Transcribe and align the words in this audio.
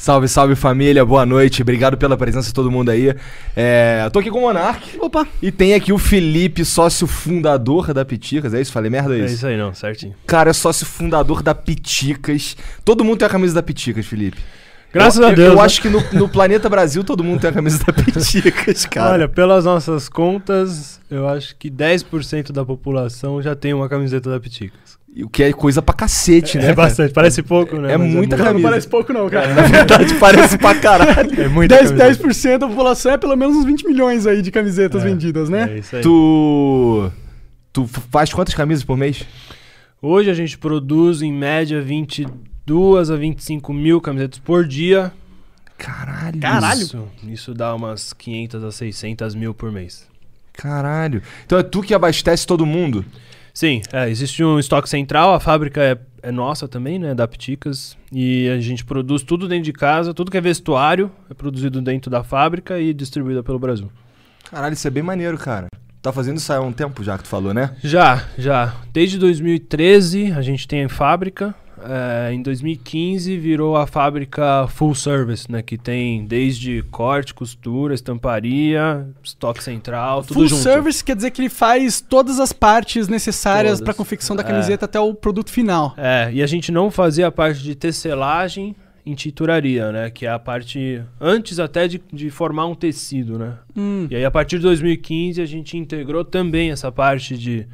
Salve, 0.00 0.28
salve 0.28 0.54
família, 0.54 1.04
boa 1.04 1.26
noite. 1.26 1.60
Obrigado 1.60 1.94
pela 1.98 2.16
presença 2.16 2.48
de 2.48 2.54
todo 2.54 2.70
mundo 2.70 2.90
aí. 2.90 3.14
É, 3.54 4.08
tô 4.10 4.18
aqui 4.20 4.30
com 4.30 4.38
o 4.38 4.40
Monark. 4.40 4.96
Opa! 4.98 5.26
E 5.42 5.52
tem 5.52 5.74
aqui 5.74 5.92
o 5.92 5.98
Felipe, 5.98 6.64
sócio 6.64 7.06
fundador 7.06 7.92
da 7.92 8.02
Piticas. 8.02 8.54
É 8.54 8.60
isso? 8.62 8.72
Falei 8.72 8.88
merda? 8.90 9.14
É 9.14 9.20
É 9.20 9.24
isso? 9.26 9.34
isso 9.34 9.46
aí, 9.46 9.58
não, 9.58 9.74
certinho. 9.74 10.14
Cara, 10.26 10.48
é 10.48 10.52
sócio 10.54 10.86
fundador 10.86 11.42
da 11.42 11.54
Piticas. 11.54 12.56
Todo 12.82 13.04
mundo 13.04 13.18
tem 13.18 13.26
a 13.26 13.30
camisa 13.30 13.52
da 13.54 13.62
Piticas, 13.62 14.06
Felipe. 14.06 14.38
Graças 14.90 15.20
Eu- 15.20 15.28
a 15.28 15.32
Deus. 15.32 15.48
Eu, 15.50 15.56
né? 15.56 15.60
acho 15.62 15.82
que 15.82 15.90
no, 15.90 16.02
no 16.14 16.28
planeta 16.30 16.66
Brasil 16.70 17.04
todo 17.04 17.22
mundo 17.22 17.38
tem 17.42 17.50
a 17.50 17.52
camisa 17.52 17.84
da 17.84 17.92
Piticas, 17.92 18.86
cara. 18.88 19.12
Olha, 19.12 19.28
pelas 19.28 19.66
nossas 19.66 20.08
contas, 20.08 20.98
eu 21.10 21.28
acho 21.28 21.54
que 21.56 21.70
10% 21.70 22.52
da 22.52 22.64
população 22.64 23.42
já 23.42 23.54
tem 23.54 23.74
uma 23.74 23.86
camiseta 23.86 24.30
da 24.30 24.40
Piticas. 24.40 24.89
O 25.16 25.28
que 25.28 25.42
é 25.42 25.52
coisa 25.52 25.82
pra 25.82 25.92
cacete, 25.92 26.56
né? 26.56 26.68
É 26.68 26.74
bastante, 26.74 27.12
parece 27.12 27.42
pouco, 27.42 27.76
né? 27.76 27.92
É 27.92 27.96
Mas 27.96 28.12
muita 28.12 28.36
muito. 28.36 28.54
Não 28.54 28.62
parece 28.62 28.86
pouco 28.88 29.12
não, 29.12 29.28
cara. 29.28 29.52
Na 29.54 29.62
verdade, 29.62 30.14
parece 30.14 30.56
pra 30.56 30.74
caralho. 30.76 31.40
É 31.40 31.48
muita 31.48 31.74
10, 31.76 31.90
camiseta. 31.90 32.28
10% 32.28 32.58
da 32.58 32.68
população 32.68 33.12
é 33.12 33.18
pelo 33.18 33.34
menos 33.34 33.56
uns 33.56 33.64
20 33.64 33.86
milhões 33.86 34.24
aí 34.26 34.40
de 34.40 34.52
camisetas 34.52 35.02
É, 35.02 35.04
vendidas, 35.04 35.48
né? 35.48 35.68
É 35.74 35.78
isso 35.78 35.96
aí. 35.96 36.02
Tu. 36.02 37.10
Tu 37.72 37.86
faz 37.86 38.32
quantas 38.32 38.54
camisas 38.54 38.84
por 38.84 38.96
mês? 38.96 39.24
Hoje 40.00 40.30
a 40.30 40.34
gente 40.34 40.56
produz 40.56 41.22
em 41.22 41.32
média 41.32 41.82
22 41.82 43.10
a 43.10 43.16
25 43.16 43.72
mil 43.72 44.00
camisetas 44.00 44.38
por 44.38 44.64
dia. 44.64 45.12
Caralho. 45.76 46.40
Caralho. 46.40 46.82
Isso, 46.82 47.08
isso 47.28 47.54
dá 47.54 47.74
umas 47.74 48.12
500 48.12 48.62
a 48.62 48.70
600 48.70 49.34
mil 49.34 49.54
por 49.54 49.72
mês. 49.72 50.06
Caralho. 50.52 51.20
Então 51.44 51.58
é 51.58 51.62
tu 51.62 51.80
que 51.82 51.94
abastece 51.94 52.46
todo 52.46 52.64
mundo? 52.64 53.04
Sim, 53.60 53.82
é, 53.92 54.08
existe 54.08 54.42
um 54.42 54.58
estoque 54.58 54.88
central, 54.88 55.34
a 55.34 55.38
fábrica 55.38 55.82
é, 55.82 55.98
é 56.22 56.32
nossa 56.32 56.66
também, 56.66 56.98
né, 56.98 57.14
da 57.14 57.28
Pticas, 57.28 57.94
e 58.10 58.48
a 58.48 58.58
gente 58.58 58.82
produz 58.86 59.22
tudo 59.22 59.46
dentro 59.46 59.64
de 59.64 59.72
casa, 59.74 60.14
tudo 60.14 60.30
que 60.30 60.38
é 60.38 60.40
vestuário 60.40 61.12
é 61.28 61.34
produzido 61.34 61.82
dentro 61.82 62.10
da 62.10 62.24
fábrica 62.24 62.80
e 62.80 62.94
distribuído 62.94 63.44
pelo 63.44 63.58
Brasil. 63.58 63.92
Caralho, 64.50 64.72
isso 64.72 64.88
é 64.88 64.90
bem 64.90 65.02
maneiro, 65.02 65.36
cara. 65.36 65.66
Tá 66.00 66.10
fazendo 66.10 66.38
isso 66.38 66.50
há 66.50 66.58
um 66.58 66.72
tempo 66.72 67.04
já 67.04 67.18
que 67.18 67.24
tu 67.24 67.28
falou, 67.28 67.52
né? 67.52 67.76
Já, 67.84 68.24
já. 68.38 68.74
Desde 68.94 69.18
2013 69.18 70.32
a 70.32 70.40
gente 70.40 70.66
tem 70.66 70.84
a 70.84 70.88
fábrica. 70.88 71.54
É, 71.84 72.32
em 72.32 72.42
2015 72.42 73.36
virou 73.38 73.76
a 73.76 73.86
fábrica 73.86 74.66
full 74.68 74.94
service, 74.94 75.50
né? 75.50 75.62
Que 75.62 75.76
tem 75.78 76.24
desde 76.26 76.82
corte, 76.90 77.32
costura, 77.34 77.94
estamparia, 77.94 79.06
estoque 79.22 79.62
central, 79.62 80.22
tudo 80.22 80.34
Full 80.34 80.48
junto. 80.48 80.62
service 80.62 81.04
quer 81.04 81.16
dizer 81.16 81.30
que 81.30 81.40
ele 81.42 81.48
faz 81.48 82.00
todas 82.00 82.38
as 82.40 82.52
partes 82.52 83.08
necessárias 83.08 83.80
para 83.80 83.94
confecção 83.94 84.34
da 84.36 84.42
É. 84.42 84.46
camiseta 84.46 84.84
até 84.84 84.98
o 85.00 85.14
produto 85.14 85.50
final. 85.50 85.94
É, 85.96 86.30
e 86.32 86.42
a 86.42 86.46
gente 86.46 86.70
não 86.72 86.90
fazia 86.90 87.26
a 87.26 87.32
parte 87.32 87.62
de 87.62 87.74
tecelagem 87.74 88.74
em 89.06 89.14
tituraria, 89.14 89.90
né? 89.90 90.10
Que 90.10 90.26
é 90.26 90.30
a 90.30 90.38
parte 90.38 91.02
antes 91.20 91.58
até 91.58 91.88
de, 91.88 92.00
de 92.12 92.28
formar 92.30 92.66
um 92.66 92.74
tecido, 92.74 93.38
né? 93.38 93.54
Hum. 93.76 94.06
E 94.10 94.16
aí 94.16 94.24
a 94.24 94.30
partir 94.30 94.56
de 94.56 94.62
2015 94.62 95.40
a 95.40 95.46
gente 95.46 95.76
integrou 95.76 96.24
também 96.24 96.70
essa 96.70 96.92
parte 96.92 97.36
de, 97.36 97.66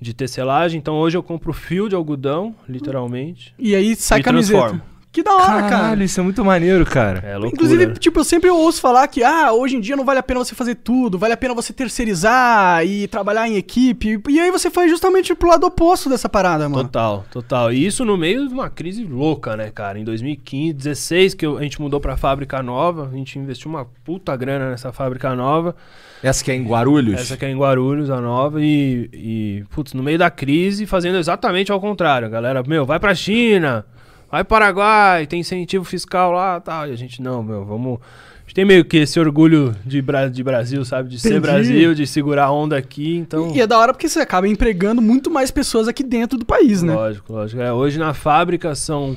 de 0.00 0.14
tecelagem. 0.14 0.78
Então 0.78 0.94
hoje 0.96 1.16
eu 1.16 1.22
compro 1.22 1.52
fio 1.52 1.88
de 1.88 1.94
algodão, 1.94 2.54
literalmente. 2.68 3.54
E 3.58 3.74
aí 3.74 3.94
sai 3.96 4.20
E 4.20 4.22
camiseta. 4.22 4.58
transforma. 4.58 4.84
Que 5.12 5.24
da 5.24 5.34
hora, 5.34 5.44
cara. 5.44 5.68
Caralho, 5.68 6.02
isso 6.04 6.20
é 6.20 6.22
muito 6.22 6.44
maneiro, 6.44 6.86
cara. 6.86 7.18
É 7.26 7.36
loucura. 7.36 7.52
Inclusive, 7.52 7.94
tipo, 7.94 8.20
eu 8.20 8.24
sempre 8.24 8.48
ouço 8.48 8.80
falar 8.80 9.08
que, 9.08 9.24
ah, 9.24 9.52
hoje 9.52 9.76
em 9.76 9.80
dia 9.80 9.96
não 9.96 10.04
vale 10.04 10.20
a 10.20 10.22
pena 10.22 10.38
você 10.38 10.54
fazer 10.54 10.76
tudo, 10.76 11.18
vale 11.18 11.32
a 11.32 11.36
pena 11.36 11.52
você 11.52 11.72
terceirizar 11.72 12.86
e 12.86 13.08
trabalhar 13.08 13.48
em 13.48 13.56
equipe. 13.56 14.22
E 14.28 14.38
aí 14.38 14.52
você 14.52 14.70
foi 14.70 14.88
justamente 14.88 15.34
pro 15.34 15.48
lado 15.48 15.66
oposto 15.66 16.08
dessa 16.08 16.28
parada, 16.28 16.68
mano. 16.68 16.84
Total, 16.84 17.24
total. 17.28 17.72
E 17.72 17.84
isso 17.84 18.04
no 18.04 18.16
meio 18.16 18.46
de 18.46 18.54
uma 18.54 18.70
crise 18.70 19.04
louca, 19.04 19.56
né, 19.56 19.70
cara? 19.70 19.98
Em 19.98 20.04
2015, 20.04 20.74
16, 20.74 21.34
que 21.34 21.44
a 21.44 21.60
gente 21.60 21.80
mudou 21.80 22.00
pra 22.00 22.16
fábrica 22.16 22.62
nova, 22.62 23.08
a 23.12 23.16
gente 23.16 23.36
investiu 23.36 23.68
uma 23.68 23.86
puta 24.04 24.36
grana 24.36 24.70
nessa 24.70 24.92
fábrica 24.92 25.34
nova. 25.34 25.74
Essa 26.22 26.44
que 26.44 26.52
é 26.52 26.54
em 26.54 26.64
Guarulhos? 26.64 27.20
Essa 27.20 27.34
aqui 27.34 27.46
é 27.46 27.50
em 27.50 27.58
Guarulhos, 27.58 28.10
a 28.10 28.20
nova, 28.20 28.62
e, 28.62 29.10
e, 29.12 29.64
putz, 29.70 29.92
no 29.92 30.02
meio 30.02 30.18
da 30.18 30.30
crise, 30.30 30.86
fazendo 30.86 31.18
exatamente 31.18 31.72
ao 31.72 31.80
contrário. 31.80 32.28
A 32.28 32.30
galera, 32.30 32.62
meu, 32.62 32.84
vai 32.84 33.00
pra 33.00 33.14
China, 33.14 33.84
vai 34.30 34.44
Paraguai, 34.44 35.26
tem 35.26 35.40
incentivo 35.40 35.84
fiscal 35.84 36.32
lá 36.32 36.58
e 36.58 36.60
tal. 36.60 36.88
E 36.88 36.92
a 36.92 36.96
gente, 36.96 37.20
não, 37.20 37.42
meu, 37.42 37.64
vamos. 37.64 37.98
A 38.00 38.42
gente 38.42 38.54
tem 38.54 38.64
meio 38.64 38.84
que 38.84 38.96
esse 38.96 39.18
orgulho 39.20 39.76
de, 39.84 40.02
Bra 40.02 40.28
de 40.28 40.42
Brasil, 40.42 40.84
sabe? 40.84 41.08
De 41.08 41.18
ser 41.18 41.28
Entendi. 41.28 41.40
Brasil, 41.40 41.94
de 41.94 42.06
segurar 42.06 42.46
a 42.46 42.52
onda 42.52 42.76
aqui, 42.76 43.16
então. 43.16 43.54
E 43.54 43.60
é 43.60 43.66
da 43.66 43.78
hora 43.78 43.92
porque 43.92 44.08
você 44.08 44.20
acaba 44.20 44.48
empregando 44.48 45.00
muito 45.00 45.30
mais 45.30 45.50
pessoas 45.50 45.86
aqui 45.88 46.02
dentro 46.02 46.38
do 46.38 46.44
país, 46.44 46.82
né? 46.82 46.94
Lógico, 46.94 47.32
lógico. 47.32 47.62
É, 47.62 47.72
hoje 47.72 47.98
na 47.98 48.12
fábrica 48.12 48.74
são 48.74 49.16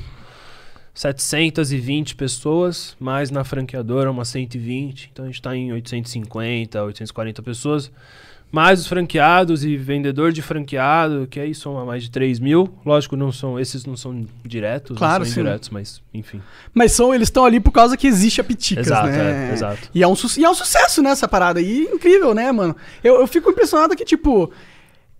720 0.94 2.14
pessoas, 2.14 2.96
mais 3.00 3.30
na 3.30 3.42
franqueadora 3.42 4.10
umas 4.10 4.28
120. 4.28 5.10
Então 5.12 5.24
a 5.24 5.28
gente 5.28 5.36
está 5.36 5.56
em 5.56 5.72
850, 5.72 6.82
840 6.82 7.42
pessoas. 7.42 7.90
Mais 8.54 8.78
os 8.80 8.86
franqueados 8.86 9.64
e 9.64 9.76
vendedor 9.76 10.30
de 10.32 10.40
franqueado, 10.40 11.26
que 11.28 11.40
aí 11.40 11.52
soma 11.54 11.84
mais 11.84 12.04
de 12.04 12.10
3 12.10 12.38
mil. 12.38 12.68
Lógico, 12.86 13.16
não 13.16 13.32
são, 13.32 13.58
esses 13.58 13.84
não 13.84 13.96
são 13.96 14.24
diretos, 14.44 14.96
Claro, 14.96 15.20
não 15.20 15.24
são 15.26 15.34
sim. 15.34 15.40
indiretos, 15.40 15.70
mas 15.70 16.00
enfim. 16.14 16.40
Mas 16.72 16.92
são, 16.92 17.12
eles 17.12 17.26
estão 17.26 17.44
ali 17.44 17.58
por 17.58 17.72
causa 17.72 17.96
que 17.96 18.06
existe 18.06 18.40
a 18.40 18.44
Piticas, 18.44 18.86
Exato, 18.86 19.08
né? 19.08 19.50
é, 19.50 19.52
exato. 19.52 19.90
E 19.92 20.02
é, 20.02 20.06
um, 20.06 20.14
e 20.38 20.44
é 20.44 20.48
um 20.50 20.54
sucesso 20.54 21.02
nessa 21.02 21.26
parada. 21.26 21.60
E 21.60 21.80
incrível, 21.82 22.32
né, 22.32 22.52
mano? 22.52 22.76
Eu, 23.02 23.16
eu 23.20 23.26
fico 23.26 23.50
impressionado 23.50 23.96
que, 23.96 24.04
tipo, 24.04 24.50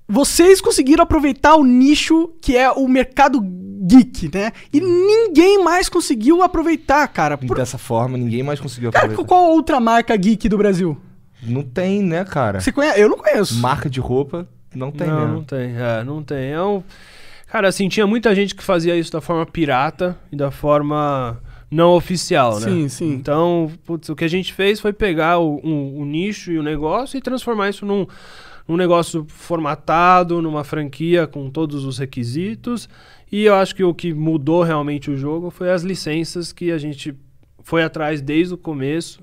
vocês 0.09 0.61
conseguiram 0.61 1.03
aproveitar 1.03 1.57
o 1.57 1.65
nicho 1.65 2.31
que 2.41 2.57
é 2.57 2.71
o 2.71 2.87
mercado 2.87 3.41
geek, 3.87 4.31
né? 4.35 4.53
E 4.73 4.81
ninguém 4.81 5.63
mais 5.63 5.89
conseguiu 5.89 6.43
aproveitar, 6.43 7.07
cara. 7.09 7.37
Por- 7.37 7.57
Dessa 7.57 7.79
forma, 7.79 8.17
ninguém 8.17 8.43
mais 8.43 8.61
conseguiu 8.61 8.93
Cara, 8.93 9.07
aproveitar. 9.07 9.29
qual 9.29 9.51
outra 9.51 9.81
marca 9.81 10.15
geek 10.17 10.49
do 10.49 10.57
Brasil? 10.57 10.97
Não 11.47 11.63
tem, 11.63 12.03
né, 12.03 12.25
cara? 12.25 12.61
Você 12.61 12.73
conhece? 12.73 13.01
Eu 13.01 13.09
não 13.09 13.17
conheço. 13.19 13.55
Marca 13.61 13.89
de 13.91 14.01
roupa, 14.01 14.47
não 14.75 14.91
tem 14.91 15.07
não, 15.07 15.21
mesmo. 15.21 15.35
não 15.35 15.45
tem. 15.45 15.77
É, 15.77 16.05
não 16.05 16.23
tem. 16.23 16.53
É 16.53 16.63
um... 16.63 16.83
Cara, 17.49 17.69
assim, 17.69 17.89
tinha 17.89 18.07
muita 18.07 18.35
gente 18.35 18.55
que 18.55 18.63
fazia 18.65 18.97
isso 18.97 19.13
da 19.13 19.21
forma 19.21 19.47
pirata 19.47 20.19
e 20.33 20.37
da 20.37 20.51
forma 20.51 21.41
não 21.71 21.93
oficial, 21.93 22.59
né? 22.59 22.67
Sim, 22.69 22.89
sim. 22.89 23.13
Então, 23.13 23.71
putz, 23.85 24.09
o 24.09 24.17
que 24.17 24.25
a 24.25 24.29
gente 24.29 24.53
fez 24.53 24.81
foi 24.81 24.93
pegar 24.93 25.39
o, 25.39 25.61
um- 25.65 26.01
o 26.01 26.05
nicho 26.05 26.51
e 26.51 26.59
o 26.59 26.63
negócio 26.63 27.17
e 27.17 27.21
transformar 27.21 27.69
isso 27.71 27.87
num, 27.87 28.07
num 28.67 28.77
negócio 28.77 29.25
formatado, 29.29 30.43
numa 30.43 30.65
franquia 30.65 31.27
com 31.27 31.49
todos 31.51 31.85
os 31.85 31.99
requisitos. 31.99 32.89
E 33.31 33.45
eu 33.45 33.55
acho 33.55 33.75
que 33.75 33.85
o 33.85 33.95
que 33.95 34.13
mudou 34.13 34.63
realmente 34.63 35.11
o 35.11 35.17
jogo 35.17 35.51
foi 35.51 35.71
as 35.71 35.83
licenças 35.83 36.53
que 36.53 36.71
a 36.73 36.79
gente 36.79 37.15
foi 37.63 37.83
atrás 37.83 38.21
desde 38.21 38.55
o 38.55 38.59
começo. 38.59 39.21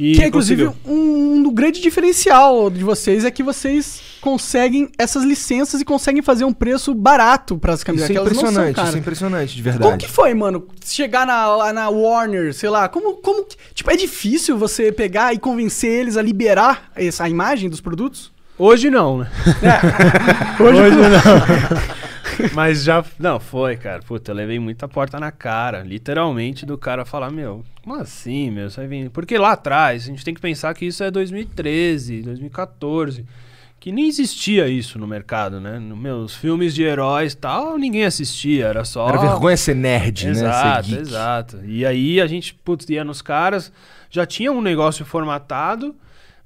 E 0.00 0.14
Que 0.14 0.22
é, 0.22 0.26
inclusive, 0.28 0.70
um, 0.86 1.34
um 1.46 1.52
grande 1.54 1.80
diferencial 1.80 2.70
de 2.70 2.82
vocês 2.82 3.24
é 3.24 3.30
que 3.30 3.42
vocês 3.42 4.00
conseguem 4.22 4.88
essas 4.98 5.22
licenças 5.22 5.80
e 5.80 5.84
conseguem 5.84 6.22
fazer 6.22 6.44
um 6.44 6.52
preço 6.52 6.94
barato 6.94 7.58
para 7.58 7.72
as 7.74 7.84
camisetas. 7.84 8.10
Isso 8.10 8.18
é 8.18 8.22
que 8.22 8.26
elas 8.28 8.36
não 8.36 8.40
são 8.40 8.48
impressionante, 8.50 8.74
caras. 8.76 8.88
isso 8.90 8.96
é 8.96 9.00
impressionante, 9.00 9.56
de 9.56 9.62
Como 9.62 9.78
verdade. 9.78 10.04
que 10.06 10.10
foi, 10.10 10.32
mano? 10.34 10.66
Chegar 10.84 11.26
na, 11.26 11.72
na 11.72 11.88
Warner, 11.90 12.54
sei 12.54 12.70
lá, 12.70 12.88
como, 12.88 13.14
como. 13.16 13.44
que- 13.44 13.56
Tipo, 13.74 13.90
é 13.90 13.96
difícil 13.96 14.56
você 14.56 14.90
pegar 14.90 15.34
e 15.34 15.38
convencer 15.38 15.90
eles 15.90 16.16
a 16.16 16.22
liberar 16.22 16.90
essa 16.96 17.24
a 17.24 17.28
imagem 17.28 17.68
dos 17.68 17.80
produtos? 17.80 18.30
Hoje 18.58 18.90
não, 18.90 19.18
né? 19.18 19.26
Hoje, 20.60 20.80
não. 20.80 22.01
Mas 22.54 22.84
já. 22.84 23.04
Não, 23.18 23.38
foi, 23.40 23.76
cara. 23.76 24.00
Puta, 24.02 24.30
eu 24.30 24.34
levei 24.36 24.58
muita 24.58 24.88
porta 24.88 25.18
na 25.18 25.30
cara. 25.30 25.82
Literalmente, 25.82 26.64
do 26.64 26.78
cara 26.78 27.04
falar, 27.04 27.30
meu, 27.30 27.64
como 27.82 27.96
assim, 27.96 28.50
meu? 28.50 28.70
Você 28.70 28.76
vai 28.80 28.86
vir... 28.88 29.10
Porque 29.10 29.36
lá 29.36 29.52
atrás, 29.52 30.04
a 30.04 30.06
gente 30.06 30.24
tem 30.24 30.34
que 30.34 30.40
pensar 30.40 30.72
que 30.74 30.86
isso 30.86 31.02
é 31.02 31.10
2013, 31.10 32.22
2014. 32.22 33.24
Que 33.80 33.90
nem 33.90 34.06
existia 34.06 34.68
isso 34.68 34.96
no 34.96 35.08
mercado, 35.08 35.60
né? 35.60 35.78
No, 35.80 35.96
meu, 35.96 36.18
os 36.18 36.36
filmes 36.36 36.72
de 36.72 36.84
heróis 36.84 37.32
e 37.32 37.36
tal, 37.36 37.76
ninguém 37.76 38.04
assistia. 38.04 38.66
Era 38.66 38.84
só. 38.84 39.08
Era 39.08 39.18
vergonha 39.18 39.56
ser 39.56 39.74
nerd, 39.74 40.26
né? 40.26 40.30
Exato, 40.30 40.84
Ser 40.88 40.90
geek. 40.90 41.00
exato. 41.08 41.60
E 41.64 41.84
aí 41.84 42.20
a 42.20 42.26
gente, 42.28 42.54
putz, 42.54 42.88
ia 42.88 43.02
nos 43.02 43.20
caras, 43.20 43.72
já 44.08 44.24
tinha 44.24 44.52
um 44.52 44.60
negócio 44.60 45.04
formatado, 45.04 45.96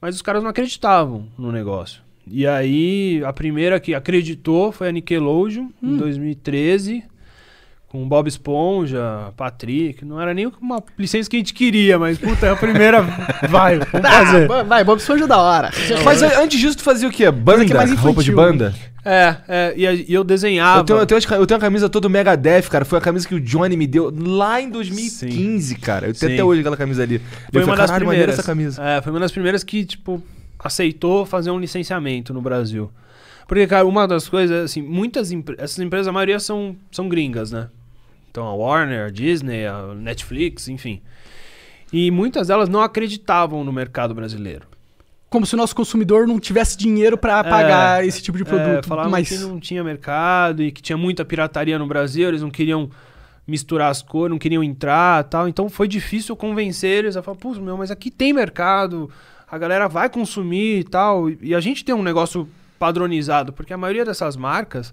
mas 0.01 0.15
os 0.15 0.23
caras 0.23 0.43
não 0.43 0.49
acreditavam 0.49 1.29
no 1.37 1.53
negócio. 1.53 2.01
E 2.29 2.47
aí 2.47 3.23
a 3.25 3.33
primeira 3.33 3.79
que 3.79 3.95
acreditou 3.95 4.73
foi 4.73 4.89
a 4.89 4.93
Nickelodeon, 4.93 5.69
em 5.81 5.97
2013, 5.97 7.05
com 7.89 8.07
Bob 8.09 8.27
Esponja, 8.27 9.33
Patrick. 9.37 10.05
Não 10.05 10.21
era 10.21 10.35
nem 10.35 10.51
uma 10.61 10.83
licença 10.99 11.31
que 11.31 11.37
a 11.37 11.39
gente 11.39 11.55
queria, 11.55 11.99
mas 11.99 12.19
puta, 12.19 12.47
é 12.47 12.51
a 12.51 12.57
primeira. 12.57 13.01
Vai, 13.49 13.79
vamos 13.79 14.11
fazer. 14.11 14.51
Ah, 14.51 14.63
vai, 14.65 14.83
Bob 14.83 14.99
Esponja 14.99 15.25
é 15.25 15.27
da 15.29 15.39
hora. 15.39 15.71
Mas 16.05 16.21
antes 16.23 16.59
disso, 16.59 16.77
tu 16.77 16.83
fazia 16.83 17.09
o 17.09 17.13
quê? 17.13 17.31
Banda? 17.31 17.65
que 17.65 17.73
é 17.73 17.77
mais 17.77 17.93
roupa 17.93 18.23
de 18.23 18.33
banda? 18.33 18.75
É, 19.05 19.37
é, 19.47 19.75
e, 19.77 20.07
e 20.09 20.13
eu 20.13 20.25
desenhava. 20.25 20.81
Eu 20.81 20.85
tenho, 20.85 20.99
eu, 20.99 21.07
tenho, 21.07 21.21
eu 21.41 21.47
tenho 21.47 21.59
a 21.59 21.61
camisa 21.61 21.89
toda 21.89 22.09
do 22.09 22.11
Megadeth, 22.11 22.63
cara. 22.63 22.85
Foi 22.85 22.99
a 22.99 23.01
camisa 23.01 23.29
que 23.29 23.37
o 23.37 23.41
Johnny 23.41 23.77
me 23.77 23.87
deu 23.87 24.13
lá 24.19 24.61
em 24.61 24.69
2015, 24.69 25.77
cara. 25.77 26.09
Eu 26.09 26.13
tenho 26.13 26.31
Sim. 26.31 26.35
até 26.35 26.43
hoje 26.45 26.61
aquela 26.61 26.77
camisa 26.77 27.05
ali. 27.05 27.21
Foi 27.53 27.63
eu 27.63 27.67
uma 27.67 27.67
falei, 27.67 27.77
das 27.79 27.87
"Caralho, 27.87 28.07
maneira 28.07 28.25
primeiras. 28.33 28.39
essa 28.41 28.43
camisa. 28.43 28.83
É, 28.83 29.01
foi 29.01 29.13
uma 29.13 29.21
das 29.21 29.31
primeiras 29.31 29.63
que, 29.63 29.85
tipo, 29.85 30.21
aceitou 30.59 31.27
fazer 31.27 31.51
um 31.51 31.59
licenciamento 31.59 32.33
no 32.33 32.41
Brasil. 32.41 32.91
Porque, 33.47 33.67
cara, 33.67 33.87
uma 33.87 34.07
das 34.07 34.29
coisas, 34.29 34.65
assim, 34.65 34.83
muitas 34.83 35.31
empresas, 35.31 35.65
essas 35.65 35.79
empresas, 35.79 36.09
a 36.09 36.13
maioria 36.13 36.41
são, 36.41 36.77
são 36.91 37.09
gringas, 37.09 37.53
né? 37.53 37.69
Então 38.31 38.47
a 38.47 38.55
Warner, 38.55 39.07
a 39.07 39.11
Disney, 39.11 39.67
a 39.67 39.95
Netflix, 39.95 40.69
enfim. 40.69 41.01
E 41.93 42.11
muitas 42.11 42.49
delas 42.49 42.69
não 42.69 42.83
acreditavam 42.83 43.65
no 43.65 43.73
mercado 43.73 44.15
brasileiro. 44.15 44.67
Como 45.31 45.47
se 45.47 45.55
o 45.55 45.57
nosso 45.57 45.75
consumidor 45.75 46.27
não 46.27 46.39
tivesse 46.39 46.77
dinheiro 46.77 47.17
pra 47.17 47.43
pagar 47.43 48.05
esse 48.05 48.23
tipo 48.23 48.37
de 48.37 48.45
produto. 48.45 48.85
É, 48.85 48.89
falavam 48.89 49.11
mas 49.11 49.29
que 49.29 49.39
não 49.39 49.59
tinha 49.59 49.83
mercado 49.83 50.63
e 50.63 50.71
que 50.71 50.83
tinha 50.83 50.97
muita 50.97 51.25
pirataria 51.25 51.79
no 51.79 51.87
Brasil, 51.87 52.29
eles 52.29 52.43
não 52.43 52.51
queriam 52.51 52.91
misturar 53.47 53.91
as 53.91 54.03
cores, 54.03 54.31
não 54.31 54.39
queriam 54.39 54.63
entrar 54.63 55.25
tal. 55.25 55.49
Então 55.49 55.69
foi 55.69 55.89
difícil 55.89 56.37
convencer 56.37 56.91
eles 56.91 57.17
a 57.17 57.23
falar, 57.23 57.37
pô, 57.37 57.55
meu, 57.55 57.77
mas 57.77 57.91
aqui 57.91 58.11
tem 58.11 58.33
mercado, 58.33 59.11
a 59.51 59.59
galera 59.59 59.89
vai 59.89 60.09
consumir 60.09 60.81
e 60.81 60.85
tal. 60.85 61.31
E 61.31 61.55
a 61.55 61.61
gente 61.61 61.85
tem 61.85 61.95
um 61.95 62.03
negócio 62.03 62.49
padronizado, 62.79 63.53
porque 63.53 63.73
a 63.73 63.77
maioria 63.77 64.05
dessas 64.05 64.37
marcas, 64.37 64.93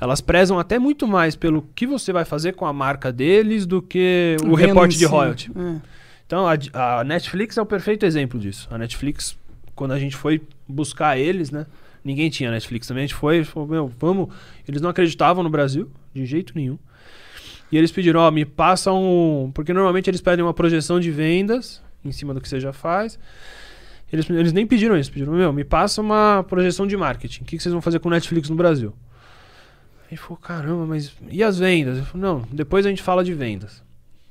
elas 0.00 0.20
prezam 0.20 0.58
até 0.58 0.78
muito 0.78 1.06
mais 1.06 1.36
pelo 1.36 1.62
que 1.74 1.86
você 1.86 2.12
vai 2.12 2.24
fazer 2.24 2.52
com 2.52 2.66
a 2.66 2.72
marca 2.72 3.12
deles 3.12 3.66
do 3.66 3.80
que 3.80 4.36
o 4.44 4.54
reporte 4.54 4.92
de 4.92 5.04
si. 5.04 5.10
royalty. 5.10 5.50
É. 5.56 5.80
Então 6.26 6.46
a, 6.46 7.00
a 7.00 7.04
Netflix 7.04 7.56
é 7.56 7.62
o 7.62 7.66
perfeito 7.66 8.04
exemplo 8.04 8.38
disso. 8.38 8.68
A 8.70 8.76
Netflix, 8.76 9.36
quando 9.74 9.92
a 9.92 9.98
gente 9.98 10.16
foi 10.16 10.42
buscar 10.68 11.18
eles, 11.18 11.50
né? 11.50 11.66
Ninguém 12.04 12.30
tinha 12.30 12.50
Netflix 12.50 12.86
também. 12.86 13.04
A 13.04 13.06
gente 13.06 13.16
foi, 13.16 13.44
falou, 13.44 13.68
meu, 13.68 13.92
vamos. 13.98 14.28
Eles 14.66 14.80
não 14.80 14.90
acreditavam 14.90 15.42
no 15.42 15.50
Brasil, 15.50 15.90
de 16.14 16.24
jeito 16.26 16.52
nenhum. 16.54 16.78
E 17.70 17.76
eles 17.76 17.90
pediram, 17.90 18.20
ó, 18.20 18.30
me 18.30 18.44
passa 18.44 18.92
um. 18.92 19.50
Porque 19.52 19.72
normalmente 19.72 20.08
eles 20.08 20.20
pedem 20.20 20.44
uma 20.44 20.54
projeção 20.54 21.00
de 21.00 21.10
vendas 21.10 21.82
em 22.04 22.12
cima 22.12 22.32
do 22.32 22.40
que 22.40 22.48
você 22.48 22.60
já 22.60 22.72
faz. 22.72 23.18
Eles, 24.12 24.28
eles 24.30 24.52
nem 24.52 24.66
pediram 24.66 24.96
isso, 24.96 25.12
pediram, 25.12 25.32
meu, 25.34 25.52
me 25.52 25.64
passa 25.64 26.00
uma 26.00 26.44
projeção 26.48 26.86
de 26.86 26.96
marketing. 26.96 27.42
O 27.42 27.44
que, 27.44 27.56
que 27.56 27.62
vocês 27.62 27.72
vão 27.72 27.82
fazer 27.82 27.98
com 27.98 28.08
o 28.08 28.10
Netflix 28.10 28.48
no 28.48 28.56
Brasil? 28.56 28.94
Aí 30.10 30.16
falou, 30.16 30.38
caramba, 30.38 30.86
mas 30.86 31.12
e 31.30 31.42
as 31.42 31.58
vendas? 31.58 31.98
Eu 31.98 32.04
falei, 32.04 32.26
não, 32.26 32.42
depois 32.50 32.86
a 32.86 32.88
gente 32.88 33.02
fala 33.02 33.22
de 33.22 33.34
vendas. 33.34 33.82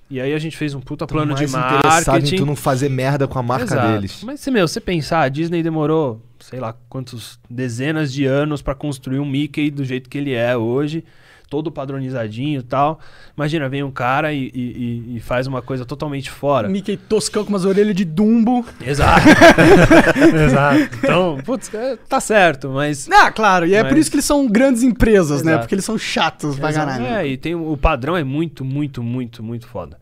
E 0.10 0.22
aí 0.22 0.34
a 0.34 0.40
gente 0.40 0.56
fez 0.56 0.74
um 0.74 0.80
puta 0.80 1.06
Tô 1.06 1.14
plano 1.14 1.36
de 1.36 1.46
mais 1.48 1.54
interessado 1.54 2.14
marketing. 2.14 2.36
em 2.36 2.38
tu 2.40 2.46
não 2.46 2.56
fazer 2.56 2.90
merda 2.90 3.28
com 3.28 3.38
a 3.38 3.44
marca 3.44 3.66
Exato. 3.66 3.92
deles. 3.94 4.24
Mas 4.24 4.40
se, 4.40 4.50
meu, 4.50 4.68
você 4.68 4.80
pensar, 4.80 5.22
a 5.22 5.30
Disney 5.30 5.62
demorou, 5.62 6.22
sei 6.40 6.60
lá, 6.60 6.74
quantos 6.90 7.38
dezenas 7.50 8.12
de 8.12 8.26
anos 8.26 8.62
pra 8.62 8.74
construir 8.74 9.20
um 9.20 9.26
Mickey 9.26 9.70
do 9.70 9.84
jeito 9.84 10.10
que 10.10 10.18
ele 10.18 10.34
é 10.34 10.56
hoje, 10.56 11.04
todo 11.50 11.72
padronizadinho 11.72 12.60
e 12.60 12.64
tal. 12.64 13.00
Imagina, 13.36 13.68
vem 13.70 13.84
um 13.84 13.92
cara 13.92 14.34
e, 14.34 14.52
e- 14.54 15.16
e- 15.16 15.20
faz 15.20 15.48
uma 15.48 15.62
coisa 15.62 15.86
totalmente 15.86 16.30
fora. 16.30 16.68
Mickey 16.68 16.98
toscão 16.98 17.44
com 17.44 17.50
umas 17.50 17.66
orelhas 17.66 17.96
de 17.96 18.04
Dumbo. 18.06 18.66
Exato. 18.86 19.26
Exato. 20.46 20.90
Então, 21.04 21.38
putz, 21.46 21.74
é, 21.74 21.98
tá 22.08 22.20
certo, 22.20 22.70
mas. 22.70 23.08
Ah, 23.12 23.32
claro, 23.32 23.66
e 23.66 23.74
é 23.74 23.84
por 23.84 23.92
Mas- 23.92 24.02
isso 24.02 24.10
que 24.12 24.16
eles 24.18 24.26
são 24.26 24.48
grandes 24.48 24.84
empresas, 24.84 25.42
né? 25.44 25.52
Exato. 25.54 25.64
Porque 25.64 25.76
eles 25.76 25.86
são 25.86 25.98
chatos 25.98 26.58
pra 26.58 26.72
caralho. 26.74 27.06
É, 27.06 27.28
e 27.28 27.38
tem 27.38 27.56
o 27.56 27.78
padrão 27.78 28.16
é 28.18 28.24
muito, 28.24 28.64
muito, 28.66 29.02
muito, 29.04 29.42
muito 29.44 29.68
foda. 29.68 29.98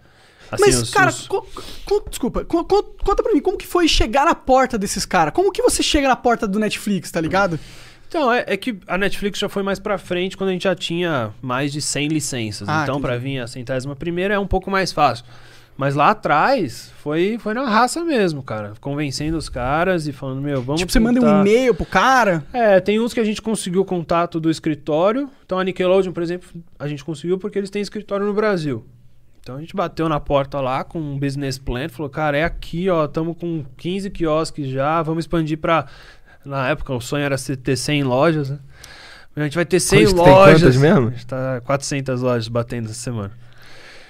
Assim, 0.52 0.64
Mas, 0.66 0.82
os- 0.82 0.90
cara, 0.92 1.10
os- 1.10 1.28
co- 1.28 1.46
co- 1.86 2.06
desculpa, 2.08 2.46
co- 2.46 2.64
co- 2.64 2.84
conta 3.04 3.24
pra 3.24 3.34
mim, 3.34 3.42
como 3.42 3.58
que 3.58 3.66
foi 3.66 3.88
chegar 3.88 4.26
na 4.26 4.36
porta 4.36 4.78
desses 4.78 5.04
caras? 5.06 5.34
Como 5.34 5.52
que 5.52 5.62
você 5.62 5.82
chega 5.82 6.08
na 6.08 6.16
porta 6.16 6.48
do 6.48 6.60
Netflix, 6.60 7.10
tá 7.12 7.20
ligado? 7.20 7.60
Então, 8.08 8.32
é, 8.32 8.44
é 8.48 8.58
que 8.58 8.78
a 8.88 8.98
Netflix 8.98 9.40
já 9.40 9.50
foi 9.50 9.64
mais 9.64 9.80
pra 9.80 9.98
frente 9.98 10.38
quando 10.38 10.50
a 10.50 10.54
gente 10.54 10.64
já 10.64 10.76
tinha 10.76 11.34
mais 11.42 11.72
de 11.72 11.82
100 11.82 12.08
licenças. 12.08 12.70
Ah, 12.70 12.84
então, 12.84 13.02
pra 13.02 13.18
vir 13.18 13.40
a 13.40 13.48
centésima 13.48 13.96
primeira 13.96 14.34
é 14.36 14.40
um 14.40 14.48
pouco 14.48 14.70
mais 14.72 14.92
fácil. 14.92 15.26
Mas 15.78 15.94
lá 15.94 16.12
atrás 16.12 16.92
foi, 17.00 17.38
foi 17.38 17.54
na 17.54 17.68
raça 17.68 18.04
mesmo, 18.04 18.42
cara. 18.42 18.74
Convencendo 18.80 19.38
os 19.38 19.50
caras 19.50 20.08
e 20.08 20.14
falando, 20.14 20.42
meu, 20.42 20.62
vamos 20.62 20.80
tipo, 20.80 20.92
você 20.92 21.02
manda 21.02 21.20
um 21.20 21.42
e-mail 21.42 21.76
pro 21.76 21.86
cara. 21.86 22.46
É, 22.54 22.80
tem 22.80 22.98
uns 22.98 23.14
que 23.14 23.20
a 23.20 23.26
gente 23.26 23.42
conseguiu 23.42 23.82
o 23.82 23.86
contato 23.86 24.40
do 24.40 24.50
escritório. 24.50 25.30
Então 25.46 25.60
a 25.60 25.64
Nickelodeon, 25.64 26.14
por 26.14 26.24
exemplo, 26.24 26.48
a 26.80 26.88
gente 26.88 27.04
conseguiu 27.04 27.38
porque 27.38 27.58
eles 27.58 27.70
têm 27.70 27.82
escritório 27.82 28.26
no 28.26 28.34
Brasil. 28.34 28.86
Então 29.42 29.58
a 29.58 29.60
gente 29.60 29.76
bateu 29.76 30.08
na 30.08 30.20
porta 30.20 30.62
lá 30.62 30.84
com 30.84 30.98
um 30.98 31.20
business 31.20 31.60
plan, 31.60 31.90
falou, 31.90 32.10
cara, 32.10 32.38
é 32.38 32.44
aqui, 32.44 32.90
ó, 32.90 33.06
estamos 33.06 33.38
com 33.38 33.64
15 33.78 34.10
quiosques 34.10 34.68
já, 34.70 35.04
vamos 35.04 35.26
expandir 35.26 35.58
pra... 35.58 35.86
Na 36.46 36.70
época 36.70 36.94
o 36.94 37.02
sonho 37.02 37.24
era 37.24 37.38
ser- 37.38 37.58
ter 37.58 37.76
100 37.76 38.04
lojas, 38.04 38.50
né? 38.52 38.60
A 39.36 39.44
gente 39.44 39.56
vai 39.56 39.66
ter 39.66 39.80
100 39.80 40.06
Quantas- 40.06 40.14
tem 40.24 40.34
lojas. 40.34 40.62
quantas 40.62 40.78
mesmo? 40.78 41.08
A 41.08 41.12
gente 41.12 41.26
tá 41.28 41.62
400 41.66 42.22
lojas 42.22 42.48
batendo 42.48 42.86
essa 42.86 42.94
semana. 42.94 43.32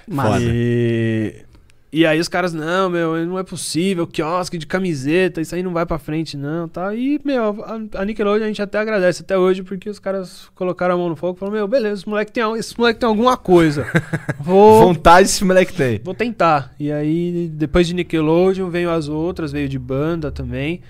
Mas, 0.06 0.42
E... 0.44 1.44
E 1.92 2.04
aí 2.04 2.20
os 2.20 2.28
caras, 2.28 2.52
não, 2.52 2.90
meu, 2.90 3.24
não 3.24 3.38
é 3.38 3.42
possível, 3.44 4.06
quiosque 4.06 4.58
de 4.58 4.66
camiseta, 4.66 5.40
isso 5.40 5.54
aí 5.54 5.62
não 5.62 5.72
vai 5.72 5.86
pra 5.86 5.98
frente, 5.98 6.36
não, 6.36 6.68
tá? 6.68 6.94
E, 6.94 7.18
meu, 7.24 7.64
a, 7.64 8.00
a 8.02 8.04
Nickelodeon 8.04 8.44
a 8.44 8.48
gente 8.48 8.60
até 8.60 8.78
agradece 8.78 9.22
até 9.22 9.38
hoje, 9.38 9.62
porque 9.62 9.88
os 9.88 9.98
caras 9.98 10.50
colocaram 10.54 10.94
a 10.96 10.98
mão 10.98 11.08
no 11.08 11.16
fogo 11.16 11.36
e 11.36 11.40
falaram, 11.40 11.56
meu, 11.56 11.66
beleza, 11.68 12.00
esse 12.00 12.08
moleque 12.08 12.32
tem, 12.32 12.42
esse 12.58 12.76
moleque 12.76 13.00
tem 13.00 13.08
alguma 13.08 13.36
coisa. 13.36 13.86
Vou, 14.38 14.82
Vontade 14.82 15.26
esse 15.28 15.42
moleque 15.42 15.72
tem. 15.72 15.98
vou 16.04 16.12
tentar. 16.12 16.74
E 16.78 16.92
aí, 16.92 17.48
depois 17.54 17.86
de 17.86 17.94
Nickelodeon, 17.94 18.68
veio 18.68 18.90
as 18.90 19.08
outras, 19.08 19.50
veio 19.50 19.68
de 19.68 19.78
banda 19.78 20.30
também. 20.30 20.82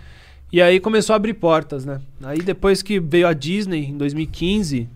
E 0.53 0.63
aí 0.63 0.79
começou 0.81 1.13
a 1.13 1.17
abrir 1.17 1.35
portas, 1.35 1.85
né? 1.85 2.01
Aí 2.23 2.39
depois 2.39 2.83
que 2.83 2.99
veio 3.01 3.27
a 3.27 3.33
Disney, 3.33 3.87
em 3.87 3.97
2015, 3.99 4.89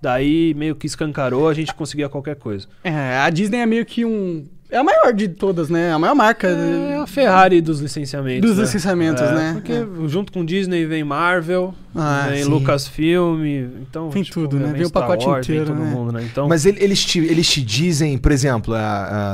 daí 0.00 0.54
meio 0.54 0.74
que 0.76 0.86
escancarou, 0.86 1.48
a 1.48 1.54
gente 1.54 1.74
conseguia 1.74 2.08
qualquer 2.08 2.36
coisa. 2.36 2.66
é, 2.84 3.16
a 3.18 3.30
Disney 3.30 3.58
é 3.58 3.66
meio 3.66 3.84
que 3.86 4.04
um. 4.04 4.46
É 4.72 4.76
a 4.76 4.84
maior 4.84 5.12
de 5.12 5.26
todas, 5.26 5.68
né? 5.68 5.90
A 5.92 5.98
maior 5.98 6.14
marca. 6.14 6.46
É 6.46 6.96
a 6.98 7.04
Ferrari 7.04 7.60
dos 7.60 7.80
licenciamentos. 7.80 8.48
Dos 8.48 8.56
né? 8.56 8.62
licenciamentos, 8.62 9.20
É, 9.20 9.34
né? 9.34 9.52
Porque 9.54 9.72
junto 10.06 10.30
com 10.32 10.44
Disney 10.44 10.86
vem 10.86 11.02
Marvel, 11.02 11.74
Ah, 11.92 12.28
vem 12.30 12.44
sim. 12.44 12.48
Lucasfilm, 12.48 13.44
então. 13.82 14.10
Vem 14.10 14.22
tudo, 14.22 14.60
né? 14.60 14.66
vem 14.66 14.74
Vem 14.74 14.86
o 14.86 14.90
pacote 14.90 15.26
Wars, 15.26 15.44
vem 15.44 15.56
inteiro, 15.56 15.74
todo 15.76 15.84
né? 15.84 15.90
mundo, 15.92 16.12
né? 16.12 16.22
Então, 16.30 16.46
Mas 16.48 16.66
ele- 16.66 16.78
eles, 16.84 17.04
te, 17.04 17.18
eles 17.18 17.48
te 17.50 17.60
dizem, 17.62 18.16
por 18.16 18.30
exemplo, 18.30 18.72
a- 18.74 18.78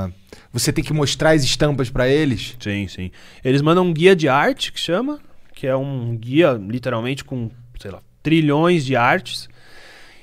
a- 0.07 0.11
você 0.51 0.73
tem 0.73 0.83
que 0.83 0.95
mostrar 0.95 1.33
as 1.33 1.45
estampas 1.45 1.91
pra 1.91 2.09
eles. 2.09 2.57
Sim, 2.59 2.89
sim. 2.89 3.11
Eles 3.45 3.61
mandam 3.61 3.85
um 3.85 3.93
guia 3.93 4.17
de 4.17 4.31
arte, 4.31 4.73
que 4.73 4.81
chama, 4.81 5.19
que 5.57 5.67
é 5.67 5.75
um 5.75 6.15
guia 6.15 6.53
literalmente 6.53 7.25
com, 7.25 7.51
sei 7.81 7.91
lá, 7.91 8.01
trilhões 8.23 8.85
de 8.85 8.95
artes. 8.95 9.49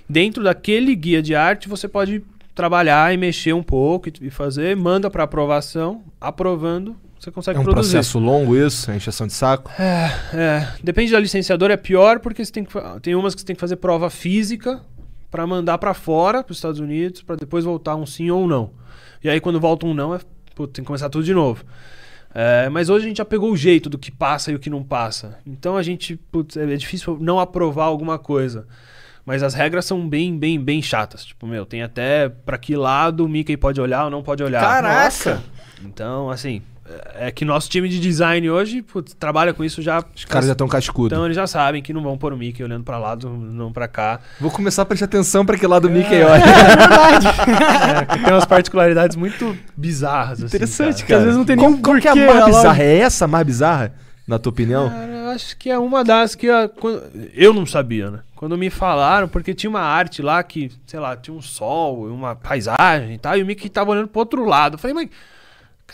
Dentro 0.08 0.44
daquele 0.44 0.96
guia 0.96 1.24
de 1.24 1.34
arte, 1.34 1.68
você 1.68 1.88
pode 1.88 2.24
trabalhar 2.54 3.12
e 3.12 3.18
mexer 3.18 3.52
um 3.54 3.64
pouco 3.64 4.10
e, 4.10 4.14
e 4.28 4.30
fazer, 4.30 4.76
manda 4.78 5.10
para 5.10 5.24
aprovação, 5.24 6.04
aprovando, 6.22 6.96
você 7.20 7.32
consegue 7.32 7.58
É 7.58 7.62
um 7.62 7.64
produzir. 7.64 7.94
processo 7.94 8.20
longo 8.20 8.56
isso, 8.56 8.92
a 8.92 8.96
encheção 8.96 9.26
de 9.26 9.34
saco. 9.34 9.72
É, 9.80 10.68
depende 10.84 11.12
da 11.12 11.20
licenciadora, 11.20 11.74
é 11.74 11.78
pior 11.78 12.20
porque 12.20 12.46
você 12.46 12.52
tem, 12.52 12.64
que, 12.64 12.74
tem 13.02 13.16
umas 13.16 13.34
que 13.34 13.42
você 13.42 13.48
tem 13.48 13.56
que 13.56 13.60
fazer 13.60 13.78
prova 13.78 14.12
física 14.12 14.82
para 15.32 15.48
mandar 15.48 15.80
para 15.80 15.96
fora, 15.96 16.44
para 16.44 16.52
os 16.52 16.60
Estados 16.60 16.80
Unidos, 16.80 17.24
para 17.24 17.36
depois 17.38 17.66
voltar 17.66 17.96
um 17.96 18.06
sim 18.06 18.30
ou 18.30 18.44
um 18.44 18.48
não. 18.48 18.70
E 19.24 19.30
aí 19.30 19.40
quando 19.40 19.60
volta 19.60 19.88
um 19.88 19.94
não, 19.96 20.14
é, 20.14 20.20
putz, 20.54 20.74
tem 20.74 20.84
que 20.84 20.88
começar 20.88 21.10
tudo 21.10 21.24
de 21.24 21.34
novo. 21.34 21.66
É, 22.36 22.68
mas 22.70 22.90
hoje 22.90 23.06
a 23.06 23.08
gente 23.08 23.18
já 23.18 23.26
pegou 23.26 23.52
o 23.52 23.58
jeito 23.58 23.90
do 23.90 23.98
que 23.98 24.12
passa 24.12 24.52
e 24.52 24.56
o 24.56 24.60
que 24.60 24.70
não 24.70 24.84
passa. 24.84 25.38
Então 25.46 25.78
a 25.78 25.84
gente, 25.84 26.16
putz, 26.16 26.58
é 26.58 26.64
é 26.64 26.76
difícil 26.76 27.18
não 27.22 27.40
aprovar 27.40 27.86
alguma 27.86 28.18
coisa. 28.18 28.68
Mas 29.26 29.42
as 29.42 29.54
regras 29.54 29.86
são 29.86 30.08
bem, 30.08 30.38
bem, 30.38 30.60
bem 30.60 30.82
chatas. 30.82 31.24
Tipo, 31.24 31.48
meu, 31.48 31.66
tem 31.66 31.82
até 31.82 32.28
pra 32.28 32.58
que 32.58 32.76
lado 32.76 33.24
o 33.24 33.30
Mickey 33.30 33.56
pode 33.56 33.80
olhar 33.80 34.06
ou 34.06 34.10
não 34.10 34.22
pode 34.22 34.44
olhar. 34.44 34.62
Caraca! 34.62 35.42
Então, 35.82 36.30
assim, 36.30 36.62
é 36.86 37.28
é 37.28 37.32
que 37.32 37.46
nosso 37.46 37.70
time 37.70 37.88
de 37.88 38.00
design 38.00 38.50
hoje 38.50 38.82
putz, 38.82 39.14
trabalha 39.14 39.54
com 39.54 39.64
isso 39.64 39.82
já. 39.82 40.04
Os 40.16 40.26
caras 40.26 40.48
já 40.48 40.52
estão 40.52 40.68
cascudo. 40.68 41.14
Então 41.14 41.26
eles 41.26 41.36
já 41.36 41.48
sabem 41.48 41.82
que 41.82 41.94
não 41.94 42.04
vão 42.04 42.18
pôr 42.18 42.34
o 42.34 42.38
Mickey 42.38 42.64
olhando 42.64 42.84
pra 42.84 42.98
lá, 42.98 43.16
não 43.16 43.72
pra 43.72 43.88
cá. 43.88 44.20
Vou 44.40 44.52
começar 44.52 44.82
a 44.82 44.86
prestar 44.86 45.06
atenção 45.06 45.46
pra 45.46 45.58
que 45.58 45.66
lado 45.66 45.88
o 45.88 45.92
Mickey 45.92 46.22
olha. 46.22 46.44
É, 48.02 48.06
que 48.06 48.20
tem 48.24 48.34
umas 48.34 48.46
particularidades 48.46 49.16
muito 49.16 49.58
bizarras. 49.76 50.40
assim, 50.44 50.46
Interessante, 50.56 50.98
cara. 51.04 51.06
Que 51.06 51.14
às 51.14 51.22
vezes 51.24 51.38
não 51.38 51.46
tem 51.46 51.56
Qual, 51.58 51.70
nenhum 51.70 51.82
qual 51.82 51.98
que 52.00 52.08
é 52.08 52.12
a 52.12 52.16
mais 52.16 52.46
bizarra? 52.46 52.84
É 52.84 52.98
essa 53.00 53.26
a 53.26 53.28
mais 53.28 53.46
bizarra, 53.46 53.94
na 54.28 54.40
tua 54.40 54.50
opinião? 54.52 54.90
Cara, 54.90 55.12
eu 55.12 55.30
acho 55.30 55.58
que 55.58 55.70
é 55.70 55.78
uma 55.78 56.04
das 56.04 56.36
que 56.36 56.48
quando- 56.80 57.04
eu 57.34 57.54
não 57.54 57.66
sabia, 57.66 58.10
né? 58.12 58.20
Quando 58.36 58.58
me 58.58 58.70
falaram, 58.70 59.28
porque 59.28 59.54
tinha 59.54 59.70
uma 59.70 59.80
arte 59.82 60.22
lá 60.22 60.42
que, 60.44 60.70
sei 60.86 61.00
lá, 61.00 61.16
tinha 61.16 61.36
um 61.36 61.42
sol, 61.42 62.08
uma 62.08 62.36
paisagem 62.36 63.14
e 63.14 63.18
tal, 63.18 63.38
e 63.38 63.44
o 63.44 63.46
Mickey 63.46 63.70
tava 63.70 63.92
olhando 63.92 64.08
pro 64.08 64.20
outro 64.20 64.44
lado. 64.46 64.74
Eu 64.76 64.80
falei, 64.80 64.94
mas, 64.94 65.10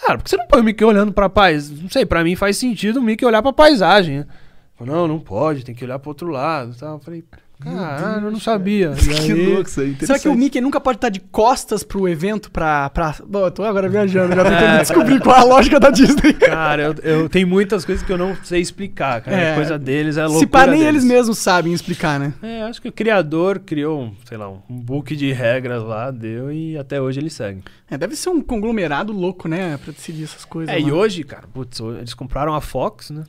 cara, 0.01 0.18
por 0.18 0.24
que 0.24 0.29
você 0.29 0.38
não 0.38 0.48
põe 0.48 0.62
o 0.62 0.63
Mickey 0.63 0.84
olhando 0.84 1.12
pra 1.13 1.29
paisagem? 1.29 1.84
Não 1.84 1.89
sei, 1.89 2.06
pra 2.06 2.24
mim 2.24 2.36
faz 2.36 2.58
sentido 2.58 2.98
o 3.00 3.03
Mickey 3.03 3.25
olhar 3.25 3.41
pra 3.41 3.53
paisagem. 3.53 4.20
né? 4.20 4.27
Falei, 4.75 4.94
não, 4.94 5.08
não 5.08 5.20
pode, 5.20 5.65
tem 5.65 5.75
que 5.75 5.84
olhar 5.84 6.00
pro 6.00 6.10
outro 6.10 6.27
lado 6.29 6.75
tal. 6.79 6.96
Eu 6.96 7.00
falei, 7.00 7.24
caralho, 7.60 8.25
eu 8.28 8.32
não 8.32 8.39
sabia. 8.39 8.94
E 9.00 9.08
que 9.25 9.32
aí- 9.32 9.46
louco 9.54 9.70
isso 9.70 9.82
aí. 9.82 9.96
Será 10.00 10.18
que 10.20 10.28
o. 10.30 10.36
Mickey 10.36 10.62
nunca 10.62 10.80
pode 10.80 10.98
estar 10.98 11.10
de 11.10 11.20
costas 11.20 11.84
pro 11.84 12.08
evento 12.08 12.50
pra. 12.51 12.89
pra... 12.89 13.16
Bom, 13.28 13.46
eu 13.46 13.51
tô 13.51 13.63
agora 13.63 13.89
viajando, 13.89 14.36
já 14.36 14.44
tentando 14.44 14.80
descobrir 14.82 15.20
qual 15.20 15.36
é 15.36 15.39
a 15.39 15.44
lógica 15.44 15.80
da 15.80 15.89
Disney. 15.89 16.34
Cara, 16.34 16.82
eu, 16.84 16.96
eu 17.04 17.30
tenho 17.30 17.48
muitas 17.48 17.84
coisas 17.86 18.06
que 18.06 18.12
eu 18.12 18.18
não 18.18 18.36
sei 18.44 18.62
explicar, 18.62 19.22
cara. 19.22 19.38
É. 19.38 19.51
É 19.51 19.56
coisa 19.56 19.78
deles, 19.78 20.18
é 20.18 20.24
loucura 20.24 20.39
Se 20.39 20.48
pá, 20.48 20.66
nem 20.68 20.80
deles. 20.80 20.88
eles 20.88 21.04
mesmos 21.04 21.38
sabem 21.38 21.74
explicar, 21.74 22.20
né? 22.20 22.34
É, 22.42 22.63
acho 22.63 22.82
que 22.82 22.88
o 22.88 22.92
criador 22.92 23.60
criou, 23.60 24.01
um, 24.04 24.13
sei 24.25 24.38
lá, 24.38 24.50
um 24.50 24.62
book 24.70 25.16
de 25.16 25.32
regras 25.32 25.84
lá, 25.84 26.12
deu 26.12 26.51
e 26.51 26.78
até 26.78 27.01
hoje 27.01 27.20
ele 27.20 27.30
segue. 27.30 27.63
É, 27.89 27.98
deve 27.98 28.16
ser 28.16 28.30
um 28.30 28.42
conglomerado 28.42 29.12
louco, 29.12 29.48
né? 29.48 29.78
Pra 29.84 29.92
decidir 29.92 30.24
essas 30.25 30.46
coisas. 30.46 30.74
É, 30.74 30.80
e 30.80 30.89
lá. 30.89 30.98
hoje, 30.98 31.24
cara, 31.24 31.48
putz, 31.51 31.80
eles 31.80 32.13
compraram 32.13 32.54
a 32.54 32.62
Fox, 32.62 33.10
né? 33.10 33.24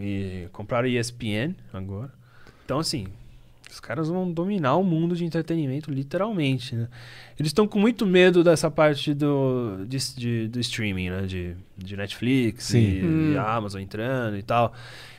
E 0.00 0.46
compraram 0.52 0.86
a 0.86 0.90
ESPN 0.90 1.54
agora. 1.72 2.10
Então, 2.64 2.78
assim, 2.78 3.06
Os 3.74 3.80
caras 3.80 4.08
vão 4.08 4.30
dominar 4.32 4.76
o 4.76 4.84
mundo 4.84 5.16
de 5.16 5.24
entretenimento, 5.24 5.90
literalmente, 5.90 6.76
né? 6.76 6.86
Eles 7.38 7.50
estão 7.50 7.66
com 7.66 7.78
muito 7.80 8.06
medo 8.06 8.44
dessa 8.44 8.70
parte 8.70 9.12
do, 9.12 9.84
de, 9.88 9.98
de- 10.16 10.48
do 10.48 10.60
streaming, 10.60 11.10
né? 11.10 11.22
De, 11.22 11.56
de 11.76 11.96
Netflix 11.96 12.72
e, 12.72 13.02
Hum. 13.04 13.32
e 13.32 13.36
Amazon 13.36 13.80
entrando 13.82 14.36
e 14.36 14.42
tal. 14.42 14.72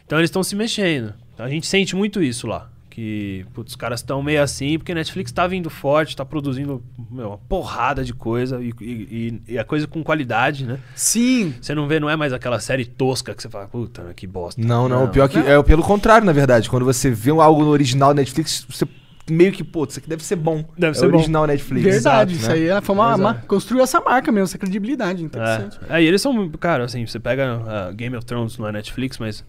Então 0.05 0.17
eles 0.19 0.29
estão 0.29 0.41
se 0.41 0.55
mexendo. 0.55 1.13
A 1.37 1.49
gente 1.49 1.67
sente 1.67 1.95
muito 1.97 2.23
isso 2.23 2.47
lá. 2.47 2.71
Que 2.95 3.45
putz, 3.53 3.73
os 3.73 3.75
caras 3.75 3.99
estão 3.99 4.23
meio 4.23 4.41
assim, 4.41 4.77
porque 4.77 4.93
Netflix 4.93 5.29
tá 5.29 5.45
vindo 5.45 5.69
forte, 5.69 6.15
tá 6.15 6.23
produzindo 6.23 6.81
meu, 7.11 7.27
uma 7.27 7.37
porrada 7.37 8.05
de 8.05 8.13
coisa 8.13 8.63
e, 8.63 8.73
e, 8.79 9.41
e- 9.49 9.59
a 9.59 9.65
coisa 9.65 9.85
com 9.85 10.01
qualidade, 10.01 10.65
né? 10.65 10.79
Sim. 10.95 11.53
Você 11.59 11.75
não 11.75 11.89
vê, 11.89 11.99
não 11.99 12.09
é 12.09 12.15
mais 12.15 12.31
aquela 12.31 12.57
série 12.57 12.85
tosca 12.85 13.35
que 13.35 13.41
você 13.41 13.49
fala, 13.49 13.67
puta, 13.67 14.13
que 14.15 14.25
bosta. 14.25 14.61
Não, 14.61 14.87
não, 14.87 15.03
o 15.03 15.07
pior 15.09 15.27
que 15.27 15.37
é 15.37 15.61
pelo 15.61 15.83
contrário, 15.83 16.25
na 16.25 16.31
verdade. 16.31 16.69
Quando 16.69 16.85
você 16.85 17.11
vê 17.11 17.31
algo 17.31 17.65
no 17.65 17.69
original 17.71 18.13
Netflix, 18.13 18.65
você 18.69 18.87
meio 19.29 19.51
que, 19.51 19.61
pô, 19.61 19.83
isso 19.83 19.99
aqui 19.99 20.07
deve 20.07 20.23
ser 20.23 20.37
bom. 20.37 20.63
Deve 20.77 20.95
é 20.95 20.97
ser 20.97 21.09
bom. 21.09 21.17
original 21.17 21.45
Netflix. 21.45 21.83
Verdade. 21.83 22.31
Exato, 22.31 22.31
isso 22.31 22.47
né? 22.47 22.53
aí 22.53 22.67
ela 22.67 22.81
foi 22.81 22.95
uma, 22.95 23.33
construiu 23.45 23.83
essa 23.83 23.99
marca 23.99 24.31
mesmo, 24.31 24.45
essa 24.45 24.57
credibilidade. 24.57 25.21
Interessante. 25.21 25.77
É, 25.89 25.97
é, 25.97 26.03
e 26.03 26.07
eles 26.07 26.21
são, 26.21 26.49
cara, 26.51 26.85
assim, 26.85 27.05
você 27.05 27.19
pega 27.19 27.61
ah, 27.67 27.91
Game 27.91 28.15
of 28.15 28.25
Thrones 28.25 28.57
não 28.57 28.69
é 28.69 28.71
Netflix, 28.71 29.17
mas 29.17 29.43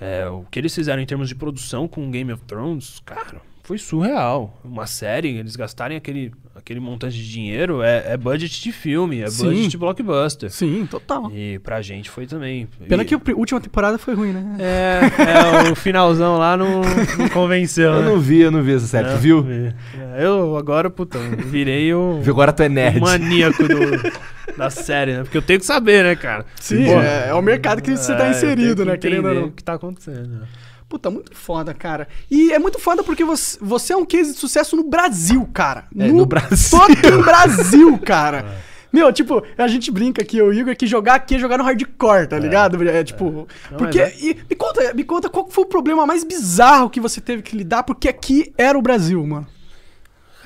é, 0.00 0.28
o 0.28 0.44
que 0.50 0.58
eles 0.58 0.74
fizeram 0.74 1.02
em 1.02 1.06
termos 1.06 1.28
de 1.28 1.34
produção 1.34 1.88
com 1.88 2.10
Game 2.10 2.32
of 2.32 2.42
Thrones, 2.44 3.00
cara, 3.04 3.40
foi 3.62 3.78
surreal. 3.78 4.58
Uma 4.64 4.86
série, 4.86 5.36
eles 5.36 5.56
gastarem 5.56 5.96
aquele, 5.96 6.32
aquele 6.56 6.80
montante 6.80 7.16
de 7.16 7.30
dinheiro, 7.30 7.82
é, 7.82 8.12
é 8.12 8.16
budget 8.16 8.62
de 8.62 8.72
filme, 8.72 9.20
é 9.20 9.28
Sim. 9.28 9.44
budget 9.44 9.68
de 9.68 9.76
blockbuster. 9.78 10.50
Sim, 10.50 10.86
total. 10.90 11.30
E 11.34 11.58
pra 11.60 11.82
gente 11.82 12.08
foi 12.10 12.26
também. 12.26 12.66
Pena 12.88 13.02
E- 13.02 13.06
que 13.06 13.14
a 13.14 13.20
última 13.34 13.60
temporada 13.60 13.98
foi 13.98 14.14
ruim, 14.14 14.32
né? 14.32 14.56
É, 14.58 15.68
é, 15.68 15.70
o 15.70 15.76
finalzão 15.76 16.38
lá 16.38 16.56
não, 16.56 16.80
não 17.18 17.28
convenceu, 17.28 17.92
Eu 17.92 18.02
né? 18.02 18.08
não 18.08 18.18
vi, 18.18 18.40
eu 18.40 18.50
não 18.50 18.62
vi 18.62 18.72
essa 18.74 18.86
série. 18.86 19.08
É, 19.08 19.12
Tu 19.12 19.18
viu? 19.18 19.42
vi. 19.42 19.72
Eu 20.18 20.56
agora, 20.56 20.88
puta, 20.90 21.18
virei 21.18 21.92
o 21.92 22.20
Agora 22.26 22.52
tu 22.52 22.62
é 22.62 22.68
nerd. 22.68 22.98
o 22.98 23.02
maníaco 23.02 23.62
do, 23.68 24.56
da 24.56 24.70
série, 24.70 25.12
né? 25.18 25.22
Porque 25.24 25.36
eu 25.36 25.42
tenho 25.42 25.60
que 25.60 25.66
saber, 25.66 26.04
né, 26.04 26.16
cara? 26.16 26.46
Sim, 26.58 26.84
Pô, 26.86 27.00
é, 27.00 27.28
é 27.28 27.34
o 27.34 27.42
mercado 27.42 27.82
que 27.82 27.94
você 27.94 28.14
tá 28.14 28.26
é, 28.28 28.30
inserido, 28.30 28.84
né? 28.84 28.92
que 28.92 28.98
Querendo 29.00 29.24
ou 29.26 29.30
entender 29.30 29.40
não. 29.42 29.48
o 29.48 29.52
que 29.52 29.62
tá 29.62 29.74
acontecendo. 29.74 30.26
né? 30.40 30.46
Puta, 30.88 31.10
muito 31.10 31.34
foda, 31.34 31.74
cara. 31.74 32.06
E 32.30 32.52
é 32.52 32.58
muito 32.58 32.78
foda 32.78 33.02
porque 33.02 33.24
você, 33.24 33.58
você 33.60 33.92
é 33.92 33.96
um 33.96 34.04
case 34.04 34.32
de 34.32 34.38
sucesso 34.38 34.76
no 34.76 34.84
Brasil, 34.84 35.48
cara. 35.52 35.86
É, 35.98 36.06
no 36.06 36.24
Brasil. 36.24 36.78
Fucking 36.78 37.22
Brasil, 37.22 37.98
cara. 38.04 38.62
Meu, 38.92 39.12
tipo, 39.12 39.42
a 39.58 39.66
gente 39.66 39.90
brinca 39.90 40.22
aqui, 40.22 40.40
o 40.40 40.52
Igor, 40.52 40.76
que 40.76 40.86
jogar 40.86 41.16
aqui 41.16 41.34
é 41.34 41.38
jogar 41.38 41.58
no 41.58 41.64
hardcore, 41.64 42.28
tá 42.28 42.38
ligado? 42.38 42.82
É, 42.88 43.02
tipo. 43.02 43.48
Não, 43.70 43.78
porque. 43.78 44.00
mas 44.00 44.22
e 44.22 44.36
me 44.48 44.56
conta, 44.56 44.94
me 44.94 45.04
conta 45.04 45.28
qual 45.28 45.50
foi 45.50 45.64
o 45.64 45.66
problema 45.66 46.06
mais 46.06 46.22
bizarro 46.22 46.88
que 46.88 47.00
você 47.00 47.20
teve 47.20 47.42
que 47.42 47.56
lidar, 47.56 47.82
porque 47.82 48.08
aqui 48.08 48.52
era 48.56 48.78
o 48.78 48.82
Brasil, 48.82 49.26
mano. 49.26 49.46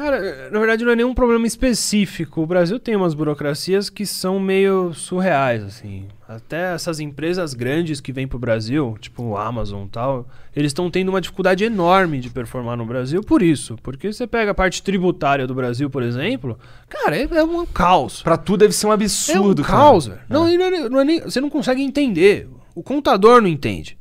Cara, 0.00 0.48
na 0.50 0.58
verdade 0.58 0.82
não 0.82 0.92
é 0.92 0.96
nenhum 0.96 1.12
problema 1.12 1.46
específico. 1.46 2.40
O 2.40 2.46
Brasil 2.46 2.80
tem 2.80 2.96
umas 2.96 3.12
burocracias 3.12 3.90
que 3.90 4.06
são 4.06 4.40
meio 4.40 4.94
surreais, 4.94 5.62
assim. 5.62 6.08
Até 6.26 6.72
essas 6.72 7.00
empresas 7.00 7.52
grandes 7.52 8.00
que 8.00 8.10
vêm 8.10 8.26
pro 8.26 8.38
Brasil, 8.38 8.96
tipo 8.98 9.22
o 9.22 9.36
Amazon 9.36 9.84
e 9.84 9.88
tal, 9.90 10.26
eles 10.56 10.70
estão 10.70 10.90
tendo 10.90 11.10
uma 11.10 11.20
dificuldade 11.20 11.64
enorme 11.64 12.18
de 12.18 12.30
performar 12.30 12.78
no 12.78 12.86
Brasil 12.86 13.22
por 13.22 13.42
isso. 13.42 13.76
Porque 13.82 14.10
você 14.10 14.26
pega 14.26 14.52
a 14.52 14.54
parte 14.54 14.82
tributária 14.82 15.46
do 15.46 15.54
Brasil, 15.54 15.90
por 15.90 16.02
exemplo, 16.02 16.58
cara, 16.88 17.14
é, 17.18 17.28
é 17.30 17.44
um 17.44 17.66
caos. 17.66 18.22
Pra 18.22 18.38
tu 18.38 18.56
deve 18.56 18.72
ser 18.72 18.86
um 18.86 18.92
absurdo, 18.92 19.60
é 19.60 19.64
um 19.64 19.68
cara. 19.68 19.78
caos, 19.80 20.06
velho. 20.06 20.20
Não, 20.30 20.44
não 20.44 20.64
é 20.64 20.70
nem- 20.70 20.88
não 20.88 21.00
é 21.00 21.04
nem- 21.04 21.20
você 21.20 21.42
não 21.42 21.50
consegue 21.50 21.82
entender. 21.82 22.48
O 22.74 22.82
contador 22.82 23.42
não 23.42 23.48
entende. 23.48 23.98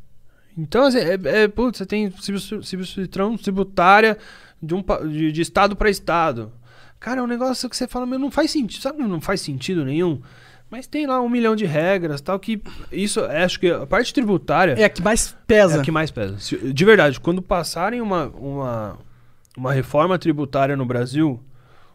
Então, 0.57 0.83
assim, 0.85 0.97
é, 0.99 1.17
é, 1.43 1.47
putz, 1.49 1.77
você 1.77 1.85
tem 1.85 2.09
subs- 2.11 2.43
substituição 2.67 3.37
tributária 3.37 4.17
de, 4.61 4.75
um, 4.75 4.83
de, 5.09 5.31
de 5.31 5.41
estado 5.41 5.75
para 5.75 5.89
estado. 5.89 6.51
Cara, 6.99 7.21
é 7.21 7.23
um 7.23 7.27
negócio 7.27 7.69
que 7.69 7.77
você 7.77 7.87
fala, 7.87 8.05
meu, 8.05 8.19
não 8.19 8.29
faz 8.31 8.51
sentido. 8.51 8.81
Sabe, 8.81 9.03
não 9.03 9.21
faz 9.21 9.41
sentido 9.41 9.85
nenhum. 9.85 10.21
Mas 10.69 10.85
tem 10.85 11.07
lá 11.07 11.19
um 11.19 11.29
milhão 11.29 11.55
de 11.55 11.65
regras 11.65 12.21
tal, 12.21 12.37
que 12.39 12.61
isso, 12.91 13.21
é, 13.21 13.43
acho 13.43 13.59
que 13.59 13.71
a 13.71 13.87
parte 13.87 14.13
tributária 14.13 14.73
É 14.73 14.83
a 14.83 14.89
que 14.89 15.01
mais 15.01 15.31
é 15.33 15.45
pesa. 15.47 15.81
a 15.81 15.83
que 15.83 15.89
mais 15.89 16.11
pesa. 16.11 16.37
De 16.71 16.85
verdade, 16.85 17.19
quando 17.19 17.41
passarem 17.41 18.01
uma, 18.01 18.27
uma, 18.27 18.97
uma 19.57 19.73
reforma 19.73 20.19
tributária 20.19 20.77
no 20.77 20.85
Brasil, 20.85 21.43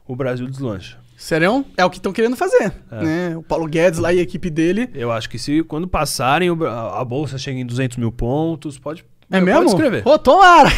o 0.07 0.17
Brasil 0.17 0.49
deslancha. 0.49 0.99
Serão? 1.17 1.65
É 1.77 1.85
o 1.85 1.91
que 1.91 1.99
estão 1.99 2.13
querendo 2.13 2.37
fazer. 2.37 2.75
É. 2.91 3.05
Né? 3.05 3.37
O 3.37 3.43
Paulo 3.43 3.67
Guedes 3.69 4.01
lá 4.01 4.13
e 4.13 4.19
a 4.19 4.23
equipe 4.23 4.51
dele. 4.51 4.91
Eu 4.93 5.13
acho 5.13 5.31
que 5.31 5.39
se 5.39 5.63
quando 5.63 5.87
passarem, 5.87 6.49
a 6.51 7.05
bolsa 7.05 7.39
chega 7.39 7.59
em 7.59 7.65
200 7.65 7.97
mil 7.97 8.11
pontos, 8.11 8.79
pode. 8.79 9.05
É 9.31 9.41
meu, 9.41 9.47
mesmo? 9.47 9.61
Pode 9.63 9.71
escrever. 9.71 10.03
Ô, 10.07 10.19
tomara! 10.19 10.71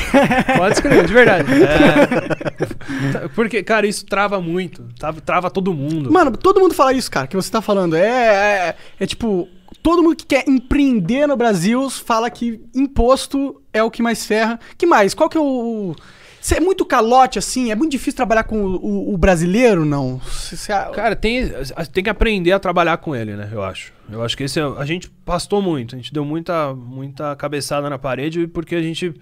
Pode 0.56 0.74
escrever, 0.74 1.06
de 1.06 1.12
verdade. 1.12 1.48
É. 3.14 3.28
Porque, 3.28 3.62
cara, 3.62 3.86
isso 3.86 4.06
trava 4.06 4.40
muito. 4.40 4.82
Trava, 4.98 5.20
trava 5.20 5.50
todo 5.50 5.74
mundo. 5.74 6.10
Mano, 6.10 6.36
todo 6.36 6.60
mundo 6.60 6.72
fala 6.72 6.92
isso, 6.92 7.10
cara, 7.10 7.26
que 7.26 7.36
você 7.36 7.50
tá 7.50 7.60
falando. 7.60 7.94
É, 7.96 8.68
é, 8.68 8.76
é 9.00 9.06
tipo, 9.06 9.48
todo 9.82 10.02
mundo 10.02 10.16
que 10.16 10.26
quer 10.26 10.44
empreender 10.48 11.26
no 11.26 11.36
Brasil 11.36 11.90
fala 11.90 12.30
que 12.30 12.60
imposto 12.74 13.60
é 13.72 13.82
o 13.82 13.90
que 13.90 14.02
mais 14.02 14.24
ferra. 14.24 14.58
Que 14.78 14.86
mais? 14.86 15.14
Qual 15.14 15.28
que 15.28 15.36
é 15.36 15.40
o. 15.40 15.94
É 16.54 16.60
muito 16.60 16.84
calote, 16.84 17.38
assim? 17.38 17.70
É 17.70 17.74
muito 17.74 17.90
difícil 17.92 18.14
trabalhar 18.16 18.44
com 18.44 18.62
o, 18.62 18.76
o- 18.76 19.14
o 19.14 19.18
brasileiro, 19.18 19.84
não? 19.84 20.20
Cê- 20.22 20.56
cê- 20.56 20.72
Cara, 20.94 21.16
tem, 21.16 21.50
tem 21.92 22.04
que 22.04 22.10
aprender 22.10 22.52
a 22.52 22.58
trabalhar 22.58 22.96
com 22.98 23.14
ele, 23.16 23.34
né? 23.36 23.48
Eu 23.52 23.62
acho. 23.62 23.92
Eu 24.10 24.22
acho 24.22 24.36
que 24.36 24.44
esse 24.44 24.60
é, 24.60 24.62
a 24.62 24.84
gente 24.84 25.10
pastou 25.10 25.60
muito, 25.60 25.94
a 25.94 25.98
gente 25.98 26.12
deu 26.12 26.24
muita, 26.24 26.74
muita 26.74 27.34
cabeçada 27.36 27.90
na 27.90 27.98
parede 27.98 28.46
porque 28.46 28.74
a 28.76 28.82
gente 28.82 29.12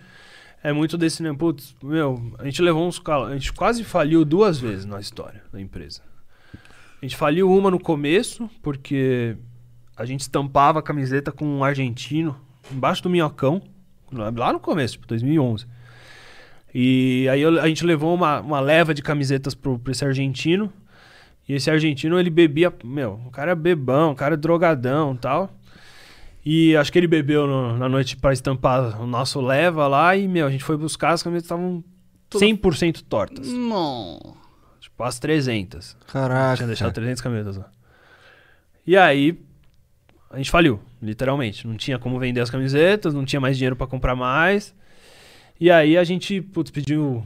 é 0.62 0.72
muito 0.72 0.98
desse, 0.98 1.22
né? 1.22 1.32
Putz, 1.32 1.74
meu, 1.82 2.32
a 2.38 2.44
gente 2.44 2.60
levou 2.60 2.86
uns 2.86 2.98
cal... 2.98 3.24
a 3.26 3.32
gente 3.32 3.52
quase 3.52 3.84
faliu 3.84 4.24
duas 4.24 4.58
vezes 4.58 4.84
na 4.84 5.00
história 5.00 5.42
da 5.52 5.60
empresa. 5.60 6.00
A 7.00 7.04
gente 7.04 7.16
faliu 7.16 7.50
uma 7.50 7.70
no 7.70 7.78
começo 7.78 8.48
porque 8.62 9.36
a 9.96 10.04
gente 10.04 10.20
estampava 10.20 10.78
a 10.78 10.82
camiseta 10.82 11.30
com 11.30 11.44
um 11.46 11.62
argentino 11.62 12.36
embaixo 12.72 13.02
do 13.02 13.10
minhocão, 13.10 13.62
lá 14.10 14.52
no 14.52 14.58
começo, 14.60 14.94
tipo 14.94 15.06
2011. 15.06 15.66
E 16.74 17.28
aí 17.30 17.40
eu- 17.40 17.60
a 17.60 17.68
gente 17.68 17.84
levou 17.86 18.12
uma, 18.14 18.40
uma 18.40 18.58
leva 18.60 18.92
de 18.92 19.00
camisetas 19.02 19.54
pro, 19.54 19.78
pra 19.78 19.92
esse 19.92 20.04
argentino. 20.04 20.72
E 21.48 21.52
esse 21.54 21.70
argentino, 21.70 22.18
ele 22.18 22.30
bebia. 22.30 22.72
Meu, 22.82 23.20
o 23.26 23.30
cara 23.30 23.52
é 23.52 23.54
bebão, 23.54 24.12
o 24.12 24.14
cara 24.14 24.34
é 24.34 24.36
drogadão 24.36 25.14
e 25.14 25.18
tal. 25.18 25.50
E 26.44 26.76
acho 26.76 26.90
que 26.92 26.98
ele 26.98 27.06
bebeu 27.06 27.46
no- 27.46 27.76
na 27.78 27.88
noite 27.88 28.16
pra 28.16 28.32
estampar 28.32 29.00
o 29.00 29.06
nosso 29.06 29.40
leva 29.40 29.86
lá. 29.86 30.16
E, 30.16 30.26
meu, 30.26 30.46
a 30.46 30.50
gente 30.50 30.64
foi 30.64 30.76
buscar, 30.76 31.10
as 31.10 31.22
camisetas 31.22 31.44
estavam 31.46 31.84
100% 32.34 33.02
tortas. 33.02 33.48
Não. 33.52 34.34
Tipo, 34.80 35.02
as 35.04 35.18
300. 35.18 35.96
Caraca. 36.08 36.56
Tinha 36.56 36.66
deixado 36.66 36.92
300 36.92 37.22
camisetas 37.22 37.56
lá. 37.56 37.70
E 38.86 38.96
aí, 38.96 39.38
a 40.30 40.36
gente 40.36 40.50
faliu, 40.50 40.80
literalmente. 41.00 41.66
Não 41.66 41.76
tinha 41.76 41.98
como 41.98 42.18
vender 42.18 42.40
as 42.40 42.50
camisetas, 42.50 43.14
não 43.14 43.24
tinha 43.24 43.40
mais 43.40 43.56
dinheiro 43.56 43.76
pra 43.76 43.86
comprar 43.86 44.14
mais. 44.16 44.74
E 45.60 45.70
aí 45.70 45.96
a 45.96 46.04
gente, 46.04 46.40
putz, 46.40 46.70
pediu. 46.70 47.24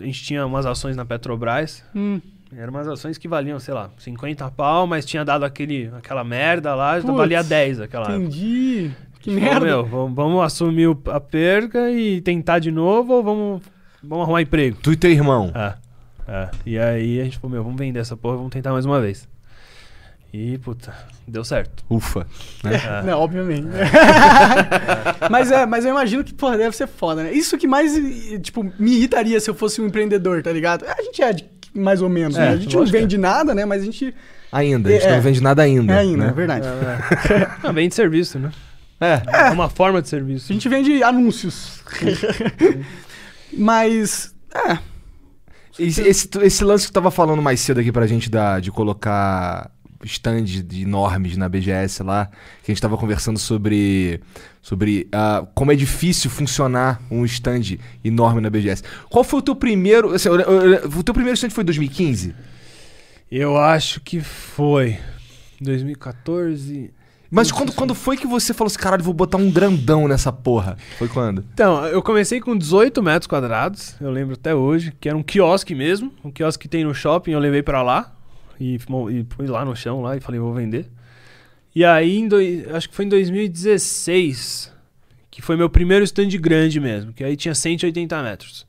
A 0.00 0.04
gente 0.04 0.22
tinha 0.22 0.44
umas 0.44 0.66
ações 0.66 0.96
na 0.96 1.04
Petrobras. 1.04 1.84
Hum. 1.94 2.20
Eram 2.56 2.70
umas 2.70 2.86
ações 2.86 3.18
que 3.18 3.26
valiam, 3.26 3.58
sei 3.58 3.74
lá, 3.74 3.90
50 3.98 4.50
pau, 4.52 4.86
mas 4.86 5.04
tinha 5.04 5.24
dado 5.24 5.44
aquele, 5.44 5.90
aquela 5.96 6.22
merda 6.22 6.74
lá, 6.74 7.00
Putz, 7.00 7.14
valia 7.14 7.42
10 7.42 7.80
aquela 7.80 8.04
época. 8.04 8.18
Entendi. 8.24 8.92
Que 9.20 9.30
Falou, 9.34 9.44
merda. 9.44 9.66
Meu, 9.66 9.84
vamos, 9.84 10.14
vamos 10.14 10.44
assumir 10.44 10.96
a 11.06 11.20
perca 11.20 11.90
e 11.90 12.20
tentar 12.20 12.60
de 12.60 12.70
novo 12.70 13.14
ou 13.14 13.22
vamos, 13.22 13.62
vamos 14.02 14.24
arrumar 14.24 14.42
emprego? 14.42 14.78
Tu 14.80 14.92
e 14.92 14.96
teu 14.96 15.10
irmão. 15.10 15.52
É, 15.54 15.74
é. 16.28 16.50
E 16.64 16.78
aí 16.78 17.20
a 17.20 17.24
gente 17.24 17.38
falou, 17.38 17.54
meu, 17.54 17.64
vamos 17.64 17.78
vender 17.78 17.98
essa 17.98 18.16
porra, 18.16 18.36
vamos 18.36 18.52
tentar 18.52 18.72
mais 18.72 18.86
uma 18.86 19.00
vez. 19.00 19.28
E, 20.38 20.58
puta, 20.58 20.92
deu 21.26 21.42
certo. 21.42 21.82
Ufa. 21.88 22.26
Né? 22.62 22.74
É. 22.74 23.02
Não, 23.06 23.20
obviamente. 23.20 23.66
mas 25.30 25.50
é, 25.50 25.64
mas 25.64 25.84
eu 25.86 25.92
imagino 25.92 26.22
que, 26.22 26.34
porra, 26.34 26.58
deve 26.58 26.76
ser 26.76 26.86
foda, 26.86 27.22
né? 27.22 27.32
Isso 27.32 27.56
que 27.56 27.66
mais, 27.66 27.94
tipo, 28.42 28.62
me 28.78 28.96
irritaria 28.96 29.40
se 29.40 29.48
eu 29.48 29.54
fosse 29.54 29.80
um 29.80 29.86
empreendedor, 29.86 30.42
tá 30.42 30.52
ligado? 30.52 30.84
A 30.86 31.00
gente 31.02 31.22
é 31.22 31.32
de- 31.32 31.46
mais 31.74 32.02
ou 32.02 32.10
menos, 32.10 32.36
É, 32.36 32.40
né? 32.40 32.48
A 32.50 32.56
gente 32.56 32.76
não 32.76 32.84
que 32.84 32.92
vende 32.92 33.16
nada, 33.16 33.54
né? 33.54 33.64
Mas 33.64 33.80
a 33.80 33.84
gente 33.86 34.14
Ainda, 34.52 34.90
a 34.90 34.92
gente 34.92 35.06
É. 35.06 35.10
não 35.14 35.20
vende 35.22 35.42
nada 35.42 35.62
ainda. 35.62 35.92
é 35.94 35.98
ainda, 36.00 36.24
né? 36.24 36.28
é 36.28 36.32
verdade. 36.32 36.66
Ah, 37.62 37.72
vende 37.72 37.94
serviço, 37.94 38.38
né? 38.38 38.50
É. 39.00 39.22
É 39.48 39.50
uma 39.50 39.70
forma 39.70 40.02
de 40.02 40.08
serviço. 40.10 40.52
A 40.52 40.54
gente 40.54 40.68
vende 40.68 41.02
anúncios. 41.02 41.80
mas, 43.52 44.34
é, 44.54 44.78
Esse, 45.78 46.02
esse, 46.02 46.28
esse 46.42 46.64
lance 46.64 46.86
que 46.86 46.92
tu 46.92 46.94
tava 46.94 47.10
falando 47.10 47.40
mais 47.42 47.60
cedo 47.60 47.80
aqui 47.80 47.90
pra 47.92 48.06
gente 48.06 48.30
da, 48.30 48.60
de 48.60 48.70
colocar 48.70 49.70
stand 50.06 50.44
de 50.44 50.82
enormes 50.82 51.36
na 51.36 51.48
BGS 51.48 52.02
lá, 52.02 52.26
que 52.62 52.70
a 52.70 52.74
gente 52.74 52.80
tava 52.80 52.96
conversando 52.96 53.38
sobre, 53.38 54.20
sobre 54.62 55.08
ah, 55.12 55.46
como 55.54 55.72
é 55.72 55.76
difícil 55.76 56.30
funcionar 56.30 57.00
um 57.10 57.24
stand 57.24 57.78
enorme 58.04 58.40
na 58.40 58.48
BGS. 58.48 58.82
Qual 59.10 59.22
foi 59.22 59.40
o 59.40 59.42
teu 59.42 59.54
primeiro. 59.54 60.14
assim, 60.14 60.28
o 60.28 61.02
teu 61.02 61.12
primeiro 61.12 61.34
stand 61.34 61.50
foi 61.50 61.62
em 61.62 61.66
2015? 61.66 62.34
Eu 63.30 63.56
acho 63.56 64.00
que 64.00 64.20
foi 64.20 64.98
2014. 65.60 66.90
Mas 67.28 67.50
quando, 67.50 67.72
quando 67.72 67.94
foi 67.94 68.16
que 68.16 68.26
você 68.26 68.54
falou 68.54 68.68
assim, 68.68 68.78
caralho, 68.78 69.02
vou 69.02 69.12
botar 69.12 69.36
um 69.36 69.50
grandão 69.50 70.06
nessa 70.06 70.32
porra? 70.32 70.76
Foi 70.96 71.08
quando? 71.08 71.44
Então, 71.52 71.84
eu 71.86 72.00
comecei 72.00 72.40
com 72.40 72.56
18 72.56 73.02
metros 73.02 73.26
quadrados, 73.26 73.96
eu 74.00 74.10
lembro 74.10 74.34
até 74.34 74.54
hoje, 74.54 74.92
que 75.00 75.08
era 75.08 75.18
um 75.18 75.24
quiosque 75.24 75.74
mesmo, 75.74 76.12
um 76.24 76.30
quiosque 76.30 76.62
que 76.62 76.68
tem 76.68 76.84
no 76.84 76.94
shopping, 76.94 77.32
eu 77.32 77.40
levei 77.40 77.64
pra 77.64 77.82
lá 77.82 78.15
e, 78.60 78.74
e 79.10 79.24
pus 79.24 79.48
lá 79.48 79.64
no 79.64 79.74
chão 79.76 80.00
lá 80.02 80.16
e 80.16 80.20
falei, 80.20 80.40
vou 80.40 80.52
vender. 80.54 80.86
E 81.74 81.84
aí, 81.84 82.18
em 82.18 82.26
doi- 82.28 82.66
acho 82.72 82.88
que 82.88 82.94
foi 82.94 83.04
em 83.04 83.08
2016, 83.08 84.72
que 85.30 85.42
foi 85.42 85.56
meu 85.56 85.68
primeiro 85.68 86.04
stand 86.04 86.28
grande 86.40 86.80
mesmo, 86.80 87.12
que 87.12 87.22
aí 87.22 87.36
tinha 87.36 87.54
180 87.54 88.22
metros. 88.22 88.66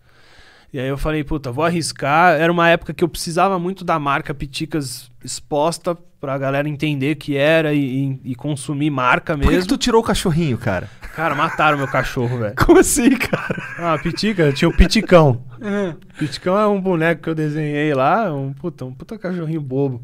E 0.73 0.79
aí 0.79 0.87
eu 0.87 0.97
falei, 0.97 1.23
puta, 1.23 1.51
vou 1.51 1.63
arriscar. 1.63 2.33
Era 2.39 2.51
uma 2.51 2.67
época 2.69 2.93
que 2.93 3.01
eu 3.03 3.07
precisava 3.07 3.57
muito 3.57 3.85
da 3.85 3.97
marca 3.97 4.33
Piticas 4.33 5.09
exposta 5.23 5.95
pra 6.19 6.37
galera 6.37 6.67
entender 6.67 7.15
que 7.15 7.37
era 7.37 7.73
e, 7.73 7.79
e- 8.25 8.31
e 8.31 8.35
consumir 8.35 8.89
marca 8.89 9.33
Por 9.35 9.43
que, 9.43 9.47
mesmo. 9.47 9.61
que 9.61 9.67
tu 9.69 9.77
tirou 9.77 10.01
o 10.01 10.03
cachorrinho, 10.03 10.57
cara? 10.57 10.89
Cara, 11.15 11.33
mataram 11.33 11.77
meu 11.77 11.87
cachorro, 11.87 12.37
velho. 12.39 12.55
Como 12.63 12.79
assim, 12.79 13.11
cara? 13.11 13.63
Ah, 13.77 13.97
Pitica, 13.97 14.51
tinha 14.51 14.67
o 14.67 14.75
Piticão. 14.75 15.41
Piticão 16.17 16.57
é 16.57 16.67
um 16.67 16.79
boneco 16.79 17.23
que 17.23 17.29
eu 17.29 17.35
desenhei 17.35 17.93
lá, 17.93 18.31
um 18.33 18.53
puta, 18.53 18.85
um 18.85 18.93
puta 18.93 19.17
cachorrinho 19.17 19.61
bobo. 19.61 20.01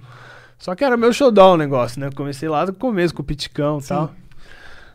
Só 0.57 0.75
que 0.75 0.83
era 0.83 0.95
meu 0.95 1.11
showdown 1.11 1.53
o 1.53 1.57
negócio, 1.57 1.99
né? 1.99 2.07
Eu 2.07 2.15
comecei 2.15 2.47
lá 2.47 2.65
do 2.65 2.73
começo 2.73 3.13
com 3.13 3.21
o 3.21 3.25
Piticão 3.25 3.79
e 3.79 3.83
tal. 3.87 4.11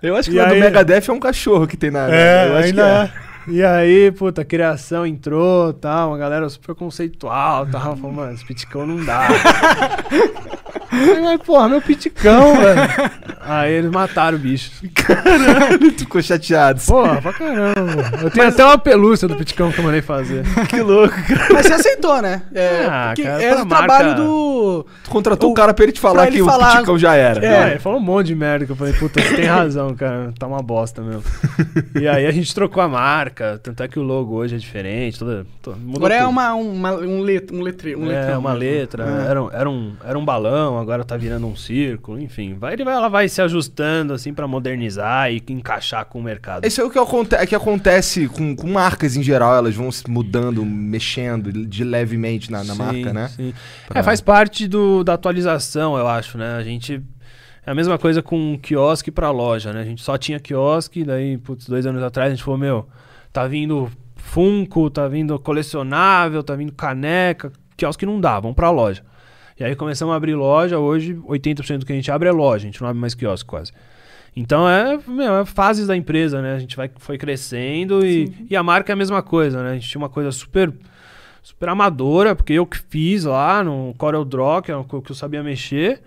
Eu 0.02 0.16
acho 0.16 0.30
que 0.30 0.36
E 0.36 0.40
o 0.40 0.46
do 0.46 0.52
aí- 0.54 0.60
Megadeth 0.60 1.08
é 1.08 1.12
um 1.12 1.20
cachorro 1.20 1.66
que 1.66 1.76
tem 1.76 1.90
na. 1.90 2.08
É, 2.12 2.48
eu 2.48 2.56
acho 2.56 2.72
que 2.72 2.80
é. 2.80 3.12
E 3.48 3.64
aí, 3.64 4.12
puta, 4.12 4.42
a 4.42 4.44
criação 4.44 5.06
entrou 5.06 5.72
tal, 5.72 6.10
uma 6.10 6.18
galera 6.18 6.48
super 6.50 6.74
conceitual 6.74 7.66
tal. 7.66 7.96
Falou, 7.96 8.12
mano, 8.12 8.32
esse 8.34 8.44
piticão 8.44 8.86
não 8.86 9.02
dá. 9.04 9.26
Aí, 11.28 11.38
porra, 11.38 11.68
meu 11.68 11.82
piticão, 11.82 12.56
velho. 12.60 12.80
Aí 13.48 13.72
eles 13.72 13.90
mataram 13.90 14.36
o 14.36 14.40
bicho. 14.40 14.70
Caralho, 14.94 15.92
tu 15.92 16.00
ficou 16.00 16.20
chateado. 16.22 16.80
Porra, 16.82 17.20
pra 17.22 17.32
caramba. 17.32 18.10
Eu 18.22 18.30
tenho 18.30 18.48
até 18.48 18.64
uma 18.64 18.78
pelúcia 18.78 19.26
do 19.26 19.36
piticão 19.36 19.72
que 19.72 19.78
eu 19.78 19.84
mandei 19.84 20.02
fazer. 20.02 20.44
Que 20.68 20.80
louco, 20.82 21.14
cara. 21.14 21.48
Mas 21.52 21.66
você 21.66 21.72
aceitou, 21.72 22.20
né? 22.20 22.42
É, 22.54 22.84
Ah, 22.88 23.12
porque 23.14 23.22
cara, 23.22 23.42
é 23.42 23.54
pra 23.54 23.62
o 23.62 23.66
trabalho 23.66 24.06
marca- 24.08 24.22
do. 24.22 24.86
Tu 25.04 25.10
contratou 25.10 25.48
O- 25.48 25.52
o 25.52 25.54
cara 25.54 25.72
pra 25.72 25.84
ele 25.84 25.92
te 25.92 26.00
falar 26.00 26.26
ele 26.26 26.38
que 26.38 26.44
falar- 26.44 26.68
o 26.68 26.72
Piticão 26.72 26.98
já 26.98 27.14
era. 27.14 27.44
É, 27.44 27.70
ele 27.70 27.78
falou 27.78 27.98
um 27.98 28.02
monte 28.02 28.26
de 28.26 28.34
merda 28.34 28.66
que 28.66 28.72
eu 28.72 28.76
falei, 28.76 28.92
puta, 28.92 29.20
você 29.20 29.34
tem 29.36 29.44
razão, 29.46 29.94
cara, 29.94 30.32
tá 30.38 30.46
uma 30.46 30.60
bosta 30.62 31.00
mesmo. 31.02 31.22
e 31.98 32.06
aí 32.06 32.26
a 32.26 32.30
gente 32.30 32.54
trocou 32.54 32.82
a 32.82 32.88
marca, 32.88 33.58
tanto 33.62 33.82
é 33.82 33.88
que 33.88 33.98
o 33.98 34.02
logo 34.02 34.34
hoje 34.34 34.56
é 34.56 34.58
diferente, 34.58 35.18
toda, 35.18 35.46
Agora 35.96 36.14
é 36.14 36.18
tudo. 36.18 36.30
uma, 36.30 36.54
uma, 36.54 36.92
um, 36.96 37.20
let, 37.22 37.50
um, 37.52 37.62
letre, 37.62 37.96
um 37.96 38.04
é, 38.10 38.18
letrão 38.20 38.40
uma 38.40 38.50
mesmo. 38.54 38.64
letra, 38.64 39.04
É. 39.04 39.30
era, 39.30 39.42
um, 39.42 39.50
era, 39.52 39.70
um, 39.70 39.92
era 40.04 40.18
um 40.18 40.24
balão, 40.24 40.78
agora 40.78 41.04
tá 41.04 41.16
virando 41.16 41.46
um 41.46 41.56
círculo, 41.56 42.20
enfim. 42.20 42.54
Vai, 42.58 42.74
ele 42.74 42.84
vai, 42.84 42.94
ela 42.94 43.08
vai 43.08 43.28
se 43.38 43.42
ajustando 43.42 44.12
assim 44.12 44.34
pra 44.34 44.48
modernizar 44.48 45.30
e 45.32 45.40
encaixar 45.48 46.04
com 46.06 46.18
o 46.18 46.22
mercado. 46.22 46.66
Isso 46.66 46.80
é 46.80 46.84
o 46.84 46.90
que, 46.90 46.98
aconte 46.98 47.36
é 47.36 47.46
que 47.46 47.54
acontece 47.54 48.26
com, 48.26 48.54
com 48.56 48.66
marcas 48.66 49.16
em 49.16 49.22
geral, 49.22 49.54
elas 49.56 49.76
vão 49.76 49.92
se 49.92 50.10
mudando, 50.10 50.64
mexendo 50.66 51.52
de 51.52 51.84
levemente 51.84 52.50
na, 52.50 52.64
na 52.64 52.74
Sim, 52.74 52.78
marca, 52.78 53.12
né? 53.12 53.28
sim. 53.28 53.54
Pra- 53.86 54.00
É, 54.00 54.02
faz 54.02 54.20
parte 54.20 54.66
do, 54.66 55.04
da 55.04 55.14
atualização, 55.14 55.96
eu 55.96 56.08
acho, 56.08 56.36
né? 56.36 56.56
A 56.56 56.62
gente. 56.64 57.00
É 57.64 57.70
a 57.70 57.74
mesma 57.74 57.96
coisa 57.98 58.22
com 58.22 58.58
quiosque 58.58 59.10
pra 59.10 59.30
loja, 59.30 59.72
né? 59.72 59.82
A 59.82 59.84
gente 59.84 60.02
só 60.02 60.16
tinha 60.18 60.40
quiosque, 60.40 61.04
daí, 61.04 61.38
putz, 61.38 61.66
dois 61.68 61.86
anos 61.86 62.02
atrás 62.02 62.32
a 62.32 62.34
gente 62.34 62.42
falou, 62.42 62.58
meu, 62.58 62.88
tá 63.32 63.46
vindo 63.46 63.88
Funko, 64.16 64.90
tá 64.90 65.06
vindo 65.06 65.38
colecionável, 65.38 66.42
tá 66.42 66.56
vindo 66.56 66.72
caneca, 66.72 67.52
quiosque 67.76 68.04
não 68.04 68.20
dá, 68.20 68.40
vamos 68.40 68.56
pra 68.56 68.70
loja. 68.70 69.02
E 69.58 69.64
aí 69.64 69.74
começamos 69.74 70.12
a 70.12 70.16
abrir 70.16 70.34
loja, 70.34 70.78
hoje 70.78 71.14
80% 71.14 71.78
do 71.78 71.86
que 71.86 71.92
a 71.92 71.96
gente 71.96 72.10
abre 72.10 72.28
é 72.28 72.32
loja, 72.32 72.64
a 72.64 72.70
gente 72.70 72.80
não 72.80 72.88
abre 72.88 73.00
mais 73.00 73.14
quiosque 73.14 73.48
quase. 73.48 73.72
Então 74.36 74.68
é, 74.68 74.98
meu, 75.06 75.38
é 75.38 75.44
fases 75.44 75.86
da 75.86 75.96
empresa, 75.96 76.40
né? 76.40 76.54
A 76.54 76.58
gente 76.58 76.76
vai, 76.76 76.90
foi 76.96 77.18
crescendo 77.18 78.06
e, 78.06 78.32
e 78.48 78.56
a 78.56 78.62
marca 78.62 78.92
é 78.92 78.94
a 78.94 78.96
mesma 78.96 79.22
coisa, 79.22 79.62
né? 79.62 79.70
A 79.70 79.74
gente 79.74 79.88
tinha 79.88 80.00
uma 80.00 80.08
coisa 80.08 80.30
super 80.30 80.72
super 81.42 81.70
amadora, 81.70 82.36
porque 82.36 82.52
eu 82.52 82.66
que 82.66 82.78
fiz 82.78 83.24
lá 83.24 83.64
no 83.64 83.94
Corel 83.96 84.24
Draw, 84.24 84.62
que 84.62 84.70
é 84.70 84.76
o 84.76 84.84
que 84.84 85.10
eu 85.10 85.14
sabia 85.14 85.42
mexer. 85.42 86.00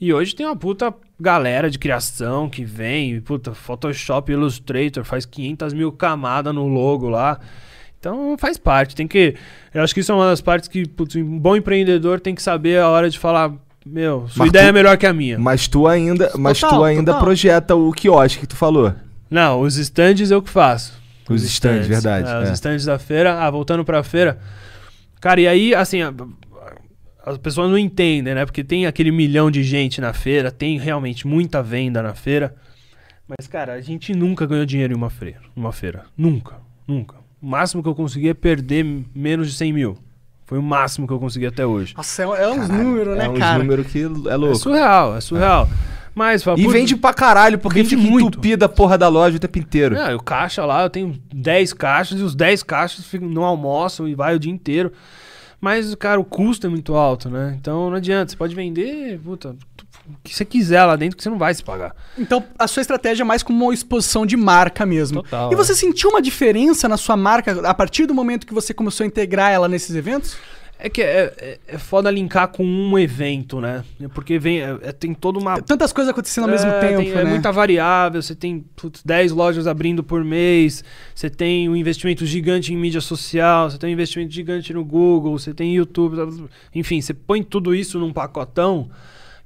E 0.00 0.12
hoje 0.12 0.34
tem 0.34 0.46
uma 0.46 0.54
puta 0.54 0.94
galera 1.18 1.68
de 1.70 1.78
criação 1.78 2.48
que 2.48 2.64
vem, 2.64 3.20
puta, 3.20 3.52
Photoshop, 3.52 4.30
Illustrator, 4.30 5.04
faz 5.04 5.24
500 5.26 5.72
mil 5.72 5.90
camadas 5.90 6.54
no 6.54 6.68
logo 6.68 7.08
lá. 7.08 7.40
Então 8.06 8.36
faz 8.38 8.56
parte, 8.56 8.94
tem 8.94 9.06
que... 9.08 9.34
Eu 9.74 9.82
acho 9.82 9.92
que 9.92 10.00
isso 10.00 10.12
é 10.12 10.14
uma 10.14 10.26
das 10.30 10.40
partes 10.40 10.68
que 10.68 10.86
putz, 10.88 11.16
um 11.16 11.38
bom 11.38 11.56
empreendedor 11.56 12.20
tem 12.20 12.34
que 12.34 12.42
saber 12.42 12.78
a 12.80 12.88
hora 12.88 13.10
de 13.10 13.18
falar, 13.18 13.52
meu, 13.84 14.28
sua 14.28 14.40
Mas 14.44 14.48
ideia 14.50 14.66
tu- 14.66 14.68
é 14.68 14.72
melhor 14.72 14.96
que 14.96 15.06
a 15.06 15.12
minha. 15.12 15.38
Mas 15.38 15.66
tu 15.68 15.86
ainda, 15.88 16.30
mas 16.38 16.60
Total, 16.60 16.78
tu 16.78 16.84
ainda 16.84 17.12
total. 17.12 17.20
projeta 17.24 17.74
o 17.74 17.92
quiosque 17.92 18.40
que 18.40 18.46
tu 18.46 18.56
falou. 18.56 18.92
Não, 19.28 19.60
os 19.60 19.76
stands 19.76 20.30
eu 20.30 20.40
que 20.40 20.48
faço. 20.50 20.92
Os 21.28 21.42
stands, 21.42 21.88
verdade, 21.88 22.28
É, 22.30 22.42
Os 22.44 22.50
é. 22.50 22.52
stands 22.52 22.84
da 22.84 22.98
feira. 22.98 23.40
Ah, 23.40 23.50
voltando 23.50 23.84
pra 23.84 24.02
feira. 24.04 24.38
Cara, 25.20 25.40
e 25.40 25.48
aí, 25.48 25.74
assim, 25.74 26.00
a- 26.02 26.14
as 27.24 27.36
pessoas 27.38 27.68
não 27.68 27.76
entendem, 27.76 28.34
né? 28.34 28.44
Porque 28.46 28.62
tem 28.62 28.86
aquele 28.86 29.10
milhão 29.10 29.50
de 29.50 29.64
gente 29.64 30.00
na 30.00 30.12
feira, 30.12 30.52
tem 30.52 30.78
realmente 30.78 31.26
muita 31.26 31.60
venda 31.60 32.00
na 32.00 32.14
feira. 32.14 32.54
Mas, 33.26 33.48
cara, 33.48 33.72
a 33.72 33.80
gente 33.80 34.14
nunca 34.14 34.46
ganhou 34.46 34.64
dinheiro 34.64 34.92
em 34.92 34.96
uma 34.96 35.10
feira. 35.10 35.40
Uma 35.56 35.72
feira. 35.72 36.04
Nunca. 36.16 36.58
Nunca. 36.86 37.16
O 37.40 37.46
máximo 37.46 37.82
que 37.82 37.88
eu 37.88 37.94
consegui 37.94 38.28
é 38.28 38.34
perder 38.34 38.84
menos 39.14 39.50
de 39.50 39.54
100 39.56 39.72
mil. 39.72 39.98
Foi 40.46 40.58
o 40.58 40.62
máximo 40.62 41.06
que 41.06 41.12
eu 41.12 41.18
consegui 41.18 41.46
até 41.46 41.66
hoje. 41.66 41.94
Nossa, 41.96 42.22
é, 42.22 42.24
é 42.24 42.48
uns 42.48 42.68
números, 42.68 43.16
né, 43.16 43.26
é 43.26 43.28
uns 43.28 43.38
cara? 43.38 43.58
números 43.58 43.86
que 43.88 43.98
é 43.98 44.02
É 44.32 44.36
louco. 44.36 44.54
surreal, 44.56 45.16
é 45.16 45.20
surreal. 45.20 45.68
Mas, 46.14 46.42
fala, 46.42 46.58
E 46.58 46.62
putz, 46.62 46.72
vende 46.72 46.96
pra 46.96 47.12
caralho, 47.12 47.58
porque 47.58 47.82
Vende 47.82 47.96
fica 47.96 48.08
muito. 48.10 48.28
entupido 48.28 48.64
a 48.64 48.68
porra 48.68 48.96
da 48.96 49.06
loja 49.08 49.36
o 49.36 49.40
tempo 49.40 49.58
inteiro. 49.58 49.96
É, 49.96 50.14
o 50.14 50.18
caixa 50.20 50.64
lá, 50.64 50.82
eu 50.84 50.88
tenho 50.88 51.18
10 51.34 51.72
caixas 51.74 52.18
e 52.18 52.22
os 52.22 52.34
10 52.34 52.62
caixas 52.62 53.04
ficam, 53.04 53.28
não 53.28 53.44
almoçam 53.44 54.08
e 54.08 54.14
vai 54.14 54.34
o 54.34 54.38
dia 54.38 54.50
inteiro. 54.52 54.92
Mas, 55.60 55.94
cara, 55.96 56.18
o 56.20 56.24
custo 56.24 56.66
é 56.66 56.70
muito 56.70 56.94
alto, 56.94 57.28
né? 57.28 57.54
Então 57.60 57.90
não 57.90 57.96
adianta. 57.96 58.30
Você 58.30 58.36
pode 58.36 58.54
vender, 58.54 59.18
puta, 59.22 59.56
que 60.22 60.34
você 60.34 60.44
quiser 60.44 60.84
lá 60.84 60.96
dentro 60.96 61.16
que 61.16 61.22
você 61.22 61.30
não 61.30 61.38
vai 61.38 61.52
se 61.54 61.62
pagar. 61.62 61.94
Então, 62.18 62.44
a 62.58 62.66
sua 62.66 62.80
estratégia 62.80 63.22
é 63.22 63.24
mais 63.24 63.42
como 63.42 63.64
uma 63.64 63.74
exposição 63.74 64.24
de 64.26 64.36
marca 64.36 64.84
mesmo. 64.86 65.22
Total, 65.22 65.52
E 65.52 65.56
você 65.56 65.72
é. 65.72 65.74
sentiu 65.74 66.10
uma 66.10 66.22
diferença 66.22 66.88
na 66.88 66.96
sua 66.96 67.16
marca 67.16 67.60
a 67.68 67.74
partir 67.74 68.06
do 68.06 68.14
momento 68.14 68.46
que 68.46 68.54
você 68.54 68.72
começou 68.74 69.04
a 69.04 69.06
integrar 69.06 69.50
ela 69.52 69.68
nesses 69.68 69.94
eventos? 69.94 70.36
É 70.78 70.90
que 70.90 71.00
é, 71.00 71.32
é, 71.38 71.58
é 71.68 71.78
foda 71.78 72.10
linkar 72.10 72.48
com 72.48 72.62
um 72.62 72.98
evento, 72.98 73.62
né? 73.62 73.82
Porque 74.12 74.38
vem, 74.38 74.60
é- 74.60 74.76
é- 74.82 74.92
tem 74.92 75.14
toda 75.14 75.38
uma. 75.38 75.58
Tantas 75.62 75.90
coisas 75.90 76.10
acontecendo 76.10 76.44
ao 76.44 76.50
mesmo 76.50 76.70
É, 76.70 76.80
tempo, 76.80 76.96
tem- 77.02 77.14
né? 77.14 77.22
É 77.22 77.24
muita 77.24 77.50
variável, 77.50 78.20
você 78.20 78.34
tem 78.34 78.62
putz, 78.76 79.02
10 79.02 79.32
lojas 79.32 79.66
abrindo 79.66 80.04
por 80.04 80.22
mês, 80.22 80.84
você 81.14 81.30
tem 81.30 81.66
um 81.66 81.74
investimento 81.74 82.26
gigante 82.26 82.74
em 82.74 82.76
mídia 82.76 83.00
social, 83.00 83.70
você 83.70 83.78
tem 83.78 83.88
um 83.88 83.92
investimento 83.94 84.30
gigante 84.34 84.74
no 84.74 84.84
Google, 84.84 85.38
você 85.38 85.54
tem 85.54 85.74
YouTube, 85.74 86.18
enfim, 86.74 87.00
você 87.00 87.14
põe 87.14 87.42
tudo 87.42 87.74
isso 87.74 87.98
num 87.98 88.12
pacotão, 88.12 88.90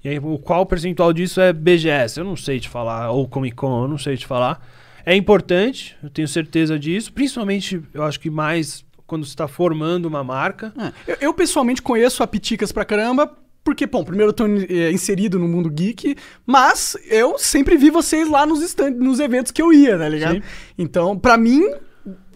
e 0.03 0.09
aí 0.09 0.19
o 0.19 0.39
qual 0.39 0.65
percentual 0.67 1.13
disso 1.13 1.41
é 1.41 1.53
BGS? 1.53 2.19
Eu 2.19 2.25
não 2.25 2.37
sei 2.37 2.61
te 2.61 2.69
falar, 2.69 3.11
ou 3.11 3.29
Comic 3.29 3.57
Con, 3.57 3.83
eu 3.83 3.89
não 3.89 3.99
sei 3.99 4.17
te 4.17 4.27
falar. 4.27 4.65
É 5.05 5.15
importante, 5.15 5.97
eu 6.03 6.11
tenho 6.11 6.29
certeza 6.29 6.79
disso, 6.79 7.13
principalmente 7.13 7.83
eu 7.93 8.03
acho 8.03 8.21
que 8.21 8.31
mais 8.31 8.85
quando 9.07 9.25
você 9.25 9.31
está 9.31 9.49
formando 9.49 10.07
uma 10.07 10.23
marca. 10.23 10.73
É. 10.79 11.13
Eu, 11.13 11.17
eu, 11.21 11.35
pessoalmente 11.35 11.83
conheço 11.83 12.23
a 12.23 12.27
Piticas 12.29 12.71
pra 12.71 12.85
caramba, 12.85 13.37
porque, 13.65 13.85
bom, 13.87 14.05
primeiro 14.05 14.31
eu 14.31 14.33
tô 14.33 14.47
é, 14.47 14.93
inserido 14.93 15.39
no 15.39 15.49
mundo 15.49 15.69
geek, 15.69 16.17
mas 16.47 16.97
eu 17.09 17.37
sempre 17.37 17.77
vi 17.77 17.91
vocês 17.91 18.29
lá 18.29 18.47
nos, 18.47 18.63
stand, 18.63 18.93
nos 18.93 19.19
eventos 19.19 19.51
que 19.51 19.61
eu 19.61 19.73
ia, 19.73 19.99
tá 19.99 20.09
ligado? 20.09 20.37
Sim. 20.37 20.43
Então, 20.79 21.19
pra 21.19 21.37
mim, 21.37 21.63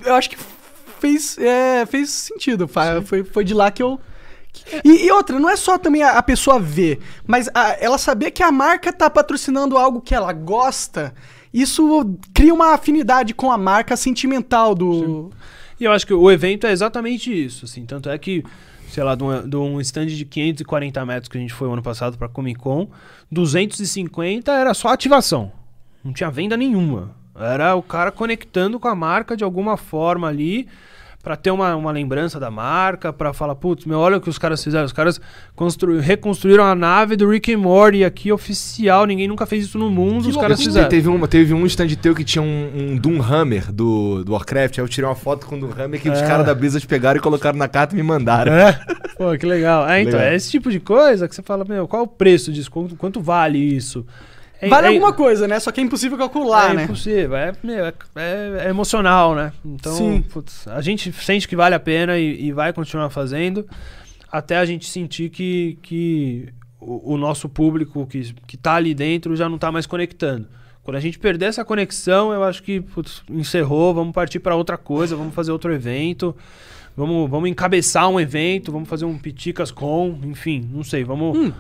eu 0.05 0.15
acho 0.15 0.31
que 0.31 0.37
fez, 1.01 1.39
é, 1.39 1.87
fez 1.87 2.11
sentido. 2.11 2.69
Foi, 3.05 3.23
foi 3.25 3.45
de 3.45 3.55
lá 3.55 3.71
que 3.71 3.83
eu. 3.83 4.01
E, 4.85 5.07
e 5.07 5.11
outra, 5.13 5.39
não 5.39 5.49
é 5.51 5.57
só 5.57 5.77
também 5.79 6.03
a, 6.03 6.13
a 6.19 6.23
pessoa 6.23 6.59
ver, 6.61 7.01
mas 7.27 7.49
a- 7.55 7.77
ela 7.81 7.99
saber 7.99 8.31
que 8.31 8.43
a 8.43 8.51
marca 8.53 8.93
tá 8.93 9.11
patrocinando 9.11 9.77
algo 9.77 10.01
que 10.01 10.15
ela 10.15 10.33
gosta, 10.33 11.15
isso 11.53 12.17
cria 12.33 12.53
uma 12.55 12.73
afinidade 12.75 13.35
com 13.35 13.51
a 13.53 13.59
marca 13.59 13.97
sentimental 13.97 14.75
do. 14.75 15.31
E 15.79 15.85
eu 15.85 15.93
acho 15.93 16.07
que 16.07 16.15
o 16.15 16.31
evento 16.31 16.67
é 16.67 16.73
exatamente 16.73 17.31
isso, 17.33 17.65
assim. 17.65 17.85
Tanto 17.85 18.09
é 18.09 18.17
que, 18.17 18.45
sei 18.91 19.03
lá, 19.03 19.15
de 19.15 19.25
de 19.49 19.57
um 19.57 19.81
stand 19.81 20.07
de 20.07 20.25
540 20.25 21.05
metros 21.05 21.29
que 21.29 21.37
a 21.37 21.41
gente 21.41 21.53
foi 21.53 21.71
ano 21.71 21.83
passado 21.83 22.17
pra 22.17 22.29
Comic 22.29 22.59
Con, 22.61 22.89
250 23.31 24.53
era 24.53 24.73
só 24.75 24.89
ativação. 24.89 25.53
Não 26.03 26.13
tinha 26.13 26.31
venda 26.31 26.57
nenhuma. 26.57 27.11
Era 27.37 27.75
o 27.75 27.83
cara 27.83 28.13
conectando 28.13 28.79
com 28.79 28.87
a 28.89 28.95
marca 28.95 29.37
de 29.37 29.43
alguma 29.43 29.77
forma 29.77 30.29
ali 30.29 30.69
pra 31.25 31.35
ter 31.37 31.51
uma, 31.51 31.75
uma 31.75 31.91
lembrança 31.91 32.39
da 32.39 32.51
marca, 32.51 33.13
pra 33.13 33.33
falar, 33.33 33.55
putz, 33.55 33.87
meu, 33.87 33.99
olha 33.99 34.19
o 34.19 34.21
que 34.21 34.29
os 34.29 34.39
caras 34.39 34.63
fizeram. 34.63 34.85
Os 34.85 34.93
caras 34.93 35.21
constru- 35.57 35.99
reconstruíram 35.99 36.63
a 36.65 36.75
nave 36.75 37.17
do 37.17 37.29
Rick 37.29 37.53
and 37.55 37.59
Morty 37.59 38.05
aqui, 38.05 38.31
oficial. 38.31 39.07
Ninguém 39.07 39.27
nunca 39.27 39.47
fez 39.47 39.65
isso 39.65 39.79
no 39.79 39.91
mundo, 39.91 40.29
os 40.29 40.37
caras 40.37 40.63
fizeram. 40.63 40.89
Teve, 40.89 41.09
uma, 41.09 41.27
teve 41.27 41.55
um 41.55 41.65
stand 41.67 41.89
teu 42.01 42.15
que 42.15 42.23
tinha 42.23 42.43
um, 42.43 42.71
um 42.93 42.97
Doomhammer 42.97 43.73
do, 43.73 44.23
do 44.23 44.33
Warcraft. 44.33 44.79
Aí 44.79 44.85
eu 44.85 44.89
tirei 44.89 45.09
uma 45.09 45.17
foto 45.17 45.47
com 45.47 45.57
o 45.57 45.61
Doomhammer 45.61 46.01
que 46.01 46.11
os 46.11 46.19
É. 46.21 46.27
caras 46.27 46.45
da 46.45 46.55
Blizzard 46.55 46.87
pegaram 46.87 47.19
e 47.19 47.23
colocaram 47.23 47.59
na 47.59 47.67
carta 47.69 47.95
e 47.95 47.97
me 47.97 48.03
mandaram. 48.03 48.53
É? 48.53 48.79
Pô, 49.17 49.37
que 49.39 49.47
legal. 49.47 49.89
É, 49.89 50.03
então, 50.03 50.13
Legal. 50.19 50.33
é 50.33 50.37
esse 50.37 50.51
tipo 50.51 50.71
de 50.71 50.79
coisa 50.79 51.27
que 51.27 51.35
você 51.35 51.43
fala, 51.43 51.65
meu, 51.65 51.89
qual 51.89 52.03
é 52.03 52.05
o 52.05 52.09
preço 52.09 52.53
disso? 52.53 52.71
Quanto, 52.71 52.97
quanto 52.97 53.21
vale 53.21 53.59
isso? 53.59 54.05
É- 54.65 54.69
vale 54.69 54.87
é- 54.87 54.91
alguma 54.91 55.13
coisa, 55.13 55.47
né? 55.47 55.61
Só 55.61 55.71
que 55.71 55.81
é 55.81 55.85
impossível 55.85 56.17
calcular, 56.17 56.71
é 56.71 56.75
né? 56.75 56.85
impossível, 56.85 57.37
é, 57.37 57.53
meu, 57.63 57.87
é, 57.87 57.95
é- 58.17 58.67
é 58.67 58.69
emocional, 58.69 59.35
né? 59.35 59.53
Então, 59.65 60.23
putz, 60.33 60.67
a 60.69 60.81
gente 60.81 61.13
sente 61.13 61.47
que 61.47 61.57
vale 61.57 61.75
a 61.75 61.81
pena 61.81 62.19
e, 62.19 62.47
e 62.47 62.53
vai 62.53 62.73
continuar 62.73 63.11
fazendo 63.11 63.67
até 64.31 64.57
a 64.57 64.65
gente 64.65 64.89
sentir 64.89 65.31
que, 65.31 65.79
que 65.83 66.49
o, 66.81 67.15
o 67.15 67.17
nosso 67.17 67.49
público 67.49 68.07
que, 68.07 68.35
que 68.47 68.57
tá 68.57 68.75
ali 68.75 68.95
dentro 68.95 69.37
já 69.37 69.49
não 69.49 69.59
tá 69.59 69.71
mais 69.71 69.87
conectando. 69.87 70.47
Quando 70.83 70.97
a 70.97 71.01
gente 71.01 71.19
perder 71.19 71.47
essa 71.47 71.65
conexão, 71.65 72.33
eu 72.33 72.43
acho 72.45 72.63
que 72.63 72.81
putz, 72.81 73.23
encerrou, 73.31 73.95
vamos 73.95 74.13
partir 74.13 74.39
para 74.39 74.55
outra 74.55 74.77
coisa, 74.77 75.17
vamos 75.17 75.35
fazer 75.35 75.51
outro 75.51 75.73
evento, 75.73 76.37
vamos, 76.97 77.31
vamos 77.31 77.49
encabeçar 77.49 78.09
um 78.09 78.21
evento, 78.21 78.71
vamos 78.71 78.89
fazer 78.89 79.05
um 79.05 79.17
Piticas 79.17 79.71
com, 79.71 80.19
enfim, 80.25 80.69
não 80.73 80.85
sei, 80.85 81.05
vamos... 81.05 81.37
Hum. 81.37 81.53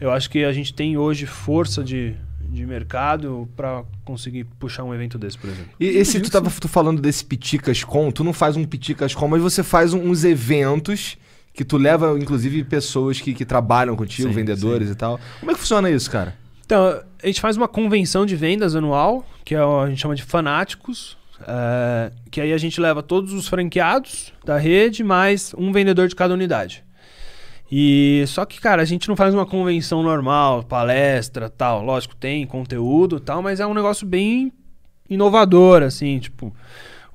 Eu 0.00 0.10
acho 0.10 0.28
que 0.28 0.42
a 0.42 0.52
gente 0.52 0.74
tem 0.74 0.96
hoje 0.96 1.26
força 1.26 1.84
de, 1.84 2.16
de 2.52 2.66
mercado 2.66 3.48
para 3.56 3.82
conseguir 4.04 4.44
puxar 4.58 4.84
um 4.84 4.94
evento 4.94 5.18
desse, 5.18 5.38
por 5.38 5.48
exemplo. 5.48 5.70
E 5.80 5.86
esse 5.86 6.20
tu 6.20 6.30
tava 6.30 6.50
tu 6.50 6.68
falando 6.68 7.00
desse 7.00 7.24
Piticas 7.24 7.82
Com, 7.82 8.10
tu 8.10 8.22
não 8.22 8.32
faz 8.32 8.56
um 8.56 8.64
Piticas 8.64 9.14
Com, 9.14 9.26
mas 9.28 9.40
você 9.40 9.62
faz 9.62 9.94
uns 9.94 10.24
eventos 10.24 11.16
que 11.54 11.64
tu 11.64 11.76
leva, 11.76 12.18
inclusive, 12.18 12.64
pessoas 12.64 13.20
que, 13.20 13.34
que 13.34 13.44
trabalham 13.44 13.94
contigo, 13.94 14.28
Sim, 14.28 14.34
vendedores 14.34 14.90
e 14.90 14.94
tal. 14.94 15.20
Como 15.40 15.50
é 15.50 15.54
que 15.54 15.60
funciona 15.60 15.90
isso, 15.90 16.10
cara? 16.10 16.34
Então, 16.64 17.02
a 17.22 17.26
gente 17.26 17.40
faz 17.40 17.56
uma 17.56 17.68
convenção 17.68 18.24
de 18.24 18.34
vendas 18.34 18.74
anual, 18.74 19.26
que 19.44 19.54
é 19.54 19.58
a 19.58 19.86
gente 19.88 20.00
chama 20.00 20.14
de 20.14 20.22
fanáticos, 20.22 21.18
é, 21.46 22.10
que 22.30 22.40
aí 22.40 22.52
a 22.52 22.58
gente 22.58 22.80
leva 22.80 23.02
todos 23.02 23.32
os 23.32 23.48
franqueados 23.48 24.32
da 24.44 24.56
rede, 24.56 25.04
mais 25.04 25.54
um 25.58 25.72
vendedor 25.72 26.08
de 26.08 26.14
cada 26.14 26.32
unidade. 26.32 26.84
E 27.74 28.22
só 28.26 28.44
que, 28.44 28.60
cara, 28.60 28.82
a 28.82 28.84
gente 28.84 29.08
não 29.08 29.16
faz 29.16 29.32
uma 29.32 29.46
convenção 29.46 30.02
normal, 30.02 30.62
palestra, 30.62 31.48
tal. 31.48 31.82
Lógico, 31.82 32.14
tem 32.14 32.46
conteúdo, 32.46 33.18
tal, 33.18 33.40
mas 33.40 33.60
é 33.60 33.66
um 33.66 33.72
negócio 33.72 34.06
bem 34.06 34.52
inovador, 35.08 35.82
assim, 35.82 36.18
tipo, 36.18 36.54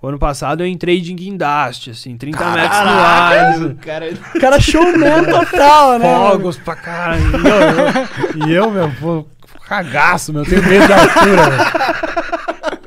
o 0.02 0.08
ano 0.08 0.18
passado 0.18 0.64
eu 0.64 0.68
entrei 0.68 1.00
de 1.00 1.14
guindaste, 1.14 1.92
assim, 1.92 2.18
30 2.18 2.44
metros 2.52 2.80
no 2.80 2.88
ar, 2.88 3.76
cara. 3.86 4.14
Cara 4.40 4.60
showman 4.60 5.26
total, 5.26 6.00
né? 6.00 6.06
fogos 6.12 6.58
pra 6.58 6.76
caralho. 6.76 7.24
E 8.36 8.52
eu, 8.52 8.56
eu- 8.56 8.66
eu, 8.66 8.72
meu, 8.72 8.92
pô, 9.00 9.26
cagaço, 9.68 10.34
meu. 10.34 10.44
Eu 10.44 10.50
tenho 10.50 10.64
medo 10.68 10.88
de 10.88 10.94
altura, 10.94 11.50
velho. 11.52 12.37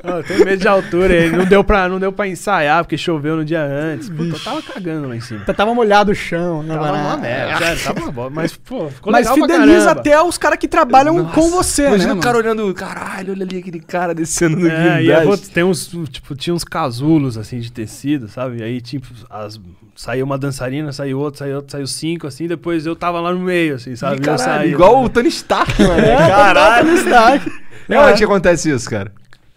Eu 0.03 0.23
tenho 0.23 0.45
medo 0.45 0.61
de 0.61 0.67
altura. 0.67 1.25
E 1.25 1.29
não 1.31 1.45
deu, 1.45 1.63
pra, 1.63 1.87
não 1.87 1.99
deu 1.99 2.11
pra 2.11 2.27
ensaiar, 2.27 2.83
porque 2.83 2.97
choveu 2.97 3.35
no 3.35 3.45
dia 3.45 3.63
antes. 3.63 4.09
Puta, 4.09 4.35
eu 4.35 4.39
tava 4.39 4.61
cagando 4.61 5.07
lá 5.07 5.15
em 5.15 5.21
cima. 5.21 5.45
Tava 5.45 5.73
molhado 5.75 6.11
o 6.11 6.15
chão, 6.15 6.63
né? 6.63 6.73
Tava 6.73 6.91
mano? 6.91 7.07
uma 7.07 7.17
merda, 7.17 7.65
sério, 7.65 7.83
tava 7.83 7.99
uma 7.99 8.11
bosta. 8.11 8.31
Mas, 8.33 8.57
pô, 8.57 8.89
ficou 8.89 9.11
Mas 9.11 9.29
legal 9.29 9.47
fideliza 9.47 9.91
até 9.91 10.21
os 10.21 10.37
caras 10.37 10.57
que 10.57 10.67
trabalham 10.67 11.17
Nossa, 11.17 11.35
com 11.35 11.49
você, 11.49 11.87
Imagina 11.87 12.13
né? 12.13 12.19
o 12.19 12.23
cara 12.23 12.37
olhando, 12.37 12.73
caralho, 12.73 13.33
olha 13.33 13.43
ali 13.43 13.59
aquele 13.59 13.79
cara 13.79 14.15
descendo 14.15 14.57
no 14.57 14.67
É, 14.67 15.03
e 15.03 15.21
putz, 15.21 15.49
tem 15.49 15.63
uns, 15.63 15.91
tipo, 16.09 16.35
tinha 16.35 16.53
uns 16.53 16.63
casulos, 16.63 17.37
assim, 17.37 17.59
de 17.59 17.71
tecido, 17.71 18.27
sabe? 18.27 18.59
E 18.59 18.63
aí, 18.63 18.81
tipo, 18.81 19.07
as, 19.29 19.59
saiu 19.95 20.25
uma 20.25 20.37
dançarina, 20.37 20.91
saiu 20.91 21.19
outra, 21.19 21.39
saiu 21.39 21.55
outra, 21.57 21.71
saiu 21.71 21.87
cinco, 21.87 22.27
assim, 22.27 22.47
depois 22.47 22.85
eu 22.85 22.95
tava 22.95 23.19
lá 23.19 23.31
no 23.31 23.39
meio, 23.39 23.75
assim, 23.75 23.95
sabe? 23.95 24.17
Eu 24.17 24.21
caralho, 24.21 24.43
saí, 24.43 24.71
igual 24.71 25.03
o 25.03 25.09
Tony 25.09 25.29
Stark, 25.29 25.81
mano. 25.81 26.01
É, 26.01 26.15
caralho. 26.15 26.87
total 26.87 26.97
Stark. 26.97 27.51
É 27.89 27.99
onde 27.99 28.17
que 28.17 28.23
acontece 28.23 28.69
isso, 28.69 28.89
cara? 28.89 29.11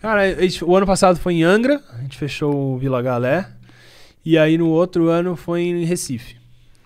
Cara, 0.05 0.35
gente- 0.43 0.63
o 0.63 0.77
ano 0.77 0.85
passado 0.85 1.19
foi 1.19 1.33
em 1.33 1.43
Angra, 1.45 1.81
a 1.99 2.03
gente 2.03 2.19
fechou 2.19 2.75
o 2.75 2.79
Vila 2.79 3.01
Galé. 3.01 3.47
E 4.23 4.37
aí 4.37 4.59
no 4.59 4.69
outro 4.69 5.09
ano 5.09 5.35
foi 5.35 5.63
em 5.63 5.83
Recife. 5.87 6.37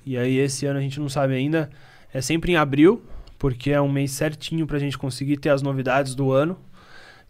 E 0.06 0.16
aí 0.16 0.36
esse 0.38 0.66
ano 0.66 0.78
a 0.78 0.82
gente 0.82 1.00
não 1.00 1.08
sabe 1.08 1.34
ainda. 1.34 1.68
É 2.14 2.20
sempre 2.20 2.52
em 2.52 2.56
abril, 2.56 3.02
porque 3.36 3.72
é 3.72 3.80
um 3.80 3.90
mês 3.90 4.12
certinho 4.12 4.68
pra 4.68 4.78
gente 4.78 4.96
conseguir 4.96 5.36
ter 5.36 5.48
as 5.48 5.62
novidades 5.62 6.14
do 6.14 6.30
ano. 6.30 6.56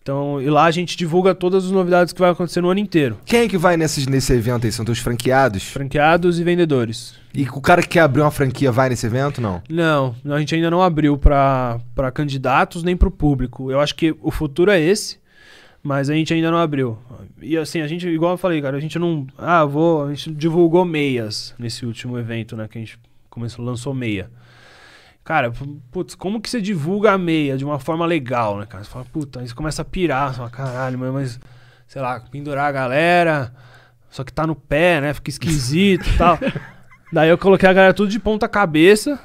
Então, 0.03 0.40
e 0.42 0.51
lá 0.51 0.64
a 0.66 0.70
gente 0.70 0.94
divulga 0.94 1.35
todas 1.35 1.64
as 1.64 1.70
novidades 1.70 2.12
que 2.12 2.20
vai 2.20 2.31
acontecer 2.31 2.61
no 2.61 2.68
ano 2.68 2.81
inteiro. 2.81 3.16
Quem 3.24 3.40
é 3.40 3.48
que 3.48 3.57
vai 3.57 3.79
nesses, 3.79 4.07
nesse 4.07 4.33
evento 4.35 4.66
aí? 4.66 4.72
São 4.72 4.85
teus 4.85 4.98
franqueados? 4.98 5.64
Franqueados 5.64 6.38
e 6.38 6.44
vendedores. 6.44 7.14
E 7.35 7.44
o 7.48 7.62
cara 7.62 7.81
que 7.81 7.88
quer 7.88 8.01
abrir 8.01 8.20
uma 8.20 8.31
franquia 8.31 8.70
vai 8.70 8.90
nesse 8.90 9.07
evento, 9.07 9.40
não? 9.40 9.62
Não, 9.70 10.14
a 10.27 10.38
gente 10.38 10.55
ainda 10.55 10.70
não 10.70 10.83
abriu 10.83 11.16
pra 11.16 11.81
candidatos 12.12 12.83
nem 12.83 12.94
pro 12.94 13.11
público. 13.11 13.70
Eu 13.70 13.81
acho 13.81 13.94
que 13.94 14.14
o 14.22 14.31
futuro 14.31 14.70
é 14.70 14.79
esse, 14.81 15.17
mas 15.88 16.11
a 16.11 16.14
gente 16.14 16.35
ainda 16.35 16.51
não 16.51 16.59
abriu. 16.59 16.98
E 17.40 17.57
assim, 17.57 17.81
a 17.81 17.87
gente, 17.87 18.07
igual 18.07 18.33
eu 18.33 18.37
falei, 18.38 18.61
cara, 18.61 18.77
a 18.77 18.81
gente 18.81 18.98
não. 18.98 19.27
Ah, 19.38 19.64
vou. 19.64 20.05
A 20.05 20.12
gente 20.14 20.35
divulgou 20.35 20.85
meias 20.85 21.55
nesse 21.59 21.87
último 21.87 22.18
evento, 22.18 22.55
né? 22.55 22.68
Que 22.68 22.77
a 22.77 22.81
gente 22.83 22.98
começou, 23.31 23.64
lançou 23.64 23.94
meia. 23.94 24.31
Cara, 25.24 25.51
pu- 25.51 25.81
putz, 25.90 26.14
como 26.14 26.42
que 26.42 26.51
você 26.51 26.61
divulga 26.61 27.12
a 27.12 27.18
meia 27.18 27.57
de 27.57 27.64
uma 27.64 27.79
forma 27.79 28.05
legal, 28.05 28.59
né, 28.59 28.66
cara? 28.66 28.85
Você 28.85 28.90
fala, 28.90 29.07
puta, 29.07 29.40
aí 29.40 29.48
você 29.48 29.55
começa 29.55 29.81
a 29.81 29.85
pirar, 29.85 30.31
você 30.31 30.37
fala, 30.37 30.51
caralho, 30.51 30.98
mas, 30.98 31.12
mas, 31.12 31.40
sei 31.87 32.03
lá, 32.03 32.20
pendurar 32.20 32.66
a 32.66 32.72
galera, 32.72 33.55
só 34.11 34.22
que 34.24 34.33
tá 34.33 34.46
no 34.46 34.55
pé, 34.55 35.01
né? 35.01 35.14
Fica 35.14 35.31
esquisito 35.31 36.07
e 36.07 36.16
tal. 36.18 36.38
Daí 37.11 37.31
eu 37.31 37.38
coloquei 37.38 37.66
a 37.68 37.72
galera 37.72 37.94
tudo 37.94 38.11
de 38.11 38.20
ponta 38.20 38.46
cabeça, 38.46 39.18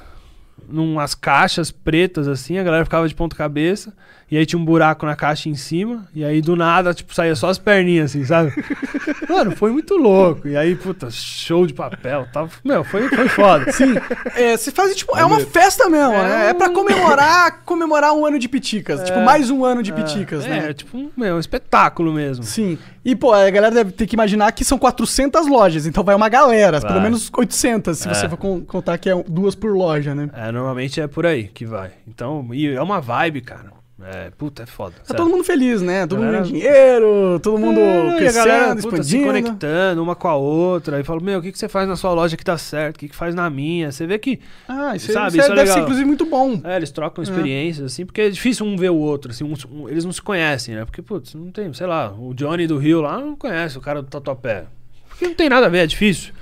numas 0.68 1.14
caixas 1.14 1.70
pretas 1.70 2.26
assim, 2.28 2.58
a 2.58 2.62
galera 2.62 2.84
ficava 2.84 3.06
de 3.08 3.14
ponta 3.14 3.36
cabeça, 3.36 3.92
e 4.30 4.36
aí 4.38 4.46
tinha 4.46 4.58
um 4.58 4.64
buraco 4.64 5.04
na 5.04 5.14
caixa 5.14 5.48
em 5.48 5.54
cima, 5.54 6.08
e 6.14 6.24
aí 6.24 6.40
do 6.40 6.56
nada, 6.56 6.94
tipo, 6.94 7.14
saía 7.14 7.36
só 7.36 7.48
as 7.50 7.58
perninhas 7.58 8.10
assim, 8.10 8.24
sabe? 8.24 8.52
Mano, 9.28 9.54
foi 9.54 9.70
muito 9.70 9.96
louco. 9.96 10.48
E 10.48 10.56
aí, 10.56 10.74
puta, 10.74 11.10
show 11.10 11.66
de 11.66 11.74
papel, 11.74 12.26
tava, 12.32 12.50
meu, 12.64 12.82
foi, 12.84 13.08
foi 13.08 13.28
foda. 13.28 13.70
Sim. 13.72 13.94
É, 14.34 14.56
você 14.56 14.70
faz, 14.70 14.94
tipo, 14.96 15.16
é 15.16 15.24
uma 15.24 15.40
festa 15.40 15.88
mesmo, 15.88 16.14
É 16.14 16.22
né? 16.28 16.50
É 16.50 16.54
pra 16.54 16.68
um- 16.70 16.74
comemorar, 16.74 17.62
comemorar 17.64 18.12
um 18.14 18.24
ano 18.24 18.38
de 18.38 18.48
piticas. 18.48 19.02
Tipo, 19.04 19.20
mais 19.20 19.50
um 19.50 19.64
ano 19.64 19.82
de 19.82 19.92
piticas, 19.92 20.44
é, 20.44 20.48
né? 20.48 20.70
É, 20.70 20.72
tipo, 20.72 20.96
um, 20.96 21.10
meu, 21.16 21.36
um 21.36 21.40
espetáculo 21.40 22.12
mesmo. 22.12 22.44
Sim. 22.44 22.78
E, 23.04 23.14
pô, 23.14 23.32
a 23.34 23.50
galera 23.50 23.70
deve 23.74 23.92
ter 23.92 24.06
que 24.06 24.16
imaginar 24.16 24.50
que 24.52 24.64
são 24.64 24.78
400 24.78 25.46
lojas, 25.46 25.86
então 25.86 26.02
vai 26.02 26.14
uma 26.14 26.28
galera, 26.28 26.80
Vai. 26.80 26.90
pelo 26.90 27.02
menos 27.02 27.30
800, 27.36 27.98
se 27.98 28.08
É. 28.08 28.14
você 28.14 28.28
for 28.28 28.36
con- 28.38 28.62
contar 28.62 28.96
que 28.96 29.10
é 29.10 29.22
duas 29.28 29.54
por 29.54 29.76
loja, 29.76 30.14
né? 30.14 30.30
É, 30.32 30.50
normalmente 30.50 31.00
é 31.00 31.06
por 31.06 31.26
aí 31.26 31.44
que 31.48 31.66
vai. 31.66 31.90
Então, 32.08 32.48
e 32.52 32.66
é 32.68 32.80
uma 32.82 33.00
vibe, 33.00 33.42
cara. 33.42 33.72
É, 34.02 34.28
puta, 34.36 34.64
é 34.64 34.66
foda. 34.66 34.92
Tá 35.06 35.14
todo 35.14 35.30
mundo 35.30 35.44
feliz, 35.44 35.80
né? 35.80 36.04
Todo 36.04 36.18
mundo 36.18 36.32
Galera- 36.32 36.42
ganhando 36.44 36.58
dinheiro, 36.60 37.40
todo 37.40 37.56
mundo 37.58 37.78
É, 37.78 38.16
crescendo, 38.16 38.44
galera, 38.48 38.76
puta, 38.76 39.02
se 39.04 39.22
conectando 39.22 40.02
uma 40.02 40.16
com 40.16 40.26
a 40.26 40.34
outra. 40.34 40.98
E 40.98 41.04
fala, 41.04 41.20
meu, 41.20 41.38
o 41.38 41.42
que, 41.42 41.52
que 41.52 41.58
você 41.58 41.68
faz 41.68 41.86
na 41.88 41.94
sua 41.94 42.12
loja 42.12 42.36
que 42.36 42.42
dá 42.42 42.58
certo? 42.58 42.96
O 42.96 42.98
que, 42.98 43.08
que 43.08 43.14
faz 43.14 43.36
na 43.36 43.48
minha? 43.48 43.92
Você 43.92 44.04
vê 44.04 44.18
que 44.18 44.40
Ah, 44.68 44.96
isso, 44.96 45.12
Sabe, 45.12 45.28
isso 45.28 45.36
isso 45.38 45.52
é 45.52 45.54
deve 45.54 45.60
ser, 45.68 45.72
legal. 45.74 45.82
inclusive, 45.84 46.06
muito 46.06 46.26
bom. 46.26 46.60
é, 46.64 46.76
eles 46.76 46.90
trocam 46.90 47.22
experiências, 47.22 47.92
assim, 47.92 48.04
porque 48.04 48.22
é 48.22 48.30
difícil 48.30 48.66
um 48.66 48.76
ver 48.76 48.90
o 48.90 48.96
outro, 48.96 49.30
assim, 49.30 49.44
uns- 49.44 49.64
um- 49.64 49.88
eles 49.88 50.04
não 50.04 50.12
se 50.12 50.20
conhecem, 50.20 50.74
né? 50.74 50.84
Porque, 50.84 51.00
putz, 51.00 51.32
não 51.34 51.52
tem, 51.52 51.72
sei 51.72 51.86
lá, 51.86 52.12
o 52.18 52.34
Johnny 52.34 52.66
do 52.66 52.78
Rio 52.78 53.00
lá 53.00 53.20
não 53.20 53.36
conhece 53.36 53.78
o 53.78 53.80
cara 53.80 54.02
do 54.02 54.08
Tatuapé. 54.08 54.64
Porque 55.08 55.28
não 55.28 55.34
tem 55.34 55.48
nada 55.48 55.66
a 55.66 55.68
ver, 55.68 55.78
é 55.78 55.86
difícil. 55.86 56.32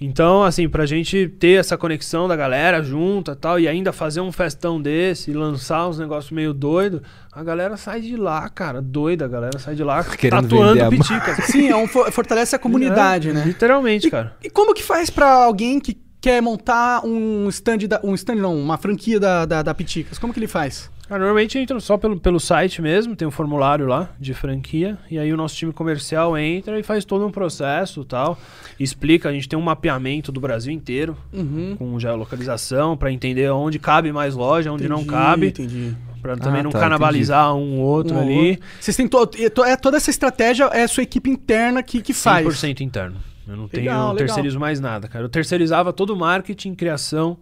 Então, 0.00 0.44
assim, 0.44 0.68
pra 0.68 0.86
gente 0.86 1.26
ter 1.40 1.58
essa 1.58 1.76
conexão 1.76 2.28
da 2.28 2.36
galera 2.36 2.82
junta 2.82 3.32
e 3.32 3.36
tal, 3.36 3.58
e 3.58 3.66
ainda 3.66 3.92
fazer 3.92 4.20
um 4.20 4.30
festão 4.30 4.80
desse, 4.80 5.30
e 5.30 5.34
lançar 5.34 5.88
uns 5.88 5.98
negócios 5.98 6.30
meio 6.30 6.54
doido, 6.54 7.02
a 7.32 7.42
galera 7.42 7.76
sai 7.76 8.00
de 8.00 8.16
lá, 8.16 8.48
cara, 8.48 8.80
doida, 8.80 9.24
a 9.24 9.28
galera 9.28 9.58
sai 9.58 9.74
de 9.74 9.82
lá 9.82 10.04
Querendo 10.16 10.42
tatuando 10.42 10.88
piticas. 10.90 11.44
Sim, 11.46 11.68
é 11.68 11.76
um, 11.76 11.88
for- 11.88 12.10
fortalece 12.12 12.54
a 12.54 12.58
comunidade, 12.58 13.30
É, 13.30 13.32
né? 13.32 13.42
Literalmente, 13.44 14.08
cara. 14.08 14.36
E 14.42 14.48
como 14.48 14.72
que 14.72 14.82
faz 14.84 15.10
pra 15.10 15.28
alguém 15.30 15.80
que 15.80 15.98
quer 16.20 16.40
montar 16.40 17.04
um 17.04 17.48
stand, 17.48 17.78
da, 17.88 18.00
um 18.04 18.14
stand 18.14 18.36
não, 18.36 18.56
uma 18.56 18.78
franquia 18.78 19.18
da, 19.18 19.44
da, 19.46 19.62
da 19.62 19.74
Piticas? 19.74 20.18
Como 20.18 20.32
que 20.32 20.38
ele 20.38 20.46
faz? 20.48 20.90
Ah, 21.10 21.18
normalmente 21.18 21.58
entra 21.58 21.80
só 21.80 21.96
pelo, 21.96 22.20
pelo 22.20 22.38
site 22.38 22.82
mesmo, 22.82 23.16
tem 23.16 23.26
um 23.26 23.30
formulário 23.30 23.86
lá 23.86 24.10
de 24.20 24.34
franquia, 24.34 24.98
e 25.10 25.18
aí 25.18 25.32
o 25.32 25.36
nosso 25.38 25.56
time 25.56 25.72
comercial 25.72 26.36
entra 26.36 26.78
e 26.78 26.82
faz 26.82 27.04
todo 27.04 27.26
um 27.26 27.30
processo 27.30 28.02
e 28.02 28.04
tal. 28.04 28.38
Explica, 28.78 29.28
a 29.28 29.32
gente 29.32 29.48
tem 29.48 29.58
um 29.58 29.62
mapeamento 29.62 30.30
do 30.30 30.38
Brasil 30.40 30.72
inteiro, 30.72 31.16
Uhum. 31.32 31.76
com 31.78 31.98
geolocalização, 31.98 32.94
para 32.96 33.10
entender 33.10 33.50
onde 33.50 33.78
cabe 33.78 34.12
mais 34.12 34.34
loja, 34.34 34.70
onde 34.70 34.86
não 34.86 35.02
cabe, 35.02 35.46
Entendi. 35.48 35.96
para 36.20 36.36
também 36.36 36.60
Ah, 36.60 36.64
não 36.64 36.70
tá, 36.70 36.80
canibalizar 36.80 37.54
um 37.54 37.80
outro 37.80 38.14
Um 38.14 38.20
ali. 38.20 38.50
outro. 38.50 38.64
Vocês 38.78 38.96
têm 38.96 39.08
to, 39.08 39.26
to- 39.26 39.64
é, 39.64 39.76
toda 39.76 39.96
essa 39.96 40.10
estratégia 40.10 40.64
é 40.66 40.82
a 40.82 40.88
sua 40.88 41.02
equipe 41.04 41.30
interna 41.30 41.82
que, 41.82 42.02
que 42.02 42.12
faz. 42.12 42.46
100% 42.46 42.80
interno. 42.82 43.16
Eu 43.46 43.56
não 43.56 43.66
tenho, 43.66 43.84
Legal, 43.84 43.98
não 43.98 44.12
legal. 44.12 44.26
terceirizo 44.26 44.60
mais 44.60 44.78
nada, 44.78 45.08
cara. 45.08 45.24
Eu 45.24 45.28
terceirizava 45.30 45.90
todo 45.90 46.10
o 46.10 46.16
marketing, 46.16 46.74
criação. 46.74 47.38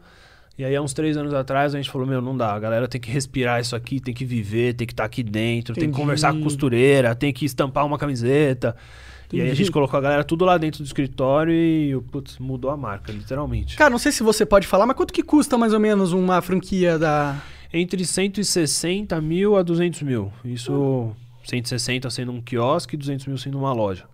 E 0.59 0.64
aí, 0.64 0.75
há 0.75 0.81
uns 0.81 0.95
três 0.95 1.16
anos 1.16 1.35
atrás, 1.35 1.75
a 1.75 1.79
gente 1.79 1.90
falou: 1.90 2.07
Meu, 2.07 2.23
não 2.23 2.37
dá. 2.37 2.55
A 2.55 2.59
galera 2.59 2.88
tem 2.88 3.01
que 3.01 3.11
respirar 3.11 3.61
isso 3.61 3.77
aqui, 3.77 4.01
tem 4.01 4.14
que 4.14 4.25
viver, 4.25 4.75
tem 4.75 4.87
que 4.87 4.92
estar 4.92 5.05
aqui 5.05 5.23
dentro, 5.23 5.75
tem 5.75 5.83
que 5.83 5.88
Entendi. 5.88 6.01
conversar 6.01 6.33
com 6.33 6.40
costureira, 6.40 7.14
tem 7.14 7.33
que 7.33 7.45
estampar 7.45 7.85
uma 7.85 7.99
camiseta. 7.99 8.75
E 9.33 9.37
aí, 9.37 9.42
a 9.42 9.45
Entendi. 9.47 9.59
gente 9.64 9.73
colocou 9.73 9.99
a 9.99 10.01
galera 10.01 10.25
tudo 10.25 10.45
lá 10.45 10.57
dentro 10.57 10.83
do 10.83 10.87
escritório 10.87 11.53
e, 11.53 12.01
putz, 12.11 12.38
mudou 12.38 12.71
a 12.71 12.77
marca, 12.77 13.12
literalmente. 13.12 13.77
Cara, 13.77 13.90
não 13.90 13.99
sei 13.99 14.12
se 14.12 14.23
você 14.23 14.47
pode 14.47 14.66
falar, 14.66 14.87
mas 14.87 14.97
quanto 14.97 15.12
que 15.12 15.23
custa 15.23 15.59
mais 15.59 15.75
ou 15.75 15.81
menos 15.81 16.12
uma 16.12 16.40
franquia 16.40 16.99
da. 16.99 17.37
Entre 17.73 18.05
160 18.05 19.21
mil 19.21 19.57
a 19.57 19.62
200 19.62 20.03
mil. 20.03 20.33
Isso, 20.45 21.11
160 21.45 22.09
sendo 22.09 22.33
um 22.33 22.40
quiosque 22.40 22.95
e 22.95 22.99
200 22.99 23.27
mil 23.27 23.37
sendo 23.37 23.59
uma 23.59 23.73
loja. 23.73 24.05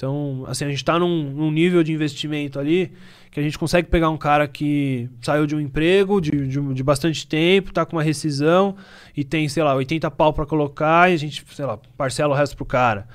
Então, 0.00 0.46
assim, 0.48 0.64
a 0.64 0.68
gente 0.70 0.82
tá 0.82 0.98
num, 0.98 1.24
num 1.24 1.50
nível 1.50 1.82
de 1.82 1.92
investimento 1.92 2.58
ali 2.58 2.90
que 3.30 3.38
a 3.38 3.42
gente 3.42 3.58
consegue 3.58 3.86
pegar 3.86 4.08
um 4.08 4.16
cara 4.16 4.48
que 4.48 5.10
saiu 5.20 5.46
de 5.46 5.54
um 5.54 5.60
emprego 5.60 6.22
de, 6.22 6.30
de, 6.48 6.58
de 6.72 6.82
bastante 6.82 7.26
tempo, 7.26 7.70
tá 7.70 7.84
com 7.84 7.96
uma 7.96 8.02
rescisão 8.02 8.74
e 9.14 9.22
tem, 9.22 9.46
sei 9.46 9.62
lá, 9.62 9.74
80 9.74 10.10
pau 10.10 10.32
para 10.32 10.46
colocar 10.46 11.10
e 11.10 11.12
a 11.12 11.16
gente, 11.18 11.44
sei 11.54 11.66
lá, 11.66 11.78
parcela 11.98 12.32
o 12.32 12.36
resto 12.36 12.56
pro 12.56 12.64
cara. 12.64 13.06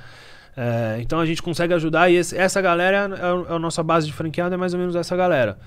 É, 0.56 0.98
então 1.02 1.20
a 1.20 1.26
gente 1.26 1.42
consegue 1.42 1.74
ajudar 1.74 2.08
e 2.12 2.18
esse, 2.18 2.38
essa 2.38 2.62
galera 2.62 2.98
é, 2.98 3.00
a- 3.00 3.52
é 3.52 3.56
a 3.56 3.60
nossa 3.60 3.82
base 3.82 4.06
de 4.06 4.14
franqueada, 4.14 4.54
é 4.54 4.58
mais 4.58 4.76
ou 4.76 4.80
menos 4.80 4.96
essa 4.96 5.16
galera. 5.16 5.58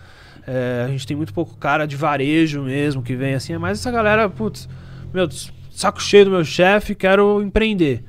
É, 0.46 0.84
a 0.86 0.88
gente 0.88 1.04
tem 1.04 1.16
muito 1.16 1.34
pouco 1.34 1.56
cara 1.56 1.84
de 1.84 1.96
varejo 1.96 2.62
mesmo 2.62 3.02
que 3.02 3.16
vem 3.16 3.34
assim, 3.34 3.54
é 3.54 3.58
mais 3.58 3.80
essa 3.80 3.90
galera, 3.90 4.30
putz, 4.30 4.68
meu, 5.12 5.28
saco 5.72 6.00
cheio 6.00 6.26
do 6.26 6.30
meu 6.30 6.44
chefe, 6.44 6.94
quero 6.94 7.42
empreender. 7.42 8.04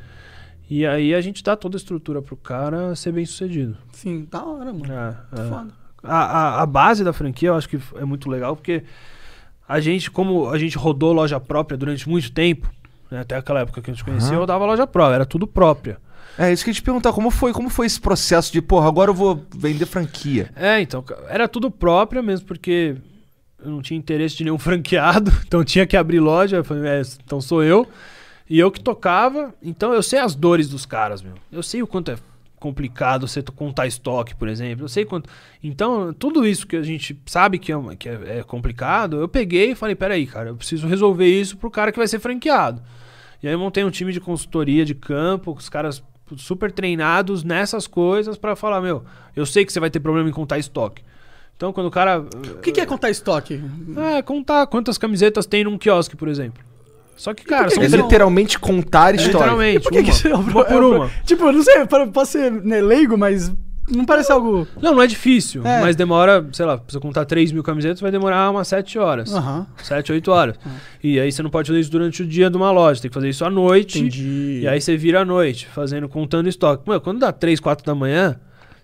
E 0.69 0.85
aí 0.85 1.15
a 1.15 1.21
gente 1.21 1.43
dá 1.43 1.55
toda 1.55 1.75
a 1.75 1.79
estrutura 1.79 2.21
pro 2.21 2.37
cara 2.37 2.95
ser 2.95 3.11
bem 3.11 3.25
sucedido. 3.25 3.75
Sim, 3.91 4.27
da 4.29 4.43
hora, 4.43 4.71
mano. 4.71 4.93
É, 4.93 5.15
é. 5.41 5.49
Foda. 5.49 5.73
A, 6.03 6.17
a, 6.17 6.61
a 6.61 6.65
base 6.65 7.03
da 7.03 7.11
franquia 7.11 7.49
eu 7.49 7.55
acho 7.55 7.67
que 7.67 7.79
é 7.95 8.05
muito 8.05 8.29
legal, 8.29 8.55
porque 8.55 8.83
a 9.67 9.79
gente, 9.79 10.09
como 10.09 10.49
a 10.49 10.57
gente 10.57 10.77
rodou 10.77 11.11
loja 11.11 11.39
própria 11.39 11.77
durante 11.77 12.07
muito 12.07 12.31
tempo, 12.31 12.71
né, 13.09 13.19
até 13.19 13.35
aquela 13.35 13.61
época 13.61 13.81
que 13.81 13.89
a 13.89 13.93
gente 13.93 14.03
conhecia, 14.03 14.29
Aham. 14.29 14.35
eu 14.35 14.39
rodava 14.41 14.65
loja 14.65 14.87
própria, 14.87 15.15
era 15.15 15.25
tudo 15.25 15.47
própria. 15.47 15.97
É 16.37 16.53
isso 16.53 16.63
que 16.63 16.69
eu 16.69 16.71
ia 16.71 16.75
te 16.75 16.81
perguntar, 16.81 17.11
como 17.11 17.29
foi, 17.31 17.51
como 17.51 17.69
foi 17.69 17.85
esse 17.85 17.99
processo 17.99 18.53
de, 18.53 18.61
porra, 18.61 18.87
agora 18.87 19.09
eu 19.09 19.15
vou 19.15 19.45
vender 19.53 19.85
franquia? 19.85 20.51
É, 20.55 20.79
então, 20.79 21.03
era 21.27 21.47
tudo 21.47 21.69
própria 21.69 22.21
mesmo, 22.21 22.47
porque 22.47 22.95
eu 23.61 23.69
não 23.69 23.81
tinha 23.81 23.97
interesse 23.97 24.37
de 24.37 24.45
nenhum 24.45 24.57
franqueado, 24.59 25.33
então 25.45 25.63
tinha 25.65 25.85
que 25.85 25.97
abrir 25.97 26.19
loja, 26.19 26.63
falei, 26.63 26.89
é, 26.89 27.01
então 27.25 27.41
sou 27.41 27.63
eu. 27.63 27.85
E 28.49 28.59
eu 28.59 28.71
que 28.71 28.79
tocava, 28.79 29.53
então 29.61 29.93
eu 29.93 30.01
sei 30.01 30.19
as 30.19 30.33
dores 30.33 30.67
dos 30.67 30.85
caras, 30.85 31.21
meu. 31.21 31.35
Eu 31.51 31.61
sei 31.61 31.83
o 31.83 31.87
quanto 31.87 32.11
é 32.11 32.15
complicado 32.59 33.27
você 33.27 33.41
contar 33.41 33.87
estoque, 33.87 34.35
por 34.35 34.47
exemplo. 34.47 34.85
Eu 34.85 34.89
sei 34.89 35.05
quanto. 35.05 35.29
Então, 35.63 36.13
tudo 36.13 36.45
isso 36.45 36.67
que 36.67 36.75
a 36.75 36.83
gente 36.83 37.17
sabe 37.25 37.57
que 37.57 37.71
é, 37.71 37.75
que 37.97 38.09
é, 38.09 38.39
é 38.39 38.43
complicado, 38.43 39.17
eu 39.17 39.27
peguei 39.27 39.71
e 39.71 39.75
falei, 39.75 39.95
peraí, 39.95 40.27
cara, 40.27 40.49
eu 40.49 40.55
preciso 40.55 40.87
resolver 40.87 41.27
isso 41.27 41.57
pro 41.57 41.71
cara 41.71 41.91
que 41.91 41.97
vai 41.97 42.07
ser 42.07 42.19
franqueado. 42.19 42.81
E 43.41 43.47
aí 43.47 43.53
eu 43.53 43.59
montei 43.59 43.83
um 43.83 43.89
time 43.89 44.11
de 44.11 44.19
consultoria 44.19 44.83
de 44.83 44.93
campo, 44.93 45.53
com 45.53 45.59
os 45.59 45.69
caras 45.69 46.03
super 46.37 46.71
treinados 46.71 47.43
nessas 47.43 47.87
coisas 47.87 48.37
pra 48.37 48.55
falar, 48.55 48.81
meu, 48.81 49.03
eu 49.35 49.45
sei 49.45 49.65
que 49.65 49.71
você 49.71 49.79
vai 49.79 49.89
ter 49.89 49.99
problema 49.99 50.29
em 50.29 50.33
contar 50.33 50.57
estoque. 50.57 51.01
Então, 51.55 51.73
quando 51.73 51.87
o 51.87 51.91
cara. 51.91 52.21
O 52.21 52.59
que, 52.61 52.71
que 52.71 52.79
é 52.79 52.85
contar 52.85 53.09
estoque? 53.09 53.61
É, 54.15 54.21
contar 54.21 54.65
quantas 54.67 54.97
camisetas 54.97 55.45
tem 55.45 55.63
num 55.63 55.77
quiosque, 55.77 56.15
por 56.15 56.27
exemplo. 56.27 56.63
Só 57.19 57.33
que, 57.33 57.43
cara, 57.43 57.65
que 57.67 57.75
são 57.75 57.83
É 57.83 57.87
que 57.89 57.97
literalmente 57.97 58.57
contar 58.57 59.13
É, 59.13 59.17
história. 59.17 59.37
literalmente. 59.39 59.79
Por 59.81 59.91
que, 59.91 59.97
que 60.03 60.09
uma, 60.09 60.15
isso 60.15 60.27
é 60.29 60.33
uma 60.33 60.63
por 60.63 60.83
uma. 60.83 61.11
Tipo, 61.25 61.43
eu 61.47 61.51
não 61.51 61.61
sei, 61.61 61.85
posso 62.13 62.31
ser 62.31 62.49
né, 62.49 62.79
leigo, 62.79 63.17
mas 63.17 63.51
não 63.91 64.05
parece 64.05 64.31
algo. 64.31 64.65
Não, 64.81 64.93
não 64.95 65.01
é 65.01 65.07
difícil, 65.07 65.65
É. 65.67 65.81
mas 65.81 65.97
demora, 65.97 66.47
sei 66.53 66.65
lá, 66.65 66.77
pra 66.77 66.85
você 66.87 66.97
contar 66.97 67.25
3 67.25 67.51
mil 67.51 67.61
camisetas, 67.61 67.99
vai 67.99 68.09
demorar 68.09 68.49
umas 68.51 68.69
7 68.69 68.97
horas. 68.97 69.33
Aham. 69.33 69.67
7, 69.83 70.13
8 70.13 70.31
horas. 70.31 70.55
E 71.03 71.19
aí 71.19 71.29
você 71.29 71.43
não 71.43 71.49
pode 71.49 71.67
fazer 71.67 71.81
isso 71.81 71.91
durante 71.91 72.23
o 72.23 72.25
dia 72.25 72.49
de 72.49 72.55
uma 72.55 72.71
loja, 72.71 73.01
tem 73.01 73.09
que 73.09 73.15
fazer 73.15 73.27
isso 73.29 73.43
à 73.43 73.49
noite. 73.49 73.99
Entendi. 73.99 74.61
E 74.63 74.67
aí 74.69 74.79
você 74.79 74.95
vira 74.95 75.19
à 75.19 75.25
noite, 75.25 75.67
fazendo, 75.67 76.07
contando 76.07 76.47
estoque. 76.47 76.83
Mano, 76.87 77.01
quando 77.01 77.19
dá 77.19 77.33
3, 77.33 77.59
4 77.59 77.85
da 77.85 77.93
manhã, 77.93 78.39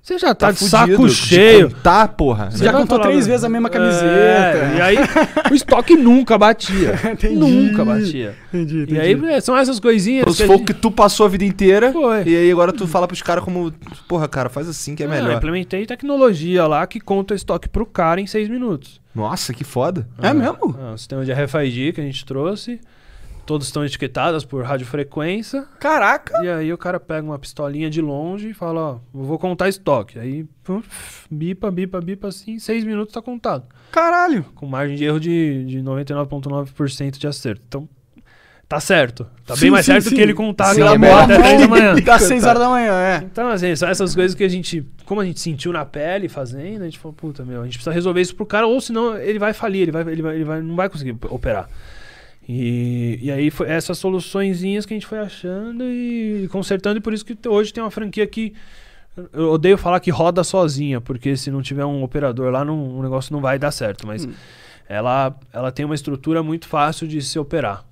você 0.05 0.19
já 0.19 0.35
tá, 0.35 0.51
de 0.51 0.59
fudido 0.59 0.69
saco 0.77 1.07
de 1.07 1.15
cheio. 1.15 1.69
contar, 1.71 2.07
porra. 2.09 2.51
Você 2.51 2.63
já 2.63 2.71
contou 2.71 2.97
falar, 2.99 3.09
três 3.09 3.25
vezes 3.25 3.43
a 3.43 3.49
mesma 3.49 3.67
É, 3.69 3.71
camiseta. 3.71 4.73
e 4.77 4.81
aí 4.81 4.97
o 5.51 5.55
estoque 5.55 5.95
nunca 5.95 6.37
batia. 6.37 6.93
Entendi. 7.11 7.35
Nunca 7.35 7.83
batia. 7.83 8.35
Entendi, 8.53 8.83
entendi. 8.83 8.93
E 8.95 8.99
aí 8.99 9.25
é, 9.33 9.41
são 9.41 9.57
essas 9.57 9.79
coisinhas. 9.79 10.21
Então, 10.21 10.31
que 10.33 10.37
se 10.37 10.43
a 10.43 10.45
for 10.47 10.53
o 10.53 10.57
gente- 10.59 10.67
que 10.67 10.73
tu 10.75 10.91
passou 10.91 11.25
a 11.25 11.29
vida 11.29 11.43
inteira, 11.43 11.91
Foi. 11.91 12.23
e 12.23 12.35
aí 12.37 12.51
agora 12.51 12.71
tu 12.71 12.85
fala 12.87 13.07
pros 13.07 13.21
caras 13.23 13.43
como, 13.43 13.73
porra, 14.07 14.27
cara, 14.27 14.47
faz 14.47 14.69
assim 14.69 14.93
que 14.93 15.01
é 15.01 15.07
Ah, 15.07 15.09
melhor. 15.09 15.31
Eu 15.31 15.37
implementei 15.37 15.85
tecnologia 15.87 16.67
lá 16.67 16.85
que 16.85 16.99
conta 16.99 17.33
estoque 17.33 17.67
pro 17.67 17.85
cara 17.85 18.21
em 18.21 18.27
6 18.27 18.47
minutos. 18.47 19.01
Nossa, 19.15 19.53
que 19.53 19.63
foda. 19.63 20.07
É 20.21 20.33
mesmo? 20.33 20.77
É 20.79 20.93
um 20.93 20.97
sistema 20.97 21.25
de 21.25 21.31
RFID 21.33 21.93
que 21.93 22.01
a 22.01 22.03
gente 22.03 22.23
trouxe. 22.25 22.79
Todos 23.45 23.67
estão 23.67 23.85
etiquetados 23.85 24.43
por 24.43 24.63
radiofrequência. 24.63 25.65
Caraca! 25.79 26.43
E 26.43 26.49
aí 26.49 26.73
o 26.73 26.77
cara 26.77 26.99
pega 26.99 27.23
uma 27.25 27.37
pistolinha 27.37 27.89
de 27.91 28.01
longe 28.01 28.49
e 28.49 28.53
fala, 28.53 28.81
ó, 28.81 28.97
vou 29.13 29.37
contar 29.37 29.69
estoque. 29.69 30.17
Aí, 30.17 30.45
bipa, 31.29 31.69
bipa, 31.69 32.01
bipa, 32.01 32.27
assim, 32.29 32.57
6 32.57 32.83
minutos 32.83 33.13
tá 33.13 33.21
contado. 33.21 33.65
Caralho! 33.91 34.43
Com 34.55 34.65
margem 34.65 34.95
de 34.95 35.05
erro 35.05 35.19
de, 35.19 35.63
de 35.65 35.79
99,9% 35.79 37.17
de 37.19 37.27
acerto. 37.27 37.61
Então, 37.67 37.89
tá 38.67 38.79
certo. 38.79 39.27
Tá 39.45 39.55
Sim, 39.55 39.61
bem 39.61 39.71
mais 39.71 39.85
sim, 39.85 39.91
certo 39.91 40.09
sim. 40.09 40.15
que 40.15 40.21
ele 40.21 40.33
contar 40.33 40.73
Sim, 40.73 40.81
aquela 40.81 40.95
é 40.95 40.97
bom. 40.97 41.15
até 41.15 41.37
10 41.37 41.61
da 41.61 41.67
manhã. 41.67 41.95
Das 42.03 42.23
6 42.23 42.43
horas 42.45 42.59
da 42.59 42.69
manhã, 42.69 42.93
é. 42.93 43.17
Então, 43.31 43.47
assim, 43.49 43.75
são 43.75 43.87
essas 43.87 44.15
coisas 44.15 44.33
que 44.33 44.43
a 44.43 44.49
gente, 44.49 44.83
como 45.05 45.21
a 45.21 45.25
gente 45.25 45.39
sentiu 45.39 45.71
na 45.71 45.85
pele 45.85 46.27
fazendo, 46.27 46.81
a 46.81 46.85
gente 46.85 46.97
falou, 46.97 47.13
puta, 47.13 47.45
meu, 47.45 47.61
a 47.61 47.65
gente 47.65 47.77
precisa 47.77 47.93
resolver 47.93 48.21
isso 48.21 48.35
pro 48.35 48.43
cara, 48.43 48.65
ou 48.65 48.81
senão 48.81 49.15
ele 49.15 49.37
vai 49.37 49.53
falir, 49.53 49.83
ele 49.83 49.91
vai, 49.91 50.01
ele 50.01 50.21
vai, 50.23 50.35
ele 50.35 50.45
vai, 50.45 50.61
não 50.61 50.75
vai 50.75 50.89
conseguir 50.89 51.15
operar. 51.29 51.69
E, 52.47 53.19
e 53.21 53.31
aí 53.31 53.49
foi 53.49 53.69
essas 53.69 53.97
soluçõezinhas 53.97 54.85
que 54.85 54.93
a 54.93 54.97
gente 54.97 55.07
foi 55.07 55.19
achando 55.19 55.83
e 55.83 56.47
consertando, 56.51 56.97
e 56.97 57.01
por 57.01 57.13
isso 57.13 57.25
que 57.25 57.35
hoje 57.47 57.73
tem 57.73 57.83
uma 57.83 57.91
franquia 57.91 58.25
que 58.27 58.53
eu 59.33 59.51
odeio 59.51 59.77
falar 59.77 59.99
que 59.99 60.11
roda 60.11 60.43
sozinha, 60.43 60.99
porque 60.99 61.35
se 61.37 61.49
não 61.49 61.61
tiver 61.61 61.85
um 61.85 62.03
operador 62.03 62.51
lá, 62.51 62.63
não, 62.65 62.97
o 62.97 63.01
negócio 63.01 63.33
não 63.33 63.41
vai 63.41 63.57
dar 63.57 63.71
certo, 63.71 64.05
mas 64.05 64.25
Hum. 64.25 64.33
ela, 64.87 65.35
ela 65.53 65.71
tem 65.71 65.85
uma 65.85 65.95
estrutura 65.95 66.43
muito 66.43 66.67
fácil 66.67 67.07
de 67.07 67.21
se 67.21 67.39
operar. 67.39 67.83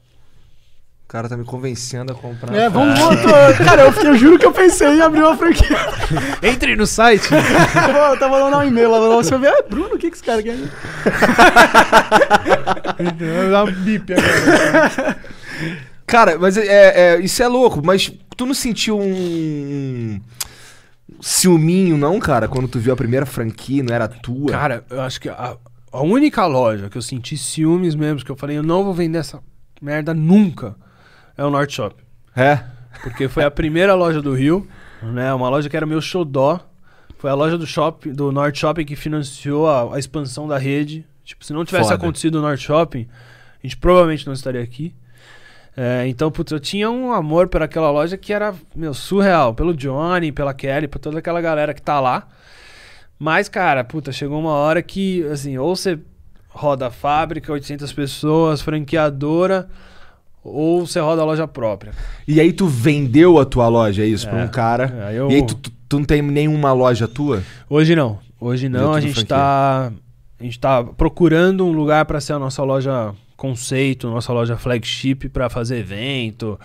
O 1.03 1.07
cara 1.13 1.29
tá 1.29 1.37
me 1.37 1.45
convencendo 1.45 2.11
a 2.11 2.15
comprar. 2.15 2.55
É, 2.55 2.67
vamos 2.69 2.97
voltar. 2.97 3.55
Cara, 3.63 3.83
eu, 3.83 3.91
eu 4.03 4.17
juro 4.17 4.39
que 4.39 4.45
eu 4.47 4.51
pensei 4.51 4.87
em 4.87 5.01
abrir 5.01 5.21
uma 5.21 5.37
franquia. 5.37 5.77
Entre 6.41 6.75
no 6.75 6.87
site! 6.87 7.29
eu 7.31 7.93
vou- 7.93 8.01
eu 8.01 8.17
tava 8.19 8.39
mandando 8.39 8.63
um 8.63 8.67
e-mail 8.67 8.89
lá, 8.89 8.99
você 9.17 9.37
vai 9.37 9.41
ver, 9.41 9.49
ah, 9.59 9.63
Bruno, 9.69 9.93
o 9.95 9.99
que 9.99 10.09
que 10.09 10.15
esse 10.15 10.23
cara 10.23 10.41
quer? 10.41 10.57
Dá 13.51 13.63
um 13.63 13.71
bip 13.71 14.13
agora. 14.13 15.17
Cara, 16.07 16.37
mas 16.37 16.57
é, 16.57 17.15
é- 17.15 17.19
isso 17.21 17.41
é 17.43 17.47
louco, 17.47 17.81
mas 17.83 18.11
tu 18.35 18.45
não 18.45 18.53
sentiu 18.53 18.99
um 18.99 20.19
ciúminho, 21.21 21.97
não, 21.97 22.19
cara, 22.19 22.47
quando 22.47 22.67
tu 22.67 22.79
viu 22.79 22.93
a 22.93 22.97
primeira 22.97 23.25
franquia, 23.25 23.83
não 23.83 23.93
era 23.93 24.07
tua? 24.07 24.51
Cara, 24.51 24.83
eu 24.89 25.01
acho 25.01 25.19
que 25.21 25.29
a, 25.29 25.55
a 25.91 26.01
única 26.01 26.45
loja 26.45 26.89
que 26.89 26.97
eu 26.97 27.01
senti 27.01 27.37
ciúmes 27.37 27.95
mesmo, 27.95 28.23
que 28.23 28.31
eu 28.31 28.35
falei, 28.35 28.57
eu 28.57 28.63
não 28.63 28.83
vou 28.83 28.93
vender 28.93 29.19
essa 29.19 29.39
merda 29.81 30.13
nunca, 30.13 30.75
é 31.43 31.47
o 31.47 31.49
North 31.49 31.71
Shop. 31.71 31.95
É? 32.35 32.59
Porque 33.01 33.27
foi 33.27 33.43
a 33.43 33.51
primeira 33.51 33.93
loja 33.93 34.21
do 34.21 34.33
Rio, 34.33 34.67
né? 35.01 35.33
Uma 35.33 35.49
loja 35.49 35.69
que 35.69 35.75
era 35.75 35.85
meu 35.85 36.01
xodó. 36.01 36.59
Foi 37.17 37.29
a 37.29 37.33
loja 37.33 37.57
do 37.57 37.65
shopping, 37.65 38.11
do 38.11 38.31
North 38.31 38.55
Shopping 38.55 38.85
que 38.85 38.95
financiou 38.95 39.67
a, 39.67 39.95
a 39.95 39.99
expansão 39.99 40.47
da 40.47 40.57
rede. 40.57 41.05
Tipo, 41.23 41.45
se 41.45 41.53
não 41.53 41.63
tivesse 41.63 41.85
Foda. 41.85 41.95
acontecido 41.95 42.35
o 42.35 42.41
North 42.41 42.59
Shopping, 42.59 43.07
a 43.09 43.65
gente 43.65 43.77
provavelmente 43.77 44.25
não 44.25 44.33
estaria 44.33 44.61
aqui. 44.61 44.93
É, 45.75 46.05
então, 46.07 46.29
putz, 46.29 46.51
eu 46.51 46.59
tinha 46.59 46.89
um 46.91 47.13
amor 47.13 47.47
por 47.47 47.63
aquela 47.63 47.89
loja 47.89 48.17
que 48.17 48.31
era, 48.33 48.53
meu, 48.75 48.93
surreal. 48.93 49.53
Pelo 49.53 49.73
Johnny, 49.73 50.31
pela 50.31 50.53
Kelly, 50.53 50.87
por 50.87 50.99
toda 50.99 51.19
aquela 51.19 51.41
galera 51.41 51.73
que 51.73 51.81
tá 51.81 51.99
lá. 51.99 52.27
Mas, 53.17 53.47
cara, 53.47 53.83
puta, 53.83 54.11
chegou 54.11 54.39
uma 54.39 54.51
hora 54.51 54.81
que, 54.81 55.23
assim, 55.27 55.57
ou 55.57 55.75
você 55.75 55.99
roda 56.49 56.87
a 56.87 56.91
fábrica, 56.91 57.51
800 57.51 57.91
pessoas, 57.93 58.61
franqueadora, 58.61 59.69
ou 60.43 60.85
você 60.85 60.99
roda 60.99 61.21
a 61.21 61.25
loja 61.25 61.47
própria. 61.47 61.93
E 62.27 62.39
aí 62.39 62.51
tu 62.53 62.67
vendeu 62.67 63.39
a 63.39 63.45
tua 63.45 63.67
loja, 63.67 64.03
é 64.03 64.05
isso, 64.05 64.27
pra 64.27 64.41
É. 64.41 64.43
um 64.45 64.47
cara. 64.47 65.09
É, 65.11 65.15
eu- 65.17 65.31
E 65.31 65.35
aí 65.35 65.45
tu, 65.45 65.55
tu, 65.55 65.71
tu 65.89 65.97
não 65.99 66.05
tem 66.05 66.21
nenhuma 66.21 66.73
loja 66.73 67.07
tua? 67.07 67.43
Hoje 67.69 67.95
não. 67.95 68.19
Hoje 68.39 68.67
não. 68.67 68.93
a 68.93 68.99
gente 68.99 69.13
franquia. 69.13 69.27
tá. 69.35 69.91
A 70.39 70.43
gente 70.43 70.59
tá 70.59 70.83
procurando 70.83 71.65
um 71.65 71.71
lugar 71.71 72.03
para 72.05 72.19
ser 72.19 72.33
a 72.33 72.39
nossa 72.39 72.61
loja 72.63 73.13
conceito, 73.37 74.09
nossa 74.09 74.33
loja 74.33 74.57
flagship 74.57 75.29
para 75.29 75.49
fazer 75.49 75.77
evento. 75.77 76.59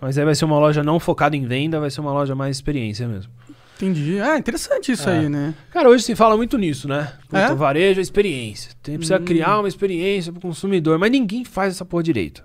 Mas 0.00 0.18
aí 0.18 0.24
vai 0.24 0.34
ser 0.34 0.44
uma 0.44 0.58
loja 0.58 0.82
não 0.82 0.98
focada 1.00 1.36
em 1.36 1.46
venda, 1.46 1.80
vai 1.80 1.90
ser 1.90 2.00
uma 2.00 2.12
loja 2.12 2.34
mais 2.34 2.56
experiência 2.56 3.06
mesmo. 3.08 3.32
Entendi. 3.76 4.20
Ah, 4.20 4.38
interessante 4.38 4.92
isso 4.92 5.08
É. 5.08 5.18
aí, 5.20 5.28
né? 5.28 5.54
Cara, 5.72 5.88
hoje 5.88 6.04
se 6.04 6.14
fala 6.14 6.36
muito 6.36 6.58
nisso, 6.58 6.86
né? 6.86 7.12
Puta, 7.28 7.38
É? 7.38 7.52
o 7.52 7.56
varejo 7.56 8.00
é 8.00 8.02
experiência. 8.02 8.70
Tem, 8.82 8.96
precisa 8.96 9.18
Hum. 9.18 9.24
criar 9.24 9.58
uma 9.58 9.68
experiência 9.68 10.30
pro 10.32 10.40
consumidor, 10.40 10.98
mas 10.98 11.10
ninguém 11.10 11.44
faz 11.44 11.74
essa 11.74 11.84
porra 11.84 12.02
direito. 12.02 12.44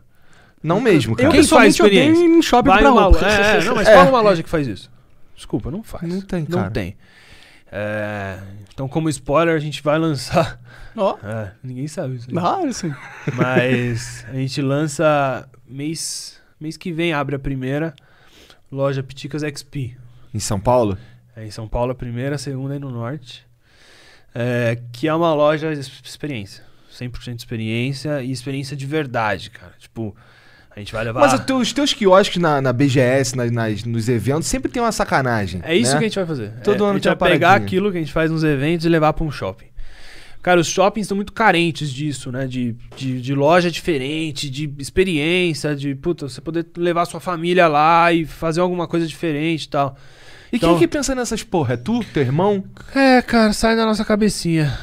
Não 0.64 0.80
mesmo, 0.82 1.14
Eu 1.14 1.18
cara. 1.18 1.32
Quem 1.32 1.44
faz 1.44 1.74
experiência? 1.76 2.20
ir 2.22 2.26
em 2.28 2.42
shopping 2.42 2.70
Vai 2.70 2.80
pra 2.82 2.92
uma 2.92 3.02
roupa. 3.04 3.20
lo- 3.20 3.26
é, 3.26 3.58
é, 3.58 3.64
não, 3.64 3.76
mas 3.76 3.88
É. 3.90 3.94
fala 3.96 4.10
uma 4.10 4.22
loja 4.22 4.42
que 4.44 4.50
faz 4.50 4.68
isso. 4.68 4.92
Desculpa, 5.36 5.70
não 5.72 5.84
faz. 5.84 6.04
Não 6.12 6.20
tem, 6.22 6.42
Não 6.50 6.60
cara. 6.60 6.72
tem. 6.72 6.98
É, 7.72 8.40
então, 8.74 8.88
como 8.88 9.10
spoiler, 9.10 9.56
a 9.56 9.60
gente 9.60 9.82
vai 9.84 9.98
lançar. 10.00 10.60
Ó, 10.96 11.18
É, 11.24 11.52
ninguém 11.64 11.88
sabe 11.88 12.16
isso. 12.16 12.28
hora, 12.40 12.70
assim. 12.70 12.94
Mas 13.34 14.26
a 14.30 14.34
gente 14.34 14.62
lança 14.62 15.48
mês, 15.68 16.42
mês 16.60 16.76
que 16.78 16.92
vem, 16.92 17.14
abre 17.14 17.36
a 17.36 17.40
primeira 17.40 17.94
loja 18.72 19.04
Piticas 19.04 19.44
XP. 19.44 19.96
Em 20.34 20.40
São 20.40 20.60
Paulo? 20.60 20.98
É 21.36 21.46
em 21.46 21.52
São 21.52 21.68
Paulo 21.68 21.92
a 21.92 21.96
primeira, 21.96 22.36
a 22.36 22.40
segunda 22.40 22.74
aí 22.74 22.80
no 22.80 22.90
norte. 22.90 23.46
É, 24.34 24.80
que 24.92 25.08
é 25.08 25.14
uma 25.14 25.34
loja 25.34 25.74
de 25.76 25.80
experiência. 26.04 26.64
100% 26.92 27.36
de 27.36 27.42
experiência 27.42 28.24
e 28.24 28.32
experiência 28.32 28.76
de 28.76 28.86
verdade, 28.86 29.50
cara. 29.52 29.74
Tipo, 29.78 30.16
a 30.78 30.80
gente 30.80 30.94
vai 30.94 31.04
levar. 31.04 31.22
Mas 31.22 31.34
os 31.34 31.40
teus, 31.42 31.62
os 31.64 31.74
teus 31.74 31.94
quiosques 31.94 32.38
na, 32.42 32.62
na 32.62 32.72
BGS, 32.72 33.36
na- 33.36 33.46
nas- 33.50 33.84
nos 33.84 34.08
eventos, 34.08 34.48
sempre 34.48 34.72
tem 34.72 34.82
uma 34.82 34.92
sacanagem. 34.92 35.60
É 35.64 35.76
isso 35.76 35.92
né? 35.94 35.98
que 35.98 36.06
a 36.06 36.08
gente 36.08 36.16
vai 36.16 36.26
fazer. 36.26 36.52
Todo 36.64 36.76
é, 36.76 36.86
ano 36.86 36.92
a 36.92 36.94
gente 36.94 37.04
tem 37.04 37.16
vai 37.16 37.32
pegar 37.32 37.56
aquilo 37.56 37.92
que 37.92 37.98
a 37.98 38.00
gente 38.00 38.14
faz 38.14 38.30
nos 38.30 38.44
eventos 38.44 38.86
e 38.86 38.90
levar 38.90 39.12
pra 39.14 39.26
um 39.26 39.32
shopping. 39.32 39.66
Cara, 40.42 40.60
os 40.62 40.68
shoppings 40.68 41.06
estão 41.06 41.16
muito 41.16 41.34
carentes 41.34 41.92
disso, 41.92 42.32
né? 42.32 42.46
De, 42.46 42.76
de, 42.96 43.20
de 43.20 43.34
loja 43.34 43.72
diferente, 43.72 44.50
de 44.50 44.72
experiência, 44.78 45.76
de 45.76 45.96
puta, 45.96 46.30
você 46.30 46.40
poder 46.40 46.66
levar 46.78 47.06
sua 47.06 47.20
família 47.20 47.68
lá 47.68 48.14
e 48.14 48.24
fazer 48.24 48.62
alguma 48.62 48.88
coisa 48.88 49.06
diferente 49.08 49.64
e 49.64 49.70
tal. 49.70 49.98
E 50.54 50.56
Então- 50.58 50.70
quem 50.70 50.80
que 50.80 50.88
pensa 50.88 51.14
nessas 51.16 51.44
porra? 51.44 51.74
É 51.74 51.78
tu, 51.78 52.02
teu 52.14 52.22
irmão? 52.24 52.64
É, 52.96 53.22
cara, 53.22 53.52
sai 53.52 53.76
da 53.76 53.86
nossa 53.86 54.06
cabecinha. 54.06 54.78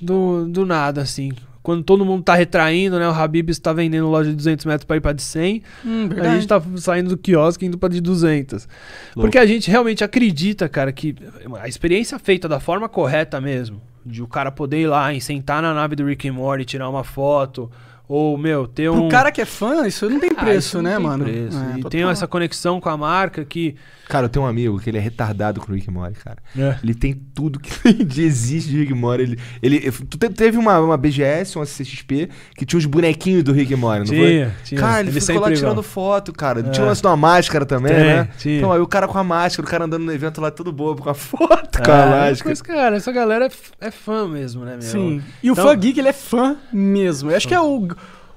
Do, 0.00 0.46
do 0.48 0.66
nada, 0.66 1.00
assim. 1.00 1.30
Quando 1.62 1.82
todo 1.82 2.04
mundo 2.04 2.22
tá 2.22 2.34
retraindo, 2.34 2.98
né? 2.98 3.08
O 3.08 3.12
Habibs 3.12 3.58
tá 3.58 3.72
vendendo 3.72 4.08
loja 4.08 4.30
de 4.30 4.36
200 4.36 4.64
metros 4.64 4.84
pra 4.84 4.96
ir 4.96 5.00
pra 5.00 5.12
de 5.12 5.22
100. 5.22 5.62
Hum, 5.84 6.08
A 6.20 6.34
gente 6.34 6.46
tá 6.46 6.62
saindo 6.76 7.10
do 7.10 7.16
quiosque 7.18 7.64
e 7.64 7.68
indo 7.68 7.76
pra 7.76 7.88
de 7.88 8.00
200. 8.00 8.68
Porque 9.14 9.36
a 9.38 9.44
gente 9.46 9.70
realmente 9.70 10.02
acredita, 10.02 10.68
cara, 10.68 10.92
que 10.92 11.14
a 11.60 11.68
experiência 11.68 12.18
feita 12.18 12.48
da 12.48 12.58
forma 12.60 12.88
correta 12.88 13.40
mesmo, 13.40 13.80
de 14.06 14.22
o 14.22 14.26
cara 14.26 14.50
poder 14.50 14.80
ir 14.82 14.86
lá 14.86 15.12
e 15.12 15.20
sentar 15.20 15.60
na 15.60 15.74
nave 15.74 15.94
do 15.96 16.04
Rick 16.06 16.28
and 16.28 16.32
Morty, 16.32 16.64
tirar 16.64 16.88
uma 16.88 17.04
foto, 17.04 17.70
ou, 18.08 18.38
meu, 18.38 18.66
ter 18.66 18.88
um... 18.90 19.00
Pro 19.00 19.08
cara 19.08 19.30
que 19.30 19.40
é 19.42 19.44
fã, 19.44 19.86
isso 19.86 20.08
não 20.08 20.18
tem 20.18 20.30
Ah, 20.34 20.40
preço, 20.40 20.68
isso 20.68 20.76
não 20.78 20.84
né, 20.84 20.96
tem 20.96 21.04
mano? 21.04 21.24
preço. 21.24 21.58
É, 21.58 21.70
e 21.72 21.74
total. 21.76 21.90
tem 21.90 22.02
essa 22.04 22.26
conexão 22.26 22.80
com 22.80 22.88
a 22.88 22.96
marca 22.96 23.44
que... 23.44 23.76
Cara, 24.08 24.24
eu 24.26 24.28
tenho 24.28 24.44
um 24.44 24.48
amigo 24.48 24.78
que 24.80 24.88
ele 24.88 24.96
é 24.98 25.00
retardado 25.00 25.60
com 25.60 25.70
o 25.70 25.74
Rick 25.74 25.90
Morty, 25.90 26.18
cara. 26.18 26.38
É. 26.56 26.76
Ele 26.82 26.94
tem 26.94 27.12
tudo 27.34 27.60
que 27.60 27.70
existe 28.22 28.70
de 28.70 28.78
Rick 28.80 28.94
Morty. 28.94 29.22
Ele, 29.24 29.38
ele, 29.62 29.90
tu 29.92 30.16
te- 30.16 30.30
teve 30.30 30.56
uma, 30.56 30.78
uma 30.80 30.96
BGS, 30.96 31.56
uma 31.58 31.66
CXP, 31.66 32.28
que 32.56 32.64
tinha 32.64 32.78
uns 32.78 32.86
bonequinhos 32.86 33.42
do 33.44 33.52
Rick 33.52 33.74
and 33.74 33.76
Morty, 33.76 33.98
não 33.98 34.04
Tinha, 34.06 34.46
foi? 34.46 34.54
tinha. 34.64 34.80
Cara, 34.80 35.00
ele 35.00 35.10
Eles 35.10 35.26
ficou 35.26 35.42
lá 35.42 35.52
tirando 35.52 35.82
foto, 35.82 36.32
cara. 36.32 36.60
É. 36.60 36.62
Tinha 36.70 36.84
o 36.84 36.88
lance 36.88 37.00
de 37.02 37.06
uma 37.06 37.16
máscara 37.16 37.66
também, 37.66 37.92
Tem, 37.94 38.04
né? 38.04 38.28
tinha. 38.38 38.58
Então, 38.58 38.72
aí 38.72 38.80
o 38.80 38.86
cara 38.86 39.06
com 39.06 39.18
a 39.18 39.24
máscara, 39.24 39.66
o 39.66 39.70
cara 39.70 39.84
andando 39.84 40.04
no 40.04 40.12
evento 40.12 40.40
lá 40.40 40.50
todo 40.50 40.72
bobo 40.72 41.02
com 41.02 41.10
a 41.10 41.14
foto, 41.14 41.82
com 41.82 41.90
a 41.92 41.94
É, 41.94 42.10
máscara. 42.30 42.50
mas, 42.50 42.62
cara, 42.62 42.96
essa 42.96 43.12
galera 43.12 43.46
é, 43.80 43.86
é 43.86 43.90
fã 43.90 44.26
mesmo, 44.26 44.64
né, 44.64 44.72
meu? 44.72 44.82
Sim. 44.82 45.22
E 45.42 45.50
o 45.50 45.52
Então- 45.52 45.64
fã 45.66 45.76
geek, 45.76 45.98
ele 45.98 46.08
é 46.08 46.12
fã 46.14 46.56
mesmo. 46.72 47.30
Eu 47.30 47.36
acho 47.36 47.46
que 47.46 47.54
é 47.54 47.60
o. 47.60 47.88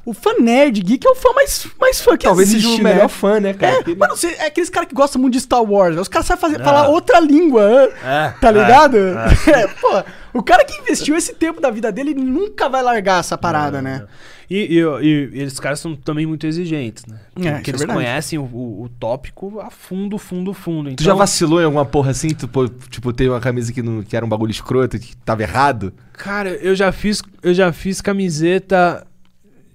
O 0.03 0.13
fã 0.13 0.31
nerd 0.39 0.81
geek 0.81 1.05
é 1.05 1.09
o 1.11 1.15
fã 1.15 1.29
mais, 1.33 1.67
mais 1.79 2.01
fã 2.01 2.17
que 2.17 2.25
Talvez 2.25 2.49
existe, 2.49 2.67
seja 2.69 2.81
o 2.81 2.83
né? 2.83 2.93
melhor 2.93 3.07
fã, 3.09 3.39
né, 3.39 3.53
cara? 3.53 3.73
É, 3.73 3.75
Porque 3.77 3.91
ele- 3.91 3.99
mano, 3.99 4.15
você, 4.17 4.27
é 4.29 4.45
aqueles 4.47 4.69
caras 4.69 4.89
que 4.89 4.95
gostam 4.95 5.21
muito 5.21 5.33
de 5.33 5.41
Star 5.41 5.63
Wars. 5.63 5.95
né? 5.95 6.01
Os 6.01 6.07
caras 6.07 6.25
sabem 6.25 6.41
fazer, 6.41 6.59
Ah. 6.61 6.63
falar 6.65 6.87
outra 6.87 7.19
língua, 7.19 7.63
É, 8.03 8.33
tá 8.41 8.49
é, 8.49 8.51
ligado? 8.51 8.97
é. 8.97 9.13
É, 9.63 9.67
pô, 9.67 10.03
o 10.39 10.41
cara 10.43 10.65
que 10.65 10.79
investiu 10.81 11.15
esse 11.15 11.33
tempo 11.35 11.61
da 11.61 11.69
vida 11.69 11.91
dele, 11.91 12.11
ele 12.11 12.23
nunca 12.23 12.67
vai 12.67 12.81
largar 12.81 13.19
essa 13.19 13.37
parada, 13.37 13.81
né? 13.81 14.05
E, 14.49 14.79
e, 14.79 14.79
e- 15.05 15.29
e 15.33 15.41
esses 15.43 15.59
caras 15.61 15.79
são 15.79 15.95
também 15.95 16.25
muito 16.25 16.45
exigentes, 16.45 17.05
né? 17.05 17.17
É, 17.37 17.39
isso 17.39 17.47
é 17.47 17.51
Porque 17.53 17.71
eles 17.71 17.81
verdade. 17.81 17.99
conhecem 17.99 18.37
o, 18.39 18.43
o- 18.43 18.83
o 18.83 18.89
tópico 18.89 19.59
a 19.61 19.69
fundo, 19.69 20.17
fundo, 20.17 20.53
fundo. 20.53 20.89
Então, 20.89 20.95
Tu 20.97 21.03
já 21.03 21.13
vacilou 21.13 21.61
em 21.61 21.65
alguma 21.65 21.85
porra 21.85 22.11
assim? 22.11 22.29
Tu, 22.29 22.47
pô, 22.49 22.67
tipo, 22.67 23.13
teve 23.13 23.29
uma 23.29 23.39
camisa 23.39 23.71
que, 23.71 23.81
não, 23.81 24.01
que 24.03 24.13
era 24.17 24.25
um 24.25 24.29
bagulho 24.29 24.51
escroto, 24.51 24.99
que 24.99 25.15
tava 25.17 25.43
errado? 25.43 25.93
Cara, 26.13 26.49
eu 26.49 26.75
já 26.75 26.91
fiz, 26.91 27.21
eu 27.41 27.53
já 27.53 27.71
fiz 27.71 28.01
camiseta 28.01 29.07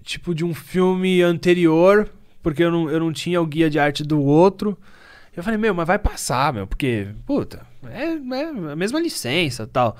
tipo 0.06 0.34
de 0.34 0.44
um 0.44 0.54
filme 0.54 1.20
anterior, 1.22 2.08
porque 2.42 2.62
eu 2.64 2.70
não, 2.70 2.88
eu 2.88 3.00
não 3.00 3.12
tinha 3.12 3.40
o 3.42 3.46
guia 3.46 3.68
de 3.68 3.78
arte 3.78 4.02
do 4.04 4.22
outro. 4.22 4.78
Eu 5.36 5.42
falei, 5.42 5.58
meu, 5.58 5.74
mas 5.74 5.86
vai 5.86 5.98
passar, 5.98 6.52
meu, 6.52 6.66
porque, 6.66 7.08
puta, 7.26 7.60
é, 7.90 8.14
é 8.14 8.72
a 8.72 8.76
mesma 8.76 8.98
licença 9.00 9.64
e 9.64 9.66
tal. 9.66 9.96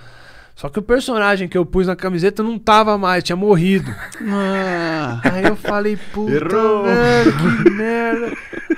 Só 0.55 0.71
que 0.71 0.79
o 0.79 0.83
personagem 0.83 1.47
que 1.49 1.59
eu 1.59 1.67
pus 1.67 1.87
na 1.87 1.95
camiseta 1.95 2.43
não 2.43 2.59
tava 2.59 2.97
mais, 2.97 3.23
tinha 3.23 3.37
morrido. 3.37 3.95
Ah, 4.27 5.21
Aí 5.25 5.45
eu 5.45 5.55
falei, 5.57 5.99
puta, 6.15 6.33
Errou. 6.33 6.85
velho, 6.85 7.33
que 7.65 7.71
merda. 7.71 8.33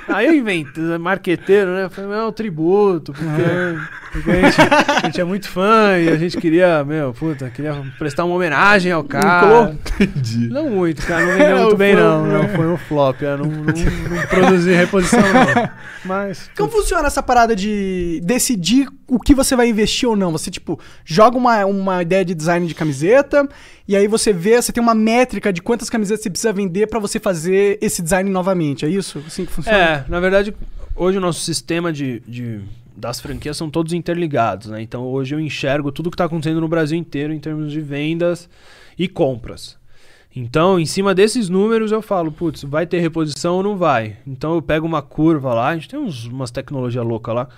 Aí 0.08 0.26
eu 0.26 0.34
inventei, 0.34 0.98
marqueteiro, 0.98 1.70
né? 1.74 1.84
Eu 1.84 1.90
falei, 1.90 2.10
não, 2.10 2.32
tributo, 2.32 3.12
porque, 3.12 4.07
porque 4.12 4.30
a, 4.30 4.34
gente, 4.50 4.60
a 4.60 5.06
gente 5.06 5.20
é 5.20 5.24
muito 5.24 5.48
fã 5.48 5.98
e 5.98 6.08
a 6.08 6.16
gente 6.16 6.36
queria, 6.36 6.84
meu, 6.84 7.12
puta, 7.12 7.50
queria 7.50 7.74
prestar 7.98 8.24
uma 8.24 8.34
homenagem 8.34 8.90
ao 8.92 9.04
cara. 9.04 9.76
Entendi. 10.00 10.48
Não 10.48 10.70
muito, 10.70 11.04
cara, 11.06 11.24
não 11.24 11.32
vendeu 11.32 11.56
muito 11.58 11.70
Não, 11.70 11.76
bem 11.76 11.94
não, 11.94 12.26
não, 12.26 12.48
foi 12.48 12.66
um 12.66 12.76
flop, 12.76 13.20
eu 13.22 13.38
não, 13.38 13.44
não, 13.46 13.64
não 13.64 14.26
produzi 14.28 14.72
reposição 14.72 15.20
não. 15.20 15.70
Mas, 16.04 16.50
Como 16.56 16.70
funciona 16.70 17.06
essa 17.06 17.22
parada 17.22 17.54
de 17.54 18.20
decidir 18.24 18.88
o 19.06 19.18
que 19.18 19.34
você 19.34 19.54
vai 19.56 19.68
investir 19.68 20.08
ou 20.08 20.16
não? 20.16 20.32
Você, 20.32 20.50
tipo, 20.50 20.78
joga 21.04 21.36
uma, 21.36 21.64
uma 21.66 22.02
ideia 22.02 22.24
de 22.24 22.34
design 22.34 22.66
de 22.66 22.74
camiseta 22.74 23.48
e 23.86 23.96
aí 23.96 24.06
você 24.06 24.32
vê, 24.32 24.60
você 24.60 24.72
tem 24.72 24.82
uma 24.82 24.94
métrica 24.94 25.52
de 25.52 25.60
quantas 25.62 25.88
camisetas 25.90 26.22
você 26.22 26.30
precisa 26.30 26.52
vender 26.52 26.86
pra 26.86 26.98
você 27.00 27.18
fazer 27.18 27.78
esse 27.80 28.02
design 28.02 28.28
novamente. 28.30 28.84
É 28.84 28.88
isso? 28.88 29.22
Assim 29.26 29.44
que 29.44 29.52
funciona? 29.52 29.78
É, 29.78 30.04
na 30.08 30.20
verdade, 30.20 30.54
hoje 30.94 31.18
o 31.18 31.20
nosso 31.20 31.40
sistema 31.40 31.92
de, 31.92 32.20
de- 32.26 32.60
das 32.98 33.20
franquias 33.20 33.56
são 33.56 33.70
todos 33.70 33.92
interligados, 33.92 34.68
né? 34.68 34.82
Então 34.82 35.04
hoje 35.06 35.34
eu 35.34 35.40
enxergo 35.40 35.92
tudo 35.92 36.10
que 36.10 36.14
está 36.14 36.24
acontecendo 36.24 36.60
no 36.60 36.68
Brasil 36.68 36.98
inteiro 36.98 37.32
em 37.32 37.38
termos 37.38 37.70
de 37.70 37.80
vendas 37.80 38.48
e 38.98 39.06
compras. 39.06 39.78
Então, 40.34 40.78
em 40.78 40.84
cima 40.84 41.14
desses 41.14 41.48
números, 41.48 41.90
eu 41.90 42.02
falo, 42.02 42.30
putz, 42.30 42.62
vai 42.62 42.86
ter 42.86 43.00
reposição 43.00 43.56
ou 43.56 43.62
não 43.62 43.76
vai? 43.76 44.18
Então 44.26 44.54
eu 44.54 44.62
pego 44.62 44.86
uma 44.86 45.00
curva 45.00 45.54
lá, 45.54 45.68
a 45.68 45.74
gente 45.74 45.88
tem 45.88 45.98
uns, 45.98 46.26
umas 46.26 46.50
tecnologias 46.50 47.04
loucas 47.04 47.34
lá, 47.34 47.48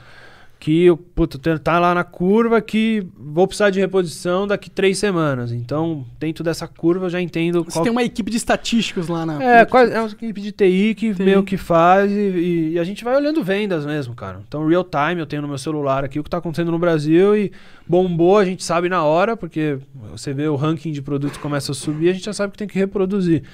que 0.60 0.84
eu, 0.84 0.96
tem- 1.42 1.56
tá 1.56 1.78
lá 1.78 1.94
na 1.94 2.04
curva 2.04 2.60
que 2.60 3.02
vou 3.18 3.46
precisar 3.46 3.70
de 3.70 3.80
reposição 3.80 4.46
daqui 4.46 4.68
três 4.68 4.98
semanas. 4.98 5.52
Então, 5.52 6.04
dentro 6.20 6.44
dessa 6.44 6.68
curva 6.68 7.06
eu 7.06 7.10
já 7.10 7.18
entendo 7.18 7.64
Você 7.64 7.72
qual 7.72 7.82
tem 7.82 7.90
uma 7.90 8.02
equipe 8.02 8.30
de 8.30 8.36
estatísticos 8.36 9.08
lá 9.08 9.24
na. 9.24 9.42
é, 9.42 9.64
quase, 9.64 9.90
é 9.94 9.98
uma 9.98 10.10
equipe 10.10 10.38
de 10.38 10.52
TI 10.52 10.94
que 10.94 11.14
TI. 11.14 11.22
meio 11.22 11.42
que 11.42 11.56
faz 11.56 12.12
e, 12.12 12.14
e- 12.14 12.72
e 12.74 12.78
a 12.78 12.84
gente 12.84 13.02
vai 13.02 13.16
olhando 13.16 13.42
vendas 13.42 13.86
mesmo, 13.86 14.14
cara. 14.14 14.42
Então, 14.46 14.66
real 14.68 14.84
time, 14.84 15.18
eu 15.18 15.26
tenho 15.26 15.40
no 15.40 15.48
meu 15.48 15.56
celular 15.56 16.04
aqui 16.04 16.20
o 16.20 16.22
que 16.22 16.28
tá 16.28 16.36
acontecendo 16.36 16.70
no 16.70 16.78
Brasil 16.78 17.34
e 17.34 17.50
bombou, 17.88 18.36
a 18.36 18.44
gente 18.44 18.62
sabe 18.62 18.90
na 18.90 19.02
hora, 19.02 19.38
porque 19.38 19.78
você 20.12 20.34
vê 20.34 20.46
o 20.46 20.56
ranking 20.56 20.92
de 20.92 21.00
produtos 21.00 21.38
começa 21.38 21.72
a 21.72 21.74
subir, 21.74 22.10
a 22.10 22.12
gente 22.12 22.26
já 22.26 22.34
sabe 22.34 22.52
que 22.52 22.58
tem 22.58 22.68
que 22.68 22.78
reproduzir. 22.78 23.44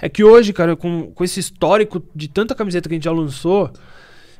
É 0.00 0.08
que 0.08 0.24
hoje, 0.24 0.52
cara, 0.52 0.74
com, 0.74 1.12
com 1.14 1.22
esse 1.22 1.38
histórico 1.38 2.02
de 2.12 2.26
tanta 2.28 2.56
camiseta 2.56 2.88
que 2.88 2.94
a 2.94 2.96
gente 2.96 3.04
já 3.04 3.12
lançou, 3.12 3.70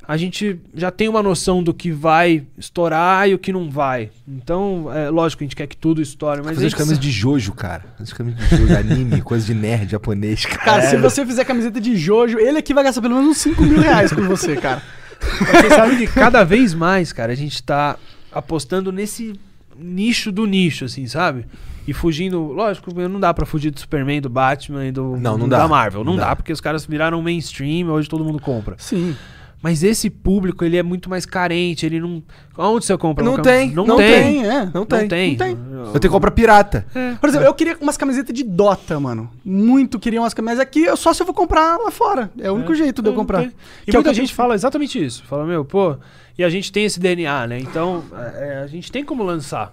a 0.08 0.16
gente 0.16 0.60
já 0.74 0.90
tem 0.90 1.08
uma 1.08 1.22
noção 1.22 1.62
do 1.62 1.74
que 1.74 1.90
vai 1.90 2.44
estourar 2.56 3.28
e 3.28 3.34
o 3.34 3.38
que 3.38 3.52
não 3.52 3.68
vai. 3.70 4.10
Então, 4.26 4.86
é 4.94 5.10
lógico 5.10 5.38
que 5.38 5.44
a 5.44 5.46
gente 5.46 5.56
quer 5.56 5.66
que 5.66 5.76
tudo 5.76 6.00
estoure, 6.00 6.42
mas 6.44 6.54
Fazer 6.54 6.66
as 6.68 6.74
camisas 6.74 6.98
de 6.98 7.10
Jojo, 7.10 7.52
cara. 7.52 7.84
As 7.98 8.12
camisas 8.12 8.48
de 8.48 8.56
Jojo, 8.56 8.76
anime, 8.76 9.20
coisa 9.22 9.44
de 9.46 9.54
nerd 9.54 9.90
japonês, 9.90 10.44
cara. 10.46 10.58
Cara, 10.64 10.82
se 10.82 10.96
você 10.96 11.26
fizer 11.26 11.44
camiseta 11.44 11.80
de 11.80 11.96
Jojo, 11.96 12.38
ele 12.38 12.58
aqui 12.58 12.72
vai 12.72 12.84
gastar 12.84 13.02
pelo 13.02 13.14
menos 13.16 13.30
uns 13.30 13.38
5 13.38 13.62
mil 13.62 13.80
reais 13.80 14.12
com 14.12 14.22
você, 14.22 14.54
cara. 14.56 14.80
Você 15.20 15.70
sabe 15.70 15.96
que 15.96 16.06
cada 16.06 16.44
vez 16.44 16.72
mais, 16.74 17.12
cara, 17.12 17.32
a 17.32 17.36
gente 17.36 17.60
tá 17.62 17.96
apostando 18.30 18.92
nesse 18.92 19.32
nicho 19.78 20.30
do 20.30 20.46
nicho, 20.46 20.84
assim, 20.84 21.06
sabe? 21.06 21.46
E 21.88 21.92
fugindo, 21.92 22.40
lógico, 22.52 22.92
não 23.08 23.18
dá 23.20 23.32
pra 23.32 23.46
fugir 23.46 23.70
do 23.70 23.78
Superman, 23.80 24.20
do 24.20 24.28
Batman 24.28 24.86
e 24.86 24.92
do, 24.92 25.16
Não, 25.16 25.38
não 25.38 25.48
da 25.48 25.58
dá. 25.58 25.68
Marvel. 25.68 26.04
Não, 26.04 26.12
Não 26.12 26.18
dá. 26.18 26.28
dá. 26.28 26.36
porque 26.36 26.52
os 26.52 26.60
caras 26.60 26.84
viraram 26.84 27.22
mainstream, 27.22 27.88
hoje 27.88 28.08
todo 28.08 28.24
mundo 28.24 28.40
compra. 28.40 28.74
Sim. 28.78 29.16
Mas 29.66 29.82
esse 29.82 30.08
público, 30.08 30.64
ele 30.64 30.76
é 30.76 30.82
muito 30.82 31.10
mais 31.10 31.26
carente, 31.26 31.84
ele 31.84 31.98
não... 31.98 32.22
Onde 32.56 32.86
você 32.86 32.96
compra? 32.96 33.24
Não 33.24 33.34
uma 33.34 33.42
tem, 33.42 33.72
Não, 33.72 33.84
não 33.84 33.96
tem. 33.96 34.46
é. 34.46 34.64
Não 34.66 34.70
Não 34.74 34.86
tem. 34.86 35.08
tem. 35.08 35.30
Não 35.32 35.36
tem. 35.38 35.50
Eu 35.86 35.92
tenho 35.92 36.00
que 36.02 36.08
comprar 36.08 36.30
pirata. 36.30 36.86
Por 37.20 37.28
exemplo, 37.28 37.48
eu 37.48 37.52
queria 37.52 37.76
umas 37.80 37.96
camisetas 37.96 38.32
de 38.32 38.44
Dota, 38.44 39.00
mano. 39.00 39.28
Muito 39.44 39.98
queria 39.98 40.20
umas 40.22 40.32
camisetas. 40.32 40.62
Aqui 40.62 40.84
eu 40.84 40.96
só 40.96 41.12
se 41.12 41.20
eu 41.20 41.26
vou 41.26 41.34
comprar 41.34 41.76
lá 41.78 41.90
fora. 41.90 42.30
É 42.38 42.48
o 42.48 42.54
único 42.54 42.76
jeito 42.76 43.02
de 43.02 43.08
eu 43.08 43.12
Não 43.12 43.18
comprar. 43.18 43.40
tem. 43.40 43.52
E 43.84 43.90
Que 43.90 43.96
é 43.96 43.98
o 43.98 44.02
muita 44.04 44.14
gente 44.14 44.32
fala 44.32 44.54
exatamente 44.54 45.04
isso. 45.04 45.24
Fala, 45.24 45.44
meu, 45.44 45.64
pô... 45.64 45.96
E 46.38 46.44
a 46.44 46.48
gente 46.48 46.70
tem 46.70 46.84
esse 46.84 47.00
DNA, 47.00 47.46
né? 47.48 47.58
Então, 47.58 48.04
é, 48.14 48.60
a 48.62 48.66
gente 48.68 48.92
tem 48.92 49.04
como 49.04 49.24
lançar. 49.24 49.72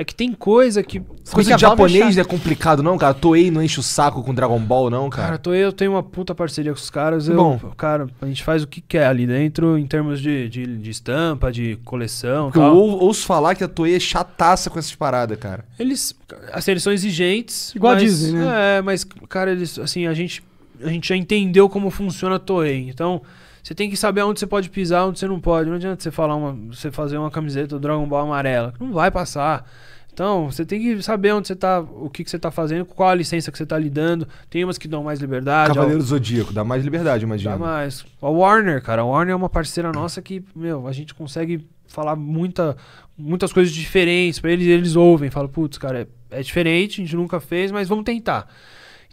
É 0.00 0.04
que 0.04 0.14
tem 0.14 0.32
coisa 0.32 0.82
que... 0.82 0.98
Coisa 1.30 1.50
que 1.50 1.56
de 1.56 1.60
japonês 1.60 2.16
é 2.16 2.22
é 2.22 2.24
complicado, 2.24 2.82
não, 2.82 2.96
cara. 2.96 3.12
Toei 3.12 3.50
não 3.50 3.62
enche 3.62 3.78
o 3.78 3.82
saco 3.82 4.22
com 4.22 4.32
Dragon 4.32 4.58
Ball, 4.58 4.88
não, 4.88 5.10
Cara, 5.10 5.22
cara. 5.26 5.38
tô, 5.38 5.52
eu 5.52 5.70
tenho 5.74 5.90
uma 5.92 6.02
puta 6.02 6.34
parceria 6.34 6.72
com 6.72 6.78
os 6.78 6.88
caras. 6.88 7.28
Eu, 7.28 7.36
bom. 7.36 7.58
Cara, 7.76 8.08
a 8.22 8.26
gente 8.26 8.42
faz 8.42 8.62
o 8.62 8.66
que 8.66 8.80
quer 8.80 9.06
ali 9.06 9.26
dentro 9.26 9.76
em 9.76 9.86
termos 9.86 10.18
de, 10.18 10.48
de, 10.48 10.64
de 10.78 10.90
estampa, 10.90 11.52
de 11.52 11.76
coleção 11.84 12.46
Porque 12.46 12.58
eu 12.58 12.62
tal. 12.62 12.74
ou- 12.76 12.98
ouço 13.04 13.26
falar 13.26 13.54
que 13.54 13.62
a 13.62 13.68
Toei 13.68 13.94
é 13.94 14.00
chataça 14.00 14.70
com 14.70 14.78
essas 14.78 14.94
paradas, 14.94 15.38
cara. 15.38 15.66
Eles, 15.78 16.16
assim, 16.50 16.70
eles 16.70 16.82
são 16.82 16.92
exigentes. 16.94 17.74
Igual 17.74 17.92
a 17.92 17.96
mas, 17.96 18.02
Disney, 18.04 18.38
né? 18.40 18.78
É, 18.78 18.82
mas, 18.82 19.04
cara, 19.28 19.50
eles, 19.52 19.78
assim, 19.78 20.06
a 20.06 20.14
gente, 20.14 20.42
a 20.82 20.88
gente 20.88 21.06
já 21.10 21.14
entendeu 21.16 21.68
como 21.68 21.90
funciona 21.90 22.36
a 22.36 22.38
Toei. 22.38 22.88
Então, 22.88 23.20
você 23.62 23.74
tem 23.74 23.90
que 23.90 23.96
saber 23.98 24.22
onde 24.22 24.40
você 24.40 24.46
pode 24.46 24.70
pisar, 24.70 25.06
onde 25.06 25.18
você 25.18 25.28
não 25.28 25.38
pode. 25.38 25.68
Não 25.68 25.76
adianta 25.76 26.02
você 26.02 26.10
falar 26.10 26.34
uma, 26.34 26.52
você 26.74 26.90
fazer 26.90 27.18
uma 27.18 27.30
camiseta 27.30 27.68
do 27.68 27.78
Dragon 27.78 28.06
Ball 28.08 28.22
amarela. 28.22 28.72
Não 28.80 28.90
vai 28.92 29.10
passar. 29.10 29.70
Então, 30.12 30.50
você 30.50 30.64
tem 30.66 30.80
que 30.80 31.02
saber 31.02 31.32
onde 31.32 31.48
você 31.48 31.56
tá, 31.56 31.80
o 31.80 32.10
que, 32.10 32.24
que 32.24 32.30
você 32.30 32.38
tá 32.38 32.50
fazendo, 32.50 32.84
qual 32.84 33.08
a 33.08 33.14
licença 33.14 33.50
que 33.50 33.56
você 33.56 33.64
tá 33.64 33.78
lidando. 33.78 34.26
Tem 34.48 34.64
umas 34.64 34.76
que 34.76 34.88
dão 34.88 35.04
mais 35.04 35.20
liberdade. 35.20 35.72
Cavaleiro 35.72 36.02
Zodíaco, 36.02 36.52
dá 36.52 36.64
mais 36.64 36.84
liberdade, 36.84 37.20
Dá 37.20 37.26
imagina. 37.26 37.56
mais. 37.56 38.04
A 38.20 38.28
Warner, 38.28 38.82
cara. 38.82 39.02
A 39.02 39.04
Warner 39.04 39.32
é 39.32 39.36
uma 39.36 39.48
parceira 39.48 39.92
nossa 39.92 40.20
que, 40.20 40.44
meu, 40.54 40.86
a 40.86 40.92
gente 40.92 41.14
consegue 41.14 41.66
falar 41.86 42.16
muita, 42.16 42.76
muitas 43.16 43.52
coisas 43.52 43.72
diferentes 43.72 44.38
pra 44.40 44.50
eles 44.52 44.66
e 44.66 44.70
eles 44.70 44.96
ouvem. 44.96 45.30
Falam, 45.30 45.48
putz, 45.48 45.78
cara, 45.78 46.08
é, 46.30 46.38
é 46.38 46.42
diferente, 46.42 47.00
a 47.00 47.04
gente 47.04 47.16
nunca 47.16 47.40
fez, 47.40 47.70
mas 47.70 47.88
vamos 47.88 48.04
tentar. 48.04 48.48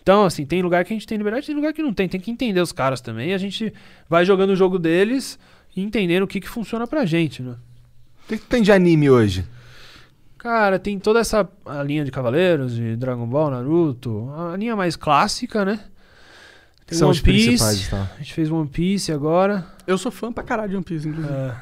Então, 0.01 0.25
assim, 0.25 0.45
tem 0.45 0.61
lugar 0.61 0.85
que 0.85 0.93
a 0.93 0.95
gente 0.95 1.05
tem 1.05 1.17
liberdade, 1.17 1.45
tem 1.45 1.55
lugar 1.55 1.73
que 1.73 1.83
não 1.83 1.93
tem. 1.93 2.07
Tem 2.07 2.19
que 2.19 2.31
entender 2.31 2.61
os 2.61 2.71
caras 2.71 3.01
também. 3.01 3.33
A 3.33 3.37
gente 3.37 3.73
vai 4.09 4.25
jogando 4.25 4.51
o 4.51 4.55
jogo 4.55 4.79
deles 4.79 5.37
e 5.75 5.81
entendendo 5.81 6.23
o 6.23 6.27
que, 6.27 6.39
que 6.39 6.47
funciona 6.47 6.87
pra 6.87 7.05
gente, 7.05 7.41
né? 7.43 7.55
O 8.23 8.27
que, 8.29 8.37
que 8.37 8.45
tem 8.45 8.61
de 8.61 8.71
anime 8.71 9.09
hoje? 9.09 9.45
Cara, 10.37 10.77
tem 10.77 10.99
toda 10.99 11.19
essa 11.19 11.47
a 11.65 11.81
linha 11.83 12.05
de 12.05 12.11
Cavaleiros, 12.11 12.75
de 12.75 12.95
Dragon 12.95 13.25
Ball, 13.25 13.49
Naruto, 13.51 14.31
a 14.53 14.55
linha 14.55 14.75
mais 14.75 14.95
clássica, 14.95 15.65
né? 15.65 15.79
Tem 16.85 16.97
são 16.97 17.09
One 17.09 17.17
os 17.17 17.21
principais 17.21 17.77
Piece, 17.79 17.89
tal. 17.89 18.07
a 18.15 18.17
gente 18.19 18.33
fez 18.33 18.49
One 18.51 18.67
Piece 18.67 19.11
agora. 19.11 19.65
Eu 19.85 19.97
sou 19.97 20.11
fã 20.11 20.31
pra 20.31 20.43
caralho 20.43 20.69
de 20.69 20.75
One 20.75 20.85
Piece, 20.85 21.07
inclusive. 21.09 21.33
É, 21.33 21.53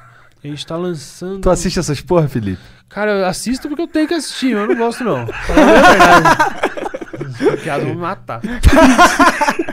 a 0.44 0.48
gente 0.48 0.66
tá 0.68 0.76
lançando. 0.76 1.42
Tu 1.42 1.50
assiste 1.50 1.80
essas 1.80 2.00
porra, 2.02 2.28
Felipe? 2.28 2.62
Cara, 2.90 3.12
eu 3.12 3.26
assisto 3.26 3.68
porque 3.68 3.82
eu 3.82 3.88
tenho 3.88 4.08
que 4.08 4.14
assistir, 4.14 4.54
mas 4.56 4.64
eu 4.64 4.76
não 4.76 4.76
gosto 4.76 5.04
não. 5.04 5.26
Pra 5.26 5.34
falar 5.34 5.62
a 5.62 5.92
verdade. 5.92 7.56
Os 7.56 7.62
piadas 7.62 7.86
vão 7.86 7.96
me 7.96 8.02
matar. 8.02 8.42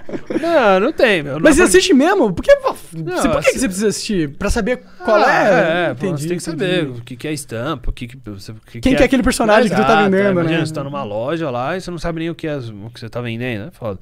não, 0.42 0.80
não 0.80 0.92
tem, 0.92 1.22
meu. 1.22 1.40
Mas 1.40 1.54
você 1.56 1.62
Não- 1.62 1.68
assiste 1.68 1.94
mesmo? 1.94 2.32
Por 2.32 2.42
que, 2.42 2.54
você, 2.56 3.28
por 3.28 3.40
que, 3.42 3.52
que 3.52 3.58
você 3.58 3.66
precisa 3.68 3.88
assistir? 3.88 4.28
Pra 4.36 4.50
saber 4.50 4.82
qual 5.04 5.16
Ah, 5.16 5.32
é? 5.32 5.90
É, 5.90 5.94
pô, 5.94 6.10
você 6.10 6.28
tem 6.28 6.36
que 6.36 6.42
saber 6.42 6.82
entendi. 6.84 6.98
o 7.00 7.02
que, 7.04 7.16
que 7.16 7.28
é 7.28 7.32
estampa, 7.32 7.90
o 7.90 7.92
que, 7.92 8.06
que, 8.08 8.18
você- 8.30 8.52
que 8.70 8.80
Quem 8.80 8.94
que 8.96 9.02
é 9.02 9.06
aquele 9.06 9.22
personagem 9.22 9.70
que 9.70 9.76
você 9.76 9.82
tá 9.84 10.02
vendendo, 10.04 10.30
Imagina, 10.32 10.58
né? 10.60 10.66
você 10.66 10.74
tá 10.74 10.84
numa 10.84 11.02
loja 11.04 11.48
lá 11.50 11.76
e 11.76 11.80
você 11.80 11.90
não 11.90 11.98
sabe 11.98 12.18
nem 12.20 12.30
o 12.30 12.34
que, 12.34 12.46
é, 12.46 12.56
o 12.56 12.90
que 12.90 13.00
você 13.00 13.08
tá 13.08 13.20
vendendo, 13.20 13.68
é 13.68 13.70
foda. 13.70 13.98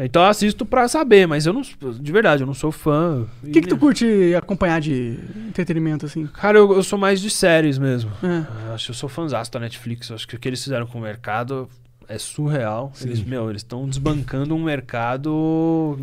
Então 0.00 0.22
eu 0.22 0.28
assisto 0.28 0.64
pra 0.64 0.86
saber, 0.86 1.26
mas 1.26 1.44
eu 1.44 1.52
não. 1.52 1.60
De 1.60 2.12
verdade, 2.12 2.44
eu 2.44 2.46
não 2.46 2.54
sou 2.54 2.70
fã. 2.70 3.26
O 3.42 3.50
que, 3.50 3.60
que 3.62 3.66
tu 3.66 3.76
curte 3.76 4.32
acompanhar 4.36 4.80
de 4.80 5.18
entretenimento, 5.48 6.06
assim? 6.06 6.24
Cara, 6.26 6.56
eu, 6.56 6.72
eu 6.72 6.84
sou 6.84 6.96
mais 6.96 7.20
de 7.20 7.28
séries 7.28 7.78
mesmo. 7.78 8.08
É. 8.22 8.68
Eu 8.68 8.74
acho 8.74 8.84
que 8.84 8.90
eu 8.92 8.94
sou 8.94 9.08
fãzaço 9.08 9.50
da 9.50 9.58
Netflix. 9.58 10.08
Eu 10.08 10.14
acho 10.14 10.28
que 10.28 10.36
o 10.36 10.38
que 10.38 10.46
eles 10.48 10.62
fizeram 10.62 10.86
com 10.86 10.98
o 10.98 11.02
mercado 11.02 11.68
é 12.08 12.18
surreal. 12.18 12.92
Eles, 13.02 13.22
meu, 13.22 13.50
eles 13.50 13.60
estão 13.62 13.86
desbancando 13.88 14.54
um 14.54 14.62
mercado 14.64 15.98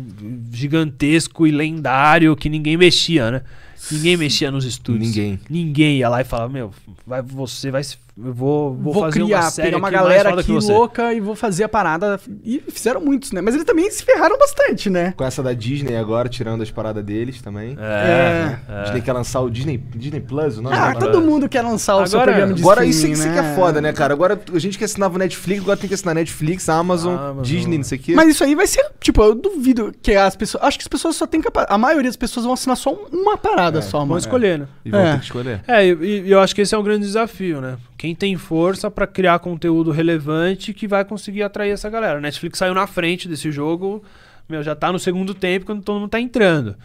gigantesco 0.52 1.46
e 1.46 1.50
lendário 1.50 2.34
que 2.36 2.48
ninguém 2.48 2.76
mexia, 2.76 3.30
né? 3.30 3.42
Ninguém 3.90 4.16
mexia 4.16 4.50
nos 4.50 4.64
estúdios. 4.64 5.08
Ninguém. 5.08 5.40
Ninguém 5.48 5.98
ia 5.98 6.08
lá 6.08 6.20
e 6.20 6.24
falava, 6.24 6.52
meu, 6.52 6.72
vai, 7.06 7.22
você 7.22 7.70
vai. 7.70 7.82
se- 7.84 7.98
vou, 8.16 8.74
vou, 8.74 8.92
Vou, 8.94 9.02
fazer 9.04 9.20
criar, 9.20 9.40
uma 9.42 9.50
série 9.50 9.66
pegar 9.68 9.78
uma 9.78 9.90
galera 9.90 10.40
aqui 10.40 10.52
louca 10.52 11.12
e 11.12 11.20
vou 11.20 11.34
fazer 11.36 11.64
a 11.64 11.68
parada. 11.68 12.18
E 12.44 12.62
fizeram 12.68 13.00
muitos, 13.00 13.32
né? 13.32 13.40
Mas 13.40 13.54
eles 13.54 13.66
também 13.66 13.90
se 13.90 14.02
ferraram 14.04 14.38
bastante, 14.38 14.88
né? 14.88 15.12
Com 15.16 15.24
essa 15.24 15.42
da 15.42 15.52
Disney 15.52 15.96
agora, 15.96 16.28
tirando 16.28 16.62
as 16.62 16.70
paradas 16.70 17.04
deles 17.04 17.42
também. 17.42 17.76
É, 17.78 18.56
é. 18.68 18.82
Disney 18.84 19.02
quer 19.02 19.12
lançar 19.12 19.40
o 19.40 19.50
Disney, 19.50 19.76
Disney 19.76 20.20
Plus, 20.20 20.58
o 20.58 20.62
nome? 20.62 20.76
Ah, 20.76 20.94
todo 20.94 21.20
mundo 21.20 21.48
quer 21.48 21.62
lançar 21.62 21.96
o 21.96 22.06
seu 22.06 22.18
Agora- 22.20 22.32
programa 22.32 22.54
de 22.54 22.62
Agora 22.62 22.84
isso, 22.84 22.98
streaming, 23.06 23.18
isso 23.18 23.28
né? 23.28 23.34
que 23.34 23.38
é 23.40 23.54
foda, 23.54 23.80
né, 23.80 23.92
cara? 23.92 24.14
Agora 24.14 24.40
a 24.52 24.58
gente 24.58 24.78
que 24.78 24.84
assinava 24.84 25.18
Netflix, 25.18 25.62
agora 25.62 25.76
tem 25.76 25.88
que 25.88 25.94
assinar 25.94 26.14
Netflix, 26.14 26.68
Amazon, 26.68 27.14
Amazon. 27.16 27.42
Disney, 27.42 27.76
não 27.78 27.84
sei 27.84 27.98
o 27.98 28.00
quê. 28.00 28.14
Mas 28.14 28.28
isso 28.30 28.42
aí 28.44 28.54
vai 28.54 28.66
ser, 28.66 28.84
tipo, 29.00 29.22
eu 29.22 29.34
duvido 29.34 29.92
que 30.02 30.14
as 30.14 30.34
pessoas. 30.36 30.64
Acho 30.64 30.78
que 30.78 30.82
as 30.84 30.88
pessoas 30.88 31.16
só 31.16 31.26
têm 31.26 31.40
capa- 31.40 31.66
A 31.68 31.76
maioria 31.78 32.08
das 32.10 32.16
pessoas 32.16 32.44
vão 32.44 32.54
assinar 32.54 32.76
só 32.76 32.92
um- 32.92 33.06
uma 33.20 33.36
parada 33.36 33.80
É, 33.80 33.82
só, 33.82 33.98
Vão 33.98 34.06
mano. 34.08 34.18
escolher, 34.18 34.58
né? 34.60 34.66
E 34.84 34.90
vão 34.90 35.00
É. 35.00 35.12
ter 35.12 35.18
que 35.18 35.24
escolher. 35.24 35.60
É, 35.68 35.86
e 35.86 35.96
e 36.26 36.30
eu 36.30 36.40
acho 36.40 36.54
que 36.54 36.60
esse 36.62 36.74
é 36.74 36.78
um 36.78 36.82
grande 36.82 37.04
desafio, 37.04 37.60
né? 37.60 37.76
Quem 37.96 38.14
tem 38.14 38.36
força 38.36 38.90
pra 38.90 39.06
criar 39.06 39.38
conteúdo 39.38 39.90
relevante 39.90 40.72
que 40.74 40.86
vai 40.86 41.04
conseguir 41.04 41.42
atrair 41.42 41.70
essa 41.72 41.88
galera. 41.88 42.18
A 42.18 42.20
Netflix 42.20 42.58
saiu 42.58 42.74
na 42.74 42.86
frente 42.86 43.26
desse 43.26 43.50
jogo, 43.50 44.02
meu, 44.48 44.62
já 44.62 44.74
tá 44.74 44.92
no 44.92 44.98
segundo 44.98 45.32
tempo 45.34 45.64
quando 45.66 45.82
todo 45.82 45.98
mundo 46.00 46.10
tá 46.10 46.20
entrando. 46.20 46.76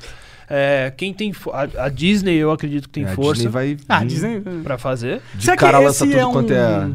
É, 0.53 0.91
quem 0.97 1.13
tem 1.13 1.31
a, 1.53 1.85
a 1.85 1.89
Disney, 1.89 2.35
eu 2.35 2.51
acredito 2.51 2.83
que 2.83 2.89
tem 2.89 3.05
É, 3.05 3.11
a 3.11 3.15
força 3.15 3.43
Disney 3.43 3.49
vai 3.49 3.77
Ah, 3.87 4.03
Disney. 4.03 4.41
pra 4.63 4.77
fazer. 4.77 5.21
de 5.33 5.45
Será 5.45 5.55
que 5.55 5.61
cara 5.63 5.79
lança 5.79 6.05
tudo 6.05 6.17
é 6.17 6.25
um- 6.25 6.31
quanto 6.33 6.51
é 6.53 6.89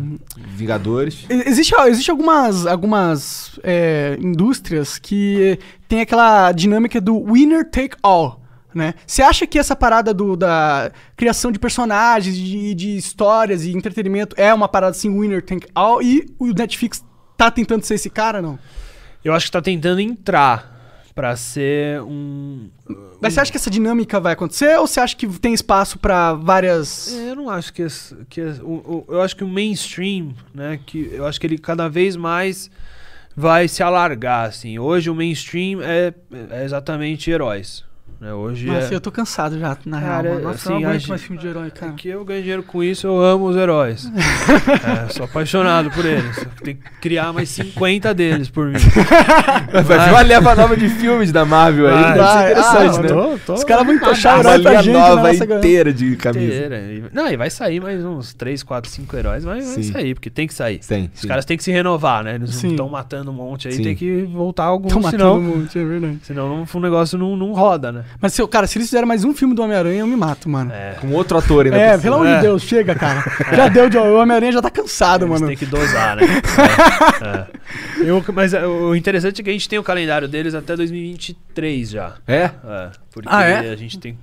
Vingadores. 0.49 1.25
Existe, 1.29 1.75
existe 1.87 2.11
algumas, 2.11 2.67
algumas 2.67 3.59
é, 3.63 4.17
indústrias 4.21 4.99
que 4.99 5.59
tem 5.89 6.01
aquela 6.03 6.53
dinâmica 6.53 7.01
do 7.01 7.19
winner 7.33 7.65
take 7.71 7.97
all. 8.03 8.43
Né? 8.77 8.93
Você 9.07 9.23
acha 9.23 9.47
que 9.47 9.59
essa 9.59 9.75
parada 9.75 10.13
do, 10.13 10.37
da 10.37 10.93
criação 11.17 11.51
de 11.51 11.59
personagens, 11.59 12.37
de, 12.37 12.75
de 12.75 12.95
histórias 12.99 13.65
e 13.65 13.73
entretenimento 13.73 14.37
é 14.39 14.53
uma 14.53 14.69
parada 14.69 14.91
assim, 14.91 15.09
winner 15.19 15.41
take 15.41 15.67
all? 15.75 16.03
E 16.03 16.27
o 16.39 16.49
Netflix 16.53 17.03
tá 17.39 17.51
tentando 17.51 17.85
ser 17.85 17.95
esse 17.95 18.11
cara, 18.11 18.43
não? 18.43 18.59
Eu 19.25 19.33
acho 19.33 19.47
que 19.47 19.53
tá 19.53 19.63
tentando 19.63 19.99
entrar 20.01 21.09
pra 21.15 21.35
ser 21.37 22.03
um. 22.03 22.69
Mas 23.19 23.33
você 23.33 23.41
acha 23.41 23.51
que 23.51 23.57
essa 23.57 23.71
dinâmica 23.71 24.21
vai 24.21 24.35
acontecer 24.35 24.79
ou 24.79 24.87
você 24.87 25.01
acha 25.01 25.17
que 25.17 25.27
tem 25.39 25.55
espaço 25.55 25.99
pra 25.99 26.35
várias. 26.35 27.15
É, 27.17 27.31
Eu 27.31 27.37
não 27.37 27.49
acho 27.49 27.73
que, 27.73 27.81
esse- 27.81 28.15
que 28.29 28.43
esse- 28.43 28.61
o, 28.61 29.05
o- 29.09 29.15
eu 29.15 29.23
acho 29.23 29.35
que 29.35 29.43
o 29.43 29.49
mainstream, 29.49 30.35
né, 30.55 30.79
que 30.85 31.09
eu 31.15 31.27
acho 31.27 31.41
que 31.41 31.47
ele 31.47 31.57
cada 31.57 31.89
vez 31.89 32.15
mais 32.15 32.71
vai 33.35 33.69
se 33.69 33.83
alargar, 33.83 34.47
assim. 34.49 34.79
Hoje 34.79 35.09
o 35.09 35.15
mainstream 35.15 35.81
é, 35.81 36.13
é 36.51 36.63
exatamente 36.63 37.31
heróis, 37.31 37.83
né? 38.21 38.33
Hoje 38.33 38.67
Nossa, 38.67 38.93
é, 38.93 38.95
eu 38.97 39.01
tô 39.01 39.11
cansado 39.13 39.59
já, 39.59 39.77
na 39.85 40.01
Cara, 40.01 40.23
real. 40.23 40.35
Mano. 40.37 40.47
Nossa, 40.49 40.57
assim, 40.73 40.83
eu 40.83 40.89
não 40.89 40.97
a 40.97 41.09
mais 41.09 41.23
filme 41.23 41.39
de 41.41 41.47
herói, 41.47 41.71
cara. 41.71 41.93
é 41.93 41.95
que 41.95 42.09
eu 42.09 42.25
ganho 42.25 42.41
dinheiro 42.41 42.63
com 42.63 42.83
isso, 42.83 43.07
eu 43.07 43.21
amo 43.23 43.47
os 43.47 43.57
heróis. 43.57 44.11
é, 45.07 45.13
sou 45.13 45.25
apaixonado 45.25 45.91
por 45.91 46.05
eles. 46.05 46.47
Tem 46.63 46.77
que 46.77 46.83
criar 47.01 47.33
mais 47.33 47.49
50 47.51 48.15
deles 48.15 48.49
por 48.49 48.67
mim. 48.69 48.79
Vai 49.85 49.99
vir 50.07 50.11
uma 50.13 50.23
leva 50.23 50.55
nova 50.55 50.77
de 50.77 50.89
filmes 50.89 51.31
da 51.31 51.45
Marvel 51.45 51.89
aí. 51.89 51.95
Vai. 51.95 52.15
Deve 52.15 52.27
ser 52.27 52.33
Vai. 52.35 52.51
interessante, 52.87 52.99
Ah, 52.99 53.03
né? 53.03 53.09
Tô- 53.09 53.39
tô- 53.47 53.55
Os 53.55 53.65
caras 53.65 53.87
vão 53.87 53.95
encaixar 53.95 54.35
Uma 54.41 54.41
herói 54.51 54.63
pra 54.63 54.71
linha 54.71 54.83
gente 54.83 54.93
na 54.95 55.09
nova 55.17 55.35
inteira 55.35 55.93
de 55.93 56.17
camisa. 56.17 56.47
inteira. 56.55 57.11
Não, 57.13 57.29
e 57.31 57.37
vai 57.37 57.51
sair 57.51 57.81
mais 57.81 58.05
uns 58.05 58.33
3, 58.35 58.63
4, 58.63 58.91
5 58.91 59.17
heróis, 59.17 59.45
mas 59.45 59.65
vai 59.75 59.83
Sim. 59.83 59.93
sair, 59.93 60.15
porque 60.15 60.31
tem 60.31 60.47
que 60.47 60.55
sair. 60.55 60.79
Sim, 60.83 61.11
Os 61.15 61.21
sim. 61.21 61.29
caras 61.29 61.45
têm 61.45 61.57
que 61.57 61.63
se 61.65 61.71
renovar, 61.71 62.25
né? 62.25 62.37
Eles 62.37 62.63
estão 62.63 62.89
matando 62.89 63.31
um 63.31 63.35
monte 63.35 63.69
aí, 63.69 63.75
Sim. 63.75 63.83
tem 63.83 63.95
que 63.95 64.23
voltar 64.23 64.65
algum, 64.65 64.89
Tô 64.89 65.01
matando 65.01 65.11
senão, 65.23 65.39
um 65.39 65.43
monte, 65.59 65.79
é 65.79 65.85
verdade. 65.85 66.19
senão 66.23 66.49
não, 66.49 66.67
o 66.73 66.81
negócio 66.81 67.19
não, 67.19 67.37
não 67.37 67.53
roda, 67.53 67.93
né? 67.93 68.05
Mas, 68.21 68.33
se, 68.33 68.47
cara, 68.49 68.67
se 68.67 68.79
eles 68.79 68.89
fizerem 68.89 69.07
mais 69.07 69.25
um 69.25 69.35
filme 69.35 69.55
do 69.55 69.63
Homem-Aranha, 69.63 70.01
eu 70.01 70.07
me 70.07 70.17
mato, 70.17 70.49
mano. 70.49 70.73
É. 70.73 70.97
Com 71.01 71.13
outro 71.13 71.37
ator 71.39 71.65
ainda. 71.67 71.77
É, 71.77 71.99
pelo 71.99 72.17
amor 72.17 72.27
É. 72.27 72.37
de 72.37 72.43
Deus, 72.43 72.63
chega, 72.63 72.95
cara. 72.95 73.23
Já 73.55 73.69
deu, 73.69 73.89
de- 73.89 73.99
o 73.99 74.19
Homem-Aranha 74.21 74.53
já 74.53 74.63
tá 74.63 74.71
cansado, 74.71 75.25
Eles 75.27 75.33
mano. 75.35 75.47
têm 75.49 75.57
que 75.57 75.67
dosar, 75.67 76.17
né? 76.17 76.23
É, 77.23 78.03
é. 78.07 78.11
Eu- 78.11 78.25
mas 78.33 78.55
é, 78.55 78.67
o 78.67 78.95
interessante 78.95 79.41
é 79.41 79.45
que 79.45 79.51
a 79.51 79.53
gente 79.53 79.69
tem 79.69 79.79
o 79.79 79.83
calendário 79.83 80.27
deles 80.29 80.55
até 80.55 80.75
2023 80.77 81.91
já. 81.91 82.15
É? 82.27 82.43
É, 82.65 82.91
porque 83.13 83.29
Ah, 83.31 83.45
é? 83.45 83.71
a 83.71 83.77
gente 83.77 83.99
tem. 83.99 84.19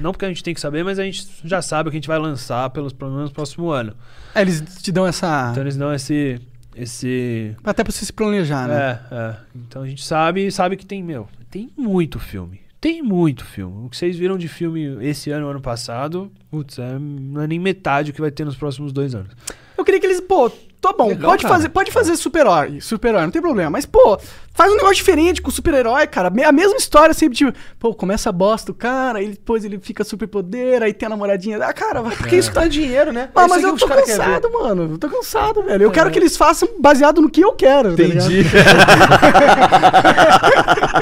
Não 0.00 0.10
porque 0.12 0.24
a 0.24 0.28
gente 0.28 0.42
tem 0.42 0.52
que 0.54 0.60
saber, 0.60 0.82
mas 0.84 0.98
a 0.98 1.04
gente 1.04 1.26
já 1.44 1.62
sabe 1.62 1.88
o 1.88 1.92
que 1.92 1.96
a 1.96 2.00
gente 2.00 2.08
vai 2.08 2.18
lançar 2.18 2.68
pelos 2.70 2.92
pelo 2.92 3.12
menos 3.12 3.28
no 3.30 3.34
próximo 3.34 3.70
ano. 3.70 3.94
É, 4.34 4.40
eles 4.42 4.62
te 4.82 4.90
dão 4.90 5.06
essa. 5.06 5.48
Então 5.52 5.62
eles 5.62 5.76
dão 5.76 5.92
esse. 5.94 6.40
esse 6.74 7.54
Até 7.62 7.84
pra 7.84 7.92
você 7.92 8.04
se 8.04 8.12
planejar, 8.12 8.66
né? 8.66 8.98
É, 9.10 9.14
é. 9.14 9.34
Então 9.54 9.82
a 9.82 9.86
gente 9.86 10.04
sabe, 10.04 10.50
sabe 10.50 10.76
que 10.76 10.84
tem, 10.84 11.02
meu, 11.02 11.28
tem 11.50 11.70
muito 11.76 12.18
filme. 12.18 12.60
Tem 12.80 13.02
muito 13.02 13.44
filme. 13.44 13.86
O 13.86 13.88
que 13.88 13.96
vocês 13.96 14.16
viram 14.16 14.36
de 14.36 14.48
filme 14.48 14.98
esse 15.04 15.30
ano, 15.30 15.48
ano 15.48 15.60
passado, 15.60 16.30
putz, 16.50 16.78
é, 16.78 16.98
não 16.98 17.42
é 17.42 17.46
nem 17.46 17.58
metade 17.58 18.10
o 18.10 18.14
que 18.14 18.20
vai 18.20 18.30
ter 18.30 18.44
nos 18.44 18.56
próximos 18.56 18.92
dois 18.92 19.14
anos. 19.14 19.32
Eu 19.76 19.84
queria 19.84 20.00
que 20.00 20.06
eles, 20.06 20.20
pô, 20.20 20.50
tá 20.80 20.92
bom, 20.92 21.08
Legal, 21.08 21.30
pode 21.30 21.42
cara. 21.42 21.54
fazer, 21.54 21.68
pode 21.68 21.90
fazer 21.90 22.16
super-herói, 22.16 22.80
super-herói, 22.80 23.22
não 23.22 23.30
tem 23.30 23.42
problema. 23.42 23.70
Mas, 23.70 23.86
pô, 23.86 24.18
faz 24.54 24.70
um 24.72 24.76
negócio 24.76 24.96
diferente 24.96 25.40
com 25.42 25.48
o 25.48 25.52
super-herói, 25.52 26.06
cara. 26.06 26.28
A 26.28 26.52
mesma 26.52 26.76
história 26.76 27.14
sempre, 27.14 27.36
tipo, 27.36 27.52
pô, 27.78 27.94
começa 27.94 28.28
a 28.28 28.32
bosta 28.32 28.70
o 28.72 28.74
cara, 28.74 29.18
aí 29.18 29.28
depois 29.30 29.64
ele 29.64 29.78
fica 29.80 30.04
superpoder, 30.04 30.82
aí 30.82 30.92
tem 30.92 31.06
a 31.06 31.10
namoradinha. 31.10 31.58
Ah, 31.58 31.72
cara, 31.72 32.02
vai. 32.02 32.14
Porque 32.16 32.36
isso 32.36 32.52
dá 32.52 32.66
dinheiro, 32.68 33.12
né? 33.12 33.28
Ah, 33.34 33.44
É 33.44 33.48
mas 33.48 33.62
eu 33.62 33.76
tô 33.76 33.88
cansado, 33.88 34.50
mano. 34.52 34.90
Eu 34.92 34.98
tô 34.98 35.08
cansado, 35.08 35.62
velho. 35.62 35.82
Eu 35.82 35.90
quero 35.90 36.10
que 36.10 36.18
eles 36.18 36.36
façam 36.36 36.68
baseado 36.78 37.20
no 37.20 37.30
que 37.30 37.40
eu 37.40 37.52
quero. 37.52 37.96
tá? 37.96 38.02
Entendi. 38.02 38.42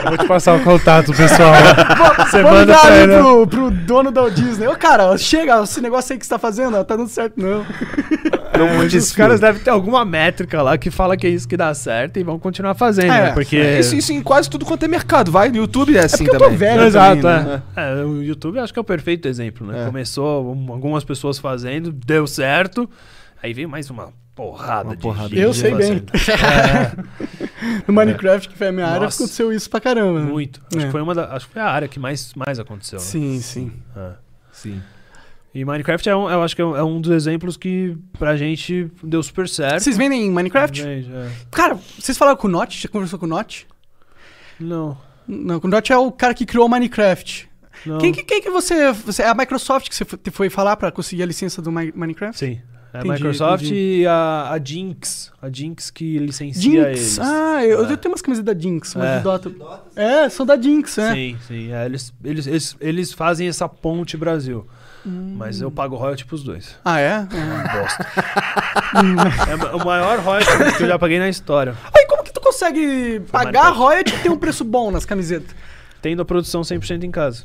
Vou 0.08 0.18
te 0.18 0.26
passar 0.26 0.56
o 0.56 0.60
contato, 0.62 1.12
pessoal. 1.14 1.52
Você 2.26 2.42
Vamos 2.42 2.58
manda 2.60 2.72
dar 2.72 2.80
pra 2.80 2.90
ali 2.90 2.98
ele. 3.12 3.18
pro, 3.22 3.46
pro 3.46 3.70
dono 3.70 4.10
da 4.10 4.28
Disney. 4.28 4.66
Ô, 4.66 4.76
cara, 4.76 5.16
chega, 5.16 5.62
esse 5.62 5.80
negócio 5.80 6.12
aí 6.12 6.18
que 6.18 6.26
você 6.26 6.30
tá 6.30 6.38
fazendo, 6.38 6.76
ó, 6.76 6.84
tá 6.84 6.96
dando 6.96 7.08
certo, 7.08 7.34
não. 7.40 7.64
Não 8.56 8.86
os 8.86 9.12
caras 9.12 9.40
devem 9.40 9.62
ter 9.62 9.70
alguma 9.74 10.04
métrica 10.04 10.62
lá 10.62 10.78
que 10.78 10.90
fala 10.90 11.16
que 11.16 11.26
é 11.26 11.30
isso 11.30 11.46
que 11.46 11.56
dá 11.56 11.72
certo 11.74 12.18
e 12.18 12.22
vão 12.22 12.38
continuar 12.38 12.74
fazendo, 12.74 13.12
É, 13.12 13.22
né? 13.26 13.32
Porque. 13.32 13.56
É, 13.56 13.78
isso, 13.80 13.94
isso 13.94 14.12
em 14.12 14.22
quase 14.22 14.48
tudo 14.48 14.64
quanto 14.64 14.82
é 14.84 14.88
mercado. 14.88 15.30
Vai, 15.30 15.48
no 15.50 15.56
YouTube 15.56 15.96
é 15.96 16.00
assim 16.04 16.24
porque 16.24 16.36
eu 16.36 16.38
tô 16.38 16.44
também. 16.44 16.58
velho. 16.58 16.82
Exato, 16.82 17.22
também, 17.22 17.62
é. 17.76 18.00
É, 18.00 18.04
O 18.04 18.22
YouTube 18.22 18.58
acho 18.58 18.72
que 18.72 18.78
é 18.78 18.82
o 18.82 18.84
perfeito 18.84 19.28
exemplo, 19.28 19.66
né? 19.66 19.82
É. 19.82 19.86
Começou 19.86 20.54
um- 20.54 20.72
algumas 20.72 21.04
pessoas 21.04 21.38
fazendo, 21.38 21.92
deu 21.92 22.26
certo, 22.26 22.88
aí 23.42 23.52
veio 23.52 23.68
mais 23.68 23.90
uma 23.90 24.08
porrada 24.34 24.88
Uma 24.88 24.96
de 24.96 25.02
porrada 25.02 25.34
Eu 25.36 25.52
sei 25.54 25.74
bem. 25.74 26.02
É, 26.12 26.94
No 27.86 27.94
Minecraft, 27.94 28.48
que 28.48 28.58
foi 28.58 28.68
a 28.68 28.72
minha 28.72 28.86
área, 28.86 29.00
Nossa. 29.00 29.22
aconteceu 29.22 29.52
isso 29.52 29.70
pra 29.70 29.80
caramba. 29.80 30.20
né? 30.20 30.26
muito. 30.30 30.60
Acho, 30.70 30.82
É. 30.82 30.86
que 30.86 30.92
foi 30.92 31.00
uma 31.02 31.14
da- 31.14 31.32
acho 31.34 31.46
que 31.46 31.52
foi 31.52 31.62
a 31.62 31.66
área 31.70 31.88
que 31.88 31.98
mais, 31.98 32.32
mais 32.34 32.58
aconteceu. 32.58 32.98
né? 32.98 33.04
Sim, 33.04 33.40
sim. 33.40 33.72
É. 33.96 34.10
Sim. 34.52 34.82
E 35.54 35.64
Minecraft 35.64 36.08
é 36.08 36.16
um, 36.16 36.28
eu 36.28 36.42
acho 36.42 36.56
que 36.56 36.60
é 36.62 36.64
um, 36.64 36.76
é 36.76 36.82
um 36.82 37.00
dos 37.00 37.12
exemplos 37.12 37.56
que 37.56 37.96
pra 38.18 38.36
gente 38.36 38.90
deu 39.02 39.22
super 39.22 39.48
certo. 39.48 39.80
Vocês 39.84 39.96
vendem 39.96 40.28
Minecraft? 40.30 40.82
Vende, 40.82 41.08
é. 41.12 41.30
Cara, 41.50 41.78
vocês 41.98 42.18
falaram 42.18 42.36
com 42.36 42.48
o 42.48 42.50
Notch? 42.50 42.82
Já 42.82 42.88
conversou 42.88 43.18
com 43.18 43.26
o 43.26 43.28
Notch? 43.28 43.62
Não. 44.58 44.96
Não, 45.26 45.60
o 45.62 45.68
Notch 45.68 45.90
é 45.90 45.96
o 45.96 46.10
cara 46.12 46.34
que 46.34 46.44
criou 46.44 46.66
o 46.66 46.68
Minecraft. 46.68 47.48
não. 47.86 47.98
Quem, 47.98 48.12
que- 48.12 48.24
quem 48.24 48.42
que 48.42 48.50
você, 48.50 48.92
você... 48.92 49.22
É 49.22 49.28
a 49.28 49.34
Microsoft 49.34 49.88
que 49.88 49.94
você 49.94 50.04
foi- 50.30 50.50
falar 50.50 50.76
pra 50.76 50.90
conseguir 50.90 51.22
a 51.22 51.26
licença 51.26 51.62
do 51.62 51.70
Mi- 51.70 51.92
Minecraft? 51.94 52.36
Sim. 52.38 52.60
É 52.92 52.98
a 53.00 53.04
Microsoft 53.04 53.64
entendi. 53.64 54.00
e 54.02 54.06
a, 54.06 54.50
a 54.52 54.58
Jinx. 54.64 55.32
A 55.42 55.50
Jinx 55.50 55.90
que 55.90 56.16
licencia 56.18 56.62
Jinx. 56.62 56.86
eles. 56.86 57.18
Ah, 57.18 57.64
eu, 57.64 57.84
É. 57.86 57.92
eu 57.92 57.96
tenho 57.96 58.12
umas 58.12 58.22
camisetas 58.22 58.54
da 58.54 58.60
Jinx, 58.60 58.94
mas 58.94 59.04
É. 59.08 59.16
do 59.18 59.22
Dota. 59.24 59.52
É, 59.96 60.28
são 60.28 60.46
da 60.46 60.60
Jinx, 60.60 60.96
é. 60.98 61.12
Sim, 61.12 61.36
sim. 61.46 61.72
é, 61.72 61.86
eles, 61.86 62.12
eles, 62.24 62.46
eles, 62.46 62.76
eles 62.80 63.12
fazem 63.12 63.48
essa 63.48 63.68
ponte 63.68 64.16
Brasil. 64.16 64.64
Mas 65.06 65.60
eu 65.60 65.70
pago 65.70 65.96
royalty 65.96 66.24
pros 66.24 66.42
dois. 66.42 66.76
Ah, 66.84 66.98
é? 67.00 67.26
é. 67.30 67.78
Bosta. 67.80 68.06
é 69.72 69.74
o 69.76 69.84
maior 69.84 70.18
royalty 70.20 70.76
que 70.76 70.82
eu 70.82 70.88
já 70.88 70.98
paguei 70.98 71.18
na 71.18 71.28
história. 71.28 71.74
Aí 71.96 72.06
como 72.06 72.22
que 72.24 72.32
tu 72.32 72.40
consegue 72.40 73.20
pagar 73.30 73.52
marcado. 73.52 73.78
royalty 73.78 74.14
e 74.14 74.18
ter 74.18 74.30
um 74.30 74.38
preço 74.38 74.64
bom 74.64 74.90
nas 74.90 75.04
camisetas? 75.04 75.54
Tendo 76.00 76.22
a 76.22 76.24
produção 76.24 76.62
100% 76.62 77.02
em 77.04 77.10
casa. 77.10 77.44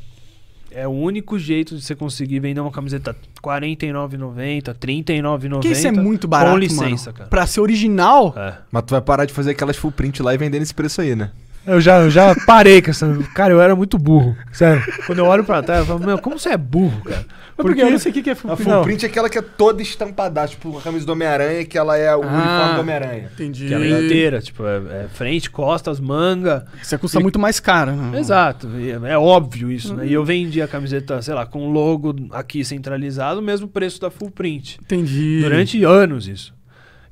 É 0.72 0.86
o 0.86 0.90
único 0.92 1.36
jeito 1.38 1.74
de 1.76 1.82
você 1.82 1.96
conseguir 1.96 2.38
vender 2.38 2.60
uma 2.60 2.70
camiseta 2.70 3.10
R$ 3.10 3.16
49,90, 3.42 4.68
R$ 4.68 4.74
39,90. 4.74 5.50
Porque 5.50 5.68
isso 5.68 5.86
é 5.88 5.90
muito 5.90 6.28
barato, 6.28 6.52
Com 6.52 6.58
licença, 6.58 7.06
mano. 7.06 7.18
cara. 7.18 7.28
Pra 7.30 7.46
ser 7.46 7.60
original, 7.60 8.32
É. 8.36 8.54
Mas 8.70 8.84
tu 8.84 8.92
vai 8.92 9.00
parar 9.00 9.24
de 9.24 9.32
fazer 9.32 9.50
aquelas 9.50 9.76
full 9.76 9.90
print 9.90 10.22
lá 10.22 10.32
e 10.32 10.38
vender 10.38 10.60
nesse 10.60 10.72
preço 10.72 11.00
aí, 11.00 11.16
né? 11.16 11.32
Eu 11.66 11.80
já, 11.80 11.98
eu 12.00 12.10
já 12.10 12.34
parei 12.46 12.80
com 12.80 12.90
essa. 12.90 13.06
Cara, 13.34 13.52
eu 13.52 13.60
era 13.60 13.76
muito 13.76 13.98
burro. 13.98 14.36
Sério. 14.50 14.82
Quando 15.06 15.18
eu 15.18 15.26
olho 15.26 15.44
pra 15.44 15.62
trás, 15.62 15.80
eu 15.80 15.86
falo, 15.86 16.00
meu, 16.00 16.18
como 16.18 16.38
você 16.38 16.50
é 16.50 16.56
burro, 16.56 17.00
cara? 17.04 17.24
Mas 17.56 17.66
porque 17.66 17.82
eu 17.82 17.90
não 17.90 17.98
sei 17.98 18.10
o 18.10 18.14
que 18.14 18.30
é 18.30 18.34
full 18.34 18.50
A 18.52 18.56
full 18.56 18.82
print 18.82 19.04
é 19.04 19.08
aquela 19.08 19.28
que 19.28 19.36
é 19.36 19.42
toda 19.42 19.82
estampada, 19.82 20.48
tipo 20.48 20.78
a 20.78 20.80
camisa 20.80 21.04
do 21.04 21.12
Homem-Aranha, 21.12 21.62
que 21.66 21.76
ela 21.76 21.94
é 21.98 22.16
o 22.16 22.22
Ah. 22.22 22.26
uniforme 22.26 22.74
do 22.74 22.80
Homem-Aranha. 22.80 23.30
Entendi. 23.34 23.66
Que 23.68 23.74
ela 23.74 23.84
é 23.84 23.90
inteira, 24.06 24.40
tipo, 24.40 24.64
é, 24.64 24.76
é 25.04 25.06
frente, 25.12 25.50
costas, 25.50 26.00
manga. 26.00 26.64
Isso 26.82 26.98
custa 26.98 27.20
muito 27.20 27.38
mais 27.38 27.60
caro. 27.60 27.92
né? 27.92 28.18
Exato, 28.18 28.66
e 28.78 28.90
é, 28.90 29.12
é 29.12 29.18
óbvio 29.18 29.70
isso, 29.70 29.94
né? 29.94 30.06
E 30.06 30.12
eu 30.14 30.24
vendi 30.24 30.62
a 30.62 30.66
camiseta, 30.68 31.20
sei 31.20 31.34
lá, 31.34 31.44
com 31.44 31.66
o 31.68 31.70
logo 31.70 32.14
aqui 32.32 32.64
centralizado, 32.64 33.40
o 33.40 33.42
mesmo 33.42 33.68
preço 33.68 34.00
da 34.00 34.10
full 34.10 34.30
print. 34.30 34.78
Entendi. 34.82 35.40
Durante 35.42 35.84
anos 35.84 36.26
isso. 36.26 36.54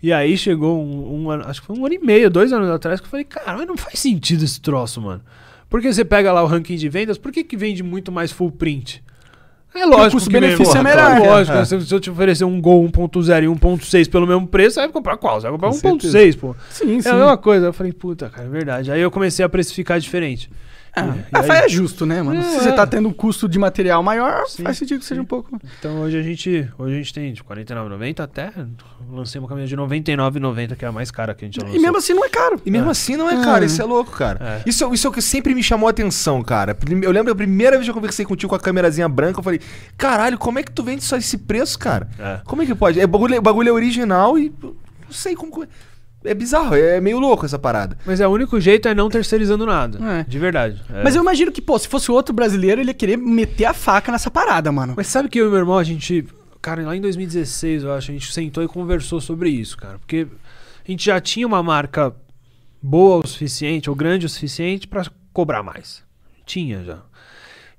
E 0.02 0.12
aí 0.12 0.36
chegou 0.38 0.80
um, 0.82 1.22
um 1.24 1.30
ano, 1.30 1.44
acho 1.46 1.60
que 1.60 1.66
foi 1.66 1.76
um 1.76 1.84
ano 1.84 1.94
e 1.94 1.98
meio, 1.98 2.30
dois 2.30 2.52
anos 2.52 2.70
atrás, 2.70 3.00
que 3.00 3.06
eu 3.06 3.10
falei, 3.10 3.24
cara, 3.24 3.56
mas 3.58 3.66
não 3.66 3.76
faz 3.76 3.98
sentido 3.98 4.44
esse 4.44 4.60
troço, 4.60 5.00
mano. 5.00 5.20
Porque 5.68 5.92
você 5.92 6.04
pega 6.04 6.32
lá 6.32 6.42
o 6.42 6.46
ranking 6.46 6.76
de 6.76 6.88
vendas, 6.88 7.18
por 7.18 7.32
que, 7.32 7.42
que 7.44 7.56
vende 7.56 7.82
muito 7.82 8.10
mais 8.12 8.30
full 8.32 8.50
print? 8.50 9.02
É 9.74 9.84
lógico 9.84 10.12
custo-benefício 10.12 10.72
que 10.72 10.78
é 10.78 10.82
melhor, 10.82 11.10
é. 11.12 11.28
Lógico, 11.28 11.56
É. 11.58 11.64
se, 11.64 11.80
se 11.82 11.94
eu 11.94 12.00
te 12.00 12.10
oferecer 12.10 12.44
um 12.44 12.60
Gol 12.60 12.84
1.0 12.88 13.42
e 13.44 13.46
1.6 13.46 14.08
pelo 14.10 14.26
mesmo 14.26 14.46
preço, 14.46 14.74
você 14.74 14.80
vai 14.80 14.88
comprar 14.88 15.16
qual? 15.18 15.40
Você 15.40 15.42
vai 15.48 15.52
comprar 15.52 15.70
Com 15.70 15.98
1.6, 15.98 16.38
pô. 16.38 16.56
Sim, 16.70 17.00
sim. 17.00 17.08
É 17.08 17.12
a 17.12 17.14
mesma 17.14 17.36
coisa. 17.36 17.66
Eu 17.66 17.72
falei, 17.72 17.92
puta, 17.92 18.30
cara, 18.30 18.46
é 18.46 18.50
verdade. 18.50 18.90
Aí 18.90 19.00
eu 19.00 19.10
comecei 19.10 19.44
a 19.44 19.48
pressificar 19.48 20.00
diferente. 20.00 20.50
É, 20.98 21.24
mas 21.32 21.50
aí- 21.50 21.64
é 21.64 21.68
justo, 21.68 22.04
né, 22.06 22.22
mano? 22.22 22.42
Se 22.42 22.56
É. 22.56 22.60
você 22.60 22.72
tá 22.72 22.86
tendo 22.86 23.08
um 23.08 23.12
custo 23.12 23.48
de 23.48 23.58
material 23.58 24.02
maior, 24.02 24.46
Sim, 24.46 24.62
faz 24.62 24.78
sentido 24.78 24.98
que 25.00 25.04
seja 25.04 25.20
sim. 25.20 25.24
um 25.24 25.26
pouco. 25.26 25.58
Então 25.78 26.00
hoje 26.00 26.18
a 26.18 26.22
gente, 26.22 26.68
hoje 26.78 26.94
a 26.94 26.96
gente 26.98 27.12
tem 27.14 27.32
de 27.32 27.42
49,90 27.44 28.20
até 28.22 28.50
lancei 29.10 29.38
uma 29.38 29.48
camisa 29.48 29.66
de 29.66 29.76
99,90, 29.76 30.76
que 30.76 30.84
é 30.84 30.88
a 30.88 30.92
mais 30.92 31.10
cara 31.10 31.34
que 31.34 31.44
a 31.44 31.48
gente 31.48 31.56
já 31.56 31.62
lançou. 31.62 31.78
E 31.78 31.82
mesmo 31.82 31.96
assim 31.96 32.12
não 32.14 32.24
é 32.24 32.28
caro. 32.28 32.60
E 32.64 32.70
mesmo 32.70 32.88
É. 32.88 32.90
assim 32.90 33.16
não 33.16 33.30
é 33.30 33.34
Ah. 33.34 33.44
caro, 33.44 33.64
isso 33.64 33.80
é 33.80 33.84
louco, 33.84 34.12
cara. 34.12 34.62
É. 34.64 34.68
Isso, 34.68 34.84
é- 34.84 34.94
isso 34.94 35.06
é 35.06 35.10
o 35.10 35.12
que 35.12 35.22
sempre 35.22 35.54
me 35.54 35.62
chamou 35.62 35.86
a 35.86 35.90
atenção, 35.90 36.42
cara. 36.42 36.76
Eu 37.02 37.10
lembro 37.10 37.32
da 37.32 37.36
primeira 37.36 37.76
vez 37.76 37.84
que 37.84 37.90
eu 37.90 37.94
conversei 37.94 38.24
contigo 38.24 38.50
com 38.50 38.56
a 38.56 38.60
câmerazinha 38.60 39.08
branca, 39.08 39.38
eu 39.40 39.42
falei, 39.44 39.60
caralho, 39.96 40.38
como 40.38 40.58
é 40.58 40.62
que 40.62 40.70
tu 40.72 40.82
vende 40.82 41.02
só 41.04 41.16
esse 41.16 41.38
preço, 41.38 41.78
cara? 41.78 42.08
É. 42.18 42.40
Como 42.44 42.62
é 42.62 42.66
que 42.66 42.74
pode? 42.74 43.00
É, 43.00 43.06
bagulho, 43.06 43.40
bagulho 43.40 43.68
é 43.68 43.72
original 43.72 44.38
e 44.38 44.52
não 44.62 44.74
sei 45.10 45.34
como. 45.34 45.64
É 46.24 46.34
bizarro, 46.34 46.74
é 46.74 47.00
meio 47.00 47.18
louco 47.18 47.46
essa 47.46 47.58
parada. 47.58 47.96
Mas 48.04 48.20
é 48.20 48.26
o 48.26 48.30
único 48.30 48.60
jeito 48.60 48.88
é 48.88 48.94
não 48.94 49.08
terceirizando 49.08 49.64
nada. 49.64 49.98
É. 50.04 50.24
De 50.24 50.38
verdade. 50.38 50.82
É. 50.92 51.02
Mas 51.02 51.14
eu 51.14 51.22
imagino 51.22 51.52
que, 51.52 51.62
pô, 51.62 51.78
se 51.78 51.86
fosse 51.86 52.10
outro 52.10 52.34
brasileiro, 52.34 52.80
ele 52.80 52.90
ia 52.90 52.94
querer 52.94 53.16
meter 53.16 53.66
a 53.66 53.74
faca 53.74 54.10
nessa 54.10 54.30
parada, 54.30 54.72
mano. 54.72 54.94
Mas 54.96 55.06
sabe 55.06 55.28
que 55.28 55.38
eu 55.38 55.46
e 55.46 55.50
meu 55.50 55.58
irmão, 55.58 55.78
a 55.78 55.84
gente. 55.84 56.26
Cara, 56.60 56.82
lá 56.82 56.96
em 56.96 57.00
2016, 57.00 57.84
eu 57.84 57.92
acho, 57.92 58.10
a 58.10 58.14
gente 58.14 58.32
sentou 58.32 58.64
e 58.64 58.68
conversou 58.68 59.20
sobre 59.20 59.48
isso, 59.48 59.76
cara. 59.76 59.98
Porque 59.98 60.26
a 60.86 60.90
gente 60.90 61.04
já 61.04 61.20
tinha 61.20 61.46
uma 61.46 61.62
marca 61.62 62.12
boa 62.82 63.24
o 63.24 63.26
suficiente, 63.26 63.88
ou 63.88 63.94
grande 63.94 64.26
o 64.26 64.28
suficiente, 64.28 64.88
pra 64.88 65.04
cobrar 65.32 65.62
mais. 65.62 66.02
Tinha 66.44 66.82
já. 66.82 66.98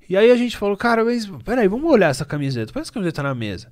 E 0.08 0.16
aí 0.16 0.30
a 0.30 0.36
gente 0.36 0.56
falou, 0.56 0.76
cara, 0.76 1.04
mas 1.04 1.26
peraí, 1.44 1.68
vamos 1.68 1.90
olhar 1.90 2.08
essa 2.08 2.24
camiseta. 2.24 2.72
Põe 2.72 2.82
essa 2.82 2.92
camiseta 2.92 3.22
na 3.22 3.34
mesa. 3.34 3.68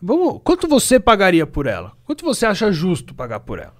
Vamos, 0.00 0.40
quanto 0.44 0.68
você 0.68 1.00
pagaria 1.00 1.46
por 1.46 1.66
ela? 1.66 1.92
Quanto 2.04 2.24
você 2.24 2.46
acha 2.46 2.70
justo 2.70 3.14
pagar 3.14 3.40
por 3.40 3.58
ela? 3.58 3.74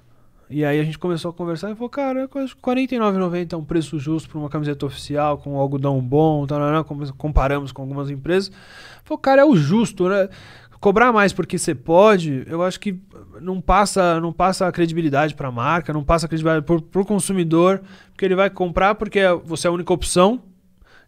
E 0.50 0.64
aí 0.64 0.80
a 0.80 0.84
gente 0.84 0.98
começou 0.98 1.30
a 1.30 1.34
conversar 1.34 1.70
e 1.70 1.74
falou, 1.74 1.90
cara, 1.90 2.22
R$ 2.22 2.28
49,90 2.28 3.52
é 3.52 3.56
um 3.56 3.62
preço 3.62 3.98
justo 3.98 4.28
para 4.30 4.38
uma 4.38 4.48
camiseta 4.48 4.86
oficial, 4.86 5.36
com 5.38 5.52
um 5.54 5.56
algodão 5.58 6.00
bom, 6.00 6.46
tarará, 6.46 6.82
com- 6.82 7.06
comparamos 7.12 7.70
com 7.70 7.82
algumas 7.82 8.08
empresas. 8.10 8.50
Falou, 9.04 9.18
cara, 9.18 9.42
é 9.42 9.44
o 9.44 9.54
justo, 9.54 10.08
né? 10.08 10.28
Cobrar 10.80 11.12
mais 11.12 11.32
porque 11.32 11.58
você 11.58 11.74
pode, 11.74 12.44
eu 12.46 12.62
acho 12.62 12.78
que 12.80 12.98
não 13.40 13.60
passa, 13.60 14.20
não 14.20 14.32
passa 14.32 14.66
a 14.66 14.72
credibilidade 14.72 15.34
para 15.34 15.48
a 15.48 15.52
marca, 15.52 15.92
não 15.92 16.04
passa 16.04 16.26
a 16.26 16.28
credibilidade 16.28 16.64
para 16.64 17.02
o 17.02 17.04
consumidor, 17.04 17.82
porque 18.12 18.24
ele 18.24 18.36
vai 18.36 18.48
comprar 18.48 18.94
porque 18.94 19.20
você 19.44 19.66
é 19.66 19.70
a 19.70 19.72
única 19.72 19.92
opção 19.92 20.40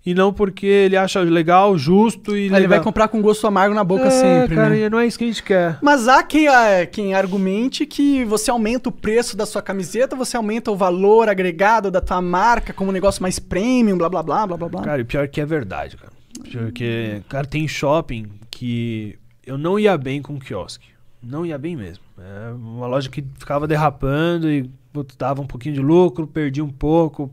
e 0.04 0.14
não 0.14 0.32
porque 0.32 0.66
ele 0.66 0.96
acha 0.96 1.20
legal, 1.20 1.76
justo 1.76 2.34
e 2.34 2.40
Aí 2.40 2.44
ele 2.46 2.50
vai 2.52 2.60
legal. 2.62 2.84
comprar 2.84 3.08
com 3.08 3.20
gosto 3.20 3.46
amargo 3.46 3.74
na 3.74 3.84
boca 3.84 4.06
É, 4.06 4.10
sempre, 4.10 4.56
cara, 4.56 4.70
né? 4.70 4.78
e 4.86 4.90
não 4.90 4.98
é 4.98 5.06
isso 5.06 5.18
que 5.18 5.24
a 5.24 5.26
gente 5.26 5.42
quer. 5.42 5.78
Mas 5.82 6.08
há 6.08 6.22
quem, 6.22 6.48
ah, 6.48 6.86
quem 6.90 7.14
argumente 7.14 7.84
que 7.84 8.24
você 8.24 8.50
aumenta 8.50 8.88
o 8.88 8.92
preço 8.92 9.36
da 9.36 9.44
sua 9.44 9.60
camiseta, 9.60 10.16
você 10.16 10.36
aumenta 10.36 10.70
o 10.70 10.76
valor 10.76 11.28
agregado 11.28 11.90
da 11.90 12.00
tua 12.00 12.22
marca 12.22 12.72
como 12.72 12.90
um 12.90 12.92
negócio 12.94 13.22
mais 13.22 13.38
premium, 13.38 13.98
blá 13.98 14.08
blá 14.08 14.22
blá 14.22 14.46
blá 14.46 14.56
blá 14.56 14.68
blá. 14.68 14.82
Cara, 14.82 15.00
e 15.02 15.04
pior 15.04 15.28
que 15.28 15.40
é 15.40 15.44
verdade, 15.46 15.96
cara. 15.96 16.12
Porque, 16.50 17.20
cara, 17.28 17.46
tem 17.46 17.68
shopping 17.68 18.26
que 18.50 19.18
eu 19.46 19.58
não 19.58 19.78
ia 19.78 19.96
bem 19.98 20.22
com 20.22 20.34
o 20.34 20.40
quiosque. 20.40 20.88
Não 21.22 21.44
ia 21.44 21.58
bem 21.58 21.76
mesmo. 21.76 22.02
É 22.18 22.52
uma 22.52 22.86
loja 22.86 23.10
que 23.10 23.22
ficava 23.38 23.68
derrapando 23.68 24.50
e 24.50 24.70
dava 25.18 25.42
um 25.42 25.46
pouquinho 25.46 25.74
de 25.74 25.80
lucro, 25.82 26.26
perdia 26.26 26.64
um 26.64 26.70
pouco. 26.70 27.30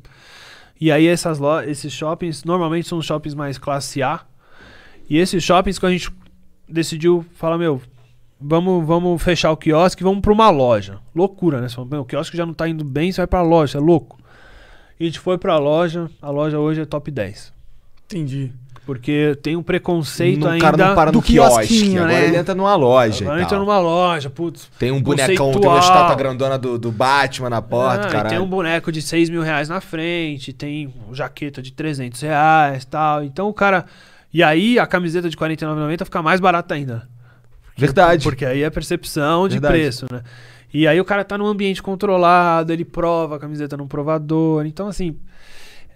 E 0.79 0.91
aí 0.91 1.07
essas 1.07 1.39
esses 1.65 1.91
shoppings, 1.91 2.43
normalmente 2.43 2.87
são 2.87 2.97
os 2.97 3.05
shoppings 3.05 3.33
mais 3.33 3.57
classe 3.57 4.01
A. 4.03 4.21
E 5.09 5.17
esses 5.17 5.43
shoppings 5.43 5.79
que 5.79 5.85
a 5.85 5.89
gente 5.89 6.11
decidiu 6.67 7.25
falar, 7.35 7.57
meu, 7.57 7.81
vamos, 8.39 8.85
vamos 8.85 9.21
fechar 9.21 9.51
o 9.51 9.57
quiosque, 9.57 10.03
vamos 10.03 10.21
para 10.21 10.33
uma 10.33 10.49
loja. 10.49 10.99
Loucura, 11.15 11.61
né? 11.61 11.69
Fala, 11.69 12.01
o 12.01 12.05
quiosque 12.05 12.37
já 12.37 12.45
não 12.45 12.53
tá 12.53 12.67
indo 12.67 12.83
bem, 12.83 13.11
você 13.11 13.21
vai 13.21 13.27
pra 13.27 13.41
loja, 13.41 13.77
é 13.77 13.81
louco. 13.81 14.19
E 14.99 15.03
a 15.03 15.07
gente 15.07 15.19
foi 15.19 15.37
pra 15.37 15.57
loja, 15.57 16.09
a 16.21 16.29
loja 16.29 16.59
hoje 16.59 16.81
é 16.81 16.85
top 16.85 17.09
10. 17.09 17.53
Entendi. 18.05 18.53
Porque 18.87 19.37
tem 19.43 19.57
um 19.57 19.61
preconceito 19.61 20.39
Não- 20.39 20.47
o 20.47 20.51
ainda. 20.51 20.63
cara 20.65 20.77
não 20.77 20.95
para 20.95 21.11
do 21.11 21.17
no 21.17 21.21
quiosque, 21.21 21.67
quiosquinho, 21.67 22.03
agora 22.03 22.19
né? 22.21 22.25
ele 22.25 22.37
entra 22.37 22.55
numa 22.55 22.73
loja 22.73 23.25
Agora 23.25 23.41
entra 23.41 23.59
numa 23.59 23.77
loja, 23.79 24.29
putz. 24.29 24.71
Tem 24.79 24.93
um 24.93 25.01
bonecão, 25.01 25.51
tem 25.51 25.69
uma 25.69 25.77
estátua 25.79 26.15
grandona 26.15 26.57
do, 26.57 26.79
do 26.79 26.89
Batman 26.89 27.49
na 27.49 27.61
porta, 27.61 28.07
Ah, 28.07 28.09
caralho. 28.09 28.29
tem 28.29 28.39
um 28.39 28.47
boneco 28.47 28.89
de 28.89 29.01
6 29.01 29.29
mil 29.29 29.41
reais 29.41 29.67
na 29.67 29.81
frente, 29.81 30.53
tem 30.53 30.93
jaqueta 31.11 31.61
de 31.61 31.73
300 31.73 32.21
reais 32.21 32.85
tal. 32.85 33.25
Então 33.25 33.49
o 33.49 33.53
cara. 33.53 33.83
E 34.33 34.41
aí 34.41 34.79
a 34.79 34.87
camiseta 34.87 35.29
de 35.29 35.35
R$ 35.35 35.41
49,90 35.55 36.05
fica 36.05 36.21
mais 36.23 36.39
barata 36.39 36.73
ainda. 36.73 37.09
Verdade. 37.75 38.23
Porque 38.23 38.45
aí 38.45 38.63
é 38.63 38.69
percepção 38.69 39.49
de 39.49 39.55
Verdade. 39.55 39.73
preço, 39.73 40.05
né? 40.09 40.21
E 40.73 40.87
aí 40.87 40.99
o 41.01 41.03
cara 41.05 41.25
tá 41.25 41.37
num 41.37 41.45
ambiente 41.45 41.83
controlado, 41.83 42.71
ele 42.71 42.85
prova 42.85 43.35
a 43.35 43.39
camiseta 43.39 43.75
num 43.75 43.87
provador. 43.87 44.65
Então, 44.65 44.87
assim, 44.87 45.17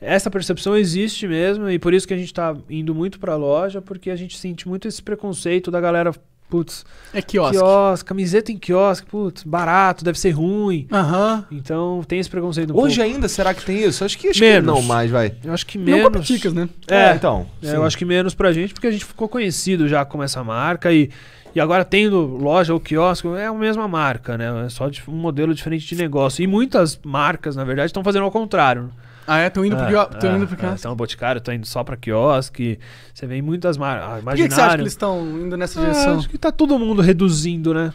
essa 0.01 0.29
percepção 0.31 0.75
existe 0.75 1.27
mesmo, 1.27 1.69
e 1.69 1.77
por 1.77 1.93
isso 1.93 2.07
que 2.07 2.13
a 2.13 2.17
gente 2.17 2.33
tá 2.33 2.55
indo 2.69 2.93
muito 2.95 3.19
pra 3.19 3.35
loja, 3.35 3.81
porque 3.81 4.09
a 4.09 4.15
gente 4.15 4.37
sente 4.37 4.67
muito 4.67 4.87
esse 4.87 5.01
preconceito 5.01 5.69
da 5.69 5.79
galera, 5.79 6.11
putz, 6.49 6.83
É 7.13 7.21
quiosque. 7.21 7.55
quiosque, 7.57 8.05
camiseta 8.09 8.51
em 8.51 8.57
quiosque, 8.57 9.07
putz, 9.07 9.43
barato, 9.43 10.03
deve 10.03 10.19
ser 10.19 10.31
ruim. 10.31 10.87
Aham. 10.91 11.45
Então 11.51 12.03
tem 12.07 12.19
esse 12.19 12.29
preconceito 12.29 12.73
um 12.73 12.77
Hoje 12.79 12.97
pouco. 12.97 13.09
ainda, 13.13 13.27
será 13.29 13.53
que 13.53 13.63
tem 13.63 13.83
isso? 13.83 14.03
Acho 14.03 14.17
que, 14.17 14.29
acho 14.29 14.39
que 14.39 14.45
Menos. 14.45 14.65
não 14.75 14.81
mais, 14.81 15.09
vai. 15.11 15.33
Eu 15.43 15.53
acho 15.53 15.65
que 15.65 15.77
Não 15.77 15.85
menos. 15.85 16.03
compra 16.03 16.21
ticas, 16.21 16.51
né? 16.51 16.67
É, 16.87 17.13
então. 17.13 17.45
É, 17.63 17.75
eu 17.75 17.85
acho 17.85 17.97
que 17.97 18.03
menos 18.03 18.33
pra 18.33 18.51
gente, 18.51 18.73
porque 18.73 18.87
a 18.87 18.91
gente 18.91 19.05
ficou 19.05 19.29
conhecido 19.29 19.87
já 19.87 20.03
como 20.03 20.23
essa 20.23 20.43
marca 20.43 20.91
e, 20.91 21.09
e 21.55 21.59
agora 21.61 21.85
tendo 21.85 22.19
loja 22.19 22.73
ou 22.73 22.79
quiosque, 22.81 23.27
é 23.29 23.45
a 23.45 23.53
mesma 23.53 23.87
marca, 23.87 24.37
né? 24.37 24.65
É 24.65 24.69
só 24.69 24.89
um 25.07 25.11
modelo 25.13 25.53
diferente 25.53 25.85
de 25.87 25.95
negócio. 25.95 26.43
E 26.43 26.47
muitas 26.47 26.99
marcas, 27.05 27.55
na 27.55 27.63
verdade, 27.63 27.89
estão 27.91 28.03
fazendo 28.03 28.23
ao 28.23 28.31
contrário. 28.31 28.89
Ah, 29.27 29.37
é? 29.39 29.49
Tô 29.49 29.63
indo 29.63 29.75
pro 29.75 29.85
É, 29.85 29.89
quiosque. 29.89 30.19
Tô 30.19 30.27
é, 30.27 30.35
indo 30.35 30.45
pro 30.47 30.55
é, 30.55 30.59
quiosque. 30.59 30.79
Então, 30.79 30.91
o 30.91 30.95
Boticário 30.95 31.39
tá 31.41 31.53
indo 31.53 31.65
só 31.67 31.83
pra 31.83 31.95
quiosque. 31.95 32.79
Você 33.13 33.27
vê 33.27 33.41
muitas 33.41 33.77
marcas. 33.77 34.23
Por 34.23 34.35
que, 34.35 34.47
que 34.47 34.53
você 34.53 34.61
acha 34.61 34.75
que 34.75 34.81
eles 34.81 34.93
estão 34.93 35.21
indo 35.39 35.55
nessa 35.57 35.79
Ah, 35.79 35.83
direção? 35.83 36.17
acho 36.19 36.29
que 36.29 36.37
tá 36.37 36.51
todo 36.51 36.77
mundo 36.79 37.01
reduzindo, 37.01 37.73
né? 37.73 37.93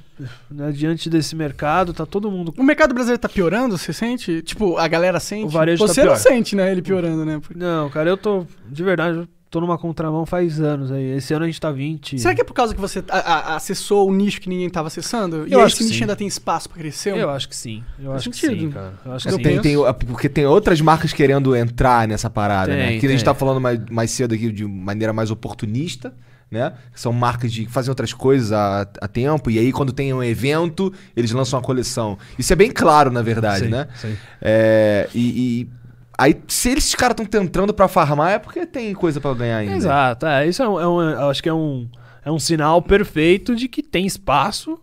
Né, 0.51 0.71
Diante 0.73 1.11
desse 1.11 1.35
mercado, 1.37 1.93
tá 1.93 2.07
todo 2.07 2.31
mundo. 2.31 2.55
O 2.57 2.63
mercado 2.63 2.95
brasileiro 2.95 3.21
tá 3.21 3.29
piorando, 3.29 3.77
você 3.77 3.93
sente? 3.93 4.41
Tipo, 4.43 4.77
a 4.79 4.89
galera 4.89 5.21
sente? 5.21 5.45
O 5.47 5.49
varejo 5.49 5.85
tá 5.85 5.93
Você 5.93 6.01
não 6.03 6.13
pior. 6.13 6.19
sente, 6.19 6.57
né? 6.57 6.71
Ele 6.73 6.81
piorando, 6.83 7.25
né? 7.25 7.39
Porque- 7.41 7.59
Não, 7.59 7.91
cara, 7.91 8.09
eu 8.09 8.17
tô. 8.17 8.47
De 8.69 8.83
verdade, 8.83 9.19
eu 9.19 9.29
tô 9.51 9.61
numa 9.61 9.79
contramão 9.79 10.27
faz 10.27 10.61
anos 10.61 10.91
aí. 10.91 11.17
Esse 11.17 11.33
ano 11.33 11.45
a 11.45 11.47
gente 11.47 11.61
tá 11.61 11.71
20. 11.71 12.19
Será 12.19 12.35
que 12.35 12.41
é 12.41 12.45
por 12.45 12.53
causa 12.55 12.75
que 12.75 12.81
você 12.81 13.03
a- 13.09 13.19
a- 13.19 13.57
acessou 13.57 14.09
o 14.09 14.15
nicho 14.15 14.41
que 14.41 14.49
ninguém 14.49 14.69
tava 14.69 14.89
acessando? 14.89 15.47
e 15.47 15.53
Eu 15.53 15.61
aí 15.61 15.65
acho 15.67 15.75
esse 15.75 15.79
que 15.79 15.85
nicho 15.85 15.97
sim. 15.99 16.03
ainda 16.05 16.17
tem 16.17 16.27
espaço 16.27 16.69
pra 16.69 16.79
crescer? 16.79 17.17
Eu 17.17 17.31
acho 17.31 17.49
que 17.49 17.57
sim. 17.57 17.83
Eu 17.99 18.07
Faz 18.07 18.17
acho 18.17 18.31
que 18.31 18.37
sentido. 18.39 18.61
sim, 18.61 18.71
cara. 18.71 18.95
Eu 19.05 19.13
acho 19.13 19.29
que 19.29 19.35
Eu 19.35 19.37
sim. 19.39 19.43
Tem, 19.43 19.61
tem, 19.61 19.77
porque 20.07 20.29
tem 20.29 20.45
outras 20.47 20.81
marcas 20.81 21.13
querendo 21.13 21.55
entrar 21.57 22.07
nessa 22.09 22.29
parada, 22.29 22.75
né? 22.75 22.89
Tem, 22.89 23.01
Que 23.01 23.07
a 23.07 23.11
gente 23.11 23.25
tá 23.25 23.35
falando 23.35 23.61
mais, 23.61 23.81
mais 23.91 24.11
cedo 24.11 24.35
aqui 24.35 24.51
de 24.51 24.65
maneira 24.65 25.13
mais 25.13 25.31
oportunista, 25.31 26.13
né? 26.51 26.75
São 26.95 27.13
marcas 27.13 27.53
de 27.53 27.65
que 27.67 27.73
fazem 27.73 27.91
outras 27.91 28.13
coisas 28.13 28.53
há, 28.53 28.83
há 29.01 29.09
tempo, 29.09 29.51
e 29.51 29.59
aí 29.59 29.73
quando 29.73 29.93
tem 29.93 30.13
um 30.13 30.23
evento, 30.23 30.93
eles 31.17 31.31
lançam 31.33 31.59
uma 31.59 31.65
coleção. 31.65 32.19
Isso 32.39 32.53
é 32.53 32.57
bem 32.57 32.71
claro, 32.71 33.11
na 33.11 33.23
verdade, 33.23 33.65
Sim, 33.65 33.71
né? 33.71 33.89
sim. 33.97 34.17
É, 34.41 35.09
e, 35.15 35.63
e 35.63 35.71
aí, 36.17 36.35
se 36.49 36.71
esses 36.71 36.95
caras 36.95 37.15
estão 37.19 37.27
tentando 37.27 37.73
pra 37.75 37.89
farmar, 37.89 38.33
é 38.33 38.39
porque 38.39 38.67
tem 38.67 38.93
coisa 38.95 39.21
pra 39.21 39.35
ganhar 39.35 39.59
ainda. 39.59 39.75
Exato, 39.77 40.27
é, 40.27 40.47
isso 40.47 40.63
é 40.63 40.69
um, 40.69 40.81
é 40.81 40.89
um- 40.89 41.29
acho 41.31 41.43
que 41.43 41.49
é 41.49 41.55
um, 41.55 41.89
é 42.25 42.31
um 42.31 42.39
sinal 42.39 42.81
perfeito 42.83 43.55
de 43.55 43.69
que 43.69 43.83
tem 43.83 44.07
espaço. 44.07 44.79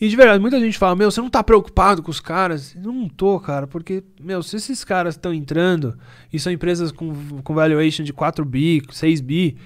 E 0.00 0.08
de 0.08 0.14
verdade, 0.14 0.38
muita 0.40 0.60
gente 0.60 0.78
fala, 0.78 0.94
meu, 0.94 1.10
você 1.10 1.20
não 1.20 1.28
tá 1.28 1.42
preocupado 1.42 2.02
com 2.04 2.10
os 2.10 2.20
caras? 2.20 2.72
Não 2.76 3.08
tô, 3.08 3.40
cara, 3.40 3.66
porque, 3.66 4.04
meu, 4.20 4.42
se 4.44 4.54
esses 4.56 4.84
caras 4.84 5.16
estão 5.16 5.34
entrando 5.34 5.98
e 6.32 6.38
são 6.38 6.52
empresas 6.52 6.92
com, 6.92 7.12
com 7.42 7.52
valuation 7.54 8.04
de 8.04 8.12
4 8.12 8.44
bi, 8.44 8.80
6 8.92 9.20
bi, 9.20 9.56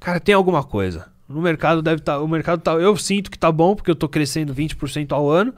cara, 0.00 0.18
tem 0.18 0.34
alguma 0.34 0.64
coisa. 0.64 1.12
No 1.28 1.42
mercado 1.42 1.82
deve 1.82 2.00
estar, 2.00 2.20
o 2.20 2.26
mercado 2.28 2.60
tá, 2.62 2.72
eu 2.72 2.96
sinto 2.96 3.30
que 3.30 3.38
tá 3.38 3.52
bom, 3.52 3.74
porque 3.76 3.90
eu 3.90 3.94
tô 3.94 4.08
crescendo 4.08 4.54
20% 4.54 5.12
ao 5.12 5.28
ano, 5.30 5.52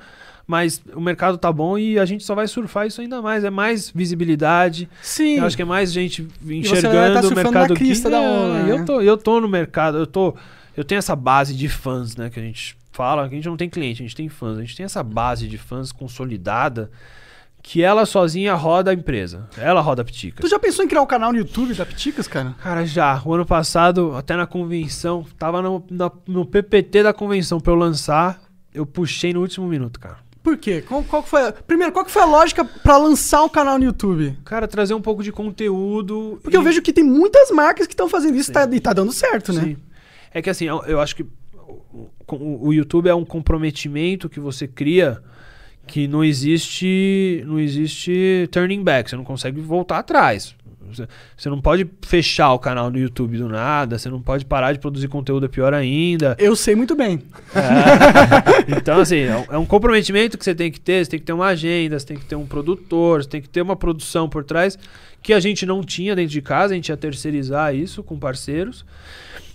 mas 0.46 0.82
o 0.94 1.00
mercado 1.00 1.38
tá 1.38 1.50
bom 1.52 1.78
e 1.78 1.98
a 1.98 2.04
gente 2.04 2.22
só 2.24 2.34
vai 2.34 2.46
surfar 2.46 2.86
isso 2.86 3.00
ainda 3.00 3.22
mais, 3.22 3.44
é 3.44 3.50
mais 3.50 3.90
visibilidade, 3.90 4.88
Sim. 5.02 5.38
eu 5.38 5.44
acho 5.46 5.56
que 5.56 5.62
é 5.62 5.64
mais 5.64 5.92
gente 5.92 6.26
enxergando 6.44 7.20
tá 7.20 7.28
o 7.28 7.34
mercado 7.34 7.68
na 7.70 7.76
crista 7.76 8.08
aqui. 8.08 8.16
da 8.16 8.22
É, 8.22 8.28
onda, 8.28 8.62
né? 8.64 8.72
eu, 8.72 8.84
tô, 8.84 9.00
eu 9.00 9.16
tô 9.16 9.40
no 9.40 9.48
mercado, 9.48 9.98
eu 9.98 10.06
tô. 10.06 10.34
Eu 10.76 10.82
tenho 10.84 10.98
essa 10.98 11.14
base 11.14 11.54
de 11.54 11.68
fãs, 11.68 12.16
né? 12.16 12.28
Que 12.30 12.40
a 12.40 12.42
gente 12.42 12.76
fala, 12.90 13.28
que 13.28 13.34
a 13.34 13.38
gente 13.38 13.48
não 13.48 13.56
tem 13.56 13.68
cliente, 13.70 14.02
a 14.02 14.04
gente 14.06 14.16
tem 14.16 14.28
fãs. 14.28 14.58
A 14.58 14.60
gente 14.60 14.76
tem 14.76 14.84
essa 14.84 15.02
base 15.04 15.46
de 15.46 15.56
fãs 15.56 15.92
consolidada 15.92 16.90
que 17.62 17.80
ela 17.82 18.04
sozinha 18.04 18.54
roda 18.54 18.90
a 18.90 18.94
empresa. 18.94 19.48
Ela 19.56 19.80
roda 19.80 20.02
a 20.02 20.04
Pitica. 20.04 20.42
Tu 20.42 20.48
já 20.48 20.58
pensou 20.58 20.84
em 20.84 20.88
criar 20.88 21.00
um 21.00 21.06
canal 21.06 21.32
no 21.32 21.38
YouTube 21.38 21.72
da 21.74 21.86
Piticas, 21.86 22.26
cara? 22.28 22.54
Cara, 22.62 22.84
já. 22.84 23.22
O 23.24 23.32
ano 23.32 23.46
passado, 23.46 24.14
até 24.16 24.36
na 24.36 24.46
convenção, 24.46 25.24
tava 25.38 25.62
no, 25.62 25.82
na- 25.90 26.10
no 26.26 26.44
PPT 26.44 27.02
da 27.04 27.12
convenção 27.12 27.58
pra 27.60 27.72
eu 27.72 27.76
lançar, 27.76 28.38
eu 28.74 28.84
puxei 28.84 29.32
no 29.32 29.40
último 29.40 29.66
minuto, 29.66 29.98
cara. 29.98 30.18
Por 30.44 30.58
quê? 30.58 30.82
Qual, 30.86 31.02
qual 31.02 31.22
foi 31.22 31.48
a... 31.48 31.52
Primeiro, 31.52 31.90
qual 31.90 32.04
que 32.04 32.10
foi 32.10 32.20
a 32.22 32.26
lógica 32.26 32.62
pra 32.64 32.98
lançar 32.98 33.42
um 33.42 33.48
canal 33.48 33.78
no 33.78 33.84
YouTube? 33.84 34.36
Cara, 34.44 34.68
trazer 34.68 34.92
um 34.92 35.00
pouco 35.00 35.22
de 35.22 35.32
conteúdo. 35.32 36.38
Porque 36.42 36.54
eu 36.56 36.60
e- 36.60 36.64
vejo 36.64 36.82
que 36.82 36.92
tem 36.92 37.02
muitas 37.02 37.50
marcas 37.50 37.86
que 37.86 37.94
estão 37.94 38.08
fazendo 38.10 38.36
isso 38.36 38.50
e 38.50 38.52
tá, 38.54 38.68
e 38.70 38.78
tá 38.78 38.92
dando 38.92 39.10
certo, 39.10 39.52
né? 39.54 39.62
Sim. 39.62 39.76
É 40.32 40.42
que 40.42 40.50
assim, 40.50 40.66
eu, 40.66 40.82
eu 40.84 41.00
acho 41.00 41.16
que 41.16 41.22
o, 41.22 42.08
o- 42.30 42.66
o 42.68 42.72
YouTube 42.74 43.08
é 43.08 43.14
um 43.14 43.24
comprometimento 43.24 44.28
que 44.28 44.38
você 44.38 44.68
cria 44.68 45.22
que 45.86 46.06
não 46.06 46.22
existe 46.24 47.42
não 47.46 47.58
existe 47.58 48.48
turning 48.52 48.82
back, 48.82 49.08
você 49.08 49.16
não 49.16 49.24
consegue 49.24 49.60
voltar 49.60 49.98
atrás. 49.98 50.54
Você, 51.36 51.48
não 51.48 51.60
pode 51.60 51.88
fechar 52.02 52.52
o 52.52 52.58
canal 52.58 52.90
no 52.90 52.98
YouTube 52.98 53.38
do 53.38 53.48
nada, 53.48 53.98
você 53.98 54.08
não 54.08 54.20
pode 54.20 54.44
parar 54.44 54.72
de 54.72 54.78
produzir 54.78 55.08
conteúdo, 55.08 55.46
é 55.46 55.48
pior 55.48 55.72
ainda. 55.74 56.36
Eu 56.38 56.54
sei 56.54 56.74
muito 56.74 56.94
bem. 56.94 57.22
É. 57.54 58.54
Então, 58.76 59.00
assim, 59.00 59.18
é 59.18 59.36
um, 59.36 59.54
é 59.54 59.58
um 59.58 59.66
comprometimento 59.66 60.38
que 60.38 60.44
você 60.44 60.54
tem 60.54 60.70
que 60.70 60.80
ter. 60.80 61.04
Você 61.04 61.12
tem 61.12 61.20
que 61.20 61.26
ter 61.26 61.32
uma 61.32 61.46
agenda, 61.46 61.98
você 61.98 62.06
tem 62.06 62.16
que 62.16 62.24
ter 62.24 62.36
um 62.36 62.46
produtor, 62.46 63.22
você 63.22 63.28
tem 63.28 63.40
que 63.40 63.48
ter 63.48 63.62
uma 63.62 63.76
produção 63.76 64.28
por 64.28 64.44
trás 64.44 64.78
que 65.22 65.32
a 65.32 65.40
gente 65.40 65.64
não 65.64 65.82
tinha 65.82 66.14
dentro 66.14 66.32
de 66.32 66.42
casa, 66.42 66.74
a 66.74 66.76
gente 66.76 66.90
ia 66.90 66.96
terceirizar 66.96 67.74
isso 67.74 68.02
com 68.02 68.18
parceiros. 68.18 68.84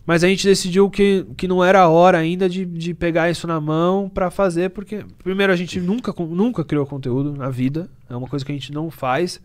Mas 0.03 0.23
a 0.23 0.27
gente 0.27 0.43
decidiu 0.43 0.89
que, 0.89 1.23
que 1.38 1.47
não 1.47 1.63
era 1.63 1.82
a 1.82 1.88
hora 1.88 2.17
ainda 2.17 2.49
de, 2.49 2.65
de 2.65 2.95
pegar 2.95 3.30
isso 3.30 3.45
na 3.45 3.61
mão 3.61 4.09
pra 4.09 4.32
fazer, 4.32 4.71
porque, 4.71 5.05
primeiro, 5.23 5.53
a 5.53 5.55
gente 5.55 5.80
nunca, 5.80 6.11
nunca 6.23 6.65
criou 6.65 6.84
conteúdo 6.88 7.34
na 7.34 7.51
vida, 7.51 7.88
é 8.09 8.15
uma 8.15 8.27
coisa 8.27 8.43
que 8.43 8.51
a 8.51 8.55
gente 8.55 8.73
não 8.73 8.89
faz. 8.89 9.39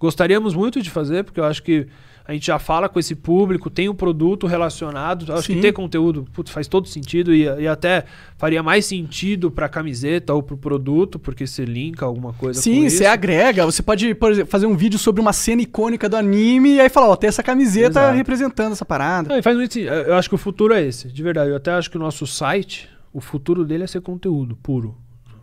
Gostaríamos 0.00 0.54
muito 0.54 0.80
de 0.80 0.88
fazer, 0.88 1.22
porque 1.24 1.38
eu 1.38 1.44
acho 1.44 1.62
que 1.62 1.86
a 2.30 2.32
gente 2.32 2.46
já 2.46 2.58
fala 2.58 2.88
com 2.88 2.98
esse 2.98 3.14
público, 3.14 3.68
tem 3.68 3.88
um 3.88 3.94
produto 3.94 4.46
relacionado. 4.46 5.32
Acho 5.32 5.48
Sim. 5.48 5.56
que 5.56 5.60
ter 5.60 5.72
conteúdo 5.72 6.24
putz, 6.32 6.50
faz 6.50 6.66
todo 6.68 6.88
sentido 6.88 7.34
e, 7.34 7.42
e 7.42 7.66
até 7.66 8.04
faria 8.38 8.62
mais 8.62 8.86
sentido 8.86 9.50
para 9.50 9.68
camiseta 9.68 10.32
ou 10.32 10.42
para 10.42 10.54
o 10.54 10.56
produto, 10.56 11.18
porque 11.18 11.46
você 11.46 11.64
linka 11.64 12.06
alguma 12.06 12.32
coisa 12.32 12.62
Sim, 12.62 12.88
você 12.88 13.04
agrega. 13.04 13.66
Você 13.66 13.82
pode, 13.82 14.14
por 14.14 14.30
exemplo, 14.30 14.50
fazer 14.50 14.66
um 14.66 14.76
vídeo 14.76 14.98
sobre 14.98 15.20
uma 15.20 15.32
cena 15.32 15.60
icônica 15.60 16.08
do 16.08 16.16
anime 16.16 16.74
e 16.74 16.80
aí 16.80 16.88
falar, 16.88 17.08
ó, 17.08 17.16
tem 17.16 17.28
essa 17.28 17.42
camiseta 17.42 18.00
Exato. 18.00 18.16
representando 18.16 18.72
essa 18.72 18.84
parada. 18.84 19.34
Não, 19.34 19.42
faz 19.42 19.56
muito 19.56 19.74
sentido. 19.74 19.92
Eu 19.92 20.14
acho 20.14 20.28
que 20.28 20.34
o 20.34 20.38
futuro 20.38 20.72
é 20.72 20.82
esse, 20.82 21.08
de 21.08 21.22
verdade. 21.22 21.50
Eu 21.50 21.56
até 21.56 21.72
acho 21.72 21.90
que 21.90 21.96
o 21.96 22.00
nosso 22.00 22.26
site, 22.26 22.88
o 23.12 23.20
futuro 23.20 23.64
dele 23.64 23.84
é 23.84 23.86
ser 23.86 24.00
conteúdo 24.00 24.56
puro. 24.56 24.96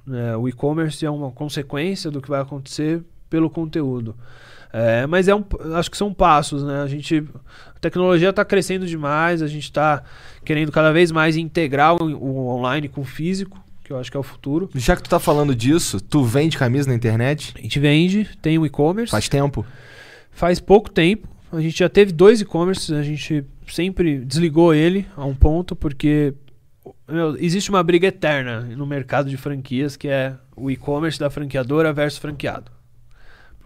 né? 0.05 0.35
o 0.35 0.47
e-commerce 0.47 1.05
é 1.05 1.09
uma 1.11 1.31
consequência 1.31 2.09
do 2.09 2.21
que 2.21 2.29
vai 2.29 2.41
acontecer 2.41 3.03
pelo 3.29 3.49
conteúdo. 3.49 4.15
É, 4.79 5.07
mas 5.07 5.27
é 5.27 5.33
um, 5.33 5.43
acho 5.75 5.89
que 5.89 5.97
são 5.97 6.13
passos, 6.13 6.63
né? 6.63 6.83
A 6.83 6.87
gente, 6.87 7.23
a 7.75 7.79
tecnologia 7.79 8.29
está 8.29 8.45
crescendo 8.45 8.85
demais, 8.85 9.41
a 9.41 9.47
gente 9.47 9.63
está 9.63 10.03
querendo 10.45 10.71
cada 10.71 10.91
vez 10.91 11.11
mais 11.11 11.35
integrar 11.35 11.95
o, 11.95 12.05
o 12.15 12.47
online 12.49 12.87
com 12.87 13.01
o 13.01 13.03
físico, 13.03 13.59
que 13.83 13.91
eu 13.91 13.97
acho 13.97 14.11
que 14.11 14.15
é 14.15 14.19
o 14.19 14.23
futuro. 14.23 14.69
Já 14.75 14.95
que 14.95 15.01
tu 15.01 15.09
tá 15.09 15.19
falando 15.19 15.55
disso, 15.55 15.99
tu 15.99 16.23
vende 16.23 16.59
camisa 16.59 16.87
na 16.87 16.93
internet? 16.93 17.55
A 17.57 17.61
gente 17.61 17.79
vende, 17.79 18.29
tem 18.39 18.59
o 18.59 18.67
e-commerce. 18.67 19.09
Faz 19.09 19.27
tempo? 19.27 19.65
Faz 20.29 20.59
pouco 20.59 20.91
tempo. 20.91 21.27
A 21.51 21.59
gente 21.59 21.79
já 21.79 21.89
teve 21.89 22.11
dois 22.11 22.39
e-commerces, 22.39 22.91
a 22.91 23.01
gente 23.01 23.43
sempre 23.67 24.19
desligou 24.19 24.75
ele 24.75 25.07
a 25.15 25.25
um 25.25 25.33
ponto, 25.33 25.75
porque 25.75 26.35
meu, 27.07 27.35
existe 27.37 27.71
uma 27.71 27.81
briga 27.81 28.05
eterna 28.05 28.61
no 28.61 28.85
mercado 28.85 29.27
de 29.27 29.37
franquias, 29.37 29.97
que 29.97 30.07
é 30.07 30.35
o 30.55 30.69
e-commerce 30.69 31.19
da 31.19 31.31
franqueadora 31.31 31.91
versus 31.91 32.19
franqueado. 32.19 32.76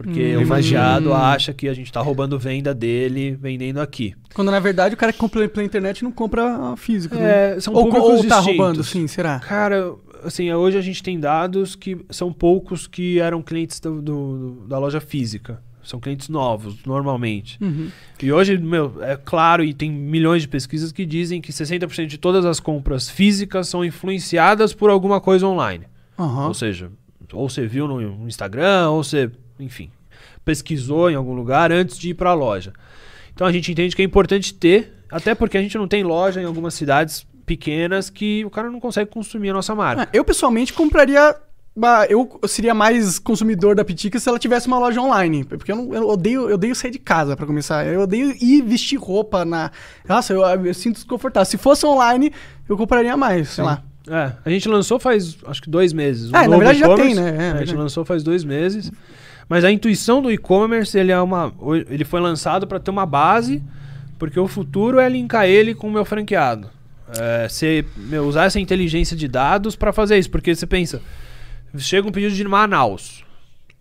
Porque 0.04 0.36
Hum. 0.38 0.44
o 0.44 0.46
franqueado 0.46 1.10
Hum. 1.10 1.14
acha 1.14 1.54
que 1.54 1.68
a 1.68 1.74
gente 1.74 1.92
tá 1.92 2.02
roubando 2.02 2.38
venda 2.40 2.74
dele 2.74 3.38
vendendo 3.40 3.80
aqui. 3.80 4.14
Quando 4.34 4.50
na 4.52 4.60
verdade 4.60 4.96
o 4.96 4.98
cara 4.98 5.12
que 5.14 5.20
compra 5.20 5.48
pela 5.50 5.66
internet 5.66 6.04
não 6.04 6.12
compra 6.12 6.76
físico. 6.78 7.16
né? 7.16 7.56
É, 7.56 7.60
são 7.60 7.74
Ou, 7.74 7.86
públicos 7.86 8.10
ou 8.10 8.18
tá 8.28 8.36
distintos. 8.38 8.46
roubando, 8.46 8.84
sim, 8.84 9.08
será? 9.08 9.40
Cara, 9.40 9.94
assim, 10.24 10.52
hoje 10.54 10.78
a 10.78 10.82
gente 10.82 11.02
tem 11.04 11.20
dados 11.20 11.76
que 11.76 11.98
são 12.10 12.32
poucos 12.32 12.88
que 12.88 13.20
eram 13.20 13.42
clientes 13.42 13.80
do- 13.80 14.02
do- 14.02 14.66
da 14.68 14.78
loja 14.80 15.00
física. 15.02 15.62
São 15.84 16.00
clientes 16.00 16.30
novos, 16.30 16.76
normalmente. 16.86 17.58
Uhum. 17.60 17.88
E 18.22 18.32
hoje, 18.32 18.56
meu, 18.56 18.94
é 19.02 19.16
claro, 19.18 19.64
e 19.64 19.74
tem 19.74 19.90
milhões 19.92 20.44
de 20.44 20.48
pesquisas 20.48 20.92
que 20.92 21.06
dizem 21.08 21.42
que 21.42 21.52
60% 21.52 22.06
de 22.08 22.20
todas 22.20 22.46
as 22.46 22.60
compras 22.60 23.10
físicas 23.10 23.68
são 23.68 23.84
influenciadas 23.84 24.74
por 24.74 24.92
alguma 24.92 25.20
coisa 25.20 25.48
online. 25.48 25.86
Aham. 26.20 26.48
Ou 26.50 26.54
seja, 26.54 26.92
ou 27.34 27.50
você 27.50 27.66
viu 27.66 27.88
no 27.88 28.00
no 28.00 28.28
Instagram, 28.28 28.90
ou 28.92 29.04
você, 29.04 29.32
enfim, 29.62 29.90
pesquisou 30.44 31.10
em 31.10 31.16
algum 31.16 31.34
lugar 31.34 31.72
antes 31.72 31.98
de 31.98 32.10
ir 32.10 32.14
para 32.14 32.32
a 32.32 32.34
loja. 32.34 32.74
Então 33.34 33.46
a 33.48 33.52
gente 33.52 33.72
entende 33.72 33.96
que 33.96 34.02
é 34.02 34.06
importante 34.06 34.54
ter, 34.54 34.94
até 35.10 35.34
porque 35.36 35.58
a 35.58 35.62
gente 35.62 35.78
não 35.78 35.88
tem 35.88 36.04
loja 36.04 36.42
em 36.42 36.46
algumas 36.46 36.74
cidades 36.74 37.26
pequenas 37.46 38.10
que 38.10 38.44
o 38.46 38.50
cara 38.50 38.70
não 38.70 38.80
consegue 38.80 39.10
consumir 39.10 39.50
a 39.50 39.54
nossa 39.54 39.74
marca. 39.76 40.04
Ah, 40.04 40.08
eu 40.14 40.24
pessoalmente 40.24 40.74
compraria. 40.74 41.36
ah, 41.84 42.06
Eu 42.10 42.40
seria 42.48 42.74
mais 42.74 43.18
consumidor 43.20 43.76
da 43.76 43.84
Pitica 43.84 44.20
se 44.20 44.28
ela 44.30 44.38
tivesse 44.40 44.68
uma 44.68 44.78
loja 44.80 45.02
online. 45.02 45.44
Porque 45.44 45.72
eu, 45.72 45.76
não- 45.76 45.94
eu 45.94 46.08
odeio, 46.08 46.50
eu 46.50 46.56
odeio 46.56 46.76
sair 46.76 46.92
de 46.92 47.00
casa, 47.00 47.36
pra 47.36 47.46
começar. 47.46 47.86
Eu 47.88 48.02
odeio 48.02 48.34
ir 48.42 48.62
vestir 48.62 48.98
roupa 48.98 49.44
na. 49.44 49.72
Nossa, 50.08 50.34
eu, 50.34 50.42
eu 50.66 50.74
sinto 50.74 50.96
desconfortável. 50.96 51.46
Se 51.46 51.58
fosse 51.58 51.86
online, 51.86 52.32
eu 52.70 52.78
compraria 52.78 53.16
mais, 53.18 53.50
sei 53.50 53.64
lá. 53.64 53.84
É, 54.08 54.32
a 54.44 54.50
gente 54.50 54.68
lançou 54.68 55.00
faz 55.00 55.38
acho 55.46 55.62
que 55.62 55.70
dois 55.70 55.94
meses. 55.94 56.32
o 56.32 56.36
É, 56.36 56.48
na 56.48 56.58
verdade 56.58 56.80
já 56.80 56.88
tem, 56.96 57.16
né? 57.16 57.36
É, 57.38 57.52
a 57.52 57.66
gente 57.66 57.76
lançou 57.76 58.04
faz 58.06 58.24
dois 58.24 58.44
meses. 58.44 58.92
Mas 59.52 59.66
a 59.66 59.72
intuição 59.72 60.22
do 60.22 60.32
e-commerce 60.32 60.98
ele 60.98 61.12
é 61.12 61.20
uma, 61.20 61.54
ele 61.90 62.06
foi 62.06 62.22
lançado 62.22 62.66
para 62.66 62.80
ter 62.80 62.90
uma 62.90 63.06
base, 63.06 63.62
porque 64.18 64.40
o 64.40 64.48
futuro 64.48 64.98
é 64.98 65.10
linkar 65.10 65.46
ele 65.46 65.76
com 65.76 65.90
o 65.90 65.92
meu 65.92 66.06
franqueado. 66.06 66.70
É, 67.20 67.50
você, 67.50 67.84
meu, 67.98 68.24
usar 68.24 68.46
essa 68.46 68.62
inteligência 68.62 69.14
de 69.14 69.28
dados 69.28 69.76
para 69.76 69.92
fazer 69.92 70.18
isso, 70.18 70.30
porque 70.30 70.56
você 70.56 70.66
pensa, 70.66 71.02
chega 71.78 72.08
um 72.08 72.14
pedido 72.14 72.34
de 72.34 72.46
Manaus. 72.46 73.26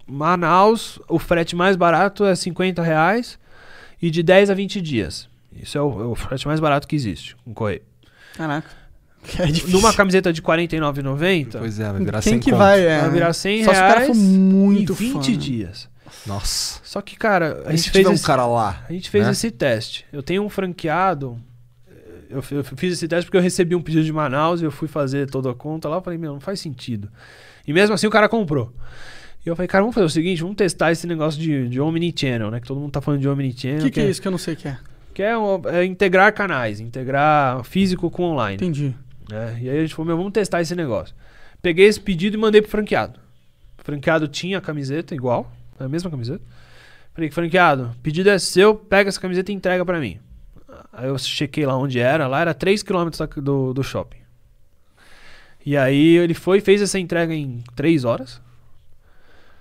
Manaus, 0.08 0.98
o 1.08 1.20
frete 1.20 1.54
mais 1.54 1.76
barato 1.76 2.24
é 2.24 2.34
50 2.34 2.82
reais 2.82 3.38
e 4.02 4.10
de 4.10 4.24
10 4.24 4.50
a 4.50 4.54
20 4.54 4.80
dias. 4.80 5.28
Isso 5.52 5.78
é 5.78 5.80
o, 5.80 6.00
é 6.00 6.04
o 6.04 6.16
frete 6.16 6.48
mais 6.48 6.58
barato 6.58 6.88
que 6.88 6.96
existe 6.96 7.36
com 7.44 7.54
correio. 7.54 7.82
Caraca. 8.36 8.79
É 9.38 9.46
difícil. 9.46 9.70
Numa 9.78 9.92
camiseta 9.92 10.32
de 10.32 10.40
R$ 10.40 10.46
49,90, 10.46 11.58
Pois 11.58 11.78
é, 11.78 11.90
vai 11.92 12.02
virar 12.02 12.22
Quem 12.22 12.32
100 12.32 12.40
que 12.40 12.50
conto. 12.50 12.58
vai? 12.58 12.80
É. 12.86 13.00
vai 13.00 13.10
virar 13.10 13.32
100 13.32 13.64
Só 13.64 13.72
se 13.74 13.78
o 13.78 13.82
reais 13.82 13.94
cara 13.94 14.06
for 14.06 14.14
muito 14.16 14.92
em 14.92 14.96
20 14.96 15.12
fã, 15.12 15.18
né? 15.30 15.36
dias. 15.36 15.88
Nossa. 16.26 16.80
Só 16.82 17.00
que, 17.00 17.16
cara, 17.16 17.62
a 17.66 17.68
E 17.72 17.76
gente 17.76 17.82
se 17.84 17.90
fez, 17.90 18.06
um 18.06 18.12
esse, 18.12 18.24
cara 18.24 18.46
lá? 18.46 18.84
a 18.88 18.92
gente 18.92 19.08
fez 19.10 19.24
né? 19.26 19.32
esse 19.32 19.50
teste. 19.50 20.04
Eu 20.12 20.22
tenho 20.22 20.42
um 20.42 20.48
franqueado. 20.48 21.38
Eu, 22.28 22.42
eu 22.52 22.64
fiz 22.64 22.92
esse 22.94 23.08
teste 23.08 23.26
porque 23.26 23.36
eu 23.36 23.42
recebi 23.42 23.74
um 23.74 23.82
pedido 23.82 24.04
de 24.04 24.12
Manaus 24.12 24.60
e 24.60 24.64
eu 24.64 24.70
fui 24.70 24.86
fazer 24.88 25.28
toda 25.28 25.50
a 25.50 25.54
conta 25.54 25.88
lá. 25.88 25.96
Eu 25.96 26.02
falei, 26.02 26.18
meu, 26.18 26.32
não 26.32 26.40
faz 26.40 26.60
sentido. 26.60 27.08
E 27.66 27.72
mesmo 27.72 27.94
assim 27.94 28.06
o 28.06 28.10
cara 28.10 28.28
comprou. 28.28 28.72
E 29.44 29.48
eu 29.48 29.56
falei, 29.56 29.66
cara, 29.68 29.82
vamos 29.82 29.94
fazer 29.94 30.06
o 30.06 30.10
seguinte, 30.10 30.40
vamos 30.42 30.56
testar 30.56 30.92
esse 30.92 31.06
negócio 31.06 31.40
de, 31.40 31.68
de 31.68 31.80
Omnichannel, 31.80 32.50
né? 32.50 32.60
Que 32.60 32.66
todo 32.66 32.78
mundo 32.78 32.92
tá 32.92 33.00
falando 33.00 33.20
de 33.20 33.28
O 33.28 33.32
Omnichannel. 33.32 33.80
que, 33.82 33.90
que 33.90 34.00
é 34.00 34.08
isso 34.10 34.20
que 34.20 34.28
eu 34.28 34.32
não 34.32 34.38
sei 34.38 34.54
o 34.54 34.56
que 34.56 34.68
é? 34.68 34.78
Que 35.14 35.22
é, 35.22 35.36
um- 35.36 35.60
é 35.68 35.84
integrar 35.84 36.32
canais, 36.32 36.78
integrar 36.80 37.64
físico 37.64 38.10
com 38.10 38.22
online. 38.24 38.56
Entendi. 38.56 38.94
Né? 39.30 39.58
E 39.60 39.68
aí 39.68 39.78
a 39.78 39.80
gente 39.82 39.94
falou, 39.94 40.06
meu, 40.06 40.16
vamos 40.16 40.32
testar 40.32 40.60
esse 40.60 40.74
negócio. 40.74 41.14
Peguei 41.62 41.86
esse 41.86 42.00
pedido 42.00 42.36
e 42.36 42.40
mandei 42.40 42.60
pro 42.60 42.70
franqueado. 42.70 43.18
O 43.78 43.84
franqueado 43.84 44.28
tinha 44.28 44.58
a 44.58 44.60
camiseta 44.60 45.14
igual, 45.14 45.50
a 45.78 45.88
mesma 45.88 46.10
camiseta. 46.10 46.42
Falei, 47.14 47.30
franqueado, 47.30 47.94
pedido 48.02 48.30
é 48.30 48.38
seu, 48.38 48.74
pega 48.74 49.08
essa 49.08 49.20
camiseta 49.20 49.50
e 49.50 49.54
entrega 49.54 49.84
pra 49.84 49.98
mim. 49.98 50.18
Aí 50.92 51.08
eu 51.08 51.18
chequei 51.18 51.66
lá 51.66 51.76
onde 51.76 51.98
era, 51.98 52.26
lá 52.26 52.40
era 52.40 52.54
3km 52.54 53.40
do, 53.40 53.72
do 53.72 53.82
shopping. 53.82 54.20
E 55.64 55.76
aí 55.76 56.16
ele 56.16 56.34
foi 56.34 56.58
e 56.58 56.60
fez 56.60 56.80
essa 56.80 56.98
entrega 56.98 57.34
em 57.34 57.62
3 57.76 58.04
horas. 58.04 58.40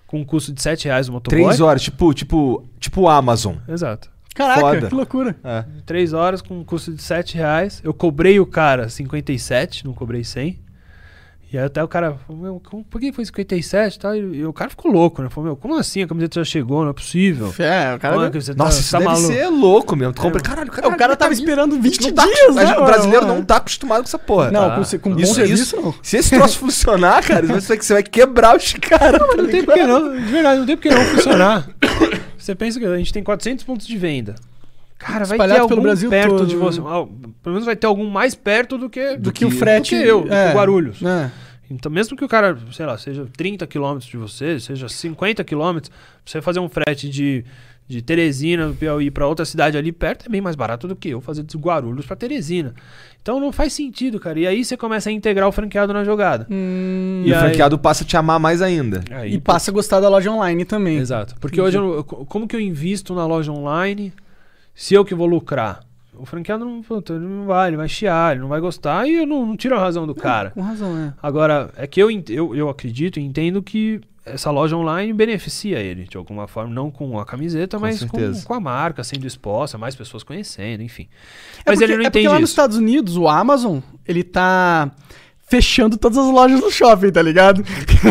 Com 0.08 0.22
um 0.22 0.26
custo 0.26 0.52
de 0.52 0.62
7 0.62 0.86
reais 0.86 1.08
o 1.08 1.12
motoboy. 1.12 1.44
Três 1.44 1.62
horas, 1.62 1.84
tipo, 1.84 2.14
tipo, 2.14 2.66
tipo 2.80 3.08
Amazon. 3.08 3.58
Exato. 3.68 4.10
Caraca, 4.40 4.60
Foda. 4.62 4.88
que 4.88 4.96
loucura. 4.96 5.36
É. 5.44 5.66
3 5.86 6.14
horas 6.14 6.42
com 6.42 6.58
um 6.60 6.64
custo 6.64 6.94
de 6.94 7.02
7 7.02 7.36
reais. 7.36 7.82
Eu 7.84 7.94
cobrei 7.94 8.40
o 8.40 8.46
cara 8.46 8.88
57, 8.88 9.86
não 9.86 9.94
cobrei 9.94 10.24
100. 10.24 10.58
E 11.52 11.58
aí 11.58 11.66
até 11.66 11.84
o 11.84 11.88
cara 11.88 12.16
falou, 12.28 12.42
meu, 12.44 12.62
como- 12.64 12.84
por 12.84 13.02
que 13.02 13.12
foi 13.12 13.26
57 13.26 13.96
e 13.96 14.00
tal? 14.00 14.16
E, 14.16 14.20
e 14.20 14.46
o 14.46 14.54
cara 14.54 14.70
ficou 14.70 14.92
louco, 14.92 15.22
né? 15.24 15.30
Falou, 15.32 15.46
meu, 15.50 15.56
como 15.58 15.76
assim? 15.78 16.04
A 16.04 16.08
camiseta 16.08 16.40
já 16.42 16.44
chegou, 16.46 16.84
não 16.84 16.92
é 16.92 16.94
possível. 16.94 17.48
É, 17.58 17.96
o 17.96 18.00
cara. 18.00 18.28
É 18.28 18.30
você 18.30 18.54
tá- 18.54 18.64
Nossa, 18.64 18.80
isso 18.80 18.92
tá 18.92 19.00
deve 19.00 19.10
maluco? 19.10 19.34
ser 19.34 19.48
louco 19.48 19.96
mesmo. 19.96 20.14
Tu 20.14 20.22
compra, 20.22 20.42
caralho, 20.42 20.70
o 20.72 20.96
cara 20.96 21.16
tava 21.16 21.34
esperando 21.34 21.82
20 21.82 22.02
não 22.02 22.12
tá, 22.14 22.24
dias, 22.26 22.56
né? 22.56 22.78
O 22.78 22.86
brasileiro 22.86 23.26
mano? 23.26 23.40
não 23.40 23.44
tá 23.46 23.56
acostumado 23.58 24.02
com 24.02 24.08
essa 24.08 24.20
porra. 24.20 24.52
Não, 24.52 24.70
Tá. 24.70 24.76
com, 24.76 25.00
com 25.00 25.16
bom 25.16 25.20
Isso, 25.22 25.34
serviço 25.34 25.64
isso, 25.64 25.76
não. 25.82 25.96
Se 26.04 26.18
esse 26.18 26.36
troço 26.38 26.60
funcionar, 26.60 27.24
cara, 27.24 27.46
você 27.48 27.68
vai, 27.68 27.78
você 27.82 27.94
vai 27.94 28.04
quebrar 28.04 28.56
os 28.56 28.72
caras. 28.74 29.20
tá 29.20 29.36
Não 29.36 29.48
tem 29.48 29.64
por 29.66 29.74
que 29.74 29.84
não, 29.88 30.16
de 30.16 30.22
verdade, 30.32 30.60
não 30.60 30.66
tem 30.68 30.78
por 30.78 30.84
que 30.84 30.90
não 30.92 31.02
funcionar. 31.04 31.68
Você 32.50 32.56
pensa 32.56 32.80
que 32.80 32.86
a 32.88 32.98
gente 32.98 33.14
tem 33.14 33.24
400 33.24 33.64
pontos 33.64 33.86
de 33.86 33.96
venda. 33.96 34.34
Cara, 34.98 35.24
vai 35.24 35.38
ter 35.38 35.60
algum 35.60 35.68
pelo 35.68 35.82
Brasil 35.84 36.10
perto 36.10 36.38
todo, 36.38 36.48
de 36.48 36.56
você. 36.56 36.82
Pelo 36.82 37.10
menos 37.46 37.64
vai 37.64 37.76
ter 37.76 37.86
algum 37.86 38.10
mais 38.10 38.34
perto 38.34 38.76
do 38.76 38.90
que, 38.90 39.18
Do 39.18 39.32
que 39.32 39.46
o 39.46 39.52
frete. 39.52 39.96
do 39.96 40.02
que 40.02 40.08
eu, 40.08 40.22
do 40.24 40.34
é, 40.34 40.50
que 40.50 40.58
Guarulhos. 40.58 41.04
É. 41.04 41.30
Então, 41.70 41.92
mesmo 41.92 42.18
que 42.18 42.26
o 42.26 42.28
cara, 42.28 42.58
sei 42.72 42.88
lá, 42.88 42.98
seja 42.98 43.28
30 43.38 43.68
quilômetros 43.68 44.10
de 44.10 44.18
você, 44.18 44.60
seja 44.60 44.90
50 44.90 45.44
quilômetros, 45.44 45.92
você 46.26 46.42
fazer 46.42 46.60
um 46.60 46.68
frete 46.68 47.08
de, 47.08 47.46
de 47.90 48.02
Teresina, 48.04 48.68
do 48.68 48.76
Piauí, 48.76 49.10
pra 49.10 49.28
outra 49.28 49.44
cidade 49.44 49.76
ali 49.76 49.92
perto, 49.92 50.28
é 50.28 50.30
bem 50.30 50.40
mais 50.40 50.56
barato 50.56 50.88
do 50.88 50.96
que 50.96 51.10
eu 51.10 51.20
fazer 51.20 51.42
de 51.44 51.58
Guarulhos 51.58 52.06
pra 52.06 52.16
Teresina. 52.16 52.74
Então 53.22 53.40
não 53.40 53.52
faz 53.52 53.74
sentido, 53.74 54.20
cara. 54.20 54.40
E 54.40 54.46
aí 54.46 54.64
você 54.64 54.78
começa 54.78 55.10
a 55.10 55.12
integrar 55.12 55.48
o 55.50 55.52
franqueado 55.52 55.92
na 55.92 56.04
jogada. 56.04 56.46
Hum, 56.52 57.24
E, 57.26 57.30
E 57.30 57.32
o 57.32 57.36
aí- 57.36 57.42
franqueado 57.42 57.80
passa 57.80 58.04
a 58.04 58.08
te 58.08 58.16
amar 58.16 58.40
mais 58.40 58.62
ainda. 58.62 59.04
Aí, 59.12 59.34
e 59.34 59.42
passa 59.42 59.72
a 59.72 59.74
gostar 59.74 60.00
da 60.00 60.08
loja 60.08 60.30
online 60.32 60.64
também. 60.66 60.98
Exato. 61.00 61.36
Porque 61.42 61.60
hoje, 61.60 61.78
eu 61.78 61.82
não- 61.82 62.04
como 62.04 62.48
que 62.48 62.56
eu 62.56 62.60
invisto 62.62 63.16
na 63.16 63.26
loja 63.26 63.52
online 63.52 64.14
se 64.76 64.94
eu 64.94 65.04
que 65.04 65.16
vou 65.16 65.26
lucrar? 65.26 65.80
O 66.16 66.26
franqueado 66.26 66.64
não, 66.66 66.84
não 67.20 67.46
vai, 67.46 67.70
ele 67.70 67.78
vai 67.78 67.88
chiar, 67.90 68.34
ele 68.34 68.42
não 68.42 68.50
vai 68.50 68.60
gostar 68.60 69.08
e 69.08 69.16
eu 69.16 69.26
não, 69.26 69.46
não 69.48 69.58
tiro 69.58 69.76
a 69.76 69.80
razão 69.80 70.06
do 70.06 70.14
cara. 70.14 70.52
Com 70.52 70.62
razão, 70.62 70.96
é. 70.98 71.14
Agora, 71.24 71.72
é 71.76 71.88
que 71.88 72.00
eu, 72.00 72.10
eu, 72.30 72.56
eu 72.56 72.70
acredito 72.70 73.20
e 73.20 73.24
entendo 73.24 73.64
que 73.64 74.00
essa 74.34 74.52
loja 74.52 74.76
online 74.78 75.12
beneficia 75.14 75.80
ele 75.80 76.04
de 76.06 76.18
alguma 76.18 76.48
forma, 76.48 76.74
não 76.74 76.90
com 76.92 77.20
a 77.20 77.26
camiseta, 77.26 77.78
Com 77.78 77.82
mas 77.82 78.04
com, 78.04 78.34
com 78.44 78.54
a 78.54 78.60
marca 78.60 79.04
sendo 79.04 79.26
exposta, 79.28 79.78
mais 79.78 79.96
pessoas 79.96 80.24
conhecendo, 80.24 80.82
enfim. 80.84 81.08
É 81.60 81.64
Mas 81.72 81.80
porque, 81.80 81.84
ele 81.86 81.94
não 81.98 82.02
é 82.02 82.04
porque 82.06 82.20
entende 82.20 82.28
lá 82.28 82.40
nos 82.40 82.50
isso. 82.50 82.52
Estados 82.54 82.78
Unidos, 82.78 83.18
o 83.18 83.28
Amazon, 83.28 83.80
ele 84.08 84.24
tá 84.24 84.92
fechando 85.48 85.98
todas 85.98 86.18
as 86.18 86.28
lojas 86.32 86.60
do 86.62 86.70
shopping, 86.70 87.12
tá 87.12 87.22
ligado? 87.22 87.64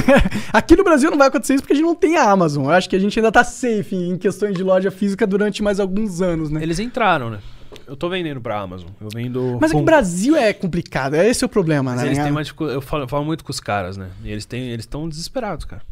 Aqui 0.52 0.74
no 0.76 0.82
Brasil 0.84 1.10
não 1.10 1.18
vai 1.18 1.28
acontecer 1.28 1.54
isso 1.54 1.62
porque 1.62 1.72
a 1.72 1.76
gente 1.76 1.84
não 1.86 1.94
tem 1.94 2.16
a 2.16 2.30
Amazon. 2.30 2.64
Eu 2.64 2.70
acho 2.70 2.88
que 2.90 2.96
a 2.96 2.98
gente 2.98 3.18
ainda 3.18 3.30
tá 3.30 3.44
safe 3.44 3.94
em 3.94 4.16
questões 4.18 4.56
de 4.56 4.62
loja 4.62 4.90
física 4.90 5.26
durante 5.26 5.62
mais 5.62 5.78
alguns 5.78 6.20
anos, 6.20 6.50
né? 6.50 6.60
Eles 6.62 6.78
entraram, 6.80 7.30
né? 7.30 7.38
Eu 7.86 7.96
tô 7.96 8.08
vendendo 8.08 8.40
pra 8.40 8.58
Amazon. 8.58 8.88
Eu 9.00 9.08
vendo. 9.12 9.58
Mas 9.60 9.70
aqui 9.70 9.72
com- 9.74 9.78
no 9.80 9.84
Brasil 9.84 10.34
é 10.34 10.52
complicado, 10.52 11.14
é 11.14 11.28
esse 11.28 11.44
o 11.44 11.48
problema, 11.48 11.92
Mas 11.92 12.00
né? 12.00 12.06
eles 12.08 12.18
têm 12.18 12.30
uma 12.30 12.42
dificu- 12.42 12.64
Eu 12.64 12.80
falo, 12.80 13.04
eu 13.04 13.08
falo 13.08 13.24
muito 13.24 13.44
com 13.44 13.50
os 13.52 13.60
caras, 13.60 13.96
né? 13.96 14.08
E 14.24 14.30
eles 14.32 14.44
têm, 14.46 14.70
eles 14.70 14.84
estão 14.84 15.08
desesperados, 15.08 15.64
cara. 15.64 15.82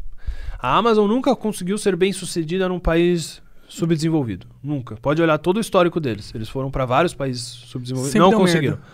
A 0.59 0.75
Amazon 0.77 1.07
nunca 1.07 1.35
conseguiu 1.35 1.77
ser 1.77 1.95
bem 1.95 2.11
sucedida 2.11 2.67
num 2.67 2.79
país 2.79 3.41
subdesenvolvido. 3.67 4.47
Nunca. 4.63 4.95
Pode 5.01 5.21
olhar 5.21 5.37
todo 5.37 5.57
o 5.57 5.59
histórico 5.59 5.99
deles. 5.99 6.31
Eles 6.33 6.49
foram 6.49 6.71
pra 6.71 6.85
vários 6.85 7.13
países 7.13 7.43
subdesenvolvidos. 7.43 8.13
Sempre 8.13 8.31
não 8.31 8.37
conseguiram. 8.39 8.77
merda. 8.77 8.91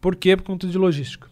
Por 0.00 0.16
quê? 0.16 0.36
Por 0.36 0.44
conta 0.44 0.66
de 0.66 0.76
logística. 0.78 1.28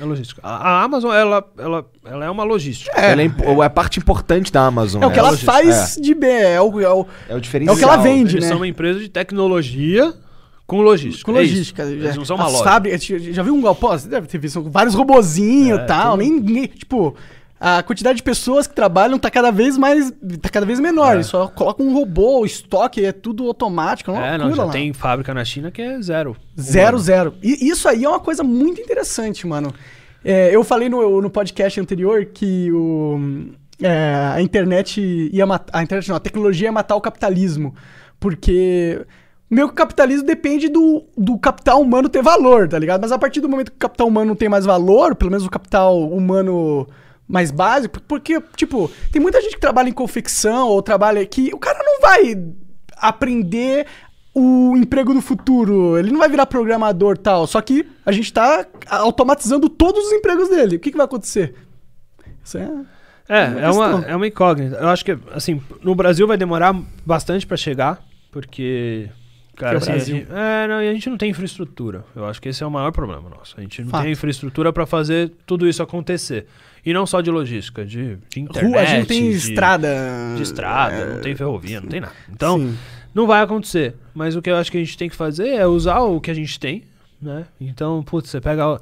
É 0.00 0.04
logística. 0.04 0.40
A, 0.42 0.56
a 0.56 0.82
Amazon, 0.84 1.12
ela, 1.12 1.46
ela, 1.58 1.86
ela 2.04 2.24
é 2.24 2.30
uma 2.30 2.44
logística. 2.44 2.90
Ela 2.98 3.20
é, 3.22 3.26
é 3.26 3.64
a 3.64 3.68
parte 3.70 3.98
importante 3.98 4.50
da 4.50 4.64
Amazon. 4.66 5.02
É 5.02 5.06
o 5.06 5.10
que 5.10 5.16
né? 5.16 5.18
ela 5.20 5.30
Logística. 5.30 5.52
faz 5.52 5.96
de 6.00 6.14
bem, 6.14 6.30
é 6.30 6.60
o, 6.60 6.80
é 6.80 6.90
o- 6.90 7.06
É, 7.28 7.32
é 7.34 7.36
o 7.36 7.40
diferencial. 7.40 7.74
É 7.74 7.76
o 7.76 7.78
que 7.78 7.84
ela 7.84 7.96
vende. 8.02 8.36
Eles 8.36 8.44
né? 8.44 8.48
são 8.48 8.56
uma 8.56 8.66
empresa 8.66 9.00
de 9.00 9.08
tecnologia 9.10 10.14
com 10.66 10.80
logística. 10.80 11.30
com 11.30 11.36
É 11.36 11.40
logística. 11.42 11.82
Eles 11.82 12.04
já- 12.04 12.14
não 12.14 12.24
são 12.24 12.36
uma 12.36 12.46
as 12.46 12.52
loja. 12.52 12.64
fábricas- 12.64 13.04
já, 13.04 13.18
já 13.18 13.42
viu 13.42 13.54
um 13.54 13.60
galpão? 13.60 13.90
Você 13.90 14.08
deve 14.08 14.26
ter 14.26 14.38
visto 14.38 14.62
vários 14.70 14.94
robozinhos 14.94 15.78
É, 15.80 15.82
e 15.84 15.86
tal. 15.86 16.12
tudo. 16.16 16.20
Nem, 16.22 16.40
nem- 16.40 16.66
tipo, 16.68 17.14
a 17.64 17.80
quantidade 17.80 18.16
de 18.16 18.24
pessoas 18.24 18.66
que 18.66 18.74
trabalham 18.74 19.16
tá 19.20 19.30
cada 19.30 19.52
vez 19.52 19.78
mais. 19.78 20.10
tá 20.40 20.48
cada 20.48 20.66
vez 20.66 20.80
menor. 20.80 21.16
É. 21.16 21.22
Só 21.22 21.46
colocam 21.46 21.86
um 21.86 21.94
robô, 21.94 22.40
o 22.40 22.44
estoque, 22.44 23.04
é 23.04 23.12
tudo 23.12 23.46
automático. 23.46 24.10
É 24.10 24.34
É, 24.34 24.38
não, 24.38 24.52
já 24.52 24.64
lá. 24.64 24.72
tem 24.72 24.92
fábrica 24.92 25.32
na 25.32 25.44
China 25.44 25.70
que 25.70 25.80
é 25.80 26.02
zero. 26.02 26.36
Zero, 26.60 26.88
humano. 26.88 26.98
zero. 26.98 27.34
E 27.40 27.68
isso 27.68 27.88
aí 27.88 28.02
é 28.02 28.08
uma 28.08 28.18
coisa 28.18 28.42
muito 28.42 28.80
interessante, 28.80 29.46
mano. 29.46 29.72
É, 30.24 30.50
eu 30.52 30.64
falei 30.64 30.88
no, 30.88 31.22
no 31.22 31.30
podcast 31.30 31.80
anterior 31.80 32.24
que 32.24 32.68
o, 32.72 33.20
é, 33.80 34.32
a 34.34 34.42
internet 34.42 35.00
ia 35.32 35.46
matar. 35.46 35.78
A 35.78 35.84
internet 35.84 36.08
não, 36.08 36.16
a 36.16 36.20
tecnologia 36.20 36.66
ia 36.66 36.72
matar 36.72 36.96
o 36.96 37.00
capitalismo. 37.00 37.76
Porque. 38.18 39.06
Meu 39.48 39.68
capitalismo 39.68 40.26
depende 40.26 40.68
do, 40.68 41.04
do 41.16 41.38
capital 41.38 41.80
humano 41.80 42.08
ter 42.08 42.22
valor, 42.22 42.66
tá 42.66 42.76
ligado? 42.78 43.02
Mas 43.02 43.12
a 43.12 43.18
partir 43.18 43.40
do 43.40 43.48
momento 43.48 43.70
que 43.70 43.76
o 43.76 43.80
capital 43.80 44.08
humano 44.08 44.28
não 44.28 44.34
tem 44.34 44.48
mais 44.48 44.64
valor, 44.64 45.14
pelo 45.14 45.30
menos 45.30 45.44
o 45.44 45.50
capital 45.50 46.08
humano 46.08 46.88
mais 47.32 47.50
básico, 47.50 47.98
porque, 48.02 48.38
tipo, 48.54 48.90
tem 49.10 49.20
muita 49.20 49.40
gente 49.40 49.54
que 49.54 49.60
trabalha 49.60 49.88
em 49.88 49.92
confecção 49.92 50.68
ou 50.68 50.82
trabalha 50.82 51.24
que 51.24 51.50
o 51.54 51.58
cara 51.58 51.82
não 51.82 51.98
vai 51.98 52.36
aprender 52.98 53.86
o 54.34 54.76
emprego 54.76 55.14
do 55.14 55.22
futuro, 55.22 55.98
ele 55.98 56.10
não 56.10 56.18
vai 56.18 56.28
virar 56.28 56.44
programador 56.44 57.16
tal, 57.16 57.46
só 57.46 57.60
que 57.62 57.88
a 58.04 58.12
gente 58.12 58.30
tá 58.30 58.66
automatizando 58.86 59.70
todos 59.70 60.06
os 60.06 60.12
empregos 60.12 60.50
dele. 60.50 60.76
O 60.76 60.78
que, 60.78 60.90
que 60.90 60.96
vai 60.96 61.06
acontecer? 61.06 61.54
Isso 62.44 62.58
é. 62.58 62.70
É, 63.28 63.48
uma 63.48 63.60
é 63.60 63.70
uma, 63.70 64.04
é 64.08 64.16
uma 64.16 64.26
incógnita. 64.26 64.76
Eu 64.76 64.88
acho 64.88 65.02
que, 65.02 65.16
assim, 65.32 65.62
no 65.82 65.94
Brasil 65.94 66.26
vai 66.26 66.36
demorar 66.36 66.74
bastante 67.06 67.46
pra 67.46 67.56
chegar, 67.56 68.02
porque. 68.30 69.08
Cara, 69.62 69.74
é 69.74 69.78
assim, 69.78 69.90
Brasil. 69.90 70.16
gente, 70.16 70.28
é, 70.32 70.68
não, 70.68 70.82
e 70.82 70.88
a 70.88 70.92
gente 70.92 71.08
não 71.10 71.16
tem 71.16 71.30
infraestrutura. 71.30 72.04
Eu 72.14 72.24
acho 72.26 72.40
que 72.40 72.48
esse 72.48 72.62
é 72.62 72.66
o 72.66 72.70
maior 72.70 72.92
problema 72.92 73.28
nosso. 73.28 73.54
A 73.58 73.60
gente 73.60 73.82
não 73.82 73.90
Fato. 73.90 74.02
tem 74.02 74.12
infraestrutura 74.12 74.72
pra 74.72 74.86
fazer 74.86 75.32
tudo 75.46 75.68
isso 75.68 75.82
acontecer. 75.82 76.46
E 76.84 76.92
não 76.92 77.06
só 77.06 77.20
de 77.20 77.30
logística, 77.30 77.84
de, 77.84 78.16
de 78.28 78.40
internet. 78.40 78.72
Rua, 78.72 78.80
a 78.80 78.84
gente 78.84 79.06
tem 79.06 79.30
de, 79.30 79.36
estrada. 79.36 79.88
De 80.36 80.42
estrada, 80.42 80.94
É, 80.94 81.14
não 81.14 81.20
tem 81.20 81.34
ferrovia, 81.36 81.80
não 81.80 81.88
tem 81.88 82.00
nada. 82.00 82.12
Então, 82.28 82.58
sim. 82.58 82.76
não 83.14 83.26
vai 83.26 83.40
acontecer. 83.42 83.94
Mas 84.12 84.34
o 84.34 84.42
que 84.42 84.50
eu 84.50 84.56
acho 84.56 84.70
que 84.70 84.78
a 84.78 84.80
gente 84.80 84.98
tem 84.98 85.08
que 85.08 85.14
fazer 85.14 85.48
é 85.48 85.66
usar 85.66 86.00
o 86.00 86.20
que 86.20 86.30
a 86.30 86.34
gente 86.34 86.58
tem, 86.58 86.82
né? 87.20 87.46
Então, 87.60 88.02
putz, 88.02 88.30
você 88.30 88.40
pega 88.40 88.66
a, 88.66 88.80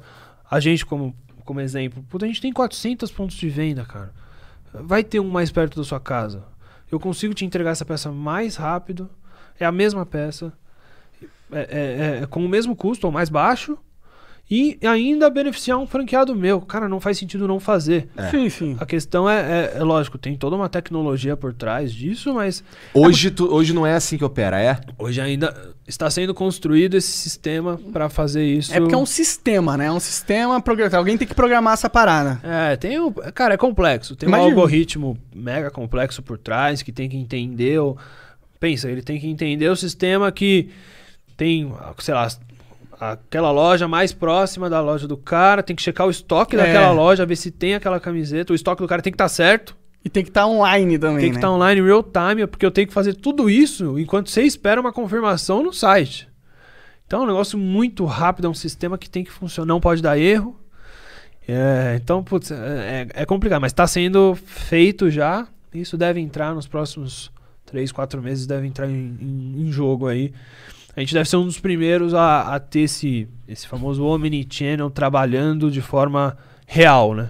a 0.49 0.59
gente 0.59 0.83
como, 0.83 1.15
como 1.45 1.61
exemplo. 1.61 2.03
Putz, 2.09 2.23
a 2.23 2.27
gente 2.27 2.41
tem 2.41 2.51
400 2.51 3.11
pontos 3.11 3.35
de 3.35 3.47
venda, 3.49 3.85
cara. 3.85 4.11
Vai 4.73 5.03
ter 5.03 5.19
um 5.19 5.29
mais 5.29 5.51
perto 5.51 5.77
da 5.77 5.83
sua 5.83 5.99
casa. 5.99 6.43
Eu 6.91 6.99
consigo 6.99 7.33
te 7.33 7.45
entregar 7.45 7.71
essa 7.71 7.85
peça 7.85 8.11
mais 8.11 8.55
rápido. 8.55 9.09
É 9.59 9.65
a 9.65 9.71
mesma 9.71 10.05
peça. 10.07 10.51
É, 11.51 12.19
é- 12.19 12.23
é 12.23 12.25
com 12.27 12.45
o 12.45 12.49
mesmo 12.49 12.75
custo 12.75 13.07
ou 13.07 13.13
mais 13.13 13.29
baixo. 13.29 13.77
E 14.53 14.77
ainda 14.85 15.29
beneficiar 15.29 15.77
um 15.77 15.87
franqueado 15.87 16.35
meu. 16.35 16.59
Cara, 16.59 16.89
não 16.89 16.99
faz 16.99 17.17
sentido 17.17 17.47
não 17.47 17.57
fazer. 17.57 18.09
Sim, 18.31 18.49
sim. 18.49 18.75
A 18.81 18.85
questão 18.85 19.29
é, 19.29 19.39
é- 19.39 19.77
é 19.77 19.83
lógico, 19.83 20.17
tem 20.17 20.35
toda 20.35 20.57
uma 20.57 20.67
tecnologia 20.67 21.37
por 21.37 21.53
trás 21.53 21.93
disso, 21.93 22.33
mas 22.33 22.61
Hoje, 22.93 23.31
tu- 23.31 23.49
hoje 23.49 23.71
não 23.71 23.87
é 23.87 23.93
assim 23.93 24.17
que 24.17 24.25
opera, 24.25 24.59
é? 24.61 24.77
Hoje 24.99 25.21
ainda 25.21 25.73
está 25.87 26.09
sendo 26.09 26.33
construído 26.33 26.95
esse 26.95 27.13
sistema 27.13 27.79
para 27.93 28.09
fazer 28.09 28.43
isso. 28.43 28.73
É 28.73 28.79
porque 28.81 28.93
é 28.93 28.97
um 28.97 29.05
sistema, 29.05 29.77
né? 29.77 29.85
É 29.85 29.91
um 29.91 30.01
sistema 30.01 30.59
programado. 30.59 30.97
Alguém 30.97 31.17
tem 31.17 31.25
que 31.25 31.33
programar 31.35 31.73
essa 31.75 31.89
parada. 31.89 32.41
É, 32.43 32.75
tem 32.75 32.99
o. 32.99 33.09
Cara, 33.33 33.53
é 33.53 33.57
complexo. 33.57 34.17
Tem 34.17 34.27
Imagina. 34.27 34.49
um 34.49 34.51
algoritmo 34.51 35.17
mega 35.33 35.71
complexo 35.71 36.21
por 36.21 36.37
trás 36.37 36.81
que 36.81 36.91
tem 36.91 37.07
que 37.07 37.15
entender. 37.15 37.79
O... 37.79 37.95
Pensa, 38.59 38.91
ele 38.91 39.01
tem 39.01 39.17
que 39.17 39.27
entender 39.27 39.69
o 39.69 39.77
sistema 39.77 40.29
que 40.29 40.67
tem, 41.41 41.73
sei 41.97 42.13
lá, 42.13 42.27
aquela 42.99 43.49
loja 43.51 43.87
mais 43.87 44.13
próxima 44.13 44.69
da 44.69 44.79
loja 44.79 45.07
do 45.07 45.17
cara, 45.17 45.63
tem 45.63 45.75
que 45.75 45.81
checar 45.81 46.05
o 46.05 46.11
estoque 46.11 46.55
É. 46.55 46.59
daquela 46.59 46.91
loja, 46.91 47.25
ver 47.25 47.35
se 47.35 47.49
tem 47.49 47.73
aquela 47.73 47.99
camiseta. 47.99 48.53
O 48.53 48.55
estoque 48.55 48.79
do 48.79 48.87
cara 48.87 49.01
tem 49.01 49.11
que 49.11 49.15
estar 49.15 49.27
certo. 49.27 49.75
E 50.05 50.09
tem 50.09 50.23
que 50.23 50.29
estar 50.29 50.45
online 50.45 50.99
também, 50.99 51.17
Tem 51.17 51.29
que 51.29 51.33
né? 51.35 51.39
estar 51.39 51.51
online 51.51 51.81
real 51.81 52.03
time, 52.03 52.45
porque 52.45 52.63
eu 52.65 52.69
tenho 52.69 52.87
que 52.87 52.93
fazer 52.93 53.15
tudo 53.15 53.49
isso 53.49 53.97
enquanto 53.99 54.29
você 54.29 54.43
espera 54.43 54.79
uma 54.79 54.91
confirmação 54.93 55.63
no 55.63 55.73
site. 55.73 56.27
Então 57.07 57.21
é 57.21 57.23
um 57.23 57.27
negócio 57.27 57.57
muito 57.57 58.05
rápido, 58.05 58.45
é 58.45 58.49
um 58.49 58.53
sistema 58.53 58.99
que 58.99 59.09
tem 59.09 59.23
que 59.23 59.31
funcionar, 59.31 59.67
não 59.67 59.79
pode 59.79 59.99
dar 60.01 60.17
erro. 60.19 60.59
É, 61.47 61.99
então, 62.01 62.23
putz, 62.23 62.51
é, 62.51 63.07
é 63.13 63.25
complicado, 63.25 63.61
mas 63.61 63.71
está 63.71 63.87
sendo 63.87 64.35
feito 64.45 65.09
já. 65.09 65.47
Isso 65.73 65.97
deve 65.97 66.19
entrar 66.19 66.53
nos 66.53 66.67
próximos 66.67 67.31
3, 67.65 67.91
4 67.91 68.21
meses, 68.21 68.45
deve 68.45 68.67
entrar 68.67 68.87
em, 68.87 69.17
em- 69.19 69.61
em 69.67 69.71
jogo 69.71 70.07
aí. 70.07 70.33
A 70.95 70.99
gente 70.99 71.13
deve 71.13 71.29
ser 71.29 71.37
um 71.37 71.45
dos 71.45 71.59
primeiros 71.59 72.13
a, 72.13 72.55
a 72.55 72.59
ter 72.59 72.81
esse, 72.81 73.27
esse 73.47 73.67
famoso 73.67 74.03
Omnichannel 74.03 74.89
trabalhando 74.89 75.71
de 75.71 75.81
forma 75.81 76.37
real, 76.67 77.13
né? 77.15 77.29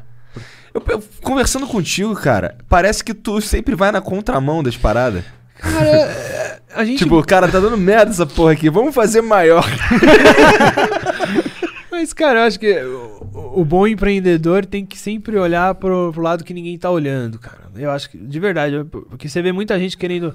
Eu, 0.74 0.84
eu- 0.88 1.04
conversando 1.22 1.68
contigo, 1.68 2.16
cara, 2.16 2.58
parece 2.68 3.04
que 3.04 3.14
tu 3.14 3.40
sempre 3.42 3.76
vai 3.76 3.92
na 3.92 4.02
contramão 4.02 4.64
das 4.64 4.76
paradas. 4.78 5.24
Cara, 5.60 6.60
a 6.74 6.84
gente. 6.84 7.00
Tipo, 7.00 7.22
cara, 7.24 7.48
tá 7.48 7.60
dando 7.60 7.78
merda 7.78 8.12
essa 8.12 8.26
porra 8.26 8.54
aqui, 8.54 8.70
vamos 8.70 8.96
fazer 8.96 9.22
maior. 9.22 9.64
Mas, 11.92 12.14
cara, 12.14 12.40
eu 12.40 12.44
acho 12.46 12.60
que 12.60 12.74
o, 12.84 13.60
o 13.62 13.66
bom 13.66 13.86
empreendedor 13.86 14.66
tem 14.66 14.86
que 14.86 14.98
sempre 14.98 15.38
olhar 15.38 15.76
pro, 15.76 16.12
pro 16.14 16.22
lado 16.24 16.44
que 16.44 16.54
ninguém 16.54 16.78
tá 16.78 16.90
olhando, 16.90 17.38
cara. 17.38 17.60
Eu 17.76 17.92
acho 17.92 18.10
que, 18.10 18.18
de 18.18 18.40
verdade, 18.40 18.84
porque 19.10 19.28
você 19.30 19.42
vê 19.42 19.52
muita 19.52 19.78
gente 19.78 19.98
querendo 19.98 20.34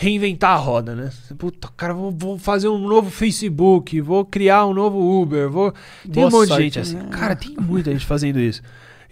reinventar 0.00 0.52
a 0.52 0.56
roda, 0.56 0.94
né? 0.94 1.10
Puta, 1.36 1.68
cara, 1.76 1.92
vou, 1.92 2.12
vou 2.12 2.38
fazer 2.38 2.68
um 2.68 2.78
novo 2.78 3.10
Facebook, 3.10 4.00
vou 4.00 4.24
criar 4.24 4.64
um 4.64 4.72
novo 4.72 4.96
Uber, 5.20 5.50
vou. 5.50 5.72
Tem 6.04 6.24
um 6.24 6.30
Boa 6.30 6.30
monte 6.30 6.42
de 6.42 6.48
sorte, 6.48 6.62
gente 6.62 6.78
assim. 6.78 6.94
né? 6.94 7.08
Cara, 7.10 7.34
tem 7.34 7.56
muita 7.60 7.90
gente 7.90 8.06
fazendo 8.06 8.38
isso. 8.38 8.62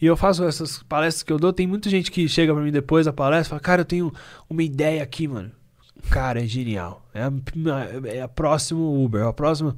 E 0.00 0.06
eu 0.06 0.16
faço 0.16 0.44
essas 0.44 0.84
palestras 0.84 1.24
que 1.24 1.32
eu 1.32 1.38
dou, 1.38 1.52
tem 1.52 1.66
muita 1.66 1.90
gente 1.90 2.08
que 2.08 2.28
chega 2.28 2.54
pra 2.54 2.62
mim 2.62 2.70
depois 2.70 3.04
da 3.04 3.12
palestra 3.12 3.48
e 3.48 3.50
fala, 3.50 3.60
cara, 3.60 3.80
eu 3.80 3.84
tenho 3.84 4.12
uma 4.48 4.62
ideia 4.62 5.02
aqui, 5.02 5.26
mano. 5.26 5.50
Cara, 6.08 6.44
é 6.44 6.46
genial. 6.46 7.04
É 7.12 7.24
a, 7.24 7.32
é 8.04 8.22
a 8.22 8.28
próximo 8.28 9.04
Uber, 9.04 9.22
é 9.22 9.28
a 9.28 9.32
próxima. 9.32 9.76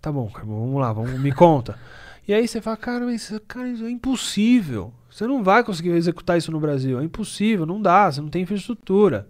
Tá 0.00 0.10
bom, 0.10 0.30
cara, 0.30 0.46
vamos 0.46 0.80
lá, 0.80 0.94
vamos, 0.94 1.20
me 1.20 1.32
conta. 1.32 1.78
E 2.26 2.32
aí 2.32 2.48
você 2.48 2.62
fala, 2.62 2.78
cara, 2.78 3.04
mas 3.04 3.30
cara, 3.46 3.68
isso 3.68 3.84
é 3.84 3.90
impossível. 3.90 4.94
Você 5.10 5.26
não 5.26 5.44
vai 5.44 5.62
conseguir 5.62 5.90
executar 5.90 6.38
isso 6.38 6.50
no 6.50 6.60
Brasil. 6.60 6.98
É 7.00 7.04
impossível, 7.04 7.66
não 7.66 7.82
dá, 7.82 8.10
você 8.10 8.22
não 8.22 8.28
tem 8.28 8.42
infraestrutura. 8.42 9.28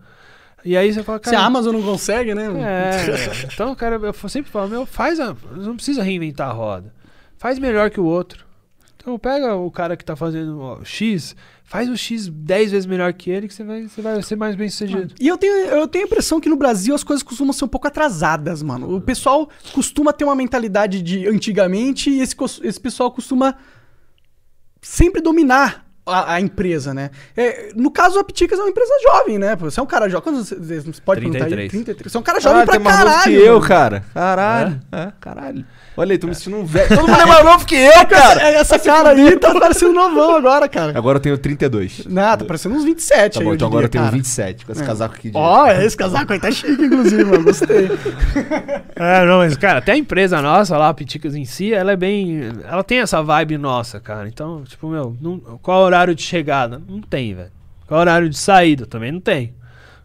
E 0.66 0.76
aí 0.76 0.92
você 0.92 1.02
fala, 1.02 1.18
Se 1.18 1.30
cara. 1.30 1.38
a 1.38 1.46
Amazon 1.46 1.72
não 1.76 1.82
consegue, 1.82 2.34
né? 2.34 2.46
É, 2.46 3.46
então, 3.52 3.72
cara, 3.76 4.00
eu 4.02 4.28
sempre 4.28 4.50
falo, 4.50 4.68
meu, 4.68 4.84
faz 4.84 5.20
a. 5.20 5.34
Não 5.56 5.76
precisa 5.76 6.02
reinventar 6.02 6.50
a 6.50 6.52
roda. 6.52 6.92
Faz 7.38 7.58
melhor 7.58 7.88
que 7.88 8.00
o 8.00 8.04
outro. 8.04 8.44
Então 8.96 9.16
pega 9.16 9.54
o 9.54 9.70
cara 9.70 9.96
que 9.96 10.04
tá 10.04 10.16
fazendo 10.16 10.60
ó, 10.60 10.82
X, 10.82 11.36
faz 11.62 11.88
o 11.88 11.96
X 11.96 12.26
10 12.26 12.72
vezes 12.72 12.86
melhor 12.86 13.12
que 13.12 13.30
ele, 13.30 13.46
que 13.46 13.54
você 13.54 13.62
vai, 13.62 13.82
você 13.84 14.02
vai 14.02 14.20
ser 14.20 14.34
mais 14.34 14.56
bem 14.56 14.68
sucedido. 14.68 15.14
E 15.20 15.28
eu 15.28 15.38
tenho, 15.38 15.52
eu 15.52 15.86
tenho 15.86 16.04
a 16.04 16.08
impressão 16.08 16.40
que 16.40 16.48
no 16.48 16.56
Brasil 16.56 16.92
as 16.92 17.04
coisas 17.04 17.22
costumam 17.22 17.52
ser 17.52 17.64
um 17.64 17.68
pouco 17.68 17.86
atrasadas, 17.86 18.64
mano. 18.64 18.96
O 18.96 19.00
pessoal 19.00 19.48
costuma 19.72 20.12
ter 20.12 20.24
uma 20.24 20.34
mentalidade 20.34 21.00
de 21.00 21.28
antigamente 21.28 22.10
e 22.10 22.20
esse, 22.20 22.34
esse 22.64 22.80
pessoal 22.80 23.12
costuma 23.12 23.54
sempre 24.82 25.20
dominar 25.20 25.85
a, 26.06 26.34
a 26.34 26.40
empresa, 26.40 26.94
né? 26.94 27.10
É, 27.36 27.70
no 27.74 27.90
caso, 27.90 28.18
a 28.18 28.24
Piticas 28.24 28.58
é 28.58 28.62
uma 28.62 28.70
empresa 28.70 28.92
jovem, 29.02 29.38
né? 29.38 29.56
Você 29.56 29.80
é 29.80 29.82
um 29.82 29.86
cara 29.86 30.08
jovem. 30.08 30.22
Quantos 30.32 30.50
você, 30.50 30.82
pode 31.04 31.20
perguntar 31.20 31.44
aí? 31.44 31.50
33. 31.50 31.70
33. 31.70 32.12
Você 32.12 32.16
é 32.16 32.20
um 32.20 32.22
cara 32.22 32.40
jovem 32.40 32.62
Ah, 32.62 32.64
pra 32.64 32.74
tem 32.74 32.82
mais 32.84 32.96
caralho. 32.96 33.22
que 33.24 33.32
eu, 33.32 33.60
cara. 33.60 34.04
Caralho. 34.14 34.80
É, 34.92 35.12
caralho. 35.20 35.64
Olha 35.96 36.12
aí, 36.12 36.18
tô 36.18 36.26
me 36.26 36.34
sentindo 36.34 36.56
um 36.56 36.64
velho. 36.64 36.88
Todo 36.94 37.08
mundo 37.08 37.20
é 37.20 37.24
mais 37.26 37.44
novo 37.44 37.64
que 37.64 37.74
eu, 37.74 38.06
cara. 38.06 38.42
É, 38.42 38.54
Essa 38.56 38.78
cara 38.78 39.10
aí 39.10 39.36
tá 39.38 39.58
parecendo 39.58 39.94
novão 39.94 40.36
agora, 40.36 40.68
cara. 40.68 40.96
Agora 40.96 41.16
eu 41.16 41.22
tenho 41.22 41.38
32. 41.38 42.04
Não, 42.06 42.36
tá 42.36 42.44
parecendo 42.44 42.74
uns 42.74 42.84
27 42.84 43.34
Tá 43.34 43.40
aí, 43.40 43.46
bom, 43.46 43.54
então 43.54 43.66
agora 43.68 43.86
eu 43.86 43.88
diria, 43.88 43.90
tenho 43.90 44.04
cara. 44.04 44.16
27, 44.16 44.66
com 44.66 44.72
esse 44.72 44.84
casaco 44.84 45.14
aqui 45.14 45.30
de... 45.30 45.36
Ó, 45.38 45.66
esse 45.68 45.96
casaco 45.96 46.32
aí 46.32 46.38
tá 46.38 46.50
chique, 46.50 46.84
inclusive, 46.84 47.24
mano. 47.24 47.44
Gostei. 47.44 47.88
É, 48.98 49.26
não, 49.26 49.38
mas, 49.38 49.54
cara, 49.58 49.78
até 49.80 49.92
a 49.92 49.96
empresa 49.96 50.40
nossa 50.40 50.76
lá, 50.78 50.88
a 50.88 50.94
Piticas 50.94 51.34
em 51.34 51.44
si, 51.44 51.72
ela 51.74 51.92
é 51.92 51.96
bem. 51.96 52.40
Ela 52.66 52.82
tem 52.82 52.98
essa 53.00 53.22
vibe 53.22 53.58
nossa, 53.58 54.00
cara. 54.00 54.26
Então, 54.26 54.64
tipo, 54.64 54.88
meu, 54.88 55.14
não- 55.20 55.38
qual 55.60 55.80
é 55.80 55.82
o 55.82 55.86
horário 55.86 56.14
de 56.14 56.22
chegada? 56.22 56.80
Não 56.88 57.02
tem, 57.02 57.34
velho. 57.34 57.50
Qual 57.86 57.98
é 57.98 58.00
o 58.00 58.02
horário 58.02 58.28
de 58.30 58.38
saída? 58.38 58.86
Também 58.86 59.12
não 59.12 59.20
tem. 59.20 59.52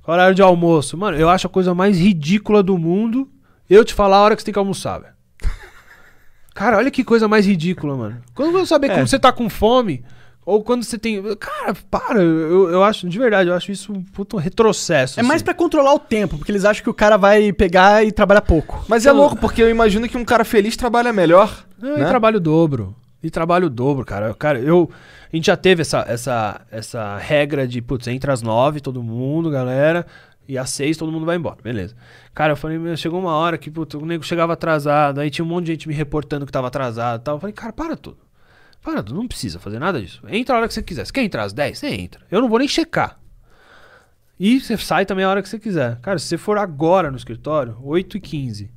Qual 0.04 0.14
é 0.14 0.18
o 0.18 0.20
horário 0.20 0.36
de 0.36 0.42
almoço? 0.42 0.98
Mano, 0.98 1.18
eu 1.18 1.30
acho 1.30 1.48
a 1.48 1.50
coisa 1.50 1.74
mais 1.74 1.98
ridícula 1.98 2.62
do 2.62 2.78
mundo 2.78 3.30
eu 3.70 3.86
te 3.86 3.94
falar 3.94 4.18
a 4.18 4.22
hora 4.22 4.36
que 4.36 4.42
você 4.42 4.46
tem 4.48 4.54
que 4.54 4.60
almoçar, 4.60 5.00
velho. 5.00 5.14
Cara, 6.54 6.78
olha 6.78 6.92
que 6.92 7.04
coisa 7.04 7.28
mais 7.28 7.46
ridícula, 7.46 7.96
mano. 7.96 8.22
Quando 8.34 8.52
você 8.52 8.66
saber 8.68 8.90
como 8.90 9.08
você 9.08 9.18
tá 9.18 9.32
com 9.32 9.50
fome, 9.50 10.04
ou 10.46 10.64
quando 10.64 10.84
você 10.84 10.98
tem. 10.98 11.22
Cara, 11.36 11.76
para, 11.90 12.22
eu, 12.22 12.70
eu 12.70 12.84
acho, 12.84 13.08
de 13.08 13.18
verdade, 13.18 13.50
eu 13.50 13.56
acho 13.56 13.72
isso 13.72 13.94
um 13.94 14.04
puto 14.04 14.38
retrocesso. 14.38 15.20
É 15.20 15.24
mais 15.24 15.38
assim. 15.38 15.46
pra 15.46 15.54
controlar 15.54 15.94
o 15.94 16.00
tempo, 16.00 16.38
porque 16.38 16.52
eles 16.52 16.66
acham 16.66 16.84
que 16.84 16.90
o 16.90 16.94
cara 16.94 17.18
vai 17.18 17.54
pegar 17.54 18.04
e 18.04 18.12
trabalhar 18.12 18.42
pouco. 18.42 18.84
Mas 18.88 19.06
é 19.06 19.12
louco, 19.12 19.38
porque 19.38 19.62
eu 19.62 19.70
imagino 19.70 20.10
que 20.10 20.18
um 20.18 20.26
cara 20.26 20.44
feliz 20.44 20.76
trabalha 20.76 21.14
melhor. 21.14 21.66
Não, 21.80 21.98
né? 21.98 22.04
e 22.04 22.08
trabalho 22.08 22.40
dobro. 22.40 22.96
E 23.24 23.30
trabalho 23.30 23.70
dobro, 23.70 24.04
cara. 24.04 24.34
Cara, 24.34 24.60
eu. 24.60 24.90
A 25.32 25.36
gente 25.36 25.46
já 25.46 25.56
teve 25.56 25.82
essa, 25.82 26.04
essa, 26.08 26.62
essa 26.70 27.18
regra 27.18 27.66
de, 27.66 27.82
putz, 27.82 28.08
entra 28.08 28.34
às 28.34 28.42
nove, 28.42 28.82
todo 28.82 29.02
mundo, 29.02 29.50
galera. 29.50 30.06
E 30.48 30.58
às 30.58 30.70
seis 30.70 30.98
todo 30.98 31.12
mundo 31.12 31.26
vai 31.26 31.38
embora. 31.38 31.58
Beleza. 31.64 31.96
Cara, 32.34 32.54
eu 32.54 32.58
falei, 32.58 32.78
meu, 32.78 32.96
chegou 32.98 33.20
uma 33.20 33.34
hora 33.34 33.58
que, 33.58 33.72
putz, 33.72 33.96
o 33.96 34.06
nego 34.06 34.24
chegava 34.24 34.54
atrasado. 34.54 35.20
Aí 35.20 35.30
tinha 35.30 35.46
um 35.46 35.48
monte 35.48 35.66
de 35.66 35.72
gente 35.74 35.88
me 35.88 35.94
reportando 35.94 36.46
que 36.46 36.52
tava 36.52 36.68
atrasado 36.68 37.22
e 37.22 37.24
tal. 37.24 37.36
Eu 37.36 37.40
falei, 37.40 37.54
cara, 37.54 37.72
para 37.72 37.96
tudo. 37.96 38.18
Para 38.82 39.04
tudo, 39.04 39.18
não 39.18 39.28
precisa 39.28 39.60
fazer 39.60 39.80
nada 39.80 40.02
disso. 40.02 40.22
Entra 40.28 40.56
a 40.56 40.58
hora 40.60 40.68
que 40.68 40.74
você 40.74 40.82
quiser. 40.82 41.06
Você 41.06 41.14
quer 41.14 41.24
entrar 41.24 41.44
às 41.44 41.54
10? 41.54 41.78
Você 41.78 41.88
entra. 41.88 42.22
Eu 42.32 42.42
não 42.42 42.50
vou 42.50 42.60
nem 42.60 42.68
checar. 42.68 43.20
E 44.40 44.60
você 44.60 44.76
sai 44.76 45.06
também 45.06 45.24
a 45.24 45.30
hora 45.30 45.42
que 45.42 45.48
você 45.48 45.60
quiser. 45.60 46.00
Cara, 46.02 46.18
se 46.18 46.26
você 46.26 46.38
for 46.38 46.58
agora 46.58 47.12
no 47.12 47.18
escritório, 47.18 47.78
8 47.84 48.18
e 48.18 48.20
15 48.20 48.72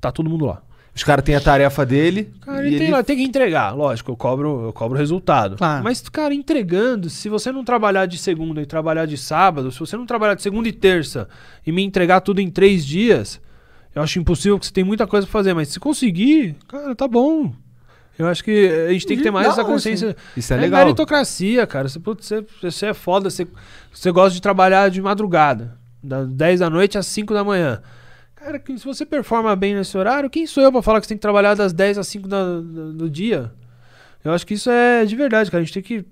tá 0.00 0.10
todo 0.10 0.28
mundo 0.28 0.46
lá. 0.46 0.62
Os 0.94 1.04
caras 1.04 1.24
têm 1.24 1.34
a 1.34 1.40
tarefa 1.40 1.86
dele. 1.86 2.32
Cara, 2.40 2.64
e 2.64 2.68
ele 2.68 2.76
tem, 2.78 2.86
ele... 2.86 2.96
lá, 2.96 3.02
tem 3.02 3.16
que 3.16 3.22
entregar, 3.22 3.74
lógico, 3.74 4.10
eu 4.10 4.16
cobro, 4.16 4.66
eu 4.66 4.72
cobro 4.72 4.96
o 4.96 4.98
resultado. 4.98 5.56
Claro. 5.56 5.84
Mas, 5.84 6.00
cara, 6.08 6.34
entregando, 6.34 7.08
se 7.08 7.28
você 7.28 7.52
não 7.52 7.64
trabalhar 7.64 8.06
de 8.06 8.18
segunda 8.18 8.60
e 8.60 8.66
trabalhar 8.66 9.06
de 9.06 9.16
sábado, 9.16 9.70
se 9.70 9.78
você 9.78 9.96
não 9.96 10.04
trabalhar 10.04 10.34
de 10.34 10.42
segunda 10.42 10.68
e 10.68 10.72
terça 10.72 11.28
e 11.66 11.70
me 11.70 11.82
entregar 11.82 12.20
tudo 12.20 12.40
em 12.40 12.50
três 12.50 12.84
dias, 12.84 13.40
eu 13.94 14.02
acho 14.02 14.18
impossível 14.18 14.58
que 14.58 14.66
você 14.66 14.72
tem 14.72 14.84
muita 14.84 15.06
coisa 15.06 15.26
pra 15.26 15.32
fazer. 15.32 15.54
Mas 15.54 15.68
se 15.68 15.80
conseguir, 15.80 16.56
cara, 16.68 16.94
tá 16.94 17.06
bom. 17.06 17.52
Eu 18.18 18.26
acho 18.26 18.44
que 18.44 18.68
a 18.86 18.92
gente 18.92 19.06
tem 19.06 19.16
que 19.16 19.22
ter 19.22 19.30
mais 19.30 19.46
Não, 19.46 19.52
essa 19.52 19.62
assim, 19.62 19.70
consciência. 19.70 20.16
Isso 20.36 20.52
é 20.52 20.56
legal. 20.56 20.84
meritocracia, 20.84 21.66
cara. 21.66 21.88
Você, 21.88 21.98
putz, 21.98 22.26
você, 22.26 22.44
você 22.60 22.86
é 22.86 22.94
foda, 22.94 23.30
você, 23.30 23.46
você 23.90 24.10
gosta 24.10 24.34
de 24.34 24.42
trabalhar 24.42 24.90
de 24.90 25.00
madrugada, 25.00 25.78
das 26.02 26.28
10 26.28 26.60
da 26.60 26.68
noite 26.68 26.98
às 26.98 27.06
5 27.06 27.32
da 27.32 27.42
manhã. 27.42 27.80
Cara, 28.40 28.62
se 28.66 28.84
você 28.86 29.04
performa 29.04 29.54
bem 29.54 29.74
nesse 29.74 29.96
horário, 29.98 30.30
quem 30.30 30.46
sou 30.46 30.62
eu 30.62 30.72
pra 30.72 30.80
falar 30.80 30.98
que 30.98 31.06
você 31.06 31.10
tem 31.10 31.18
que 31.18 31.22
trabalhar 31.22 31.54
das 31.54 31.74
10 31.74 31.98
às 31.98 32.08
5 32.08 32.26
da, 32.26 32.42
do, 32.58 32.92
do 32.94 33.10
dia? 33.10 33.52
Eu 34.24 34.32
acho 34.32 34.46
que 34.46 34.54
isso 34.54 34.70
é 34.70 35.04
de 35.04 35.14
verdade, 35.14 35.50
cara. 35.50 35.60
A 35.60 35.64
gente 35.64 35.74
tem 35.74 35.82
que 35.82 36.06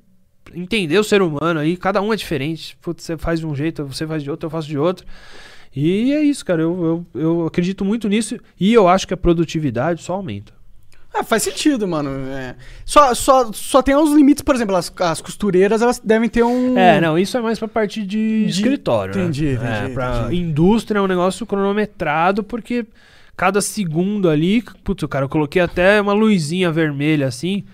entender 0.54 0.98
o 0.98 1.04
ser 1.04 1.22
humano 1.22 1.58
aí. 1.58 1.74
Cada 1.74 2.02
um 2.02 2.12
é 2.12 2.16
diferente. 2.16 2.76
Putz, 2.82 3.02
você 3.02 3.16
faz 3.16 3.40
de 3.40 3.46
um 3.46 3.54
jeito, 3.54 3.82
você 3.86 4.06
faz 4.06 4.22
de 4.22 4.30
outro, 4.30 4.46
eu 4.46 4.50
faço 4.50 4.68
de 4.68 4.78
outro. 4.78 5.06
E 5.74 6.12
é 6.12 6.22
isso, 6.22 6.44
cara. 6.44 6.60
Eu, 6.60 7.06
eu, 7.14 7.20
eu 7.22 7.46
acredito 7.46 7.82
muito 7.82 8.06
nisso. 8.10 8.38
E 8.60 8.74
eu 8.74 8.86
acho 8.86 9.08
que 9.08 9.14
a 9.14 9.16
produtividade 9.16 10.02
só 10.02 10.12
aumenta. 10.12 10.52
Ah, 11.14 11.24
faz 11.24 11.42
sentido, 11.42 11.88
mano. 11.88 12.10
É. 12.30 12.54
Só, 12.84 13.14
só, 13.14 13.50
só 13.52 13.82
tem 13.82 13.96
uns 13.96 14.12
limites, 14.14 14.42
por 14.42 14.54
exemplo, 14.54 14.76
as, 14.76 14.92
as 15.00 15.20
costureiras, 15.20 15.82
elas 15.82 15.98
devem 15.98 16.28
ter 16.28 16.42
um. 16.44 16.78
É, 16.78 17.00
não, 17.00 17.18
isso 17.18 17.36
é 17.36 17.40
mais 17.40 17.58
pra 17.58 17.66
parte 17.66 18.02
de, 18.02 18.44
De- 18.44 18.50
escritório. 18.50 19.14
né? 19.16 19.22
entendi, 19.22 19.52
entendi, 19.54 19.66
É, 19.66 19.88
pra 19.88 20.20
entendi. 20.26 20.42
indústria 20.42 20.98
é 20.98 21.02
um 21.02 21.06
negócio 21.06 21.44
cronometrado, 21.46 22.44
porque 22.44 22.86
cada 23.36 23.60
segundo 23.60 24.28
ali, 24.28 24.62
putz, 24.84 25.04
cara, 25.08 25.24
eu 25.24 25.28
coloquei 25.28 25.62
até 25.62 26.00
uma 26.00 26.12
luzinha 26.12 26.70
vermelha 26.70 27.26
assim, 27.26 27.64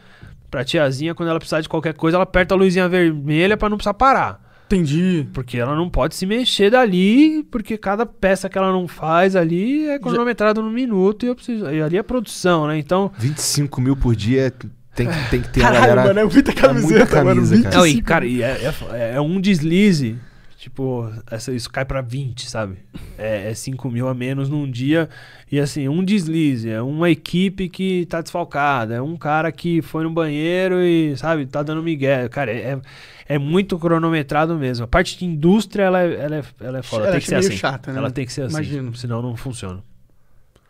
pra 0.51 0.65
tiazinha, 0.65 1.15
quando 1.15 1.29
ela 1.29 1.39
precisar 1.39 1.61
de 1.61 1.69
qualquer 1.69 1.95
coisa, 1.95 2.17
ela 2.17 2.25
aperta 2.25 2.55
a 2.55 2.57
luzinha 2.57 2.89
vermelha 2.89 3.57
pra 3.57 3.69
não 3.69 3.77
precisar 3.77 3.95
parar. 3.95 4.44
Entendi. 4.67 5.27
Porque 5.33 5.59
ela 5.59 5.75
não 5.77 5.89
pode 5.89 6.15
se 6.15 6.27
mexer 6.27 6.71
dali, 6.71 7.43
porque 7.51 7.77
cada 7.77 8.07
peça 8.07 8.49
que 8.49 8.57
ela 8.57 8.73
não 8.73 8.89
faz 8.89 9.37
ali 9.37 9.87
é 9.89 9.99
cronometrado 9.99 10.63
no 10.63 10.71
minuto 10.71 11.25
e 11.25 11.29
eu 11.29 11.35
preciso. 11.35 11.71
E 11.71 11.83
ali 11.83 11.97
é 11.99 12.03
produção, 12.03 12.67
né? 12.67 12.79
Então. 12.79 13.11
25 13.19 13.81
mil 13.81 13.97
por 13.97 14.17
dia 14.17 14.53
tem 14.95 15.09
que, 15.09 15.31
tem 15.31 15.41
que 15.43 15.49
ter 15.49 15.61
a 15.61 15.65
Caralho, 15.65 15.87
galera... 15.87 16.05
mano, 16.09 16.21
é 16.21 16.25
muita 16.25 16.51
é 16.51 16.55
camiseta, 16.55 16.99
muita 16.99 17.17
mano. 17.17 17.29
camisa, 17.31 17.57
25. 17.57 17.71
cara. 17.71 17.77
Não, 17.79 17.87
e, 17.87 18.03
cara, 18.03 18.27
e 18.27 18.43
é, 18.43 18.73
é- 18.93 19.15
é 19.17 19.21
um 19.21 19.41
deslize. 19.41 20.17
Tipo, 20.57 21.13
essa, 21.31 21.53
isso 21.53 21.69
cai 21.71 21.85
pra 21.85 22.01
20, 22.01 22.49
sabe? 22.49 22.79
É, 23.19 23.51
é 23.51 23.55
5 23.55 23.91
mil 23.91 24.09
a 24.09 24.15
menos 24.15 24.49
num 24.49 24.71
dia. 24.71 25.11
E 25.53 25.61
assim, 25.61 25.89
um 25.89 26.03
deslize. 26.03 26.71
É 26.71 26.81
uma 26.81 27.11
equipe 27.11 27.69
que 27.69 28.07
tá 28.07 28.23
desfalcada. 28.23 28.95
É 28.95 29.03
um 29.03 29.15
cara 29.15 29.53
que 29.53 29.83
foi 29.83 30.05
no 30.05 30.11
banheiro 30.11 30.81
e, 30.81 31.15
sabe, 31.19 31.45
tá 31.45 31.63
dando 31.63 31.83
migué. 31.83 32.27
Cara, 32.31 32.51
é, 32.51 32.81
é, 33.29 33.35
é 33.35 33.39
muito 33.39 33.79
cronometrado 33.79 34.55
mesmo. 34.57 34.85
A 34.85 34.89
parte 34.89 35.19
de 35.19 35.25
indústria, 35.25 35.85
ela 35.85 36.01
é, 36.03 36.15
ela 36.15 36.37
é, 36.37 36.43
ela 36.61 36.79
é 36.79 36.83
foda. 36.83 37.05
Ela 37.05 37.13
tem 37.13 37.17
é 37.19 37.21
que 37.21 37.27
ser 37.27 37.35
meio 37.37 37.49
assim. 37.49 37.57
chata, 37.57 37.93
né? 37.93 37.99
Ela 37.99 38.11
tem 38.11 38.27
que 38.27 38.33
ser 38.33 38.43
assim. 38.43 38.55
Imagino. 38.55 38.95
Senão 38.97 39.23
não 39.23 39.37
funciona. 39.37 39.83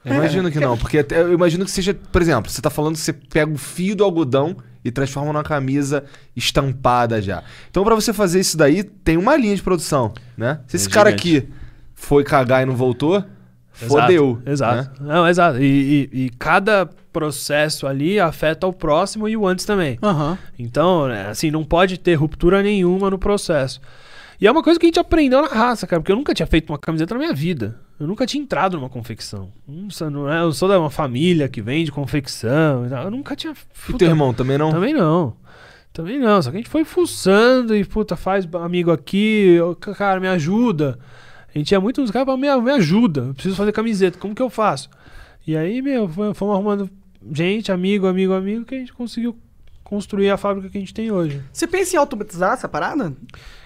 Eu 0.04 0.14
imagino 0.16 0.50
que 0.50 0.60
não, 0.60 0.76
porque 0.76 0.98
até- 0.98 1.22
eu 1.22 1.32
imagino 1.32 1.64
que 1.64 1.70
seja, 1.70 1.94
por 1.94 2.20
exemplo, 2.20 2.50
você 2.50 2.60
tá 2.60 2.68
falando 2.68 2.92
que 2.94 3.00
você 3.00 3.12
pega 3.14 3.50
o 3.50 3.56
fio 3.56 3.96
do 3.96 4.04
algodão 4.04 4.54
e 4.84 4.90
transforma 4.90 5.32
numa 5.32 5.42
camisa 5.42 6.04
estampada 6.36 7.22
já. 7.22 7.42
Então 7.70 7.82
pra 7.84 7.94
você 7.94 8.12
fazer 8.12 8.38
isso 8.40 8.54
daí, 8.54 8.84
tem 8.84 9.16
uma 9.16 9.34
linha 9.34 9.56
de 9.56 9.62
produção, 9.62 10.12
né? 10.36 10.60
Se 10.66 10.76
esse 10.76 10.88
É 10.88 10.90
cara 10.90 11.08
gigante. 11.10 11.38
aqui 11.38 11.48
foi 11.94 12.22
cagar 12.22 12.62
e 12.62 12.66
não 12.66 12.76
voltou, 12.76 13.24
fodeu. 13.74 14.40
Exato. 14.46 15.02
né? 15.02 15.14
Não, 15.14 15.28
exato. 15.28 15.58
E, 15.62 16.08
e- 16.12 16.24
e 16.26 16.30
cada 16.38 16.88
processo 17.12 17.86
ali 17.86 18.18
afeta 18.18 18.66
o 18.66 18.72
próximo 18.72 19.28
e 19.28 19.36
o 19.36 19.46
antes 19.46 19.64
também. 19.64 19.98
Aham. 20.02 20.36
Então, 20.58 21.06
né, 21.08 21.28
assim, 21.28 21.50
não 21.50 21.64
pode 21.64 21.98
ter 21.98 22.14
ruptura 22.14 22.62
nenhuma 22.62 23.10
no 23.10 23.18
processo. 23.18 23.80
E 24.40 24.46
é 24.46 24.50
uma 24.50 24.62
coisa 24.64 24.80
que 24.80 24.86
a 24.86 24.88
gente 24.88 24.98
aprendeu 24.98 25.40
na 25.42 25.48
raça, 25.48 25.86
cara, 25.86 26.00
porque 26.02 26.10
eu 26.10 26.16
nunca 26.16 26.34
tinha 26.34 26.46
feito 26.46 26.68
uma 26.70 26.78
camiseta 26.78 27.14
na 27.14 27.20
minha 27.20 27.32
vida. 27.32 27.78
Eu 28.00 28.06
nunca 28.08 28.26
tinha 28.26 28.42
entrado 28.42 28.76
numa 28.76 28.88
confecção. 28.88 29.50
Não 30.10 30.28
é- 30.30 30.42
Eu 30.42 30.52
sou 30.52 30.68
de 30.68 30.74
uma 30.76 30.90
família 30.90 31.48
que 31.48 31.62
vende 31.62 31.92
confecção. 31.92 32.84
Eu 33.04 33.10
nunca 33.12 33.36
tinha. 33.36 33.54
E 33.88 33.92
teu 33.92 34.08
irmão 34.08 34.34
também 34.34 34.58
não? 34.58 34.72
Também 34.72 34.92
não. 34.92 35.36
Também 35.92 36.18
não. 36.18 36.42
Só 36.42 36.50
que 36.50 36.56
a 36.56 36.58
gente 36.60 36.68
foi 36.68 36.84
fuçando 36.84 37.76
e, 37.76 37.84
puta, 37.84 38.16
faz 38.16 38.48
amigo 38.54 38.90
aqui, 38.90 39.58
cara, 39.96 40.18
me 40.18 40.26
ajuda. 40.26 40.98
A 41.54 41.58
gente 41.58 41.70
ia 41.72 41.80
muito 41.80 42.00
nos 42.00 42.10
caras, 42.10 42.38
me, 42.38 42.48
me 42.60 42.70
ajuda, 42.72 43.20
eu 43.28 43.34
preciso 43.34 43.54
fazer 43.56 43.72
camiseta, 43.72 44.18
como 44.18 44.34
que 44.34 44.42
eu 44.42 44.50
faço? 44.50 44.88
E 45.46 45.56
aí, 45.56 45.80
meu, 45.80 46.08
fomos 46.08 46.54
arrumando 46.54 46.90
gente, 47.32 47.70
amigo, 47.70 48.06
amigo, 48.06 48.32
amigo, 48.32 48.64
que 48.64 48.74
a 48.74 48.78
gente 48.78 48.92
conseguiu 48.92 49.36
construir 49.82 50.30
a 50.30 50.36
fábrica 50.36 50.68
que 50.68 50.76
a 50.78 50.80
gente 50.80 50.94
tem 50.94 51.10
hoje. 51.10 51.40
Você 51.52 51.66
pensa 51.66 51.94
em 51.94 51.98
automatizar 51.98 52.54
essa 52.54 52.68
parada? 52.68 53.12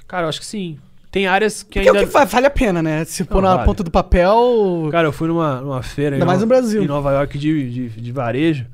Cara, 0.06 0.24
eu 0.24 0.28
acho 0.28 0.40
que 0.40 0.46
sim. 0.46 0.78
Tem 1.10 1.26
áreas 1.26 1.62
que 1.62 1.78
Porque 1.78 1.88
é 1.88 1.92
o 1.92 1.94
ainda... 1.96 2.06
que 2.06 2.26
vale 2.26 2.46
a 2.46 2.50
pena, 2.50 2.82
né? 2.82 3.04
Se 3.04 3.24
pôr 3.24 3.40
na 3.40 3.54
vale. 3.54 3.64
ponta 3.66 3.82
do 3.82 3.90
papel. 3.90 4.88
Cara, 4.90 5.08
eu 5.08 5.12
fui 5.12 5.26
numa, 5.28 5.60
numa 5.60 5.82
feira 5.82 6.16
Ainda 6.16 6.24
em, 6.24 6.26
mais 6.26 6.40
Nova- 6.40 6.54
no 6.54 6.60
Brasil. 6.60 6.82
em 6.82 6.86
Nova 6.86 7.12
York 7.12 7.38
de, 7.38 7.70
de, 7.70 7.88
de 7.88 8.12
varejo. 8.12 8.66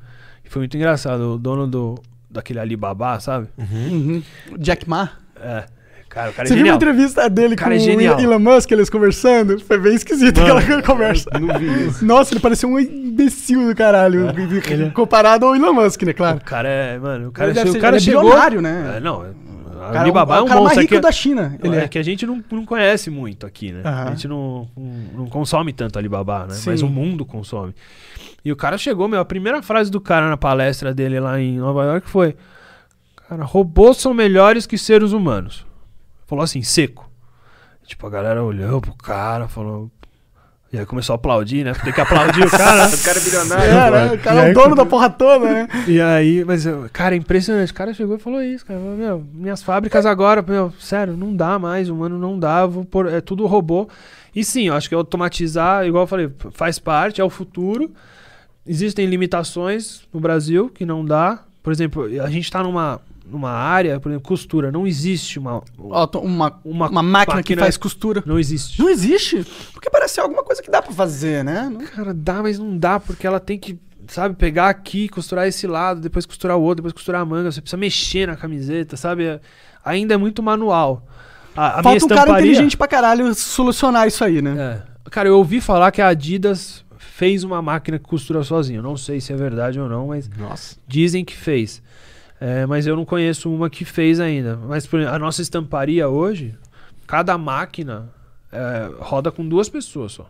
E 0.43 0.49
foi 0.49 0.59
muito 0.61 0.75
engraçado. 0.75 1.35
O 1.35 1.37
dono 1.37 1.65
do, 1.65 1.95
daquele 2.29 2.59
Alibaba, 2.59 3.19
sabe? 3.21 3.47
Uhum. 3.57 4.21
Jack 4.59 4.89
Ma. 4.89 5.11
É. 5.39 5.65
Cara, 6.15 6.29
o 6.29 6.33
cara 6.33 6.47
é 6.47 6.49
Você 6.49 6.55
viu 6.55 6.65
uma 6.67 6.75
entrevista 6.75 7.29
dele 7.29 7.55
O 7.55 7.57
cara 7.57 7.77
com 7.77 7.83
é 7.83 8.15
o. 8.15 8.19
Elon 8.21 8.39
Musk, 8.39 8.71
eles 8.71 8.89
conversando? 8.89 9.59
Foi 9.59 9.77
bem 9.77 9.95
esquisito 9.95 10.39
Mano, 10.39 10.59
aquela 10.59 10.81
conversa. 10.81 11.29
Não 11.37 11.59
vi 11.59 11.87
isso. 11.89 12.05
Nossa, 12.05 12.33
ele 12.33 12.39
parecia 12.39 12.69
um 12.69 12.79
imbecil 12.79 13.67
do 13.67 13.75
caralho. 13.75 14.29
É, 14.29 14.83
é- 14.87 14.89
Comparado 14.91 15.45
ao 15.45 15.53
Elon 15.53 15.73
Musk, 15.73 16.03
né, 16.03 16.13
claro. 16.13 16.37
O 16.37 16.41
cara 16.41 16.69
é, 16.69 16.97
mano, 16.97 17.27
o 17.27 17.31
cara, 17.33 17.49
Ele 17.49 17.59
ser- 17.59 17.67
o 17.69 17.81
cara 17.81 17.97
ele 17.97 17.97
é 17.97 17.99
chegou. 17.99 18.21
bilionário, 18.21 18.61
né? 18.61 18.93
É, 18.95 18.99
não, 19.01 19.25
é- 19.25 19.29
O 19.29 19.79
cara, 19.91 19.99
Alibaba 19.99 20.37
é 20.37 20.41
um 20.41 20.45
o 20.45 20.47
cara 20.47 20.61
mais 20.61 20.63
monstro. 20.69 20.81
rico 20.83 20.93
é 20.93 20.97
que, 20.97 21.01
da 21.01 21.11
China. 21.11 21.59
Ele 21.61 21.75
é 21.75 21.79
é. 21.83 21.87
que 21.89 21.99
a 21.99 22.03
gente 22.03 22.25
não, 22.25 22.41
não 22.49 22.65
conhece 22.65 23.09
muito 23.09 23.45
aqui, 23.45 23.73
né? 23.73 23.81
Aham. 23.83 24.03
A 24.03 24.09
gente 24.11 24.27
não, 24.29 24.69
não, 24.77 24.91
não 25.17 25.25
consome 25.27 25.73
tanto 25.73 25.99
Alibaba, 25.99 26.47
né? 26.47 26.53
Sim. 26.53 26.69
Mas 26.69 26.81
o 26.81 26.87
mundo 26.87 27.25
consome. 27.25 27.75
E 28.43 28.53
o 28.53 28.55
cara 28.55 28.77
chegou, 28.77 29.09
meu, 29.09 29.19
a 29.19 29.25
primeira 29.25 29.61
frase 29.61 29.91
do 29.91 29.99
cara 29.99 30.29
na 30.29 30.37
palestra 30.37 30.93
dele 30.93 31.19
lá 31.19 31.41
em 31.41 31.57
Nova 31.57 31.83
York 31.83 32.09
foi: 32.09 32.37
Cara, 33.27 33.43
robôs 33.43 33.97
são 33.97 34.13
melhores 34.13 34.65
que 34.65 34.77
seres 34.77 35.11
humanos. 35.11 35.65
Falou 36.25 36.43
assim, 36.43 36.61
seco. 36.61 37.09
Tipo, 37.85 38.07
a 38.07 38.09
galera 38.09 38.43
olhou 38.43 38.81
pro 38.81 38.93
cara, 38.93 39.47
falou. 39.47 39.91
E 40.73 40.77
aí 40.79 40.85
começou 40.85 41.13
a 41.13 41.15
aplaudir, 41.15 41.63
né? 41.63 41.73
Tem 41.73 41.93
que 41.93 42.01
aplaudir 42.01 42.45
o 42.45 42.49
cara. 42.49 42.89
O 42.91 43.03
cara 43.03 43.17
é 43.17 43.21
bilionário. 43.21 43.71
É, 43.71 43.91
né? 43.91 44.13
O 44.13 44.19
cara 44.19 44.47
é 44.47 44.51
o 44.51 44.53
dono 44.53 44.75
da 44.75 44.85
porra 44.85 45.09
toda, 45.09 45.45
né? 45.45 45.67
E 45.87 46.01
aí, 46.01 46.43
mas, 46.43 46.65
cara, 46.91 47.15
é 47.15 47.17
impressionante. 47.17 47.71
O 47.71 47.75
cara 47.75 47.93
chegou 47.93 48.15
e 48.15 48.19
falou 48.19 48.41
isso, 48.41 48.65
cara. 48.65 48.79
Falou, 48.79 48.97
Meu, 48.97 49.23
minhas 49.33 49.61
fábricas 49.61 50.05
agora, 50.05 50.41
meu, 50.41 50.73
sério, 50.79 51.15
não 51.15 51.35
dá 51.35 51.59
mais, 51.59 51.89
humano 51.89 52.17
não 52.17 52.37
dá, 52.37 52.65
vou 52.65 52.83
pôr, 52.83 53.07
é 53.07 53.21
tudo 53.21 53.45
robô. 53.45 53.87
E 54.35 54.43
sim, 54.43 54.67
eu 54.67 54.73
acho 54.73 54.89
que 54.89 54.95
automatizar, 54.95 55.85
igual 55.85 56.03
eu 56.03 56.07
falei, 56.07 56.29
faz 56.51 56.77
parte, 56.77 57.21
é 57.21 57.23
o 57.23 57.29
futuro. 57.29 57.91
Existem 58.67 59.05
limitações 59.05 60.01
no 60.11 60.19
Brasil 60.19 60.69
que 60.69 60.85
não 60.85 61.05
dá. 61.05 61.39
Por 61.61 61.71
exemplo, 61.71 62.05
a 62.21 62.29
gente 62.29 62.51
tá 62.51 62.63
numa, 62.63 62.99
numa 63.27 63.49
área, 63.51 63.99
por 63.99 64.09
exemplo, 64.09 64.27
costura. 64.27 64.71
Não 64.71 64.85
existe 64.85 65.39
uma. 65.39 65.61
Tô- 66.11 66.19
uma, 66.19 66.59
Uma 66.63 66.89
uma, 66.89 67.03
máquina 67.03 67.41
que 67.43 67.55
faz 67.55 67.75
costura. 67.77 68.23
Não 68.25 68.37
existe. 68.39 68.79
Não 68.79 68.89
existe? 68.89 69.45
Porque 69.73 69.89
parece 69.89 70.15
ser 70.15 70.21
alguma 70.21 70.43
coisa 70.43 70.61
que 70.61 70.69
dá 70.69 70.81
pra 70.81 70.91
fazer, 70.93 71.43
né? 71.43 71.69
Não- 71.71 71.85
Cara, 71.85 72.13
dá, 72.13 72.41
mas 72.43 72.59
não 72.59 72.77
dá, 72.77 72.99
porque 72.99 73.25
ela 73.25 73.39
tem 73.39 73.57
que, 73.57 73.79
sabe, 74.07 74.35
pegar 74.35 74.69
aqui, 74.69 75.09
costurar 75.09 75.47
esse 75.47 75.65
lado, 75.67 75.99
depois 76.01 76.25
costurar 76.25 76.57
o 76.57 76.61
outro, 76.61 76.77
depois 76.77 76.93
costurar 76.93 77.21
a 77.21 77.25
manga. 77.25 77.51
Você 77.51 77.61
precisa 77.61 77.77
mexer 77.77 78.27
na 78.27 78.35
camiseta, 78.35 78.95
sabe? 78.97 79.25
É- 79.25 79.39
Ainda 79.83 80.13
é 80.15 80.17
muito 80.17 80.41
manual. 80.41 81.05
A, 81.55 81.79
a 81.79 81.83
Falta 81.83 82.05
um 82.05 82.07
cara 82.07 82.21
estamparia- 82.21 82.51
inteligente 82.51 82.75
pra 82.77 82.87
caralho 82.87 83.33
solucionar 83.35 84.07
isso 84.07 84.23
aí, 84.23 84.41
né? 84.41 84.81
É. 85.05 85.09
Cara, 85.11 85.29
eu 85.29 85.37
ouvi 85.37 85.61
falar 85.61 85.91
que 85.91 86.01
a 86.01 86.07
Adidas 86.07 86.83
fez 86.97 87.43
uma 87.43 87.61
máquina 87.61 87.97
que 87.99 88.03
costura 88.05 88.43
sozinha. 88.43 88.79
Eu 88.79 88.83
não 88.83 88.97
sei 88.97 89.21
se 89.21 89.31
é 89.31 89.35
verdade 89.35 89.79
ou 89.79 89.87
não, 89.87 90.07
mas 90.07 90.27
Nossa. 90.37 90.75
dizem 90.87 91.23
que 91.23 91.35
fez. 91.37 91.81
É, 92.39 92.65
mas 92.65 92.85
eu 92.85 92.95
não 92.95 93.05
conheço 93.05 93.53
uma 93.53 93.69
que 93.69 93.85
fez 93.85 94.19
ainda. 94.19 94.57
Mas 94.57 94.85
por 94.85 94.99
a 94.99 95.17
nossa 95.17 95.41
estamparia 95.41 96.07
hoje, 96.09 96.57
cada 97.07 97.37
máquina 97.37 98.09
é, 98.51 98.89
roda 98.99 99.31
com 99.31 99.47
duas 99.47 99.69
pessoas 99.69 100.13
só. 100.13 100.29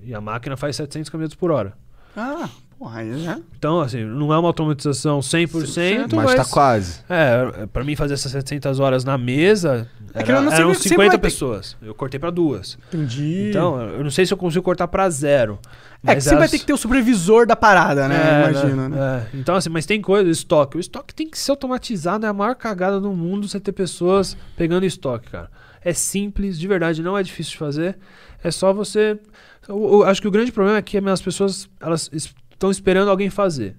E 0.00 0.14
a 0.14 0.20
máquina 0.20 0.56
faz 0.56 0.76
700 0.76 1.08
km 1.10 1.26
por 1.38 1.50
hora. 1.50 1.74
Ah, 2.16 2.48
porra, 2.78 3.02
né? 3.02 3.42
Então, 3.56 3.80
assim, 3.80 4.04
não 4.04 4.32
é 4.32 4.38
uma 4.38 4.48
automatização 4.48 5.20
100%, 5.20 6.12
Mas 6.14 6.24
mas... 6.26 6.34
tá 6.34 6.44
quase. 6.44 7.00
É, 7.08 7.66
pra 7.66 7.84
mim 7.84 7.96
fazer 7.96 8.14
essas 8.14 8.32
700 8.32 8.80
horas 8.80 9.04
na 9.04 9.16
mesa, 9.18 9.88
É 10.14 10.20
era, 10.22 10.40
não- 10.40 10.52
eram 10.52 10.68
sempre- 10.74 10.74
sempre 10.74 10.88
50 10.90 10.96
vai 10.96 11.10
ter- 11.10 11.18
pessoas. 11.18 11.76
Eu 11.82 11.94
cortei 11.94 12.18
pra 12.20 12.30
duas. 12.30 12.78
Entendi. 12.92 13.48
Então, 13.50 13.80
eu 13.80 14.02
não 14.04 14.10
sei 14.10 14.26
se 14.26 14.32
eu 14.32 14.36
consigo 14.38 14.62
cortar 14.64 14.88
pra 14.88 15.08
zero. 15.10 15.58
é 16.06 16.14
que 16.14 16.20
você 16.20 16.30
vai 16.30 16.38
elas- 16.40 16.50
ter 16.50 16.58
que 16.58 16.66
ter 16.66 16.72
o 16.72 16.76
supervisor 16.76 17.46
da 17.46 17.56
parada, 17.56 18.06
né? 18.08 18.16
É, 18.46 18.50
Imagina, 18.50 18.88
né? 18.90 19.26
É. 19.32 19.36
Então, 19.38 19.54
assim, 19.54 19.70
mas 19.70 19.86
tem 19.86 20.00
coisa, 20.02 20.28
estoque. 20.30 20.76
O 20.76 20.80
estoque 20.80 21.14
tem 21.14 21.28
que 21.28 21.38
ser 21.38 21.50
automatizado, 21.52 22.26
é 22.26 22.28
a 22.28 22.32
maior 22.32 22.54
cagada 22.54 23.00
do 23.00 23.10
mundo 23.12 23.48
você 23.48 23.58
ter 23.58 23.72
pessoas 23.72 24.36
pegando 24.56 24.84
estoque, 24.84 25.30
cara. 25.30 25.50
É 25.82 25.92
simples, 25.94 26.58
de 26.58 26.66
verdade, 26.68 27.02
não 27.02 27.16
é 27.16 27.22
difícil 27.22 27.52
de 27.52 27.58
fazer. 27.58 27.96
É 28.42 28.50
só 28.50 28.72
você. 28.72 29.18
Eu, 29.66 29.82
eu 29.82 30.02
acho 30.04 30.20
que 30.20 30.28
o 30.28 30.30
grande 30.30 30.52
problema 30.52 30.76
é 30.78 30.82
que 30.82 30.98
as 30.98 31.22
pessoas 31.22 31.68
elas 31.80 32.10
estão 32.54 32.70
esperando 32.70 33.10
alguém 33.10 33.28
fazer. 33.30 33.76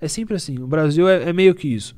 É 0.00 0.08
sempre 0.08 0.36
assim. 0.36 0.58
O 0.58 0.66
Brasil 0.66 1.08
é, 1.08 1.28
é 1.28 1.32
meio 1.32 1.54
que 1.54 1.68
isso. 1.68 1.94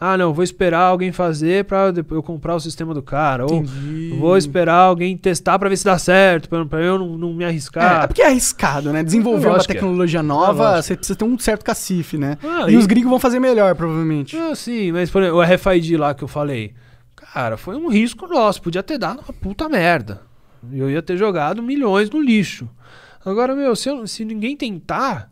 Ah, 0.00 0.16
não, 0.16 0.32
vou 0.32 0.44
esperar 0.44 0.82
alguém 0.82 1.10
fazer 1.10 1.64
pra 1.64 1.90
depois 1.90 2.14
eu 2.16 2.22
comprar 2.22 2.54
o 2.54 2.60
sistema 2.60 2.94
do 2.94 3.02
cara. 3.02 3.44
Ou 3.44 3.56
Entendi. 3.56 4.16
vou 4.16 4.36
esperar 4.38 4.74
alguém 4.76 5.16
testar 5.16 5.58
pra 5.58 5.68
ver 5.68 5.76
se 5.76 5.84
dá 5.84 5.98
certo, 5.98 6.48
pra, 6.48 6.64
pra 6.64 6.80
eu 6.80 6.96
não, 7.00 7.18
não 7.18 7.34
me 7.34 7.42
É, 7.42 7.48
arriscar. 7.48 8.04
é 8.04 8.06
porque 8.06 8.22
é 8.22 8.26
arriscado, 8.26 8.92
né? 8.92 9.02
Desenvolver 9.02 9.48
uma 9.48 9.56
é. 9.58 9.64
tecnologia 9.64 10.22
nova, 10.22 10.62
lógico. 10.70 10.82
você 10.84 10.96
precisa 10.96 11.18
ter 11.18 11.24
um 11.24 11.36
certo 11.36 11.64
cacife, 11.64 12.16
né? 12.16 12.38
Ah, 12.44 12.70
e, 12.70 12.76
os 12.76 12.86
gringos 12.86 13.10
vão 13.10 13.18
fazer 13.18 13.40
melhor, 13.40 13.74
provavelmente. 13.74 14.36
Ah, 14.36 14.54
sim, 14.54 14.92
mas 14.92 15.10
por 15.10 15.20
exemplo, 15.20 15.40
o 15.40 15.42
RFID 15.42 15.96
lá 15.96 16.14
que 16.14 16.22
eu 16.22 16.28
falei. 16.28 16.74
Cara, 17.16 17.56
foi 17.56 17.74
um 17.74 17.88
risco 17.88 18.28
nosso. 18.28 18.62
Podia 18.62 18.84
ter 18.84 18.98
dado 18.98 19.18
uma 19.20 19.32
puta 19.32 19.68
merda. 19.68 20.22
Eu 20.72 20.88
ia 20.88 21.02
ter 21.02 21.16
jogado 21.16 21.60
milhões 21.60 22.08
no 22.08 22.20
lixo. 22.20 22.68
Agora, 23.26 23.52
meu, 23.56 23.74
se, 23.74 23.88
eu- 23.88 24.06
se 24.06 24.24
ninguém 24.24 24.56
tentar. 24.56 25.28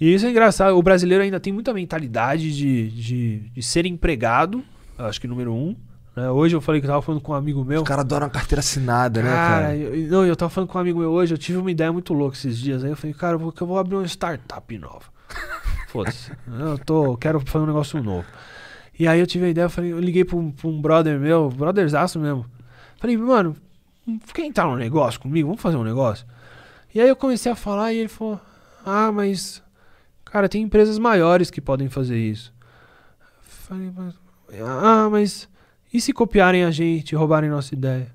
E 0.00 0.14
isso 0.14 0.24
é 0.26 0.30
engraçado. 0.30 0.76
O 0.76 0.82
brasileiro 0.82 1.22
ainda 1.22 1.38
tem 1.38 1.52
muita 1.52 1.74
mentalidade 1.74 2.56
de, 2.56 2.88
de, 2.90 3.38
de 3.50 3.62
ser 3.62 3.84
empregado. 3.86 4.64
Acho 4.98 5.20
que 5.20 5.26
número 5.26 5.52
um. 5.52 5.76
né? 6.16 6.30
Hoje 6.30 6.56
eu 6.56 6.60
falei 6.60 6.80
que 6.80 6.86
eu 6.86 6.90
tava 6.90 7.02
falando 7.02 7.20
com 7.20 7.32
um 7.32 7.34
amigo 7.34 7.64
meu. 7.64 7.82
Os 7.82 7.88
caras 7.88 8.04
adoram 8.04 8.26
a 8.26 8.30
carteira 8.30 8.60
assinada, 8.60 9.22
né, 9.22 9.28
Cara, 9.30 9.62
cara? 9.66 9.76
eu, 9.76 10.08
não, 10.08 10.24
eu 10.26 10.34
tava 10.36 10.48
falando 10.50 10.68
com 10.70 10.78
um 10.78 10.80
amigo 10.80 10.98
meu 11.00 11.10
hoje, 11.10 11.34
eu 11.34 11.38
tive 11.38 11.58
uma 11.58 11.70
ideia 11.70 11.92
muito 11.92 12.14
louca 12.14 12.36
esses 12.36 12.58
dias. 12.58 12.82
Aí 12.84 12.90
eu 12.90 12.96
falei, 12.96 13.14
cara, 13.14 13.34
eu 13.34 13.38
vou, 13.38 13.54
eu 13.60 13.66
vou 13.66 13.78
abrir 13.78 13.96
uma 13.96 14.06
startup 14.06 14.78
nova. 14.78 15.04
Foda-se. 15.88 16.32
Eu 16.58 16.78
tô, 16.78 17.16
quero 17.16 17.40
fazer 17.40 17.64
um 17.64 17.66
negócio 17.66 18.02
novo. 18.02 18.26
E 18.98 19.06
aí 19.08 19.18
eu 19.20 19.26
tive 19.26 19.46
a 19.46 19.48
ideia, 19.48 19.64
eu 19.64 19.70
falei, 19.70 19.92
eu 19.92 19.98
liguei 20.00 20.24
pra 20.24 20.36
um, 20.36 20.50
pra 20.50 20.68
um 20.68 20.80
brother 20.80 21.18
meu, 21.18 21.48
brotherzaço 21.50 22.18
mesmo. 22.18 22.44
Falei, 22.98 23.16
mano, 23.16 23.56
quer 24.34 24.44
entrar 24.44 24.66
num 24.66 24.76
negócio 24.76 25.18
comigo? 25.20 25.48
Vamos 25.48 25.62
fazer 25.62 25.76
um 25.76 25.84
negócio? 25.84 26.26
E 26.94 27.00
aí 27.00 27.08
eu 27.08 27.16
comecei 27.16 27.50
a 27.50 27.56
falar 27.56 27.92
e 27.92 27.98
ele 27.98 28.08
falou, 28.08 28.38
ah, 28.84 29.10
mas, 29.10 29.62
cara, 30.30 30.48
tem 30.48 30.62
empresas 30.62 30.98
maiores 30.98 31.50
que 31.50 31.60
podem 31.60 31.88
fazer 31.88 32.18
isso. 32.18 32.52
Falei, 33.68 33.90
mas, 33.96 34.14
ah, 34.62 35.08
mas 35.10 35.48
e 35.92 36.00
se 36.00 36.12
copiarem 36.12 36.64
a 36.64 36.70
gente 36.70 37.14
roubarem 37.14 37.50
nossa 37.50 37.74
ideia? 37.74 38.08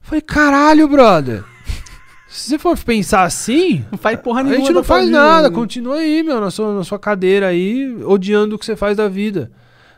Falei, 0.00 0.20
caralho, 0.20 0.88
brother. 0.88 1.44
Se 2.28 2.48
você 2.50 2.58
for 2.58 2.78
pensar 2.78 3.24
assim, 3.24 3.84
Não 3.92 3.98
faz 3.98 4.18
porra 4.20 4.40
a 4.40 4.42
nenhuma. 4.42 4.60
gente 4.64 4.72
não 4.74 4.82
faz 4.82 5.04
vida, 5.06 5.18
nada. 5.18 5.50
né? 5.50 5.54
Continua 5.54 5.96
aí, 5.96 6.22
meu, 6.22 6.40
na 6.40 6.50
sua, 6.50 6.74
na 6.74 6.82
sua 6.82 6.98
cadeira 6.98 7.48
aí, 7.48 7.94
odiando 8.04 8.56
o 8.56 8.58
que 8.58 8.64
você 8.64 8.74
faz 8.74 8.96
da 8.96 9.06
vida. 9.06 9.52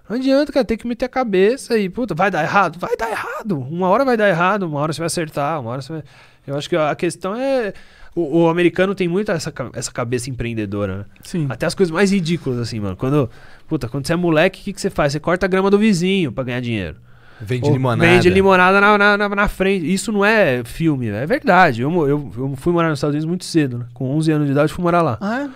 Não 0.09 0.17
adianta, 0.17 0.53
cara, 0.53 0.65
tem 0.65 0.77
que 0.77 0.87
meter 0.87 1.05
a 1.05 1.09
cabeça 1.09 1.79
e, 1.79 1.89
puta, 1.89 2.13
vai 2.15 2.31
dar 2.33 2.43
errado? 2.43 2.79
Vai 2.79 2.97
dar 2.97 3.09
errado. 3.09 3.59
Uma 3.59 3.89
hora 3.89 4.05
vai 4.05 4.17
dar 4.17 4.29
errado, 4.29 4.65
uma 4.65 4.81
hora 4.81 4.93
você 4.93 4.99
vai 4.99 5.07
acertar, 5.07 5.61
uma 5.61 5.71
hora 5.71 5.81
você 5.81 5.93
vai. 5.93 6.03
Eu 6.47 6.57
acho 6.57 6.69
que 6.69 6.77
a 6.77 6.95
questão 6.95 7.35
é. 7.35 7.73
O, 8.15 8.43
o 8.43 8.49
americano 8.49 8.95
tem 8.95 9.09
muito 9.09 9.33
essa, 9.33 9.53
essa 9.73 9.91
cabeça 9.91 10.31
empreendedora, 10.31 10.99
né? 10.99 11.05
Sim. 11.23 11.47
Até 11.49 11.67
as 11.67 11.75
coisas 11.75 11.93
mais 11.93 12.13
ridículas, 12.13 12.59
assim, 12.59 12.79
mano. 12.81 12.97
Quando. 12.97 13.29
Puta, 13.67 13.89
quando 13.89 14.07
você 14.07 14.13
é 14.13 14.17
moleque, 14.17 14.61
o 14.61 14.65
que, 14.65 14.73
que 14.73 14.81
você 14.81 14.91
faz? 14.91 15.13
Você 15.13 15.21
corta 15.21 15.47
a 15.47 15.49
grama 15.49 15.71
do 15.71 15.79
vizinho 15.79 16.31
pra 16.31 16.45
ganhar 16.45 16.61
dinheiro. 16.61 16.97
Vende 17.41 17.67
Ou 17.67 17.73
limonada. 17.73 18.09
Vende 18.09 18.31
limonada 18.31 18.81
na, 18.81 18.97
na, 18.97 19.17
na- 19.17 19.29
na 19.29 19.49
frente. 19.49 19.93
Isso 19.93 20.13
não 20.13 20.25
é 20.25 20.63
filme, 20.65 21.09
é 21.09 21.27
verdade. 21.27 21.83
Eu, 21.83 21.91
eu, 22.09 22.33
eu 22.37 22.55
fui 22.57 22.73
morar 22.73 22.89
nos 22.91 22.99
Estados 22.99 23.15
Unidos 23.15 23.27
muito 23.29 23.45
cedo, 23.45 23.79
né? 23.79 23.87
Com 23.93 24.09
11 24.17 24.31
anos 24.31 24.47
de 24.47 24.53
idade, 24.53 24.73
fui 24.73 24.83
morar 24.85 25.03
lá. 25.03 25.19
Ah, 25.21 25.41
é? 25.41 25.51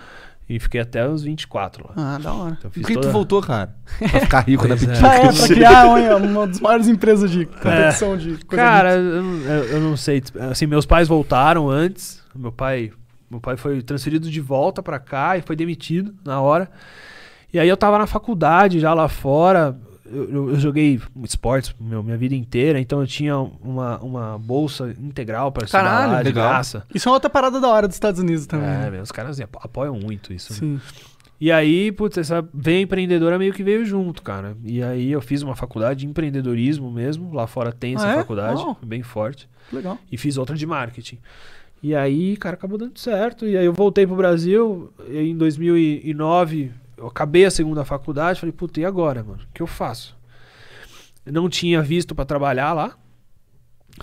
E 0.49 0.59
fiquei 0.59 0.81
até 0.81 1.07
os 1.07 1.21
24 1.21 1.85
lá. 1.87 1.93
Ah, 1.95 2.17
da 2.17 2.33
hora. 2.33 2.55
Então, 2.57 2.71
Por 2.71 2.81
que 2.81 2.93
tu 2.93 3.01
toda- 3.01 3.11
voltou, 3.11 3.39
cara? 3.41 3.75
Pra 4.09 4.19
ficar 4.21 4.39
rico 4.41 4.67
na 4.67 4.75
Pois 4.75 4.83
é. 4.83 4.87
pitica. 4.87 5.07
Ah, 5.07 5.15
é, 5.15 5.31
pra 5.31 5.47
criar 5.47 5.85
uma, 5.85 6.15
uma 6.15 6.47
das 6.47 6.59
maiores 6.59 6.87
empresas 6.87 7.29
de 7.29 7.45
competição 7.45 8.17
de 8.17 8.29
coisa 8.45 8.47
Cara, 8.63 8.95
eu, 8.95 9.21
não- 9.23 9.41
eu- 9.43 9.63
eu 9.65 9.79
não 9.81 9.95
sei. 9.95 10.23
Assim, 10.49 10.65
meus 10.65 10.87
pais 10.87 11.07
voltaram 11.07 11.69
antes. 11.69 12.23
Meu 12.35 12.51
pai, 12.51 12.91
meu 13.29 13.39
pai 13.39 13.57
foi 13.57 13.81
transferido 13.83 14.27
de 14.29 14.41
volta 14.41 14.81
pra 14.81 14.97
cá 14.97 15.37
e 15.37 15.41
foi 15.43 15.55
demitido 15.55 16.15
na 16.25 16.41
hora. 16.41 16.67
E 17.53 17.59
aí 17.59 17.69
eu 17.69 17.77
tava 17.77 17.97
na 17.99 18.07
faculdade 18.07 18.79
já 18.79 18.93
lá 18.93 19.07
fora. 19.07 19.77
Eu, 20.11 20.49
eu- 20.49 20.55
joguei 20.59 20.99
esportes 21.23 21.73
meu, 21.79 22.01
minha 22.03 22.17
vida 22.17 22.35
inteira, 22.35 22.79
então 22.79 22.99
eu 23.01 23.07
tinha 23.07 23.37
uma, 23.37 23.97
uma 23.99 24.37
bolsa 24.37 24.93
integral 24.99 25.51
pra 25.51 25.65
estudar 25.65 25.83
Caralho, 25.83 26.11
lá, 26.13 26.17
de 26.19 26.29
legal. 26.29 26.49
graça. 26.49 26.83
Isso 26.93 27.07
é 27.07 27.11
outra 27.11 27.29
parada 27.29 27.59
da 27.61 27.67
hora 27.67 27.87
dos 27.87 27.95
Estados 27.95 28.19
Unidos 28.19 28.45
também. 28.45 28.67
É, 28.67 28.77
né? 28.79 28.89
meu, 28.91 29.01
os 29.01 29.11
caras 29.11 29.39
apo- 29.39 29.59
apoiam 29.61 29.95
muito 29.99 30.33
isso. 30.33 30.51
né? 30.53 30.59
Sim. 30.59 30.81
E 31.41 31.51
aí, 31.53 31.89
putz, 31.93 32.17
essa 32.17 32.45
veia 32.53 32.81
empreendedora 32.81 33.39
meio 33.39 33.53
que 33.53 33.63
veio 33.63 33.85
junto, 33.85 34.21
cara. 34.21 34.57
E 34.65 34.83
aí 34.83 35.09
eu 35.09 35.21
fiz 35.21 35.41
uma 35.41 35.55
faculdade 35.55 36.01
de 36.01 36.07
empreendedorismo 36.07 36.91
mesmo. 36.91 37.33
Lá 37.33 37.47
fora 37.47 37.71
tem 37.71 37.95
essa 37.95 38.07
Ah, 38.07 38.11
é? 38.11 38.15
faculdade, 38.15 38.61
Uau. 38.61 38.77
bem 38.85 39.01
forte. 39.03 39.47
Legal. 39.71 39.97
E 40.11 40.17
fiz 40.17 40.37
outra 40.37 40.53
de 40.57 40.65
marketing. 40.65 41.17
E 41.81 41.95
aí, 41.95 42.35
cara, 42.35 42.55
acabou 42.55 42.77
dando 42.77 42.99
certo. 42.99 43.45
E 43.47 43.55
aí 43.57 43.63
eu 43.65 43.71
voltei 43.71 44.05
pro 44.05 44.17
Brasil 44.17 44.91
e 45.07 45.17
em 45.29 45.37
2009. 45.37 46.71
Eu 46.99 47.07
acabei 47.07 47.45
a 47.45 47.51
segunda 47.51 47.83
faculdade. 47.85 48.39
Falei, 48.39 48.53
puta, 48.53 48.79
e 48.79 48.85
agora, 48.85 49.23
mano? 49.23 49.39
O 49.49 49.53
que 49.53 49.61
eu 49.61 49.67
faço? 49.67 50.17
Eu 51.25 51.33
não 51.33 51.47
tinha 51.49 51.81
visto 51.81 52.13
pra 52.13 52.25
trabalhar 52.25 52.73
lá. 52.73 52.93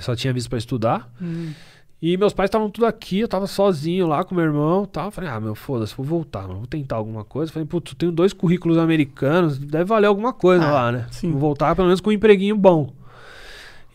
Só 0.01 0.14
tinha 0.16 0.32
visto 0.32 0.49
pra 0.49 0.59
estudar. 0.59 1.11
Hum. 1.20 1.53
E 2.01 2.16
meus 2.16 2.32
pais 2.34 2.49
estavam 2.49 2.70
tudo 2.70 2.84
aqui, 2.84 3.20
eu 3.20 3.28
tava 3.28 3.47
sozinho 3.47 4.07
lá 4.07 4.22
com 4.22 4.34
meu 4.34 4.44
irmão 4.44 4.84
e 4.84 4.86
tal. 4.86 5.11
Falei, 5.11 5.30
ah, 5.30 5.40
meu, 5.40 5.55
foda-se, 5.55 5.94
vou 5.97 6.05
voltar, 6.05 6.42
mano, 6.42 6.59
vou 6.59 6.66
tentar 6.66 6.97
alguma 6.97 7.24
coisa. 7.24 7.51
Falei, 7.51 7.66
putz, 7.66 7.92
eu 7.92 7.99
tenho 7.99 8.12
dois 8.12 8.32
currículos 8.34 8.76
americanos, 8.76 9.59
deve 9.59 9.84
valer 9.84 10.07
alguma 10.07 10.32
coisa 10.32 10.66
Ah, 10.66 10.72
lá, 10.72 10.92
né? 10.92 11.07
sim. 11.11 11.30
Vou 11.30 11.40
voltar 11.40 11.74
pelo 11.74 11.86
menos 11.88 12.01
com 12.01 12.11
um 12.11 12.12
empreguinho 12.12 12.57
bom. 12.57 12.92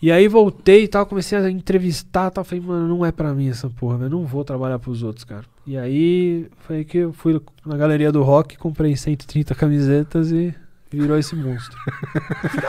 E 0.01 0.11
aí 0.11 0.27
voltei 0.27 0.85
e 0.85 0.87
tal, 0.87 1.05
comecei 1.05 1.37
a 1.37 1.49
entrevistar 1.51 2.29
e 2.29 2.31
tal. 2.31 2.43
Falei, 2.43 2.63
mano, 2.65 2.87
não 2.87 3.05
é 3.05 3.11
pra 3.11 3.35
mim 3.35 3.49
essa 3.49 3.69
porra, 3.69 3.97
velho. 3.97 4.09
Não 4.09 4.25
vou 4.25 4.43
trabalhar 4.43 4.79
pros 4.79 5.03
outros, 5.03 5.23
cara. 5.23 5.45
E 5.65 5.77
aí 5.77 6.47
foi 6.65 6.77
aí 6.77 6.85
que 6.85 6.97
eu 6.99 7.13
fui 7.13 7.39
na 7.65 7.77
galeria 7.77 8.11
do 8.11 8.23
rock, 8.23 8.57
comprei 8.57 8.95
130 8.95 9.53
camisetas 9.53 10.31
e 10.31 10.53
virou 10.91 11.17
esse 11.17 11.35
monstro. 11.35 11.77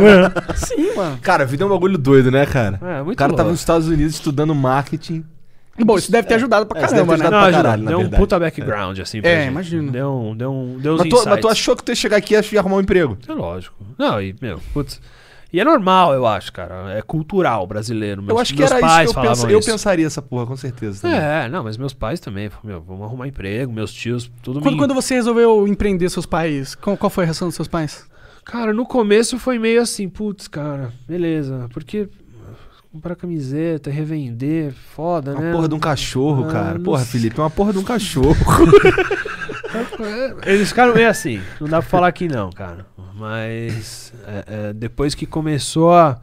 Mano. 0.00 0.34
Sim, 0.54 0.94
mano. 0.94 1.18
Cara, 1.22 1.42
a 1.44 1.46
vida 1.46 1.64
é 1.64 1.66
um 1.66 1.70
bagulho 1.70 1.98
doido, 1.98 2.30
né, 2.30 2.46
cara? 2.46 2.78
É, 2.82 3.02
muito 3.02 3.16
o 3.16 3.18
cara 3.18 3.30
tava 3.32 3.42
louco. 3.44 3.50
nos 3.52 3.60
Estados 3.60 3.88
Unidos 3.88 4.14
estudando 4.14 4.54
marketing. 4.54 5.24
Bom, 5.84 5.98
isso 5.98 6.12
deve 6.12 6.28
ter 6.28 6.34
ajudado 6.34 6.66
pra 6.66 6.78
É, 6.78 6.82
caramba, 6.82 7.16
né? 7.16 7.24
Não, 7.24 7.30
pra 7.30 7.50
caralho, 7.50 7.82
na 7.82 7.90
deu 7.90 7.98
um 8.00 8.08
puta 8.10 8.38
background, 8.38 8.96
assim, 9.00 9.20
pra 9.20 9.30
É, 9.30 9.40
gente. 9.40 9.50
imagino. 9.50 9.90
Deu, 9.90 10.12
um, 10.14 10.36
deu, 10.36 10.52
um, 10.52 10.78
deu 10.78 10.96
Mas 10.98 11.08
tu, 11.08 11.28
mas 11.28 11.40
tu 11.40 11.48
achou 11.48 11.74
que 11.74 11.82
tu 11.82 11.88
ia 11.90 11.96
chegar 11.96 12.16
aqui 12.18 12.34
e 12.34 12.40
ia 12.52 12.60
arrumar 12.60 12.76
um 12.76 12.80
emprego? 12.80 13.18
É 13.26 13.32
lógico. 13.32 13.74
Não, 13.98 14.22
e, 14.22 14.36
meu, 14.40 14.60
putz. 14.72 15.00
E 15.54 15.60
é 15.60 15.64
normal, 15.64 16.12
eu 16.12 16.26
acho, 16.26 16.52
cara. 16.52 16.92
É 16.98 17.00
cultural 17.00 17.64
brasileiro. 17.64 18.20
eu 18.22 18.26
Meus, 18.26 18.40
acho 18.40 18.52
que 18.54 18.58
meus 18.58 18.72
era 18.72 18.80
pais 18.80 19.04
isso 19.04 19.14
que 19.14 19.20
eu, 19.20 19.22
falavam 19.22 19.50
eu 19.50 19.58
isso. 19.60 19.70
pensaria 19.70 20.04
essa 20.04 20.20
porra, 20.20 20.46
com 20.46 20.56
certeza. 20.56 21.02
também. 21.02 21.16
É, 21.16 21.48
não, 21.48 21.62
mas 21.62 21.76
meus 21.76 21.94
pais 21.94 22.18
também. 22.18 22.50
Meu, 22.64 22.80
vamos 22.80 23.04
arrumar 23.04 23.28
emprego, 23.28 23.72
meus 23.72 23.92
tios, 23.92 24.28
tudo 24.42 24.60
Quando, 24.60 24.74
me... 24.74 24.80
quando 24.80 24.94
você 24.94 25.14
resolveu 25.14 25.68
empreender 25.68 26.10
seus 26.10 26.26
pais, 26.26 26.74
qual, 26.74 26.96
qual 26.96 27.08
foi 27.08 27.22
a 27.22 27.26
reação 27.26 27.46
dos 27.46 27.54
seus 27.54 27.68
pais? 27.68 28.04
Cara, 28.44 28.74
no 28.74 28.84
começo 28.84 29.38
foi 29.38 29.56
meio 29.60 29.80
assim, 29.80 30.08
putz, 30.08 30.48
cara, 30.48 30.92
beleza. 31.06 31.68
Porque 31.72 32.08
comprar 32.92 33.14
camiseta, 33.14 33.90
revender, 33.90 34.72
foda, 34.72 35.32
Uma 35.34 35.40
né? 35.40 35.52
porra 35.52 35.68
de 35.68 35.74
um 35.76 35.80
cachorro, 35.80 36.46
Ah, 36.48 36.52
cara. 36.52 36.78
Porra. 36.80 37.04
Felipe, 37.04 37.38
é 37.38 37.42
uma 37.42 37.50
porra 37.50 37.72
de 37.72 37.78
um 37.78 37.82
cachorro. 37.84 38.34
Eles 40.46 40.68
ficaram 40.68 40.94
meio 40.94 41.08
assim. 41.08 41.40
Não 41.60 41.68
dá 41.68 41.80
pra 41.80 41.88
falar 41.88 42.12
que 42.12 42.28
não, 42.28 42.50
cara. 42.50 42.86
Mas 43.14 44.12
é, 44.26 44.44
é, 44.46 44.72
depois 44.72 45.14
que 45.14 45.26
começou 45.26 45.94
a, 45.94 46.18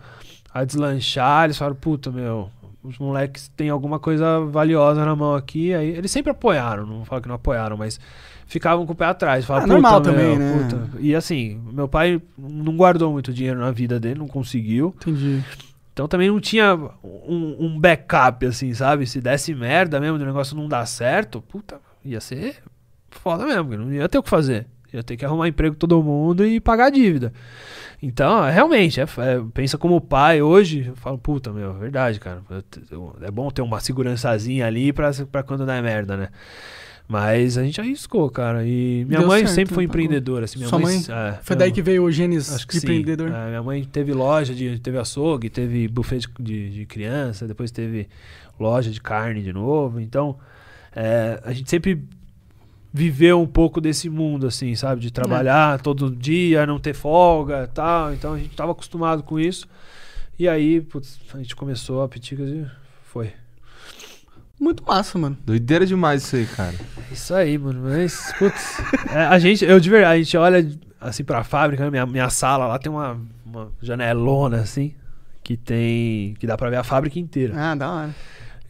a 0.53 0.63
deslanchar, 0.63 1.45
eles 1.45 1.57
falaram, 1.57 1.75
puta, 1.75 2.11
meu, 2.11 2.49
os 2.83 2.97
moleques 2.97 3.47
têm 3.55 3.69
alguma 3.69 3.99
coisa 3.99 4.39
valiosa 4.41 5.05
na 5.05 5.15
mão 5.15 5.35
aqui. 5.35 5.73
Aí 5.73 5.89
eles 5.89 6.11
sempre 6.11 6.31
apoiaram, 6.31 6.85
não 6.85 6.95
vou 6.97 7.05
falar 7.05 7.21
que 7.21 7.27
não 7.27 7.35
apoiaram, 7.35 7.77
mas 7.77 7.99
ficavam 8.45 8.85
com 8.85 8.93
o 8.93 8.95
pé 8.95 9.05
atrás. 9.05 9.45
Falavam, 9.45 9.69
Ah, 9.69 9.73
normal 9.73 10.01
"Puta, 10.01 10.11
também, 10.11 10.37
né?" 10.37 10.53
puta." 10.57 10.99
E 10.99 11.15
assim, 11.15 11.61
meu 11.71 11.87
pai 11.87 12.21
não 12.37 12.75
guardou 12.75 13.11
muito 13.11 13.31
dinheiro 13.33 13.59
na 13.59 13.71
vida 13.71 13.99
dele, 13.99 14.19
não 14.19 14.27
conseguiu. 14.27 14.93
Entendi. 15.01 15.41
Então 15.93 16.07
também 16.07 16.29
não 16.29 16.39
tinha 16.39 16.75
um, 17.03 17.55
um 17.59 17.79
backup, 17.79 18.45
assim, 18.45 18.73
sabe? 18.73 19.05
Se 19.05 19.19
desse 19.21 19.53
merda 19.53 19.99
mesmo, 19.99 20.17
o 20.17 20.25
negócio 20.25 20.55
não 20.55 20.67
dar 20.67 20.85
certo, 20.85 21.41
puta, 21.41 21.79
ia 22.03 22.19
ser 22.19 22.55
foda 23.11 23.45
mesmo, 23.45 23.75
não 23.77 23.93
ia 23.93 24.07
ter 24.09 24.17
o 24.17 24.23
que 24.23 24.29
fazer. 24.29 24.65
Ia 24.93 25.01
ter 25.03 25.15
que 25.15 25.23
arrumar 25.23 25.47
emprego 25.47 25.75
todo 25.75 26.01
mundo 26.03 26.45
e 26.45 26.59
pagar 26.59 26.85
a 26.87 26.89
dívida. 26.89 27.31
Então, 28.03 28.43
é, 28.45 28.51
realmente, 28.51 28.99
é, 28.99 29.03
é, 29.03 29.41
pensa 29.53 29.77
como 29.77 30.01
pai 30.01 30.41
hoje, 30.41 30.85
eu 30.87 30.95
falo, 30.95 31.17
puta, 31.17 31.51
meu, 31.53 31.75
é 31.75 31.79
verdade, 31.79 32.19
cara. 32.19 32.41
É 33.21 33.31
bom 33.31 33.49
ter 33.51 33.61
uma 33.61 33.79
segurançazinha 33.79 34.65
ali 34.65 34.91
pra, 34.91 35.11
pra 35.31 35.43
quando 35.43 35.65
der 35.65 35.81
merda, 35.81 36.17
né? 36.17 36.29
Mas 37.07 37.57
a 37.57 37.63
gente 37.63 37.79
arriscou, 37.79 38.29
cara. 38.29 38.65
E 38.65 39.05
minha 39.05 39.19
Deu 39.19 39.27
mãe 39.27 39.41
certo, 39.41 39.53
sempre 39.55 39.75
foi 39.75 39.83
né? 39.83 39.87
Pagou. 39.87 40.01
empreendedora. 40.03 40.45
Assim, 40.45 40.57
minha 40.59 40.69
Sua 40.69 40.79
mãe? 40.79 40.95
é, 40.97 41.39
Foi 41.41 41.55
daí 41.55 41.67
mãe- 41.69 41.75
que 41.75 41.81
veio 41.81 42.03
o 42.03 42.11
genes 42.11 42.53
Acho 42.53 42.65
que 42.67 42.73
de 42.75 42.79
sim. 42.79 42.87
empreendedor. 42.87 43.31
É, 43.31 43.47
minha 43.49 43.63
mãe 43.63 43.83
teve 43.83 44.13
loja, 44.13 44.53
de, 44.53 44.79
teve 44.79 44.97
açougue, 44.97 45.49
teve 45.49 45.87
buffet 45.87 46.19
de, 46.19 46.29
de, 46.39 46.69
de 46.69 46.85
criança, 46.85 47.47
depois 47.47 47.69
teve 47.69 48.07
loja 48.59 48.89
de 48.89 49.01
carne 49.01 49.41
de 49.41 49.51
novo. 49.53 49.99
Então, 49.99 50.37
é, 50.95 51.39
a 51.43 51.51
gente 51.53 51.69
sempre 51.69 52.01
viveu 52.93 53.41
um 53.41 53.47
pouco 53.47 53.79
desse 53.79 54.09
mundo, 54.09 54.47
assim, 54.47 54.75
sabe? 54.75 55.01
De 55.01 55.11
trabalhar 55.11 55.79
todo 55.81 56.13
dia, 56.13 56.65
não 56.65 56.79
ter 56.79 56.93
folga 56.93 57.63
e 57.63 57.73
tal. 57.73 58.13
Então, 58.13 58.33
a 58.33 58.37
gente 58.37 58.55
tava 58.55 58.71
acostumado 58.71 59.23
com 59.23 59.39
isso. 59.39 59.67
E 60.37 60.47
aí, 60.47 60.81
putz, 60.81 61.19
a 61.33 61.37
gente 61.37 61.55
começou 61.55 62.01
a 62.01 62.09
Piticas 62.09 62.49
e 62.49 62.65
foi. 63.03 63.31
Muito 64.59 64.83
massa, 64.83 65.17
mano. 65.17 65.37
Doideira 65.45 65.85
demais 65.85 66.23
isso 66.23 66.35
aí, 66.35 66.45
cara. 66.45 66.75
Isso 67.11 67.33
aí, 67.33 67.57
mano. 67.57 67.81
Mas, 67.83 68.31
putz, 68.37 68.79
é, 69.11 69.25
a 69.25 69.39
gente, 69.39 69.63
eu 69.65 69.79
de 69.79 69.89
verdade, 69.89 70.13
a 70.13 70.23
gente 70.23 70.37
olha 70.37 70.79
assim 70.99 71.23
pra 71.23 71.43
fábrica, 71.43 71.83
né, 71.83 71.89
minha, 71.89 72.05
minha 72.05 72.29
sala 72.29 72.67
lá 72.67 72.77
tem 72.77 72.91
uma, 72.91 73.19
uma 73.43 73.71
janelona 73.81 74.61
assim, 74.61 74.93
que 75.43 75.57
tem. 75.57 76.35
que 76.35 76.45
dá 76.45 76.57
pra 76.57 76.69
ver 76.69 76.77
a 76.77 76.83
fábrica 76.83 77.17
inteira. 77.19 77.53
Ah, 77.55 77.75
da 77.75 77.89
hora. 77.91 78.15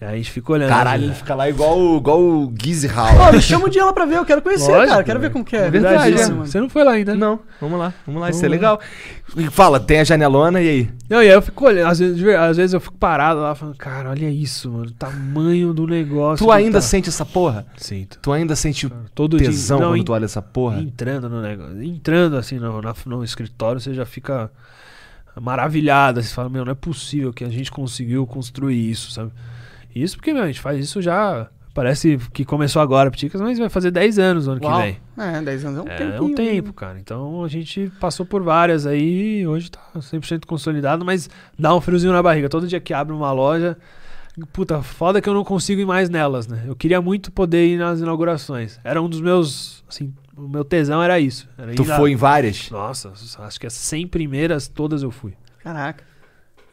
E 0.01 0.03
aí 0.05 0.13
a 0.15 0.17
gente 0.17 0.31
fica 0.31 0.51
olhando. 0.53 0.69
Caralho, 0.69 1.03
ele 1.03 1.09
né? 1.09 1.13
fica 1.13 1.35
lá 1.35 1.47
igual, 1.47 1.77
o- 1.79 1.97
igual 1.97 2.19
o 2.19 2.51
Gizzy 2.59 2.87
Hall. 2.87 3.31
me 3.33 3.39
chama 3.39 3.67
um 3.67 3.69
dia 3.69 3.85
lá 3.85 3.93
pra 3.93 4.03
ver, 4.05 4.17
eu 4.17 4.25
quero 4.25 4.41
conhecer, 4.41 4.71
Lógico, 4.71 4.87
cara. 4.89 5.03
Quero 5.03 5.19
ver 5.19 5.29
como 5.31 5.45
que 5.45 5.55
é. 5.55 5.69
verdade, 5.69 6.05
Verdade, 6.09 6.21
é. 6.23 6.33
mano. 6.33 6.47
Você 6.47 6.59
não 6.59 6.67
foi 6.69 6.83
lá 6.83 6.93
ainda? 6.93 7.13
né? 7.13 7.19
Não, 7.19 7.39
vamos 7.61 7.77
lá, 7.77 7.93
vamos 8.07 8.19
lá, 8.19 8.29
isso 8.31 8.39
é 8.39 8.49
Vamos 8.49 8.51
legal. 8.51 8.79
E 9.37 9.47
Fala, 9.51 9.79
tem 9.79 9.99
a 9.99 10.03
janelona 10.03 10.59
e 10.59 10.67
aí? 10.67 10.89
Não, 11.07 11.17
e 11.21 11.27
aí 11.27 11.33
eu 11.35 11.41
fico 11.41 11.65
olhando, 11.67 11.87
às 11.91 11.99
vezes, 11.99 12.17
de 12.17 12.23
ver- 12.25 12.35
às 12.39 12.57
vezes 12.57 12.73
eu 12.73 12.79
fico 12.81 12.97
parado 12.97 13.41
lá 13.41 13.53
falando, 13.53 13.77
cara, 13.77 14.09
olha 14.09 14.27
isso, 14.27 14.71
mano, 14.71 14.85
o 14.87 14.91
tamanho 14.91 15.71
do 15.71 15.85
negócio. 15.85 16.43
Tu 16.43 16.49
que 16.49 16.55
ainda 16.57 16.79
tá." 16.79 16.81
sente 16.81 17.07
essa 17.07 17.23
porra? 17.23 17.63
Sinto. 17.77 18.17
Tu 18.23 18.31
ainda 18.31 18.55
sente 18.55 18.87
o 18.87 18.91
Todo 19.13 19.37
tesão 19.37 19.77
dia. 19.77 19.85
Não, 19.85 19.91
quando 19.93 20.01
en- 20.01 20.03
tu 20.03 20.13
olha 20.13 20.25
essa 20.25 20.41
porra? 20.41 20.79
Entrando 20.81 21.29
no 21.29 21.43
negócio. 21.43 21.83
Entrando 21.83 22.37
assim 22.37 22.57
no, 22.57 22.81
na- 22.81 22.95
no 23.05 23.23
escritório, 23.23 23.79
você 23.79 23.93
já 23.93 24.05
fica 24.07 24.49
maravilhado. 25.39 26.21
Você 26.21 26.33
fala, 26.33 26.49
meu, 26.49 26.65
não 26.65 26.71
é 26.71 26.75
possível 26.75 27.31
que 27.31 27.43
a 27.43 27.49
gente 27.49 27.71
conseguiu 27.71 28.25
construir 28.25 28.89
isso, 28.89 29.11
sabe? 29.11 29.31
Isso 29.95 30.15
porque, 30.17 30.33
meu, 30.33 30.43
a 30.43 30.47
gente 30.47 30.59
faz 30.61 30.79
isso 30.79 31.01
já. 31.01 31.47
Parece 31.73 32.17
que 32.33 32.43
começou 32.43 32.81
agora, 32.81 33.09
Piticas, 33.09 33.39
mas 33.39 33.57
vai 33.57 33.69
fazer 33.69 33.91
10 33.91 34.19
anos 34.19 34.45
no 34.45 34.53
ano 34.53 34.61
Uau. 34.65 34.75
que 34.75 34.81
vem. 34.87 34.97
É, 35.17 35.41
10 35.41 35.65
anos 35.65 35.79
é 35.79 35.81
um 35.81 35.87
É, 35.87 35.95
tempinho. 35.97 36.15
é 36.17 36.21
um 36.21 36.35
tempo, 36.35 36.73
cara. 36.73 36.99
Então 36.99 37.43
a 37.45 37.47
gente 37.47 37.89
passou 37.99 38.25
por 38.25 38.43
várias 38.43 38.85
aí 38.85 39.39
e 39.39 39.47
hoje 39.47 39.71
tá 39.71 39.79
100% 39.95 40.45
consolidado, 40.45 41.05
mas 41.05 41.29
dá 41.57 41.73
um 41.73 41.79
friozinho 41.79 42.11
na 42.11 42.21
barriga. 42.21 42.49
Todo 42.49 42.67
dia 42.67 42.81
que 42.81 42.93
abre 42.93 43.13
uma 43.15 43.31
loja, 43.31 43.77
puta, 44.51 44.81
foda 44.83 45.21
que 45.21 45.29
eu 45.29 45.33
não 45.33 45.45
consigo 45.45 45.79
ir 45.79 45.85
mais 45.85 46.09
nelas, 46.09 46.45
né? 46.45 46.63
Eu 46.67 46.75
queria 46.75 47.01
muito 47.01 47.31
poder 47.31 47.65
ir 47.65 47.77
nas 47.77 48.01
inaugurações. 48.01 48.77
Era 48.83 49.01
um 49.01 49.07
dos 49.07 49.21
meus, 49.21 49.81
assim, 49.87 50.13
o 50.35 50.49
meu 50.49 50.65
tesão 50.65 51.01
era 51.01 51.21
isso. 51.21 51.47
Era 51.57 51.73
Tu 51.73 51.83
ir 51.83 51.87
lá- 51.87 51.95
foi 51.95 52.11
em 52.11 52.17
várias? 52.17 52.69
Nossa, 52.69 53.13
acho 53.39 53.57
que 53.59 53.67
as 53.67 53.73
100 53.73 54.07
primeiras 54.07 54.67
todas 54.67 55.03
eu 55.03 55.11
fui. 55.11 55.35
Caraca. 55.63 56.03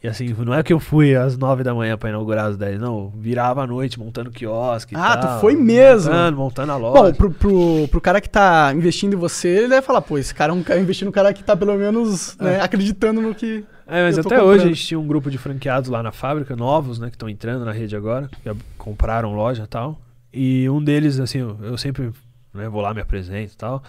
E 0.01 0.07
assim, 0.07 0.33
não 0.45 0.53
é 0.53 0.63
que 0.63 0.71
eu 0.71 0.79
fui 0.79 1.13
às 1.13 1.37
9 1.37 1.61
da 1.61 1.73
manhã 1.75 1.97
pra 1.97 2.09
inaugurar 2.09 2.45
as 2.45 2.55
10, 2.57 2.79
não. 2.79 3.09
Virava 3.09 3.63
à 3.63 3.67
noite 3.67 3.99
montando 3.99 4.31
quiosque 4.31 4.95
Ah, 4.95 5.17
tu 5.17 5.27
tal, 5.27 5.41
foi 5.41 5.55
mesmo? 5.55 6.09
Montando, 6.11 6.37
montando 6.37 6.71
a 6.71 6.79
Bom, 6.79 7.01
loja. 7.01 7.13
pro, 7.15 7.31
pro, 7.31 7.87
pro 7.89 7.99
cara 8.01 8.21
que 8.21 8.29
tá 8.29 8.71
investindo 8.73 9.13
em 9.13 9.17
você, 9.17 9.49
ele 9.49 9.67
deve 9.67 9.81
falar, 9.81 10.01
pô, 10.01 10.17
esse 10.17 10.33
cara 10.33 10.53
é 10.53 10.55
um 10.55 10.63
cara 10.63 10.79
investindo 10.79 11.07
no 11.07 11.11
cara 11.11 11.33
que 11.33 11.43
tá 11.43 11.53
pelo 11.55 11.75
menos 11.75 12.37
né, 12.37 12.61
acreditando 12.61 13.19
no 13.21 13.35
que. 13.35 13.65
É, 13.85 14.03
mas 14.03 14.17
até 14.17 14.35
hoje 14.35 14.37
a 14.37 14.39
comprando. 14.41 14.67
gente 14.75 14.85
tinha 14.87 14.99
um 14.99 15.05
grupo 15.07 15.29
de 15.29 15.37
franqueados 15.37 15.89
lá 15.89 16.01
na 16.01 16.13
fábrica, 16.13 16.55
novos, 16.55 16.97
né, 16.97 17.09
que 17.09 17.15
estão 17.15 17.27
entrando 17.27 17.65
na 17.65 17.71
rede 17.73 17.95
agora, 17.95 18.29
que 18.41 18.49
compraram 18.77 19.33
loja 19.35 19.63
e 19.63 19.67
tal. 19.67 19.99
E 20.31 20.69
um 20.69 20.81
deles, 20.81 21.19
assim, 21.19 21.39
eu, 21.39 21.77
sempre 21.77 22.11
né, 22.53 22.69
vou 22.69 22.81
lá, 22.81 22.93
me 22.93 23.01
apresento 23.01 23.53
e 23.53 23.57
tal. 23.57 23.83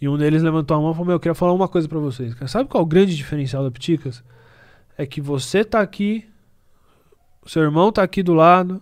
E 0.00 0.08
um 0.08 0.16
deles 0.16 0.42
levantou 0.42 0.76
a 0.76 0.80
mão 0.80 0.92
e 0.92 0.94
falou: 0.94 1.06
Meu, 1.06 1.16
eu 1.16 1.20
queria 1.20 1.34
falar 1.34 1.52
uma 1.52 1.68
coisa 1.68 1.86
pra 1.86 1.98
vocês. 1.98 2.34
Sabe 2.46 2.68
qual 2.70 2.80
é 2.82 2.84
o 2.84 2.88
grande 2.88 3.14
diferencial 3.14 3.62
da 3.62 3.70
Piticas? 3.70 4.22
É 4.96 5.06
que 5.06 5.20
você 5.20 5.64
tá 5.64 5.80
aqui, 5.80 6.24
seu 7.46 7.62
irmão 7.62 7.90
tá 7.90 8.02
aqui 8.02 8.22
do 8.22 8.34
lado, 8.34 8.80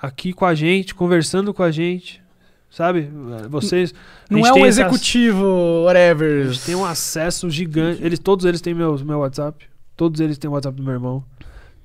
aqui 0.00 0.32
com 0.32 0.44
a 0.44 0.54
gente, 0.54 0.94
conversando 0.94 1.54
com 1.54 1.62
a 1.62 1.70
gente. 1.70 2.22
Sabe? 2.70 3.10
Vocês. 3.48 3.94
Não 4.28 4.40
é 4.46 4.52
um 4.52 4.56
ac- 4.56 4.66
executivo, 4.66 5.84
whatever. 5.84 6.48
a 6.48 6.52
gente 6.52 6.64
tem 6.66 6.74
um 6.74 6.84
acesso 6.84 7.48
gigante. 7.48 8.04
Eles, 8.04 8.18
todos 8.18 8.44
eles 8.44 8.60
têm 8.60 8.74
meu, 8.74 8.98
meu 8.98 9.20
WhatsApp. 9.20 9.66
Todos 9.96 10.20
eles 10.20 10.36
têm 10.36 10.50
o 10.50 10.52
WhatsApp 10.52 10.76
do 10.76 10.82
meu 10.82 10.92
irmão. 10.92 11.24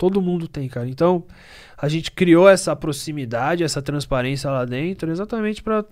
Todo 0.04 0.22
mundo 0.22 0.50
tem, 0.50 0.68
cara. 0.68 0.86
Então, 0.90 1.24
a 1.78 1.88
gente 1.88 2.12
criou 2.12 2.50
essa 2.50 2.76
proximidade, 2.76 3.64
essa 3.64 3.82
transparência 3.82 4.50
lá 4.52 4.66
dentro, 4.66 5.10
exatamente 5.10 5.64
para 5.64 5.86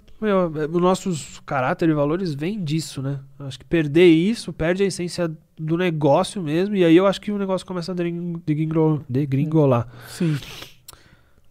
os 0.70 0.82
nossos 0.82 1.40
caráter 1.46 1.88
e 1.88 1.94
valores 1.94 2.34
vêm 2.34 2.62
disso, 2.62 3.02
né? 3.02 3.20
Acho 3.40 3.58
que 3.58 3.64
perder 3.64 4.08
isso 4.08 4.52
perde 4.52 4.84
a 4.84 4.86
essência 4.86 5.32
do 5.58 5.78
negócio 5.78 6.44
mesmo, 6.44 6.76
e 6.76 6.84
aí 6.84 6.98
eu 6.98 7.08
acho 7.08 7.22
que 7.22 7.32
o 7.32 7.38
negócio 7.38 7.66
começa 7.66 7.94
a 7.94 7.96
degring- 7.96 8.42
degringol- 8.46 9.02
degringolar. 9.08 9.88
Sim. 10.10 10.38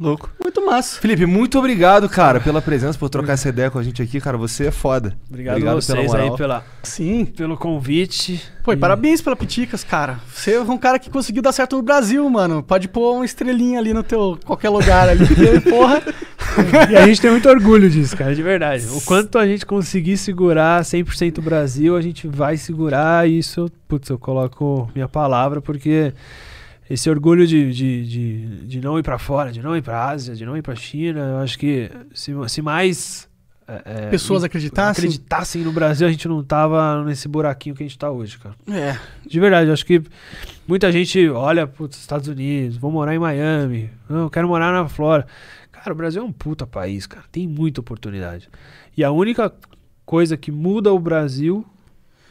Louco. 0.00 0.30
Muito 0.42 0.64
massa. 0.64 0.98
Felipe, 0.98 1.26
muito 1.26 1.58
obrigado, 1.58 2.08
cara, 2.08 2.40
pela 2.40 2.62
presença, 2.62 2.98
por 2.98 3.10
trocar 3.10 3.34
essa 3.34 3.50
ideia 3.50 3.70
com 3.70 3.78
a 3.78 3.82
gente 3.82 4.00
aqui, 4.00 4.18
cara. 4.18 4.38
Você 4.38 4.68
é 4.68 4.70
foda. 4.70 5.14
Obrigado, 5.28 5.68
a 5.68 5.74
vocês 5.74 6.14
aí 6.14 6.34
pela, 6.38 6.64
Sim. 6.82 7.26
pelo 7.26 7.54
convite. 7.54 8.42
Pô, 8.64 8.72
e 8.72 8.78
parabéns 8.78 9.20
pela 9.20 9.36
Piticas, 9.36 9.84
cara. 9.84 10.18
Você 10.32 10.54
é 10.54 10.60
um 10.62 10.78
cara 10.78 10.98
que 10.98 11.10
conseguiu 11.10 11.42
dar 11.42 11.52
certo 11.52 11.76
no 11.76 11.82
Brasil, 11.82 12.26
mano. 12.30 12.62
Pode 12.62 12.88
pôr 12.88 13.16
uma 13.16 13.26
estrelinha 13.26 13.78
ali 13.78 13.92
no 13.92 14.02
teu 14.02 14.38
qualquer 14.42 14.70
lugar 14.70 15.06
ali. 15.06 15.26
porque, 15.26 15.60
porra. 15.68 16.02
E 16.90 16.96
a 16.96 17.06
gente 17.06 17.20
tem 17.20 17.30
muito 17.30 17.48
orgulho 17.50 17.90
disso, 17.90 18.16
cara, 18.16 18.34
de 18.34 18.42
verdade. 18.42 18.86
O 18.94 19.02
quanto 19.02 19.38
a 19.38 19.46
gente 19.46 19.66
conseguir 19.66 20.16
segurar 20.16 20.82
100% 20.82 21.42
Brasil, 21.42 21.94
a 21.94 22.00
gente 22.00 22.26
vai 22.26 22.56
segurar. 22.56 23.28
E 23.28 23.38
isso, 23.38 23.70
putz, 23.86 24.08
eu 24.08 24.18
coloco 24.18 24.90
minha 24.94 25.08
palavra, 25.08 25.60
porque 25.60 26.14
esse 26.90 27.08
orgulho 27.08 27.46
de, 27.46 27.72
de, 27.72 28.04
de, 28.06 28.46
de 28.66 28.80
não 28.80 28.98
ir 28.98 29.02
pra 29.04 29.16
fora, 29.18 29.52
de 29.52 29.62
não 29.62 29.76
ir 29.76 29.82
pra 29.82 30.08
Ásia, 30.10 30.34
de 30.34 30.44
não 30.44 30.56
ir 30.56 30.62
pra 30.62 30.74
China, 30.74 31.20
eu 31.20 31.36
acho 31.38 31.56
que 31.58 31.88
se, 32.12 32.32
se 32.48 32.60
mais. 32.60 33.28
é, 33.68 33.82
é, 33.84 34.10
Pessoas 34.10 34.42
em- 34.42 34.46
acreditassem. 34.46 34.90
acreditassem 35.04 35.62
no 35.62 35.70
Brasil, 35.72 36.06
a 36.06 36.10
gente 36.10 36.26
não 36.26 36.42
tava 36.42 37.04
nesse 37.04 37.28
buraquinho 37.28 37.74
que 37.76 37.84
a 37.84 37.86
gente 37.86 37.96
tá 37.96 38.10
hoje, 38.10 38.36
cara. 38.38 38.56
É. 38.68 38.98
De 39.24 39.38
verdade, 39.38 39.68
eu 39.68 39.72
acho 39.72 39.86
que 39.86 40.02
muita 40.66 40.90
gente 40.90 41.28
olha 41.28 41.64
para 41.66 41.84
os 41.84 41.96
Estados 41.96 42.26
Unidos, 42.26 42.76
vou 42.76 42.90
morar 42.90 43.14
em 43.14 43.18
Miami, 43.20 43.88
não, 44.08 44.22
eu 44.22 44.30
quero 44.30 44.48
morar 44.48 44.72
na 44.72 44.88
Flórida. 44.88 45.28
Cara, 45.70 45.92
o 45.92 45.96
Brasil 45.96 46.20
é 46.20 46.24
um 46.24 46.32
puta 46.32 46.66
país, 46.66 47.06
cara. 47.06 47.24
Tem 47.32 47.46
muita 47.48 47.80
oportunidade. 47.80 48.48
E 48.96 49.02
a 49.04 49.10
única 49.10 49.50
coisa 50.04 50.36
que 50.36 50.50
muda 50.52 50.92
o 50.92 50.98
Brasil 50.98 51.64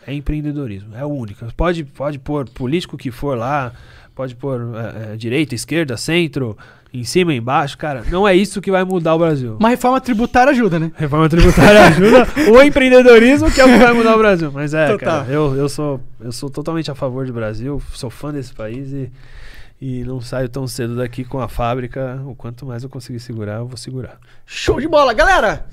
é 0.05 0.13
empreendedorismo. 0.13 0.95
É 0.95 1.01
a 1.01 1.07
única. 1.07 1.47
Pode, 1.55 1.83
pode 1.83 2.19
pôr 2.19 2.47
político 2.49 2.97
que 2.97 3.11
for 3.11 3.37
lá, 3.37 3.73
pode 4.15 4.35
pôr 4.35 4.61
é, 4.75 5.13
é, 5.13 5.15
direita, 5.15 5.55
esquerda, 5.55 5.95
centro, 5.97 6.57
em 6.93 7.03
cima, 7.03 7.33
embaixo. 7.33 7.77
Cara, 7.77 8.03
não 8.09 8.27
é 8.27 8.35
isso 8.35 8.61
que 8.61 8.71
vai 8.71 8.83
mudar 8.83 9.15
o 9.15 9.19
Brasil. 9.19 9.57
Uma 9.59 9.69
reforma 9.69 10.01
tributária 10.01 10.51
ajuda, 10.51 10.79
né? 10.79 10.91
Reforma 10.95 11.29
tributária 11.29 11.83
ajuda 11.87 12.27
o 12.51 12.61
empreendedorismo, 12.61 13.51
que 13.51 13.61
é 13.61 13.65
o 13.65 13.67
que 13.67 13.77
vai 13.77 13.93
mudar 13.93 14.15
o 14.15 14.17
Brasil. 14.17 14.51
Mas 14.51 14.73
é, 14.73 14.87
Total. 14.87 15.21
cara, 15.21 15.31
eu, 15.31 15.55
eu, 15.55 15.69
sou, 15.69 16.01
eu 16.19 16.31
sou 16.31 16.49
totalmente 16.49 16.89
a 16.89 16.95
favor 16.95 17.25
do 17.25 17.33
Brasil, 17.33 17.81
sou 17.93 18.09
fã 18.09 18.33
desse 18.33 18.53
país 18.53 18.91
e, 18.91 19.11
e 19.79 20.03
não 20.03 20.19
saio 20.19 20.49
tão 20.49 20.67
cedo 20.67 20.95
daqui 20.95 21.23
com 21.23 21.39
a 21.39 21.47
fábrica. 21.47 22.21
O 22.25 22.35
quanto 22.35 22.65
mais 22.65 22.83
eu 22.83 22.89
conseguir 22.89 23.19
segurar, 23.19 23.57
eu 23.57 23.67
vou 23.67 23.77
segurar. 23.77 24.17
Show 24.45 24.79
de 24.81 24.87
bola, 24.87 25.13
galera! 25.13 25.65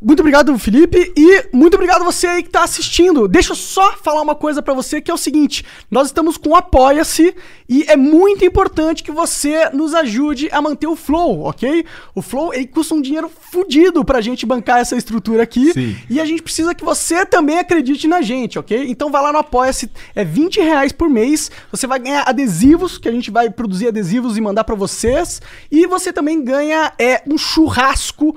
Muito 0.00 0.20
obrigado, 0.20 0.56
Felipe, 0.58 1.10
e 1.16 1.46
muito 1.54 1.72
obrigado 1.72 2.04
você 2.04 2.26
aí 2.26 2.42
que 2.42 2.50
tá 2.50 2.62
assistindo. 2.62 3.26
Deixa 3.26 3.52
eu 3.52 3.56
só 3.56 3.92
falar 3.96 4.20
uma 4.20 4.34
coisa 4.34 4.60
pra 4.60 4.74
você 4.74 5.00
que 5.00 5.10
é 5.10 5.14
o 5.14 5.16
seguinte: 5.16 5.64
nós 5.90 6.08
estamos 6.08 6.36
com 6.36 6.54
Apoia-se 6.54 7.34
e 7.66 7.82
é 7.84 7.96
muito 7.96 8.44
importante 8.44 9.02
que 9.02 9.10
você 9.10 9.70
nos 9.70 9.94
ajude 9.94 10.50
a 10.52 10.60
manter 10.60 10.86
o 10.86 10.94
Flow, 10.94 11.44
ok? 11.44 11.86
O 12.14 12.20
Flow 12.20 12.52
ele 12.52 12.66
custa 12.66 12.94
um 12.94 13.00
dinheiro 13.00 13.30
fudido 13.50 14.04
pra 14.04 14.20
gente 14.20 14.44
bancar 14.44 14.80
essa 14.80 14.94
estrutura 14.96 15.42
aqui. 15.42 15.72
Sim. 15.72 15.96
E 16.10 16.20
a 16.20 16.26
gente 16.26 16.42
precisa 16.42 16.74
que 16.74 16.84
você 16.84 17.24
também 17.24 17.58
acredite 17.58 18.06
na 18.06 18.20
gente, 18.20 18.58
ok? 18.58 18.90
Então 18.90 19.10
vai 19.10 19.22
lá 19.22 19.32
no 19.32 19.38
Apoia-se, 19.38 19.90
é 20.14 20.22
20 20.22 20.60
reais 20.60 20.92
por 20.92 21.08
mês. 21.08 21.50
Você 21.70 21.86
vai 21.86 21.98
ganhar 21.98 22.28
adesivos, 22.28 22.98
que 22.98 23.08
a 23.08 23.12
gente 23.12 23.30
vai 23.30 23.48
produzir 23.48 23.88
adesivos 23.88 24.36
e 24.36 24.42
mandar 24.42 24.64
pra 24.64 24.74
vocês. 24.74 25.40
E 25.72 25.86
você 25.86 26.12
também 26.12 26.44
ganha 26.44 26.92
é, 26.98 27.22
um 27.26 27.38
churrasco 27.38 28.36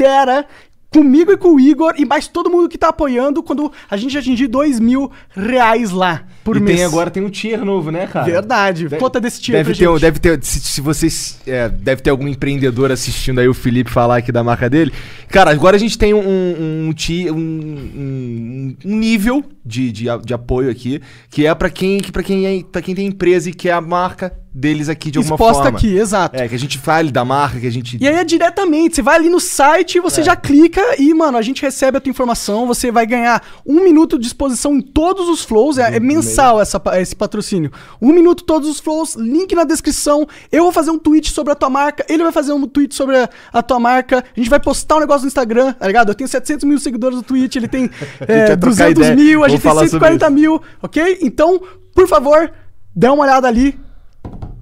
fera 0.00 0.46
comigo 0.90 1.30
e 1.32 1.36
com 1.36 1.54
o 1.54 1.60
Igor 1.60 1.94
e 1.96 2.04
mais 2.04 2.26
todo 2.26 2.50
mundo 2.50 2.68
que 2.68 2.76
tá 2.76 2.88
apoiando 2.88 3.42
quando 3.42 3.70
a 3.88 3.96
gente 3.96 4.18
atingir 4.18 4.48
2 4.48 4.80
mil 4.80 5.10
reais 5.30 5.90
lá 5.92 6.24
por 6.42 6.56
e 6.56 6.60
mês. 6.60 6.76
tem 6.78 6.84
agora 6.84 7.10
tem 7.10 7.22
um 7.24 7.30
tier 7.30 7.64
novo, 7.64 7.90
né, 7.90 8.06
cara? 8.08 8.26
Verdade. 8.26 8.84
Deve- 8.88 8.96
Conta 9.00 9.20
desse 9.20 9.40
tier 9.40 9.58
Deve 9.58 9.72
ter, 9.72 9.84
gente. 9.86 10.00
deve 10.00 10.18
ter, 10.18 10.42
se, 10.42 10.58
se 10.60 10.80
vocês, 10.80 11.38
é, 11.46 11.68
deve 11.68 12.02
ter 12.02 12.10
algum 12.10 12.26
empreendedor 12.26 12.90
assistindo 12.90 13.38
aí 13.38 13.46
o 13.48 13.54
Felipe 13.54 13.90
falar 13.90 14.16
aqui 14.16 14.32
da 14.32 14.42
marca 14.42 14.68
dele. 14.68 14.92
Cara, 15.28 15.50
agora 15.52 15.76
a 15.76 15.78
gente 15.78 15.96
tem 15.96 16.12
um, 16.12 16.18
um, 16.18 16.88
um, 16.88 16.94
um- 17.32 18.76
nível 18.84 19.44
de, 19.64 19.92
de, 19.92 20.06
de 20.24 20.34
apoio 20.34 20.70
aqui, 20.70 21.00
que 21.30 21.46
é 21.46 21.54
pra 21.54 21.70
quem, 21.70 21.98
que 21.98 22.10
pra 22.10 22.22
quem, 22.22 22.46
é, 22.46 22.62
pra 22.64 22.82
quem 22.82 22.94
tem 22.94 23.06
empresa 23.06 23.48
e 23.48 23.52
quer 23.52 23.72
a 23.72 23.80
marca 23.80 24.32
deles 24.52 24.88
aqui 24.88 25.10
de 25.10 25.18
alguma 25.18 25.36
Exposta 25.36 25.62
forma. 25.62 25.78
aqui, 25.78 25.96
exato. 25.96 26.36
É, 26.36 26.48
que 26.48 26.54
a 26.54 26.58
gente 26.58 26.78
fale 26.78 27.10
da 27.10 27.24
marca, 27.24 27.60
que 27.60 27.66
a 27.66 27.70
gente... 27.70 27.96
E 28.00 28.06
aí 28.06 28.16
é 28.16 28.24
diretamente, 28.24 28.96
você 28.96 29.02
vai 29.02 29.16
ali 29.16 29.28
no 29.28 29.38
site, 29.38 30.00
você 30.00 30.22
já 30.22 30.34
clica 30.34 30.80
e, 30.98 31.14
mano, 31.14 31.38
a 31.38 31.42
gente 31.42 31.62
recebe 31.62 31.98
a 31.98 32.00
tua 32.00 32.10
informação, 32.10 32.66
você 32.66 32.90
vai 32.90 33.06
ganhar 33.06 33.42
um 33.64 33.82
minuto 33.82 34.18
de 34.18 34.26
exposição 34.26 34.74
em 34.74 34.80
todos 34.80 35.28
os 35.28 35.44
flows, 35.44 35.78
é, 35.78 35.96
é 35.96 36.00
mensal 36.00 36.60
essa, 36.60 36.82
esse 37.00 37.14
patrocínio. 37.14 37.70
Um 38.02 38.12
minuto 38.12 38.44
todos 38.44 38.68
os 38.68 38.80
flows, 38.80 39.14
link 39.14 39.54
na 39.54 39.64
descrição, 39.64 40.26
eu 40.50 40.64
vou 40.64 40.72
fazer 40.72 40.90
um 40.90 40.98
tweet 40.98 41.30
sobre 41.30 41.52
a 41.52 41.56
tua 41.56 41.70
marca, 41.70 42.04
ele 42.08 42.22
vai 42.22 42.32
fazer 42.32 42.52
um 42.52 42.66
tweet 42.66 42.94
sobre 42.94 43.16
a, 43.16 43.28
a 43.52 43.62
tua 43.62 43.78
marca, 43.78 44.24
a 44.36 44.38
gente 44.38 44.50
vai 44.50 44.60
postar 44.60 44.96
um 44.96 45.00
negócio 45.00 45.22
no 45.22 45.28
Instagram, 45.28 45.72
tá 45.74 45.86
ligado? 45.86 46.08
Eu 46.08 46.14
tenho 46.14 46.28
700 46.28 46.64
mil 46.64 46.78
seguidores 46.78 47.16
no 47.16 47.22
Twitch, 47.22 47.56
ele 47.56 47.68
tem 47.68 47.88
é, 48.20 48.46
vai 48.48 48.56
trocar 48.56 48.56
200 48.56 48.90
ideia, 48.90 49.16
mil, 49.16 49.44
a 49.44 49.48
gente 49.48 49.62
tem 49.62 49.70
falar 49.70 49.88
sobre 49.88 50.06
140 50.08 50.24
isso. 50.24 50.34
mil, 50.34 50.62
ok? 50.82 51.18
Então, 51.22 51.60
por 51.94 52.08
favor, 52.08 52.50
dê 52.94 53.08
uma 53.08 53.22
olhada 53.22 53.46
ali, 53.46 53.78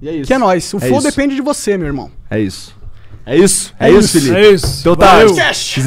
E 0.01 0.09
é 0.09 0.13
isso. 0.13 0.27
que 0.27 0.33
é 0.33 0.37
nóis. 0.37 0.73
O 0.73 0.77
É 0.77 0.81
flow 0.81 0.99
isso. 0.99 1.09
depende 1.09 1.35
de 1.35 1.41
você, 1.41 1.77
meu 1.77 1.87
irmão. 1.87 2.11
É 2.29 2.39
isso. 2.39 2.75
É 3.25 3.37
isso. 3.37 3.73
É, 3.79 3.87
É 3.87 3.91
isso, 3.91 4.17
isso, 4.17 4.19
Felipe. 4.19 4.35
É 4.37 4.51
isso. 4.51 4.77
Então 4.81 4.95
tá. 4.95 5.05
Valeu. 5.07 5.27
Obrigado. 5.27 5.45
Deixa 5.53 5.79
eu 5.79 5.83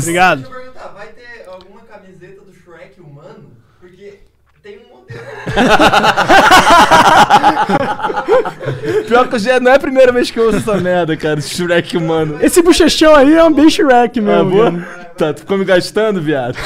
perguntar, 0.60 0.88
vai 0.94 1.06
ter 1.08 1.46
alguma 1.48 1.80
camiseta 1.80 2.40
do 2.42 2.52
Shrek 2.54 3.00
humano? 3.00 3.44
Porque 3.80 4.20
tem 4.62 4.78
um 4.78 4.96
modelo. 4.96 5.20
Pior 9.08 9.28
que 9.28 9.38
já 9.38 9.60
não 9.60 9.70
é 9.72 9.76
a 9.76 9.78
primeira 9.78 10.12
vez 10.12 10.30
que 10.30 10.38
eu 10.38 10.44
ouço 10.46 10.58
essa 10.58 10.76
merda, 10.78 11.16
cara. 11.16 11.40
Shrek 11.40 11.96
humano. 11.96 12.38
Esse 12.40 12.62
bochechão 12.62 13.14
aí 13.14 13.34
é 13.34 13.44
um 13.44 13.52
bem 13.52 13.68
Shrek, 13.68 14.18
Ah, 14.20 14.22
meu. 14.22 14.44
boa? 14.50 14.70
mano. 14.70 14.86
Tá, 15.16 15.32
tu 15.34 15.40
ficou 15.40 15.58
me 15.58 15.64
gastando, 15.64 16.20
viado? 16.22 16.56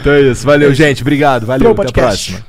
então 0.00 0.12
é 0.12 0.20
isso. 0.22 0.44
Valeu, 0.46 0.72
gente. 0.74 1.02
Obrigado. 1.02 1.44
Valeu. 1.46 1.70
Até 1.72 1.88
a 1.88 1.92
próxima. 1.92 2.44